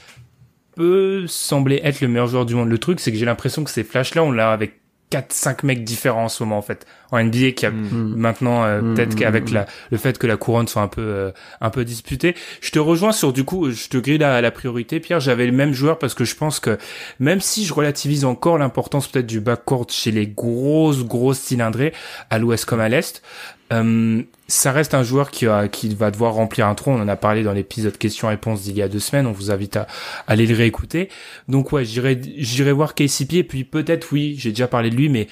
peut 0.74 1.26
sembler 1.26 1.80
être 1.84 2.00
le 2.00 2.08
meilleur 2.08 2.26
joueur 2.26 2.46
du 2.46 2.54
monde. 2.54 2.68
Le 2.68 2.78
truc, 2.78 3.00
c'est 3.00 3.12
que 3.12 3.18
j'ai 3.18 3.26
l'impression 3.26 3.64
que 3.64 3.70
ces 3.70 3.84
flashs-là, 3.84 4.24
on 4.24 4.32
l'a 4.32 4.52
avec 4.52 4.80
4-5 5.10 5.66
mecs 5.66 5.84
différents 5.84 6.24
en 6.24 6.28
ce 6.28 6.42
moment, 6.42 6.58
en 6.58 6.62
fait. 6.62 6.86
En 7.12 7.18
NBA, 7.18 7.52
qui 7.52 7.66
a 7.66 7.70
Mm. 7.70 8.14
maintenant, 8.16 8.64
euh, 8.64 8.80
Mm, 8.80 8.94
peut-être 8.94 9.14
mm, 9.14 9.18
qu'avec 9.18 9.50
la, 9.50 9.66
le 9.90 9.98
fait 9.98 10.18
que 10.18 10.26
la 10.26 10.36
couronne 10.36 10.68
soit 10.68 10.82
un 10.82 10.88
peu, 10.88 11.00
euh, 11.02 11.30
un 11.60 11.70
peu 11.70 11.84
disputée. 11.84 12.34
Je 12.60 12.70
te 12.70 12.78
rejoins 12.78 13.12
sur, 13.12 13.32
du 13.32 13.44
coup, 13.44 13.70
je 13.70 13.88
te 13.88 13.96
grille 13.96 14.18
la, 14.18 14.40
la 14.40 14.50
priorité, 14.50 15.00
Pierre. 15.00 15.20
J'avais 15.20 15.46
le 15.46 15.52
même 15.52 15.72
joueur 15.72 15.98
parce 15.98 16.14
que 16.14 16.24
je 16.24 16.34
pense 16.36 16.60
que 16.60 16.78
même 17.18 17.40
si 17.40 17.64
je 17.64 17.72
relativise 17.74 18.24
encore 18.24 18.58
l'importance 18.58 19.08
peut-être 19.08 19.26
du 19.26 19.40
backcourt 19.40 19.86
chez 19.90 20.10
les 20.10 20.26
grosses, 20.26 21.04
grosses 21.04 21.38
cylindrées, 21.40 21.92
à 22.30 22.38
l'ouest 22.38 22.64
comme 22.64 22.80
à 22.80 22.88
l'est, 22.88 23.22
euh, 23.72 24.22
ça 24.48 24.72
reste 24.72 24.94
un 24.94 25.04
joueur 25.04 25.30
qui, 25.30 25.46
a, 25.46 25.68
qui 25.68 25.94
va 25.94 26.10
devoir 26.10 26.34
remplir 26.34 26.66
un 26.66 26.74
trou. 26.74 26.90
On 26.90 27.00
en 27.00 27.06
a 27.08 27.16
parlé 27.16 27.42
dans 27.44 27.52
l'épisode 27.52 27.96
questions-réponses 27.96 28.62
d'il 28.62 28.76
y 28.76 28.82
a 28.82 28.88
deux 28.88 28.98
semaines. 28.98 29.26
On 29.26 29.32
vous 29.32 29.50
invite 29.52 29.76
à, 29.76 29.82
à 29.82 29.86
aller 30.32 30.46
le 30.46 30.56
réécouter. 30.56 31.08
Donc 31.48 31.70
ouais, 31.72 31.84
j'irai, 31.84 32.20
j'irai 32.36 32.72
voir 32.72 32.94
KCP 32.94 33.34
et 33.34 33.44
puis 33.44 33.62
peut-être 33.64 34.08
oui, 34.12 34.34
j'ai 34.38 34.50
déjà 34.50 34.66
parlé 34.66 34.90
de 34.90 34.96
lui, 34.96 35.08
mais 35.08 35.28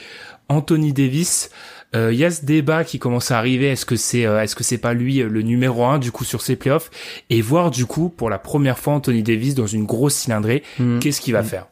Anthony 0.49 0.93
Davis. 0.93 1.51
euh, 1.95 2.13
Il 2.13 2.19
y 2.19 2.25
a 2.25 2.31
ce 2.31 2.45
débat 2.45 2.85
qui 2.85 2.99
commence 2.99 3.31
à 3.31 3.39
arriver. 3.39 3.67
Est-ce 3.69 3.87
que 3.87 3.97
c'est, 3.97 4.27
euh, 4.27 4.43
est-ce 4.43 4.55
que 4.57 4.65
c'est 4.65 4.79
pas 4.79 4.95
lui 4.95 5.21
euh, 5.23 5.29
le 5.29 5.43
numéro 5.43 5.85
un 5.85 5.99
du 5.99 6.11
coup 6.13 6.25
sur 6.25 6.41
ces 6.43 6.57
playoffs? 6.57 6.91
Et 7.31 7.41
voir 7.43 7.71
du 7.71 7.87
coup 7.87 8.09
pour 8.09 8.31
la 8.31 8.39
première 8.39 8.79
fois 8.79 8.95
Anthony 8.95 9.23
Davis 9.23 9.55
dans 9.55 9.67
une 9.67 9.85
grosse 9.85 10.15
cylindrée, 10.15 10.63
Mm. 10.79 10.99
qu'est-ce 11.01 11.21
qu'il 11.21 11.33
va 11.35 11.43
faire? 11.43 11.67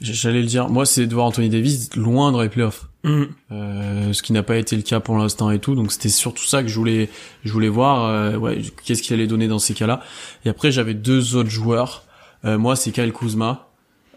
J'allais 0.00 0.40
le 0.40 0.46
dire. 0.46 0.68
Moi, 0.68 0.84
c'est 0.84 1.06
de 1.06 1.14
voir 1.14 1.26
Anthony 1.26 1.48
Davis 1.48 1.94
loin 1.94 2.32
dans 2.32 2.42
les 2.42 2.48
playoffs. 2.48 2.86
Mm. 3.04 3.22
Euh, 3.52 4.12
ce 4.12 4.22
qui 4.22 4.32
n'a 4.32 4.42
pas 4.42 4.56
été 4.56 4.74
le 4.74 4.82
cas 4.82 4.98
pour 5.00 5.16
l'instant 5.16 5.50
et 5.52 5.60
tout. 5.60 5.74
Donc 5.76 5.92
c'était 5.92 6.08
surtout 6.08 6.44
ça 6.44 6.62
que 6.62 6.68
je 6.68 6.74
voulais, 6.76 7.08
je 7.44 7.52
voulais 7.52 7.68
voir. 7.68 8.04
euh, 8.06 8.36
ouais, 8.36 8.60
qu'est-ce 8.84 9.02
qu'il 9.02 9.14
allait 9.14 9.26
donner 9.28 9.46
dans 9.46 9.60
ces 9.60 9.74
cas-là. 9.74 10.00
Et 10.44 10.48
après, 10.48 10.72
j'avais 10.72 10.94
deux 10.94 11.36
autres 11.36 11.50
joueurs. 11.50 12.04
Euh, 12.44 12.58
moi, 12.58 12.74
c'est 12.74 12.90
Kyle 12.90 13.12
Kuzma. 13.12 13.68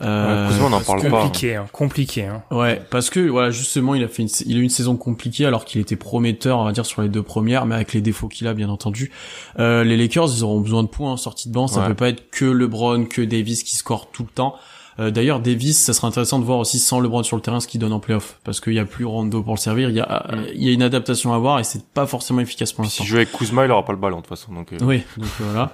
Euh, 0.02 0.50
Ouais, 0.50 0.56
on 0.62 0.70
n'en 0.70 0.82
parle 0.82 1.02
pas. 1.10 1.22
Compliqué, 1.24 1.56
hein, 1.56 1.68
compliqué. 1.72 2.24
Hein. 2.26 2.43
Ouais, 2.52 2.82
parce 2.89 3.10
que 3.10 3.20
voilà, 3.22 3.50
justement, 3.52 3.96
il 3.96 4.04
a 4.04 4.08
fait 4.08 4.24
une, 4.24 4.30
il 4.46 4.58
a 4.58 4.60
eu 4.60 4.64
une 4.64 4.70
saison 4.70 4.98
compliquée 4.98 5.46
alors 5.46 5.64
qu'il 5.64 5.80
était 5.80 5.96
prometteur, 5.96 6.60
on 6.60 6.66
va 6.66 6.72
dire 6.74 6.86
sur 6.86 7.02
les 7.02 7.10
deux 7.10 7.24
premières, 7.24 7.66
mais 7.66 7.76
avec 7.76 7.93
les 7.93 8.02
défauts 8.02 8.28
qu'il 8.28 8.48
a, 8.48 8.54
bien 8.54 8.70
entendu. 8.70 9.12
Euh, 9.60 9.84
les 9.84 9.96
Lakers, 9.96 10.28
ils 10.36 10.43
auront 10.43 10.60
besoin 10.60 10.84
de 10.84 10.89
points 10.89 11.12
en 11.12 11.18
sortie 11.18 11.48
de 11.50 11.54
banc. 11.54 11.68
Ça 11.68 11.82
Ouais. 11.82 11.88
peut 11.88 11.93
pas 11.96 12.10
être 12.10 12.30
que 12.30 12.46
LeBron, 12.46 13.06
que 13.06 13.22
Davis 13.22 13.64
qui 13.64 13.76
score 13.76 14.12
tout 14.12 14.24
le 14.24 14.30
temps. 14.30 14.56
Euh, 15.00 15.12
D'ailleurs, 15.12 15.39
Davis, 15.39 15.78
ça 15.78 15.93
serait 15.93 16.08
intéressant 16.08 16.39
de 16.39 16.46
voir 16.46 16.60
aussi 16.60 16.80
sans 16.80 17.00
LeBron 17.00 17.24
sur 17.24 17.36
le 17.36 17.41
terrain 17.41 17.60
ce 17.60 17.68
qu'il 17.68 17.80
donne 17.82 17.91
en 17.93 18.00
playoff, 18.00 18.39
parce 18.43 18.62
qu'il 18.62 18.74
y 18.74 18.80
a 18.80 18.86
plus 18.86 19.04
Rondo 19.06 19.43
pour 19.43 19.54
le 19.56 19.60
servir. 19.60 19.89
Il 19.89 19.96
y 19.96 20.00
a, 20.00 20.26
Mm. 20.32 20.43
il 20.56 20.64
y 20.64 20.70
a 20.70 20.72
une 20.72 20.84
adaptation 20.84 21.34
à 21.34 21.38
voir 21.38 21.60
et 21.60 21.64
c'est 21.64 21.86
pas 21.86 22.06
forcément 22.08 22.39
efficace 22.39 22.72
pour 22.74 22.84
l'instant. 22.84 23.04
S'il 23.04 23.10
joue 23.12 23.18
avec 23.18 23.32
Kuzma, 23.32 23.66
il 23.66 23.72
aura 23.72 23.84
pas 23.86 23.93
le 23.93 24.00
ballon 24.00 24.18
de 24.18 24.22
toute 24.22 24.30
façon. 24.30 24.54
Donc, 24.54 24.72
euh, 24.74 24.78
Oui, 24.82 25.02
donc 25.18 25.28
euh, 25.41 25.43
voilà. 25.52 25.72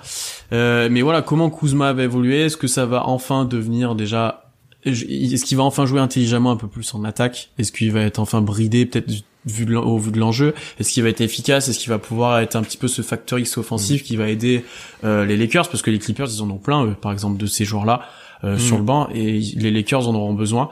Euh, 0.53 0.89
mais 0.91 1.01
voilà, 1.01 1.21
comment 1.21 1.49
Kuzma 1.49 1.93
va 1.93 2.03
évoluer? 2.03 2.41
Est-ce 2.45 2.57
que 2.57 2.67
ça 2.67 2.85
va 2.85 3.07
enfin 3.07 3.45
devenir 3.45 3.93
déjà 3.95 4.51
Est-ce 4.83 5.45
qu'il 5.45 5.57
va 5.57 5.63
enfin 5.63 5.85
jouer 5.85 5.99
intelligemment 5.99 6.51
un 6.51 6.55
peu 6.57 6.67
plus 6.67 6.93
en 6.95 7.03
attaque? 7.03 7.51
Est-ce 7.59 7.71
qu'il 7.71 7.91
va 7.91 8.01
être 8.01 8.17
enfin 8.19 8.41
bridé 8.41 8.85
peut-être 8.87 9.11
vu 9.45 9.75
au 9.75 9.97
vu 9.99 10.11
de 10.11 10.19
l'enjeu? 10.19 10.53
Est-ce 10.79 10.91
qu'il 10.91 11.03
va 11.03 11.09
être 11.09 11.21
efficace? 11.21 11.67
Est-ce 11.69 11.77
qu'il 11.79 11.89
va 11.89 11.99
pouvoir 11.99 12.39
être 12.39 12.55
un 12.55 12.63
petit 12.63 12.77
peu 12.77 12.87
ce 12.87 13.01
facteur 13.03 13.37
X 13.39 13.57
offensif 13.57 14.03
qui 14.03 14.15
va 14.15 14.27
aider 14.29 14.65
euh, 15.03 15.25
les 15.25 15.37
Lakers? 15.37 15.69
Parce 15.69 15.83
que 15.83 15.91
les 15.91 15.99
Clippers, 15.99 16.27
ils 16.33 16.41
en 16.41 16.49
ont 16.49 16.57
plein, 16.57 16.85
eux, 16.85 16.95
par 16.99 17.11
exemple, 17.11 17.37
de 17.37 17.45
ces 17.45 17.65
joueurs-là 17.65 18.01
euh, 18.43 18.57
sur 18.57 18.77
le 18.77 18.83
banc, 18.83 19.07
et 19.13 19.39
les 19.39 19.71
Lakers 19.71 20.07
en 20.07 20.15
auront 20.15 20.33
besoin. 20.33 20.69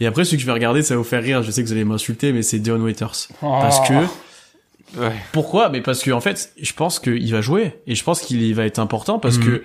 Et 0.00 0.06
après, 0.06 0.24
ce 0.24 0.34
que 0.34 0.40
je 0.40 0.46
vais 0.46 0.52
regarder, 0.52 0.82
ça 0.82 0.94
va 0.94 0.98
vous 0.98 1.04
faire 1.04 1.22
rire. 1.22 1.42
Je 1.42 1.50
sais 1.50 1.62
que 1.62 1.66
vous 1.68 1.72
allez 1.72 1.84
m'insulter, 1.84 2.32
mais 2.32 2.42
c'est 2.42 2.58
Dion 2.58 2.76
Waiters. 2.80 3.28
Parce 3.40 3.88
que 3.88 3.94
ouais. 4.98 5.12
pourquoi? 5.32 5.68
Mais 5.68 5.80
parce 5.80 6.02
que 6.02 6.10
en 6.10 6.20
fait, 6.20 6.52
je 6.60 6.72
pense 6.72 6.98
qu'il 6.98 7.30
va 7.32 7.40
jouer 7.40 7.78
et 7.86 7.94
je 7.94 8.02
pense 8.04 8.20
qu'il 8.20 8.54
va 8.54 8.64
être 8.64 8.78
important 8.78 9.18
parce 9.18 9.38
Mhm. 9.38 9.44
que 9.44 9.62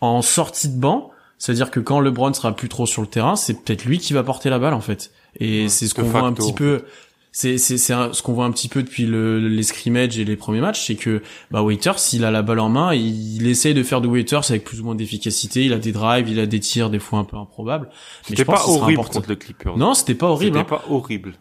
en 0.00 0.20
sortie 0.22 0.68
de 0.68 0.78
banc, 0.78 1.10
c'est-à-dire 1.38 1.70
que 1.70 1.80
quand 1.80 2.00
LeBron 2.00 2.32
sera 2.34 2.54
plus 2.54 2.68
trop 2.68 2.84
sur 2.86 3.00
le 3.02 3.08
terrain, 3.08 3.36
c'est 3.36 3.54
peut-être 3.54 3.84
lui 3.84 3.98
qui 3.98 4.12
va 4.12 4.22
porter 4.22 4.50
la 4.50 4.58
balle 4.58 4.74
en 4.74 4.80
fait. 4.80 5.10
Et 5.40 5.62
Ouais, 5.62 5.68
c'est 5.68 5.86
ce 5.86 5.94
qu'on 5.94 6.02
voit 6.02 6.20
un 6.20 6.32
petit 6.32 6.52
peu. 6.52 6.84
C'est 7.40 7.56
c'est 7.56 7.78
ce 7.78 8.20
qu'on 8.20 8.32
voit 8.32 8.46
un 8.46 8.50
petit 8.50 8.66
peu 8.66 8.82
depuis 8.82 9.06
le, 9.06 9.38
les 9.38 9.62
scrimmages 9.62 10.18
et 10.18 10.24
les 10.24 10.34
premiers 10.34 10.60
matchs, 10.60 10.86
c'est 10.88 10.96
que 10.96 11.22
bah 11.52 11.62
Waiters, 11.62 11.96
s'il 12.00 12.24
a 12.24 12.32
la 12.32 12.42
balle 12.42 12.58
en 12.58 12.68
main, 12.68 12.92
il, 12.92 13.36
il 13.36 13.46
essaye 13.46 13.74
de 13.74 13.84
faire 13.84 14.00
de 14.00 14.08
Waiters 14.08 14.50
avec 14.50 14.64
plus 14.64 14.80
ou 14.80 14.84
moins 14.84 14.96
d'efficacité. 14.96 15.64
Il 15.64 15.72
a 15.72 15.78
des 15.78 15.92
drives, 15.92 16.28
il 16.28 16.40
a 16.40 16.46
des 16.46 16.58
tirs 16.58 16.90
des 16.90 16.98
fois 16.98 17.20
un 17.20 17.24
peu 17.24 17.36
improbables. 17.36 17.90
C'était 18.24 18.44
pas 18.44 18.64
horrible 18.66 19.04
contre 19.04 19.28
le 19.28 19.36
Clippers. 19.36 19.76
Non, 19.76 19.94
c'était 19.94 20.16
pas 20.16 20.26
horrible. 20.26 20.58
C'était 20.58 20.74
hein. 20.74 20.78
pas 20.78 20.92
horrible. 20.92 21.34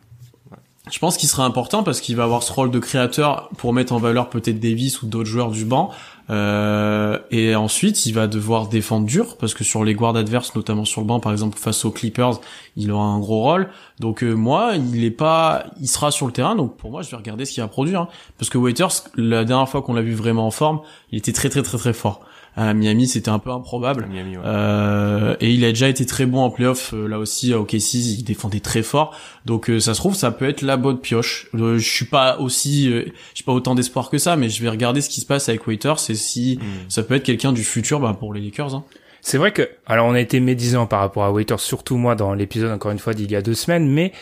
Je 0.91 0.99
pense 0.99 1.17
qu'il 1.17 1.27
sera 1.29 1.45
important 1.45 1.81
parce 1.81 1.99
qu'il 1.99 2.15
va 2.15 2.25
avoir 2.25 2.43
ce 2.43 2.53
rôle 2.53 2.69
de 2.69 2.77
créateur 2.77 3.49
pour 3.57 3.73
mettre 3.73 3.91
en 3.91 3.97
valeur 3.97 4.29
peut-être 4.29 4.59
Davis 4.59 5.01
ou 5.01 5.07
d'autres 5.07 5.29
joueurs 5.29 5.49
du 5.49 5.65
banc. 5.65 5.89
Euh, 6.29 7.19
et 7.31 7.55
ensuite, 7.55 8.05
il 8.05 8.13
va 8.13 8.27
devoir 8.27 8.67
défendre 8.67 9.05
dur 9.05 9.37
parce 9.37 9.53
que 9.53 9.63
sur 9.63 9.83
les 9.83 9.93
guards 9.93 10.15
adverses, 10.15 10.55
notamment 10.55 10.85
sur 10.85 11.01
le 11.01 11.07
banc, 11.07 11.19
par 11.19 11.31
exemple 11.31 11.57
face 11.57 11.85
aux 11.85 11.91
Clippers, 11.91 12.39
il 12.75 12.91
aura 12.91 13.05
un 13.05 13.19
gros 13.19 13.41
rôle. 13.41 13.69
Donc 13.99 14.23
euh, 14.23 14.33
moi, 14.33 14.73
il 14.75 15.03
est 15.03 15.11
pas, 15.11 15.65
il 15.79 15.87
sera 15.87 16.11
sur 16.11 16.25
le 16.25 16.33
terrain. 16.33 16.55
Donc 16.55 16.75
pour 16.77 16.91
moi, 16.91 17.01
je 17.01 17.09
vais 17.09 17.17
regarder 17.17 17.45
ce 17.45 17.53
qu'il 17.53 17.63
va 17.63 17.69
produire 17.69 18.01
hein. 18.01 18.07
parce 18.37 18.49
que 18.49 18.57
Waiters, 18.57 19.03
la 19.15 19.45
dernière 19.45 19.69
fois 19.69 19.81
qu'on 19.81 19.93
l'a 19.93 20.01
vu 20.01 20.13
vraiment 20.13 20.47
en 20.47 20.51
forme, 20.51 20.81
il 21.11 21.17
était 21.17 21.33
très 21.33 21.49
très 21.49 21.63
très 21.63 21.77
très 21.77 21.93
fort. 21.93 22.21
À 22.57 22.73
Miami, 22.73 23.07
c'était 23.07 23.29
un 23.29 23.39
peu 23.39 23.51
improbable. 23.51 24.07
Miami, 24.11 24.35
ouais. 24.35 24.43
Euh, 24.45 25.35
et 25.39 25.51
il 25.51 25.63
a 25.63 25.69
déjà 25.69 25.87
été 25.87 26.05
très 26.05 26.25
bon 26.25 26.39
en 26.39 26.49
playoff 26.49 26.93
euh, 26.93 27.07
là 27.07 27.19
aussi 27.19 27.53
à 27.53 27.59
OKC, 27.59 27.93
il 27.93 28.23
défendait 28.23 28.59
très 28.59 28.81
fort. 28.83 29.15
Donc 29.45 29.69
euh, 29.69 29.79
ça 29.79 29.93
se 29.93 29.99
trouve 29.99 30.15
ça 30.15 30.31
peut 30.31 30.49
être 30.49 30.63
la 30.63 30.75
bonne 30.75 30.97
pioche. 30.99 31.47
Euh, 31.53 31.77
je 31.77 31.87
suis 31.89 32.05
pas 32.05 32.37
aussi 32.39 32.91
euh, 32.91 33.05
j'ai 33.35 33.43
pas 33.43 33.53
autant 33.53 33.75
d'espoir 33.75 34.09
que 34.09 34.17
ça 34.17 34.35
mais 34.35 34.49
je 34.49 34.61
vais 34.61 34.69
regarder 34.69 35.01
ce 35.01 35.09
qui 35.09 35.21
se 35.21 35.25
passe 35.25 35.47
avec 35.49 35.65
Waiters 35.67 35.97
et 36.09 36.15
si 36.15 36.57
Mm. 36.57 36.89
ça 36.89 37.03
peut 37.03 37.13
être 37.15 37.23
quelqu'un 37.23 37.53
du 37.53 37.63
futur 37.63 37.99
bah, 37.99 38.15
pour 38.19 38.33
les 38.33 38.41
Lakers 38.41 38.73
hein. 38.73 38.83
C'est 39.21 39.37
vrai 39.37 39.51
que, 39.51 39.69
alors 39.85 40.07
on 40.07 40.13
a 40.13 40.19
été 40.19 40.39
médisant 40.39 40.85
par 40.87 41.01
rapport 41.01 41.25
à 41.25 41.31
Waiters, 41.31 41.59
surtout 41.59 41.97
moi 41.97 42.15
dans 42.15 42.33
l'épisode 42.33 42.71
encore 42.71 42.91
une 42.91 42.99
fois 42.99 43.13
d'il 43.13 43.29
y 43.29 43.35
a 43.35 43.41
deux 43.41 43.53
semaines, 43.55 43.87
mais 43.87 44.13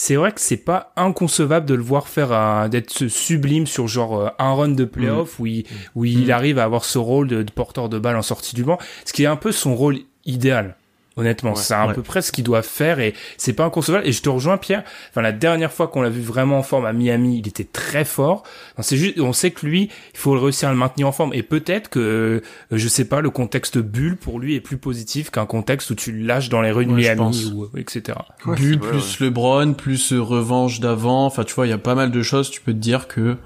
c'est 0.00 0.14
vrai 0.14 0.30
que 0.30 0.40
c'est 0.40 0.56
pas 0.56 0.92
inconcevable 0.94 1.66
de 1.66 1.74
le 1.74 1.82
voir 1.82 2.06
faire 2.06 2.30
un, 2.30 2.68
d'être 2.68 3.08
sublime 3.08 3.66
sur 3.66 3.88
genre 3.88 4.20
euh, 4.20 4.28
un 4.38 4.54
run 4.54 4.68
de 4.68 4.84
playoff 4.84 5.40
où 5.40 5.46
il, 5.46 5.66
où 5.96 6.04
il 6.04 6.30
arrive 6.30 6.60
à 6.60 6.64
avoir 6.64 6.84
ce 6.84 6.98
rôle 6.98 7.26
de, 7.26 7.42
de 7.42 7.50
porteur 7.50 7.88
de 7.88 7.98
balle 7.98 8.14
en 8.14 8.22
sortie 8.22 8.54
du 8.54 8.62
banc, 8.62 8.78
ce 9.04 9.12
qui 9.12 9.24
est 9.24 9.26
un 9.26 9.34
peu 9.34 9.50
son 9.50 9.74
rôle 9.74 9.98
idéal. 10.24 10.76
Honnêtement, 11.18 11.50
Ouais, 11.50 11.56
c'est 11.60 11.74
à 11.74 11.88
ouais. 11.88 11.94
peu 11.94 12.02
près 12.02 12.22
ce 12.22 12.32
qu'il 12.32 12.44
doit 12.44 12.62
faire 12.62 13.00
et 13.00 13.12
c'est 13.36 13.52
pas 13.52 13.64
inconcevable. 13.64 14.06
Et 14.06 14.12
je 14.12 14.22
te 14.22 14.28
rejoins, 14.28 14.56
Pierre. 14.56 14.84
Enfin, 15.10 15.20
la 15.20 15.32
dernière 15.32 15.72
fois 15.72 15.88
qu'on 15.88 16.00
l'a 16.00 16.08
vu 16.08 16.22
vraiment 16.22 16.58
en 16.58 16.62
forme 16.62 16.86
à 16.86 16.92
Miami, 16.92 17.38
il 17.40 17.48
était 17.48 17.64
très 17.64 18.04
fort. 18.04 18.44
C'est 18.78 18.96
juste, 18.96 19.18
on 19.20 19.32
sait 19.32 19.50
que 19.50 19.66
lui, 19.66 19.90
il 20.14 20.18
faut 20.18 20.30
réussir 20.38 20.68
à 20.68 20.72
le 20.72 20.78
maintenir 20.78 21.08
en 21.08 21.12
forme. 21.12 21.34
Et 21.34 21.42
peut-être 21.42 21.88
que, 21.90 21.98
euh, 22.00 22.40
je 22.70 22.86
sais 22.88 23.04
pas, 23.04 23.20
le 23.20 23.30
contexte 23.30 23.78
bulle 23.78 24.16
pour 24.16 24.38
lui 24.38 24.54
est 24.54 24.60
plus 24.60 24.78
positif 24.78 25.30
qu'un 25.30 25.46
contexte 25.46 25.90
où 25.90 25.94
tu 25.94 26.12
le 26.12 26.24
lâches 26.24 26.48
dans 26.48 26.62
les 26.62 26.70
rues 26.70 26.86
de 26.86 26.92
Ouais, 26.92 27.14
Miami 27.14 27.52
ou 27.52 27.68
etc. 27.76 28.16
Ouais, 28.46 28.54
Bull 28.56 28.56
c'est 28.70 28.76
vrai, 28.76 28.90
plus 28.90 29.20
LeBron 29.20 29.72
plus 29.74 30.12
euh, 30.12 30.20
revanche 30.22 30.78
d'avant, 30.80 31.26
enfin 31.26 31.42
tu 31.44 31.54
vois, 31.54 31.66
il 31.66 31.70
y 31.70 31.72
a 31.72 31.78
pas 31.78 31.96
mal 31.96 32.10
de 32.12 32.22
choses, 32.22 32.50
tu 32.50 32.60
peux 32.60 32.72
te 32.72 32.78
dire 32.78 33.08
que 33.08 33.36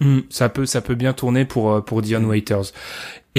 Hmm, 0.00 0.20
ça 0.28 0.50
peut, 0.50 0.66
ça 0.66 0.82
peut 0.82 0.94
bien 0.94 1.14
tourner 1.14 1.46
pour 1.46 1.72
euh, 1.72 1.80
pour 1.80 2.02
Dion 2.02 2.22
Waiters. 2.24 2.72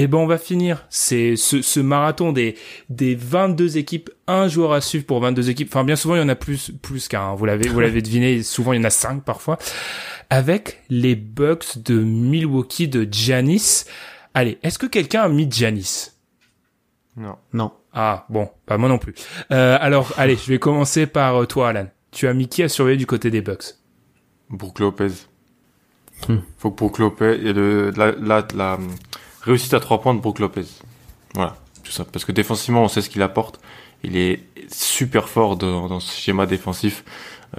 Et 0.00 0.06
ben 0.06 0.18
on 0.18 0.26
va 0.26 0.38
finir 0.38 0.86
c'est 0.90 1.34
ce, 1.34 1.60
ce 1.60 1.80
marathon 1.80 2.30
des 2.32 2.54
des 2.88 3.16
22 3.16 3.78
équipes, 3.78 4.10
un 4.28 4.46
joueur 4.46 4.72
à 4.72 4.80
suivre 4.80 5.04
pour 5.04 5.18
22 5.20 5.50
équipes. 5.50 5.68
Enfin 5.70 5.82
bien 5.82 5.96
souvent 5.96 6.14
il 6.14 6.20
y 6.20 6.22
en 6.24 6.28
a 6.28 6.36
plus 6.36 6.70
plus 6.70 7.08
qu'un. 7.08 7.20
hein. 7.20 7.34
Vous 7.34 7.44
l'avez 7.44 7.68
vous 7.68 7.80
l'avez 7.80 8.00
deviné. 8.00 8.42
Souvent 8.44 8.72
il 8.72 8.76
y 8.76 8.80
en 8.80 8.84
a 8.84 8.90
cinq 8.90 9.24
parfois. 9.24 9.58
Avec 10.30 10.84
les 10.88 11.16
Bucks 11.16 11.78
de 11.82 11.98
Milwaukee 11.98 12.86
de 12.86 13.08
Giannis. 13.10 13.86
Allez, 14.34 14.58
est-ce 14.62 14.78
que 14.78 14.86
quelqu'un 14.86 15.22
a 15.22 15.28
mis 15.28 15.50
Giannis? 15.50 16.12
Non. 17.16 17.34
non. 17.52 17.72
Ah 17.92 18.24
bon, 18.28 18.48
pas 18.66 18.78
moi 18.78 18.88
non 18.88 18.98
plus. 18.98 19.14
Euh, 19.50 19.76
alors 19.80 20.12
allez, 20.16 20.36
je 20.36 20.48
vais 20.52 20.60
commencer 20.60 21.08
par 21.08 21.42
euh, 21.42 21.46
toi 21.46 21.70
Alan. 21.70 21.88
Tu 22.12 22.28
as 22.28 22.34
mis 22.34 22.46
qui 22.46 22.62
à 22.62 22.68
surveiller 22.68 22.98
du 22.98 23.06
côté 23.06 23.30
des 23.32 23.40
Bucks? 23.40 23.74
Brook 24.48 24.78
Lopez. 24.78 25.10
Hmm. 26.28 26.36
Faut 26.58 26.70
que 26.70 26.76
Brook 26.76 26.98
Lopez 26.98 27.40
et 27.42 27.52
le 27.52 27.90
la, 27.96 28.12
la, 28.12 28.46
la 28.54 28.78
réussite 29.42 29.74
à 29.74 29.80
trois 29.80 30.00
points 30.00 30.14
de 30.14 30.20
Brook 30.20 30.38
Lopez. 30.38 30.66
Voilà, 31.34 31.56
tout 31.84 31.92
ça. 31.92 32.04
Parce 32.04 32.24
que 32.24 32.32
défensivement, 32.32 32.82
on 32.82 32.88
sait 32.88 33.02
ce 33.02 33.10
qu'il 33.10 33.22
apporte. 33.22 33.60
Il 34.04 34.16
est 34.16 34.44
super 34.70 35.28
fort 35.28 35.56
dans, 35.56 36.00
ce 36.00 36.20
schéma 36.20 36.46
défensif 36.46 37.04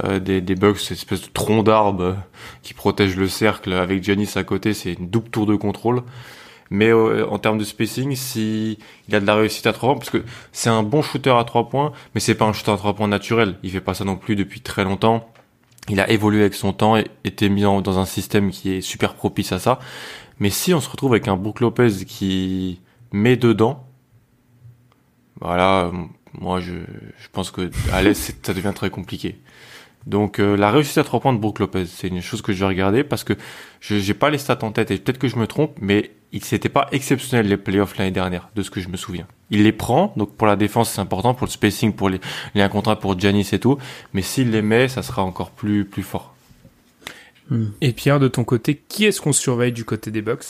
euh, 0.04 0.20
des, 0.20 0.42
des 0.42 0.56
Bucks, 0.56 0.80
cette 0.80 0.98
espèce 0.98 1.22
de 1.22 1.28
tronc 1.34 1.64
d'arbre 1.64 2.16
qui 2.62 2.74
protège 2.74 3.18
le 3.18 3.28
cercle 3.28 3.74
avec 3.74 4.04
Giannis 4.04 4.32
à 4.36 4.44
côté. 4.44 4.74
C'est 4.74 4.94
une 4.94 5.10
double 5.10 5.30
tour 5.30 5.46
de 5.46 5.56
contrôle. 5.56 6.04
Mais 6.70 6.90
euh, 6.90 7.28
en 7.28 7.40
termes 7.40 7.58
de 7.58 7.64
spacing, 7.64 8.16
si 8.16 8.78
il 9.08 9.16
a 9.16 9.20
de 9.20 9.26
la 9.26 9.36
réussite 9.36 9.66
à 9.66 9.74
trois 9.74 9.90
points, 9.90 10.00
parce 10.00 10.12
que 10.12 10.24
c'est 10.52 10.70
un 10.70 10.84
bon 10.84 11.02
shooter 11.02 11.32
à 11.32 11.44
trois 11.44 11.68
points, 11.68 11.92
mais 12.14 12.22
c'est 12.22 12.36
pas 12.36 12.46
un 12.46 12.54
shooter 12.54 12.72
à 12.72 12.78
trois 12.78 12.94
points 12.94 13.08
naturel. 13.08 13.56
Il 13.64 13.72
fait 13.72 13.82
pas 13.82 13.94
ça 13.94 14.06
non 14.06 14.16
plus 14.16 14.36
depuis 14.36 14.62
très 14.62 14.84
longtemps. 14.84 15.32
Il 15.90 16.00
a 16.00 16.10
évolué 16.10 16.42
avec 16.42 16.54
son 16.54 16.72
temps 16.72 16.96
et 16.96 17.08
été 17.24 17.50
mis 17.50 17.62
dans 17.62 17.98
un 17.98 18.06
système 18.06 18.52
qui 18.52 18.74
est 18.74 18.82
super 18.82 19.16
propice 19.16 19.52
à 19.52 19.60
ça. 19.60 19.80
Mais 20.40 20.50
si 20.50 20.74
on 20.74 20.80
se 20.80 20.90
retrouve 20.90 21.12
avec 21.12 21.28
un 21.28 21.36
Brook 21.36 21.60
Lopez 21.60 22.06
qui 22.06 22.80
met 23.12 23.36
dedans, 23.36 23.86
voilà, 25.42 25.92
moi 26.34 26.60
je, 26.60 26.74
pense 27.32 27.52
que 27.52 27.70
à 27.92 28.02
l'aise 28.02 28.34
ça 28.42 28.54
devient 28.54 28.74
très 28.74 28.90
compliqué. 28.90 29.40
Donc 30.06 30.40
euh, 30.40 30.56
la 30.56 30.72
réussite 30.72 30.98
à 30.98 31.04
trois 31.04 31.20
points 31.20 31.34
de 31.34 31.40
Brook 31.40 31.60
Lopez, 31.60 31.86
c'est 31.86 32.08
une 32.08 32.22
chose 32.22 32.42
que 32.42 32.54
je 32.54 32.60
vais 32.60 32.68
regarder 32.68 33.04
parce 33.04 33.24
que 33.24 33.34
je 33.82 33.98
j'ai 33.98 34.14
pas 34.14 34.30
les 34.30 34.38
stats 34.38 34.60
en 34.62 34.72
tête 34.72 34.92
et 34.92 34.98
peut-être 34.98 35.20
que 35.20 35.28
je 35.28 35.36
me 35.36 35.46
trompe, 35.46 35.78
mais 35.82 36.12
il 36.32 36.44
s'était 36.44 36.70
pas 36.70 36.88
exceptionnel 36.92 37.48
les 37.48 37.58
playoffs 37.58 37.98
l'année 37.98 38.12
dernière, 38.12 38.50
de 38.56 38.62
ce 38.62 38.70
que 38.70 38.80
je 38.80 38.88
me 38.88 38.96
souviens. 38.98 39.28
Il 39.50 39.64
les 39.64 39.72
prend, 39.74 40.14
donc 40.16 40.36
pour 40.36 40.48
la 40.48 40.56
défense 40.56 40.92
c'est 40.92 41.02
important, 41.02 41.34
pour 41.34 41.48
le 41.48 41.52
spacing, 41.52 41.92
pour 41.94 42.10
les, 42.10 42.22
les 42.56 42.62
un 42.62 42.70
contrat 42.70 42.98
pour 42.98 43.20
Giannis 43.20 43.50
et 43.52 43.60
tout, 43.60 43.78
mais 44.14 44.22
s'il 44.22 44.52
les 44.52 44.62
met, 44.62 44.88
ça 44.88 45.04
sera 45.04 45.24
encore 45.24 45.52
plus 45.52 45.84
plus 45.84 46.04
fort. 46.04 46.34
Et 47.82 47.94
Pierre, 47.94 48.20
de 48.20 48.28
ton 48.28 48.44
côté, 48.44 48.82
qui 48.88 49.06
est-ce 49.06 49.22
qu'on 49.22 49.34
surveille 49.34 49.72
du 49.72 49.84
côté 49.86 50.12
des 50.12 50.22
Bucks 50.22 50.46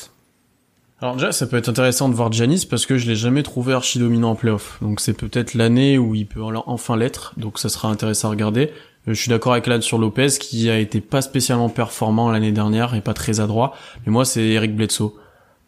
Alors 1.01 1.15
déjà, 1.15 1.31
ça 1.31 1.47
peut 1.47 1.55
être 1.57 1.69
intéressant 1.69 2.09
de 2.09 2.13
voir 2.13 2.31
Giannis 2.31 2.65
parce 2.69 2.85
que 2.85 2.97
je 2.97 3.07
l'ai 3.07 3.15
jamais 3.15 3.41
trouvé 3.43 3.73
archi 3.73 3.99
dominant 3.99 4.31
en 4.31 4.35
playoff. 4.35 4.77
Donc 4.81 4.99
c'est 4.99 5.13
peut-être 5.13 5.53
l'année 5.53 5.97
où 5.97 6.13
il 6.15 6.25
peut 6.27 6.41
en- 6.43 6.63
enfin 6.67 6.97
l'être. 6.97 7.33
Donc 7.37 7.57
ça 7.59 7.69
sera 7.69 7.87
intéressant 7.89 8.27
à 8.27 8.31
regarder. 8.31 8.71
Euh, 9.07 9.13
Je 9.13 9.21
suis 9.21 9.29
d'accord 9.29 9.53
avec 9.53 9.65
Lan 9.67 9.79
sur 9.81 9.97
Lopez 9.97 10.27
qui 10.39 10.69
a 10.69 10.77
été 10.77 10.99
pas 10.99 11.21
spécialement 11.21 11.69
performant 11.69 12.29
l'année 12.31 12.51
dernière 12.51 12.93
et 12.95 13.01
pas 13.01 13.13
très 13.13 13.39
adroit. 13.39 13.73
Mais 14.05 14.11
moi 14.11 14.25
c'est 14.25 14.43
Eric 14.45 14.75
Bledsoe 14.75 15.13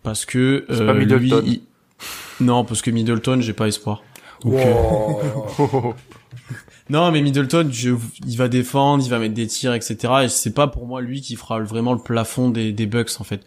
parce 0.04 0.26
que 0.26 0.66
C'est 0.70 0.86
pas 0.86 0.94
Middleton. 0.94 1.40
lui, 1.42 1.62
il- 2.42 2.46
non 2.46 2.66
parce 2.66 2.82
que 2.82 2.92
Middleton 2.92 3.40
j'ai 3.40 3.54
pas 3.54 3.68
espoir. 3.70 4.04
Donc, 4.44 4.56
euh, 4.56 5.92
Non, 6.90 7.12
mais 7.12 7.22
Middleton, 7.22 7.70
je- 7.72 7.92
il 8.28 8.38
va 8.38 8.48
défendre, 8.48 9.04
il 9.04 9.10
va 9.10 9.20
mettre 9.20 9.34
des 9.36 9.48
tirs, 9.48 9.74
etc. 9.74 9.98
Et 10.24 10.28
c'est 10.30 10.54
pas 10.54 10.68
pour 10.68 10.88
moi 10.88 11.02
lui 11.02 11.22
qui 11.22 11.36
fera 11.36 11.60
vraiment 11.62 11.94
le 11.94 12.00
plafond 12.02 12.50
des, 12.50 12.72
des 12.74 12.86
Bucks 12.86 13.12
en 13.20 13.24
fait. 13.24 13.42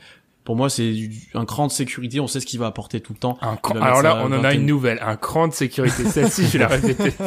Pour 0.44 0.56
moi, 0.56 0.68
c'est 0.70 0.92
du- 0.92 1.10
un 1.34 1.44
cran 1.46 1.66
de 1.66 1.72
sécurité. 1.72 2.20
On 2.20 2.26
sait 2.26 2.40
ce 2.40 2.46
qu'il 2.46 2.60
va 2.60 2.66
apporter 2.66 3.00
tout 3.00 3.12
le 3.14 3.18
temps. 3.18 3.38
Un 3.40 3.56
cran- 3.56 3.74
Alors 3.80 4.02
là, 4.02 4.22
on 4.24 4.32
en 4.32 4.44
a 4.44 4.54
une 4.54 4.66
nouvelle, 4.66 4.98
un 5.02 5.16
cran 5.16 5.48
de 5.48 5.52
sécurité. 5.54 6.04
Celle-ci, 6.04 6.44
je 6.46 6.52
vais 6.52 6.58
la 6.58 6.68
répéter. 6.68 7.12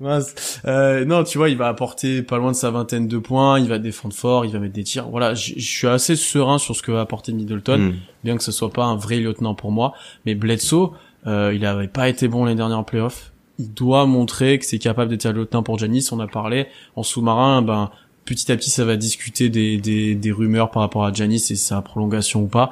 Mince. 0.00 0.60
Euh, 0.64 1.04
non, 1.04 1.22
tu 1.22 1.38
vois, 1.38 1.48
il 1.48 1.56
va 1.56 1.68
apporter 1.68 2.22
pas 2.22 2.36
loin 2.38 2.50
de 2.50 2.56
sa 2.56 2.70
vingtaine 2.70 3.06
de 3.06 3.18
points. 3.18 3.60
Il 3.60 3.68
va 3.68 3.78
défendre 3.78 4.14
fort, 4.14 4.44
il 4.44 4.50
va 4.52 4.58
mettre 4.58 4.72
des 4.74 4.82
tirs. 4.82 5.08
Voilà, 5.08 5.34
je 5.34 5.52
je 5.56 5.60
suis 5.64 5.86
assez 5.86 6.16
serein 6.16 6.58
sur 6.58 6.74
ce 6.74 6.82
que 6.82 6.90
va 6.90 7.00
apporter 7.02 7.32
Middleton, 7.32 7.78
Hmm. 7.78 7.94
bien 8.24 8.36
que 8.36 8.42
ce 8.42 8.50
soit 8.52 8.72
pas 8.72 8.84
un 8.84 8.96
vrai 8.96 9.18
lieutenant 9.20 9.54
pour 9.54 9.70
moi. 9.70 9.92
Mais 10.26 10.34
Bledsoe, 10.34 10.92
euh, 11.26 11.52
il 11.54 11.64
avait 11.66 11.86
pas 11.88 12.08
été 12.08 12.26
bon 12.26 12.44
les 12.46 12.54
derniers 12.56 12.74
en 12.74 12.82
playoff. 12.82 13.31
Il 13.58 13.72
doit 13.72 14.06
montrer 14.06 14.58
que 14.58 14.64
c'est 14.64 14.78
capable 14.78 15.10
d'être 15.10 15.26
un 15.26 15.32
lieutenant 15.32 15.62
pour 15.62 15.78
Giannis. 15.78 16.08
On 16.12 16.20
a 16.20 16.26
parlé 16.26 16.66
en 16.96 17.02
sous-marin, 17.02 17.62
ben 17.62 17.90
petit 18.24 18.50
à 18.52 18.56
petit, 18.56 18.70
ça 18.70 18.84
va 18.84 18.96
discuter 18.96 19.48
des, 19.48 19.78
des, 19.78 20.14
des 20.14 20.32
rumeurs 20.32 20.70
par 20.70 20.82
rapport 20.82 21.04
à 21.04 21.12
Giannis 21.12 21.44
et 21.50 21.56
sa 21.56 21.82
prolongation 21.82 22.42
ou 22.42 22.46
pas. 22.46 22.70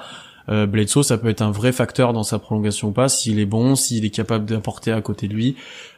Euh, 0.48 0.66
Bledsoe, 0.66 1.02
ça 1.02 1.16
peut 1.18 1.28
être 1.28 1.42
un 1.42 1.50
vrai 1.50 1.70
facteur 1.70 2.12
dans 2.12 2.22
sa 2.22 2.38
prolongation 2.38 2.88
ou 2.88 2.92
pas, 2.92 3.08
s'il 3.08 3.38
est 3.38 3.46
bon, 3.46 3.76
s'il 3.76 4.04
est 4.04 4.10
capable 4.10 4.46
d'apporter 4.46 4.90
à 4.90 5.00
côté 5.00 5.28
de 5.28 5.34
lui. 5.34 5.56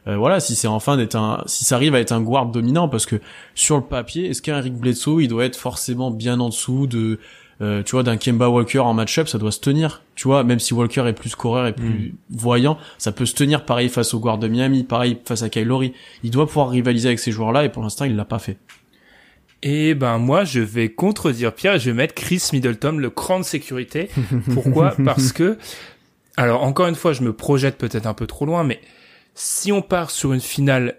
Euh, 0.08 0.16
voilà, 0.16 0.40
si 0.40 0.54
c'est 0.54 0.68
enfin 0.68 0.96
d'être 0.96 1.14
un, 1.16 1.42
si 1.46 1.64
ça 1.64 1.76
arrive 1.76 1.94
à 1.94 2.00
être 2.00 2.12
un 2.12 2.20
guard 2.20 2.46
dominant, 2.46 2.88
parce 2.88 3.06
que 3.06 3.16
sur 3.54 3.76
le 3.76 3.82
papier, 3.82 4.26
est-ce 4.28 4.42
qu'un 4.42 4.60
Bledsoe, 4.60 5.22
il 5.22 5.28
doit 5.28 5.44
être 5.44 5.56
forcément 5.56 6.10
bien 6.10 6.38
en 6.40 6.48
dessous 6.48 6.86
de, 6.86 7.18
euh, 7.62 7.82
tu 7.84 7.92
vois, 7.92 8.02
d'un 8.02 8.16
Kemba 8.16 8.48
Walker 8.48 8.80
en 8.80 8.92
match-up, 8.92 9.28
ça 9.28 9.38
doit 9.38 9.52
se 9.52 9.60
tenir. 9.60 10.02
Tu 10.16 10.26
vois, 10.26 10.42
même 10.42 10.58
si 10.58 10.74
Walker 10.74 11.04
est 11.06 11.12
plus 11.12 11.30
scoreur 11.30 11.66
et 11.68 11.72
plus 11.72 12.14
voyant, 12.28 12.76
ça 12.98 13.12
peut 13.12 13.24
se 13.24 13.34
tenir 13.34 13.64
pareil 13.64 13.88
face 13.88 14.14
au 14.14 14.18
guard 14.18 14.38
de 14.38 14.48
Miami, 14.48 14.82
pareil 14.82 15.18
face 15.24 15.42
à 15.42 15.48
Kyle 15.48 15.66
Lowry. 15.66 15.92
Il 16.24 16.30
doit 16.30 16.46
pouvoir 16.46 16.70
rivaliser 16.70 17.08
avec 17.08 17.20
ces 17.20 17.30
joueurs-là 17.30 17.64
et 17.64 17.68
pour 17.68 17.82
l'instant, 17.82 18.04
il 18.04 18.16
l'a 18.16 18.24
pas 18.24 18.40
fait. 18.40 18.58
Et 19.62 19.94
ben 19.94 20.18
moi, 20.18 20.42
je 20.42 20.58
vais 20.58 20.88
contredire 20.88 21.54
Pierre 21.54 21.74
et 21.74 21.78
je 21.78 21.90
vais 21.90 21.96
mettre 21.96 22.14
Chris 22.14 22.42
Middleton, 22.52 22.98
le 22.98 23.10
cran 23.10 23.38
de 23.38 23.44
sécurité. 23.44 24.10
Pourquoi? 24.52 24.96
Parce 25.04 25.32
que, 25.32 25.56
alors 26.36 26.64
encore 26.64 26.88
une 26.88 26.96
fois, 26.96 27.12
je 27.12 27.22
me 27.22 27.32
projette 27.32 27.78
peut-être 27.78 28.06
un 28.06 28.14
peu 28.14 28.26
trop 28.26 28.44
loin, 28.44 28.64
mais 28.64 28.80
si 29.34 29.70
on 29.70 29.82
part 29.82 30.10
sur 30.10 30.32
une 30.32 30.40
finale 30.40 30.96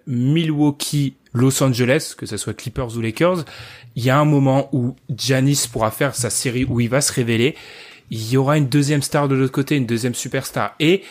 Milwaukee-Los 1.34 1.64
Angeles, 1.64 2.14
que 2.18 2.26
ce 2.26 2.38
soit 2.38 2.54
Clippers 2.54 2.96
ou 2.98 3.02
Lakers, 3.02 3.46
il 3.96 4.04
y 4.04 4.10
a 4.10 4.18
un 4.18 4.26
moment 4.26 4.70
où 4.72 4.96
Giannis 5.10 5.68
pourra 5.72 5.92
faire 5.92 6.16
sa 6.16 6.30
série 6.30 6.66
où 6.66 6.80
il 6.80 6.90
va 6.90 7.02
se 7.02 7.14
révéler. 7.14 7.56
Il 8.10 8.30
y 8.30 8.38
aura 8.38 8.58
une 8.58 8.68
deuxième 8.68 9.02
star 9.02 9.28
de 9.28 9.36
l'autre 9.36 9.52
côté, 9.52 9.76
une 9.76 9.86
deuxième 9.86 10.16
superstar. 10.16 10.76
Et 10.80 11.04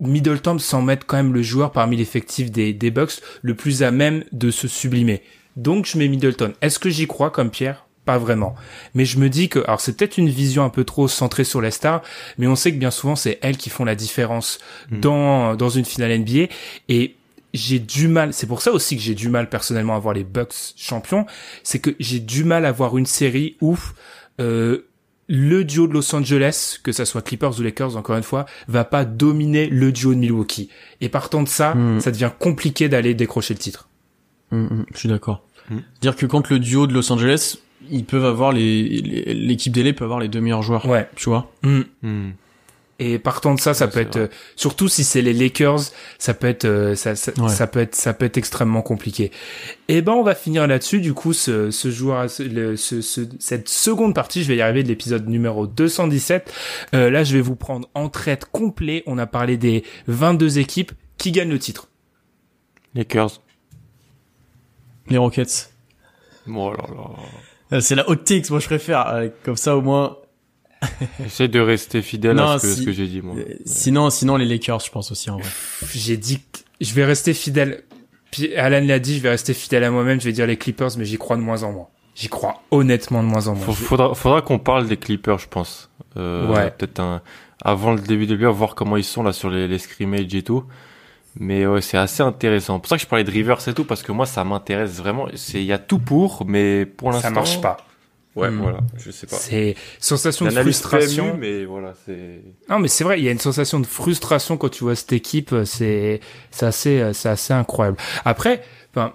Middleton 0.00 0.58
s'en 0.58 0.82
mettre 0.82 1.06
quand 1.06 1.16
même 1.16 1.34
le 1.34 1.42
joueur 1.42 1.72
parmi 1.72 1.96
l'effectif 1.96 2.50
des, 2.50 2.72
des 2.72 2.90
Bucks 2.90 3.20
le 3.42 3.54
plus 3.54 3.82
à 3.82 3.90
même 3.90 4.24
de 4.32 4.50
se 4.50 4.68
sublimer. 4.68 5.22
Donc 5.56 5.86
je 5.86 5.98
mets 5.98 6.08
Middleton. 6.08 6.52
Est-ce 6.60 6.78
que 6.78 6.90
j'y 6.90 7.06
crois 7.06 7.30
comme 7.30 7.50
Pierre? 7.50 7.86
Pas 8.04 8.18
vraiment. 8.18 8.54
Mais 8.94 9.04
je 9.04 9.18
me 9.18 9.28
dis 9.28 9.48
que, 9.48 9.58
alors 9.64 9.80
c'est 9.80 9.96
peut-être 9.96 10.16
une 10.16 10.28
vision 10.28 10.64
un 10.64 10.68
peu 10.68 10.84
trop 10.84 11.08
centrée 11.08 11.42
sur 11.42 11.60
les 11.60 11.72
stars, 11.72 12.02
mais 12.38 12.46
on 12.46 12.54
sait 12.54 12.72
que 12.72 12.78
bien 12.78 12.92
souvent 12.92 13.16
c'est 13.16 13.38
elles 13.42 13.56
qui 13.56 13.68
font 13.68 13.84
la 13.84 13.96
différence 13.96 14.58
dans 14.92 15.56
dans 15.56 15.70
une 15.70 15.84
finale 15.84 16.16
NBA. 16.20 16.52
Et 16.88 17.16
j'ai 17.56 17.78
du 17.78 18.08
mal, 18.08 18.32
c'est 18.32 18.46
pour 18.46 18.62
ça 18.62 18.72
aussi 18.72 18.96
que 18.96 19.02
j'ai 19.02 19.14
du 19.14 19.28
mal 19.28 19.48
personnellement 19.48 19.96
à 19.96 19.98
voir 19.98 20.14
les 20.14 20.24
Bucks 20.24 20.54
champions, 20.76 21.26
c'est 21.62 21.78
que 21.78 21.94
j'ai 21.98 22.20
du 22.20 22.44
mal 22.44 22.64
à 22.64 22.72
voir 22.72 22.96
une 22.96 23.06
série 23.06 23.56
où 23.60 23.76
euh, 24.40 24.86
le 25.28 25.64
duo 25.64 25.88
de 25.88 25.92
Los 25.92 26.14
Angeles, 26.14 26.78
que 26.82 26.92
ça 26.92 27.04
soit 27.04 27.22
Clippers 27.22 27.58
ou 27.58 27.62
Lakers, 27.62 27.96
encore 27.96 28.16
une 28.16 28.22
fois, 28.22 28.46
va 28.68 28.84
pas 28.84 29.04
dominer 29.04 29.66
le 29.66 29.90
duo 29.90 30.14
de 30.14 30.18
Milwaukee. 30.20 30.68
Et 31.00 31.08
partant 31.08 31.42
de 31.42 31.48
ça, 31.48 31.74
Hmm. 31.74 31.98
ça 31.98 32.12
devient 32.12 32.30
compliqué 32.38 32.88
d'aller 32.88 33.14
décrocher 33.14 33.54
le 33.54 33.58
titre. 33.58 33.88
Hum, 34.52 34.68
hum, 34.70 34.86
je 34.92 34.98
suis 34.98 35.08
d'accord. 35.08 35.42
Dire 36.00 36.14
que 36.14 36.26
contre 36.26 36.52
le 36.52 36.60
duo 36.60 36.86
de 36.86 36.92
Los 36.92 37.10
Angeles, 37.10 37.56
ils 37.90 38.04
peuvent 38.04 38.24
avoir 38.24 38.52
les 38.52 39.00
l'équipe 39.34 39.72
d'élé 39.72 39.92
peut 39.92 40.04
avoir 40.04 40.20
les 40.20 40.28
deux 40.28 40.40
meilleurs 40.40 40.62
joueurs. 40.62 40.86
Ouais. 40.86 41.08
Tu 41.16 41.28
vois. 41.28 41.52
Et 42.98 43.18
partant 43.18 43.54
de 43.54 43.60
ça, 43.60 43.74
ça 43.74 43.84
Ouais, 43.84 43.90
peut 43.92 44.00
être 44.00 44.16
euh, 44.16 44.28
surtout 44.56 44.88
si 44.88 45.04
c'est 45.04 45.20
les 45.20 45.34
Lakers, 45.34 45.80
ça 46.18 46.32
peut 46.32 46.46
être 46.46 46.64
euh, 46.64 46.94
ça, 46.94 47.14
ça, 47.14 47.30
Ouais. 47.36 47.50
ça 47.50 47.66
peut 47.66 47.80
être 47.80 47.94
ça 47.94 48.14
peut 48.14 48.24
être 48.24 48.38
extrêmement 48.38 48.80
compliqué. 48.80 49.30
Et 49.88 50.00
ben 50.00 50.12
on 50.12 50.22
va 50.22 50.34
finir 50.34 50.66
là-dessus. 50.66 51.00
Du 51.00 51.12
coup, 51.12 51.34
ce, 51.34 51.70
ce 51.70 51.90
joueur, 51.90 52.30
ce, 52.30 52.42
le- 52.42 52.76
ce- 52.76 53.02
ce- 53.02 53.20
cette 53.38 53.68
seconde 53.68 54.14
partie, 54.14 54.42
je 54.42 54.48
vais 54.48 54.56
y 54.56 54.62
arriver 54.62 54.82
de 54.82 54.88
l'épisode 54.88 55.28
numéro 55.28 55.66
217. 55.66 56.50
Euh, 56.94 57.10
là, 57.10 57.22
je 57.22 57.34
vais 57.34 57.42
vous 57.42 57.54
prendre 57.54 57.86
en 57.94 58.08
traite 58.08 58.46
complet. 58.46 59.02
On 59.06 59.18
a 59.18 59.26
parlé 59.26 59.58
des 59.58 59.84
22 60.06 60.58
équipes 60.58 60.92
qui 61.18 61.32
gagnent 61.32 61.50
le 61.50 61.58
titre? 61.58 61.88
Lakers. 62.94 63.42
Les 65.08 65.18
Rockets. 65.18 65.70
Oh 66.48 66.70
là 66.72 66.76
là. 66.88 67.10
Euh, 67.76 67.80
C'est 67.80 67.94
la 67.94 68.08
hot 68.08 68.16
takes, 68.16 68.48
moi 68.50 68.58
je 68.60 68.66
préfère. 68.66 69.22
Comme 69.44 69.56
ça 69.56 69.76
au 69.76 69.82
moins. 69.82 70.16
J'essaie 71.22 71.48
de 71.48 71.60
rester 71.60 72.02
fidèle 72.02 72.36
Non, 72.36 72.48
à 72.50 72.58
ce 72.58 72.66
que, 72.66 72.72
si- 72.74 72.80
ce 72.80 72.84
que 72.86 72.92
j'ai 72.92 73.06
dit, 73.06 73.22
moi. 73.22 73.34
Euh, 73.36 73.44
Sinon, 73.64 74.10
sinon 74.10 74.36
les 74.36 74.44
Lakers, 74.46 74.80
je 74.80 74.90
pense 74.90 75.10
aussi 75.10 75.30
en 75.30 75.38
vrai. 75.38 75.48
J'ai 75.94 76.16
dit 76.16 76.38
que 76.40 76.58
je 76.80 76.92
vais 76.94 77.04
rester 77.04 77.34
fidèle. 77.34 77.82
Puis 78.30 78.54
Alan 78.56 78.84
l'a 78.84 78.98
dit, 78.98 79.16
je 79.16 79.22
vais 79.22 79.30
rester 79.30 79.54
fidèle 79.54 79.84
à 79.84 79.90
moi-même. 79.90 80.20
Je 80.20 80.26
vais 80.26 80.32
dire 80.32 80.46
les 80.46 80.56
Clippers, 80.56 80.90
mais 80.98 81.04
j'y 81.04 81.16
crois 81.16 81.36
de 81.36 81.42
moins 81.42 81.62
en 81.62 81.72
moins. 81.72 81.86
J'y 82.14 82.28
crois 82.28 82.62
honnêtement 82.70 83.22
de 83.22 83.28
moins 83.28 83.46
en 83.48 83.54
moins. 83.54 83.74
Faudra, 83.74 84.14
faudra 84.14 84.42
qu'on 84.42 84.58
parle 84.58 84.86
des 84.86 84.96
Clippers, 84.96 85.38
je 85.38 85.48
pense. 85.48 85.90
Euh, 86.16 86.46
Ouais. 86.52 86.70
Peut-être 86.70 87.00
un, 87.00 87.22
avant 87.62 87.92
le 87.92 88.00
début 88.00 88.26
de 88.26 88.34
l'hiver, 88.34 88.52
voir 88.52 88.74
comment 88.74 88.96
ils 88.96 89.04
sont 89.04 89.22
là 89.22 89.32
sur 89.32 89.50
les, 89.50 89.68
les 89.68 89.78
scrimmages 89.78 90.34
et 90.34 90.42
tout. 90.42 90.64
Mais 91.38 91.66
ouais, 91.66 91.82
c'est 91.82 91.98
assez 91.98 92.22
intéressant. 92.22 92.76
C'est 92.76 92.80
pour 92.80 92.88
ça 92.88 92.96
que 92.96 93.02
je 93.02 93.06
parlais 93.06 93.24
de 93.24 93.30
Rivers 93.30 93.66
et 93.68 93.74
tout, 93.74 93.84
parce 93.84 94.02
que 94.02 94.10
moi, 94.12 94.24
ça 94.24 94.42
m'intéresse 94.44 94.96
vraiment. 94.96 95.26
C'est, 95.34 95.60
il 95.60 95.66
y 95.66 95.72
a 95.72 95.78
tout 95.78 95.98
pour, 95.98 96.44
mais 96.46 96.86
pour 96.86 97.10
l'instant. 97.12 97.28
ça 97.28 97.34
marche 97.34 97.60
pas. 97.60 97.76
Ouais, 98.36 98.50
Hmm. 98.50 98.60
voilà. 98.60 98.78
Je 98.98 99.10
sais 99.10 99.26
pas. 99.26 99.36
C'est 99.36 99.74
sensation 99.98 100.44
de 100.46 100.50
frustration. 100.50 101.30
PMU, 101.32 101.38
mais 101.40 101.64
voilà, 101.64 101.94
c'est. 102.04 102.42
Non, 102.68 102.78
mais 102.78 102.88
c'est 102.88 103.02
vrai, 103.02 103.18
il 103.18 103.24
y 103.24 103.28
a 103.28 103.32
une 103.32 103.40
sensation 103.40 103.80
de 103.80 103.86
frustration 103.86 104.56
quand 104.58 104.68
tu 104.68 104.84
vois 104.84 104.94
cette 104.94 105.12
équipe. 105.12 105.54
C'est, 105.64 106.20
c'est 106.50 106.66
assez, 106.66 107.10
c'est 107.14 107.30
assez 107.30 107.52
incroyable. 107.54 107.96
Après, 108.26 108.62
enfin, 108.94 109.14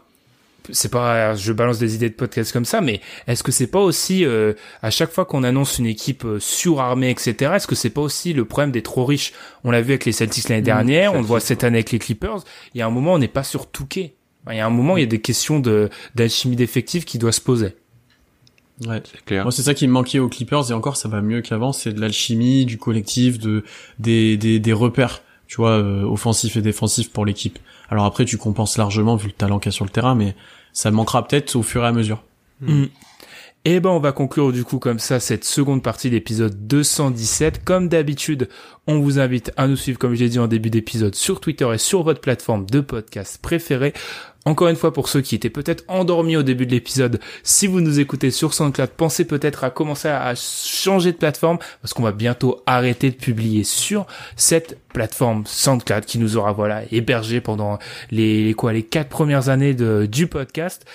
c'est 0.72 0.90
pas, 0.92 1.36
je 1.36 1.54
balance 1.54 1.80
des 1.80 1.96
idées 1.96 2.10
de 2.10 2.16
podcast 2.16 2.52
comme 2.52 2.66
ça, 2.66 2.82
mais 2.82 3.02
est-ce 3.28 3.44
que 3.44 3.52
c'est 3.52 3.68
pas 3.68 3.80
aussi, 3.80 4.26
euh, 4.26 4.54
à 4.82 4.90
chaque 4.92 5.12
fois 5.12 5.26
qu'on 5.26 5.44
annonce 5.44 5.80
une 5.80 5.88
équipe 5.88 6.24
euh, 6.26 6.40
surarmée, 6.40 7.10
etc., 7.10 7.54
est-ce 7.56 7.68
que 7.68 7.76
c'est 7.76 7.90
pas 7.90 8.02
aussi 8.02 8.34
le 8.34 8.46
problème 8.46 8.72
des 8.72 8.84
trop 8.84 9.06
riches? 9.06 9.34
On 9.64 9.72
l'a 9.72 9.82
vu 9.82 9.92
avec 9.94 10.06
les 10.06 10.12
Celtics 10.12 10.50
l'année 10.50 10.62
dernière, 10.62 11.14
on 11.14 11.18
le 11.20 11.26
voit 11.26 11.40
cette 11.40 11.64
année 11.64 11.78
avec 11.78 11.92
les 11.92 12.00
Clippers. 12.00 12.44
Il 12.74 12.80
y 12.80 12.82
a 12.82 12.88
un 12.88 12.92
moment, 12.92 13.14
on 13.14 13.20
n'est 13.20 13.28
pas 13.28 13.44
sur 13.44 13.68
Touquet. 13.68 14.16
Il 14.50 14.56
y 14.56 14.60
a 14.60 14.66
un 14.66 14.72
moment, 14.72 14.98
il 14.98 15.02
y 15.02 15.04
a 15.04 15.08
des 15.08 15.22
questions 15.22 15.60
de 15.60 15.90
d'alchimie 16.16 16.56
d'effectifs 16.56 17.06
qui 17.06 17.18
doivent 17.20 17.34
se 17.34 17.42
poser. 17.42 17.76
Ouais. 18.88 19.02
C'est 19.12 19.24
clair. 19.24 19.44
Moi, 19.44 19.52
c'est 19.52 19.64
ça 19.64 19.74
qui 19.74 19.88
me 19.88 19.94
manquait 19.94 20.20
aux 20.20 20.30
Clippers 20.30 20.72
et 20.72 20.74
encore, 20.74 20.98
ça 20.98 21.08
va 21.08 21.22
mieux 21.22 21.42
qu'avant. 21.42 21.72
C'est 21.72 21.94
de 21.94 22.02
l'alchimie, 22.02 22.66
du 22.66 22.78
collectif, 22.78 23.40
de 23.40 23.64
des 24.00 24.38
des, 24.38 24.60
des 24.60 24.74
repères, 24.74 25.22
tu 25.48 25.58
vois, 25.58 25.72
euh, 25.72 26.04
offensifs 26.04 26.58
et 26.58 26.62
défensifs 26.62 27.12
pour 27.12 27.26
l'équipe. 27.26 27.60
Alors 27.90 28.06
après, 28.06 28.26
tu 28.26 28.38
compenses 28.38 28.78
largement 28.78 29.16
vu 29.16 29.28
le 29.28 29.34
talent 29.34 29.60
qu'il 29.60 29.72
y 29.72 29.74
a 29.74 29.76
sur 29.76 29.86
le 29.86 29.92
terrain, 29.92 30.16
mais 30.16 30.36
ça 30.74 30.92
manquera 30.92 31.28
peut-être 31.28 31.56
au 31.56 31.64
fur 31.64 31.84
et 31.84 31.88
à 31.88 31.92
mesure. 31.92 32.24
Mm. 32.62 32.86
Et 33.64 33.80
ben 33.80 33.92
on 33.92 34.00
va 34.00 34.12
conclure 34.12 34.52
du 34.52 34.64
coup 34.64 34.80
comme 34.80 34.98
ça 34.98 35.20
cette 35.20 35.44
seconde 35.44 35.84
partie 35.84 36.10
de 36.10 36.16
l'épisode 36.16 36.66
217. 36.68 37.64
Comme 37.64 37.90
d'habitude, 37.90 38.50
on 38.88 39.00
vous 39.00 39.20
invite 39.20 39.52
à 39.56 39.68
nous 39.68 39.76
suivre 39.76 40.00
comme 40.00 40.16
je 40.16 40.24
l'ai 40.24 40.30
dit 40.30 40.40
en 40.40 40.48
début 40.48 40.72
d'épisode 40.72 41.14
sur 41.14 41.40
Twitter 41.40 41.70
et 41.72 41.78
sur 41.78 42.02
votre 42.02 42.22
plateforme 42.22 42.66
de 42.66 42.80
podcast 42.82 43.40
préférée. 43.40 43.94
Encore 44.46 44.70
une 44.70 44.76
fois 44.76 44.92
pour 44.92 45.08
ceux 45.08 45.22
qui 45.22 45.36
étaient 45.36 45.52
peut-être 45.52 45.84
endormis 45.88 46.36
au 46.36 46.42
début 46.42 46.66
de 46.66 46.72
l'épisode, 46.72 47.20
si 47.44 47.68
vous 47.68 47.80
nous 47.80 48.00
écoutez 48.00 48.32
sur 48.32 48.56
SoundCloud, 48.56 48.90
pensez 48.90 49.26
peut-être 49.26 49.64
à 49.64 49.70
commencer 49.70 50.08
à 50.08 50.34
changer 50.36 51.12
de 51.12 51.18
plateforme 51.18 51.60
parce 51.82 51.94
qu'on 51.94 52.02
va 52.02 52.12
bientôt 52.12 52.64
arrêter 52.66 53.12
de 53.12 53.16
publier 53.16 53.64
sur 53.64 54.08
cette 54.36 54.80
plateforme 54.94 55.44
SoundCloud 55.46 56.06
qui 56.06 56.18
nous 56.18 56.38
aura 56.38 56.54
voilà 56.54 56.82
hébergé 56.92 57.40
pendant 57.40 57.78
les, 58.10 58.56
quoi 58.56 58.74
les 58.74 58.84
quatre 58.84 59.10
premières 59.10 59.50
années 59.50 59.76
de, 59.76 60.08
du 60.08 60.26
podcast. 60.26 60.86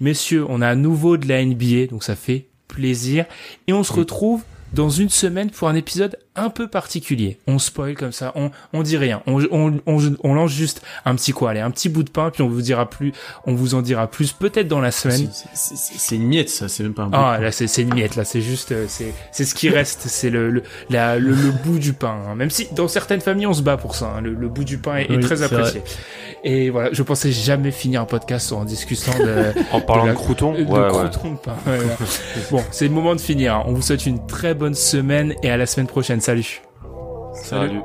Messieurs, 0.00 0.46
on 0.48 0.62
a 0.62 0.68
à 0.68 0.74
nouveau 0.74 1.18
de 1.18 1.28
la 1.28 1.44
NBA, 1.44 1.88
donc 1.90 2.02
ça 2.02 2.16
fait 2.16 2.46
plaisir. 2.66 3.26
Et 3.66 3.74
on 3.74 3.82
se 3.82 3.92
retrouve 3.92 4.42
dans 4.72 4.88
une 4.88 5.10
semaine 5.10 5.50
pour 5.50 5.68
un 5.68 5.74
épisode 5.74 6.18
un 6.36 6.50
peu 6.50 6.68
particulier. 6.68 7.38
On 7.46 7.58
spoil 7.58 7.94
comme 7.94 8.12
ça, 8.12 8.32
on, 8.36 8.50
on 8.72 8.82
dit 8.82 8.96
rien. 8.96 9.22
On, 9.26 9.42
on, 9.50 9.78
on, 9.86 10.14
on 10.22 10.34
lance 10.34 10.50
juste 10.52 10.82
un 11.04 11.14
petit 11.14 11.32
quoi, 11.32 11.50
allez, 11.50 11.60
un 11.60 11.70
petit 11.70 11.88
bout 11.88 12.02
de 12.02 12.10
pain, 12.10 12.30
puis 12.30 12.42
on 12.42 12.48
vous 12.48 12.62
dira 12.62 12.88
plus, 12.88 13.12
on 13.46 13.54
vous 13.54 13.74
en 13.74 13.82
dira 13.82 14.06
plus 14.06 14.32
peut-être 14.32 14.68
dans 14.68 14.80
la 14.80 14.90
semaine. 14.90 15.28
C'est- 15.32 15.48
C'est 15.54 15.76
c'est- 15.76 15.98
c'est 15.98 16.16
une 16.16 16.26
miette, 16.26 16.48
ça. 16.50 16.68
C'est 16.68 16.82
même 16.82 16.94
pas 16.94 17.02
un. 17.04 17.10
Ah 17.12 17.36
bout. 17.36 17.42
là 17.44 17.52
c'est 17.52 17.66
c'est 17.66 17.82
une 17.82 17.94
miette 17.94 18.16
là 18.16 18.24
c'est 18.24 18.40
juste 18.40 18.72
euh, 18.72 18.84
c'est 18.88 19.12
c'est 19.32 19.44
ce 19.44 19.54
qui 19.54 19.68
reste 19.68 20.02
c'est 20.06 20.30
le 20.30 20.50
le, 20.50 20.62
la- 20.90 21.18
le 21.18 21.30
le 21.30 21.50
bout 21.64 21.78
du 21.78 21.92
pain 21.92 22.16
hein. 22.28 22.34
même 22.34 22.50
si 22.50 22.68
dans 22.74 22.88
certaines 22.88 23.20
familles 23.20 23.46
on 23.46 23.52
se 23.52 23.62
bat 23.62 23.76
pour 23.76 23.94
ça 23.94 24.12
hein. 24.16 24.20
le, 24.20 24.34
le 24.34 24.48
bout 24.48 24.64
du 24.64 24.78
pain 24.78 24.96
est, 24.96 25.20
très 25.20 25.42
apprécié 25.42 25.82
et 26.44 26.70
voilà 26.70 26.90
je 26.92 27.02
pensais 27.02 27.32
jamais 27.32 27.70
finir 27.70 28.02
un 28.02 28.04
podcast 28.04 28.52
en 28.52 28.64
discutant 28.64 29.18
de 29.18 29.52
En 29.72 29.80
parlant 29.80 30.04
de 30.04 30.08
de, 30.08 30.12
la- 30.14 30.18
croutons, 30.20 30.52
de 30.52 30.62
ouais, 30.62 30.78
ouais. 30.78 30.88
croûtons 30.88 31.32
de 31.32 31.38
pain. 31.38 31.56
Ouais. 31.66 31.78
bon 32.50 32.62
c'est 32.70 32.86
le 32.88 32.94
moment 32.94 33.14
de 33.14 33.20
finir 33.20 33.54
hein. 33.56 33.62
on 33.66 33.72
vous 33.72 33.82
souhaite 33.82 34.06
une 34.06 34.24
très 34.26 34.54
bonne 34.54 34.74
semaine 34.74 35.34
et 35.42 35.50
à 35.50 35.56
la 35.56 35.66
semaine 35.66 35.86
prochaine 35.86 36.20
salut 36.26 36.60
Salut. 37.34 37.84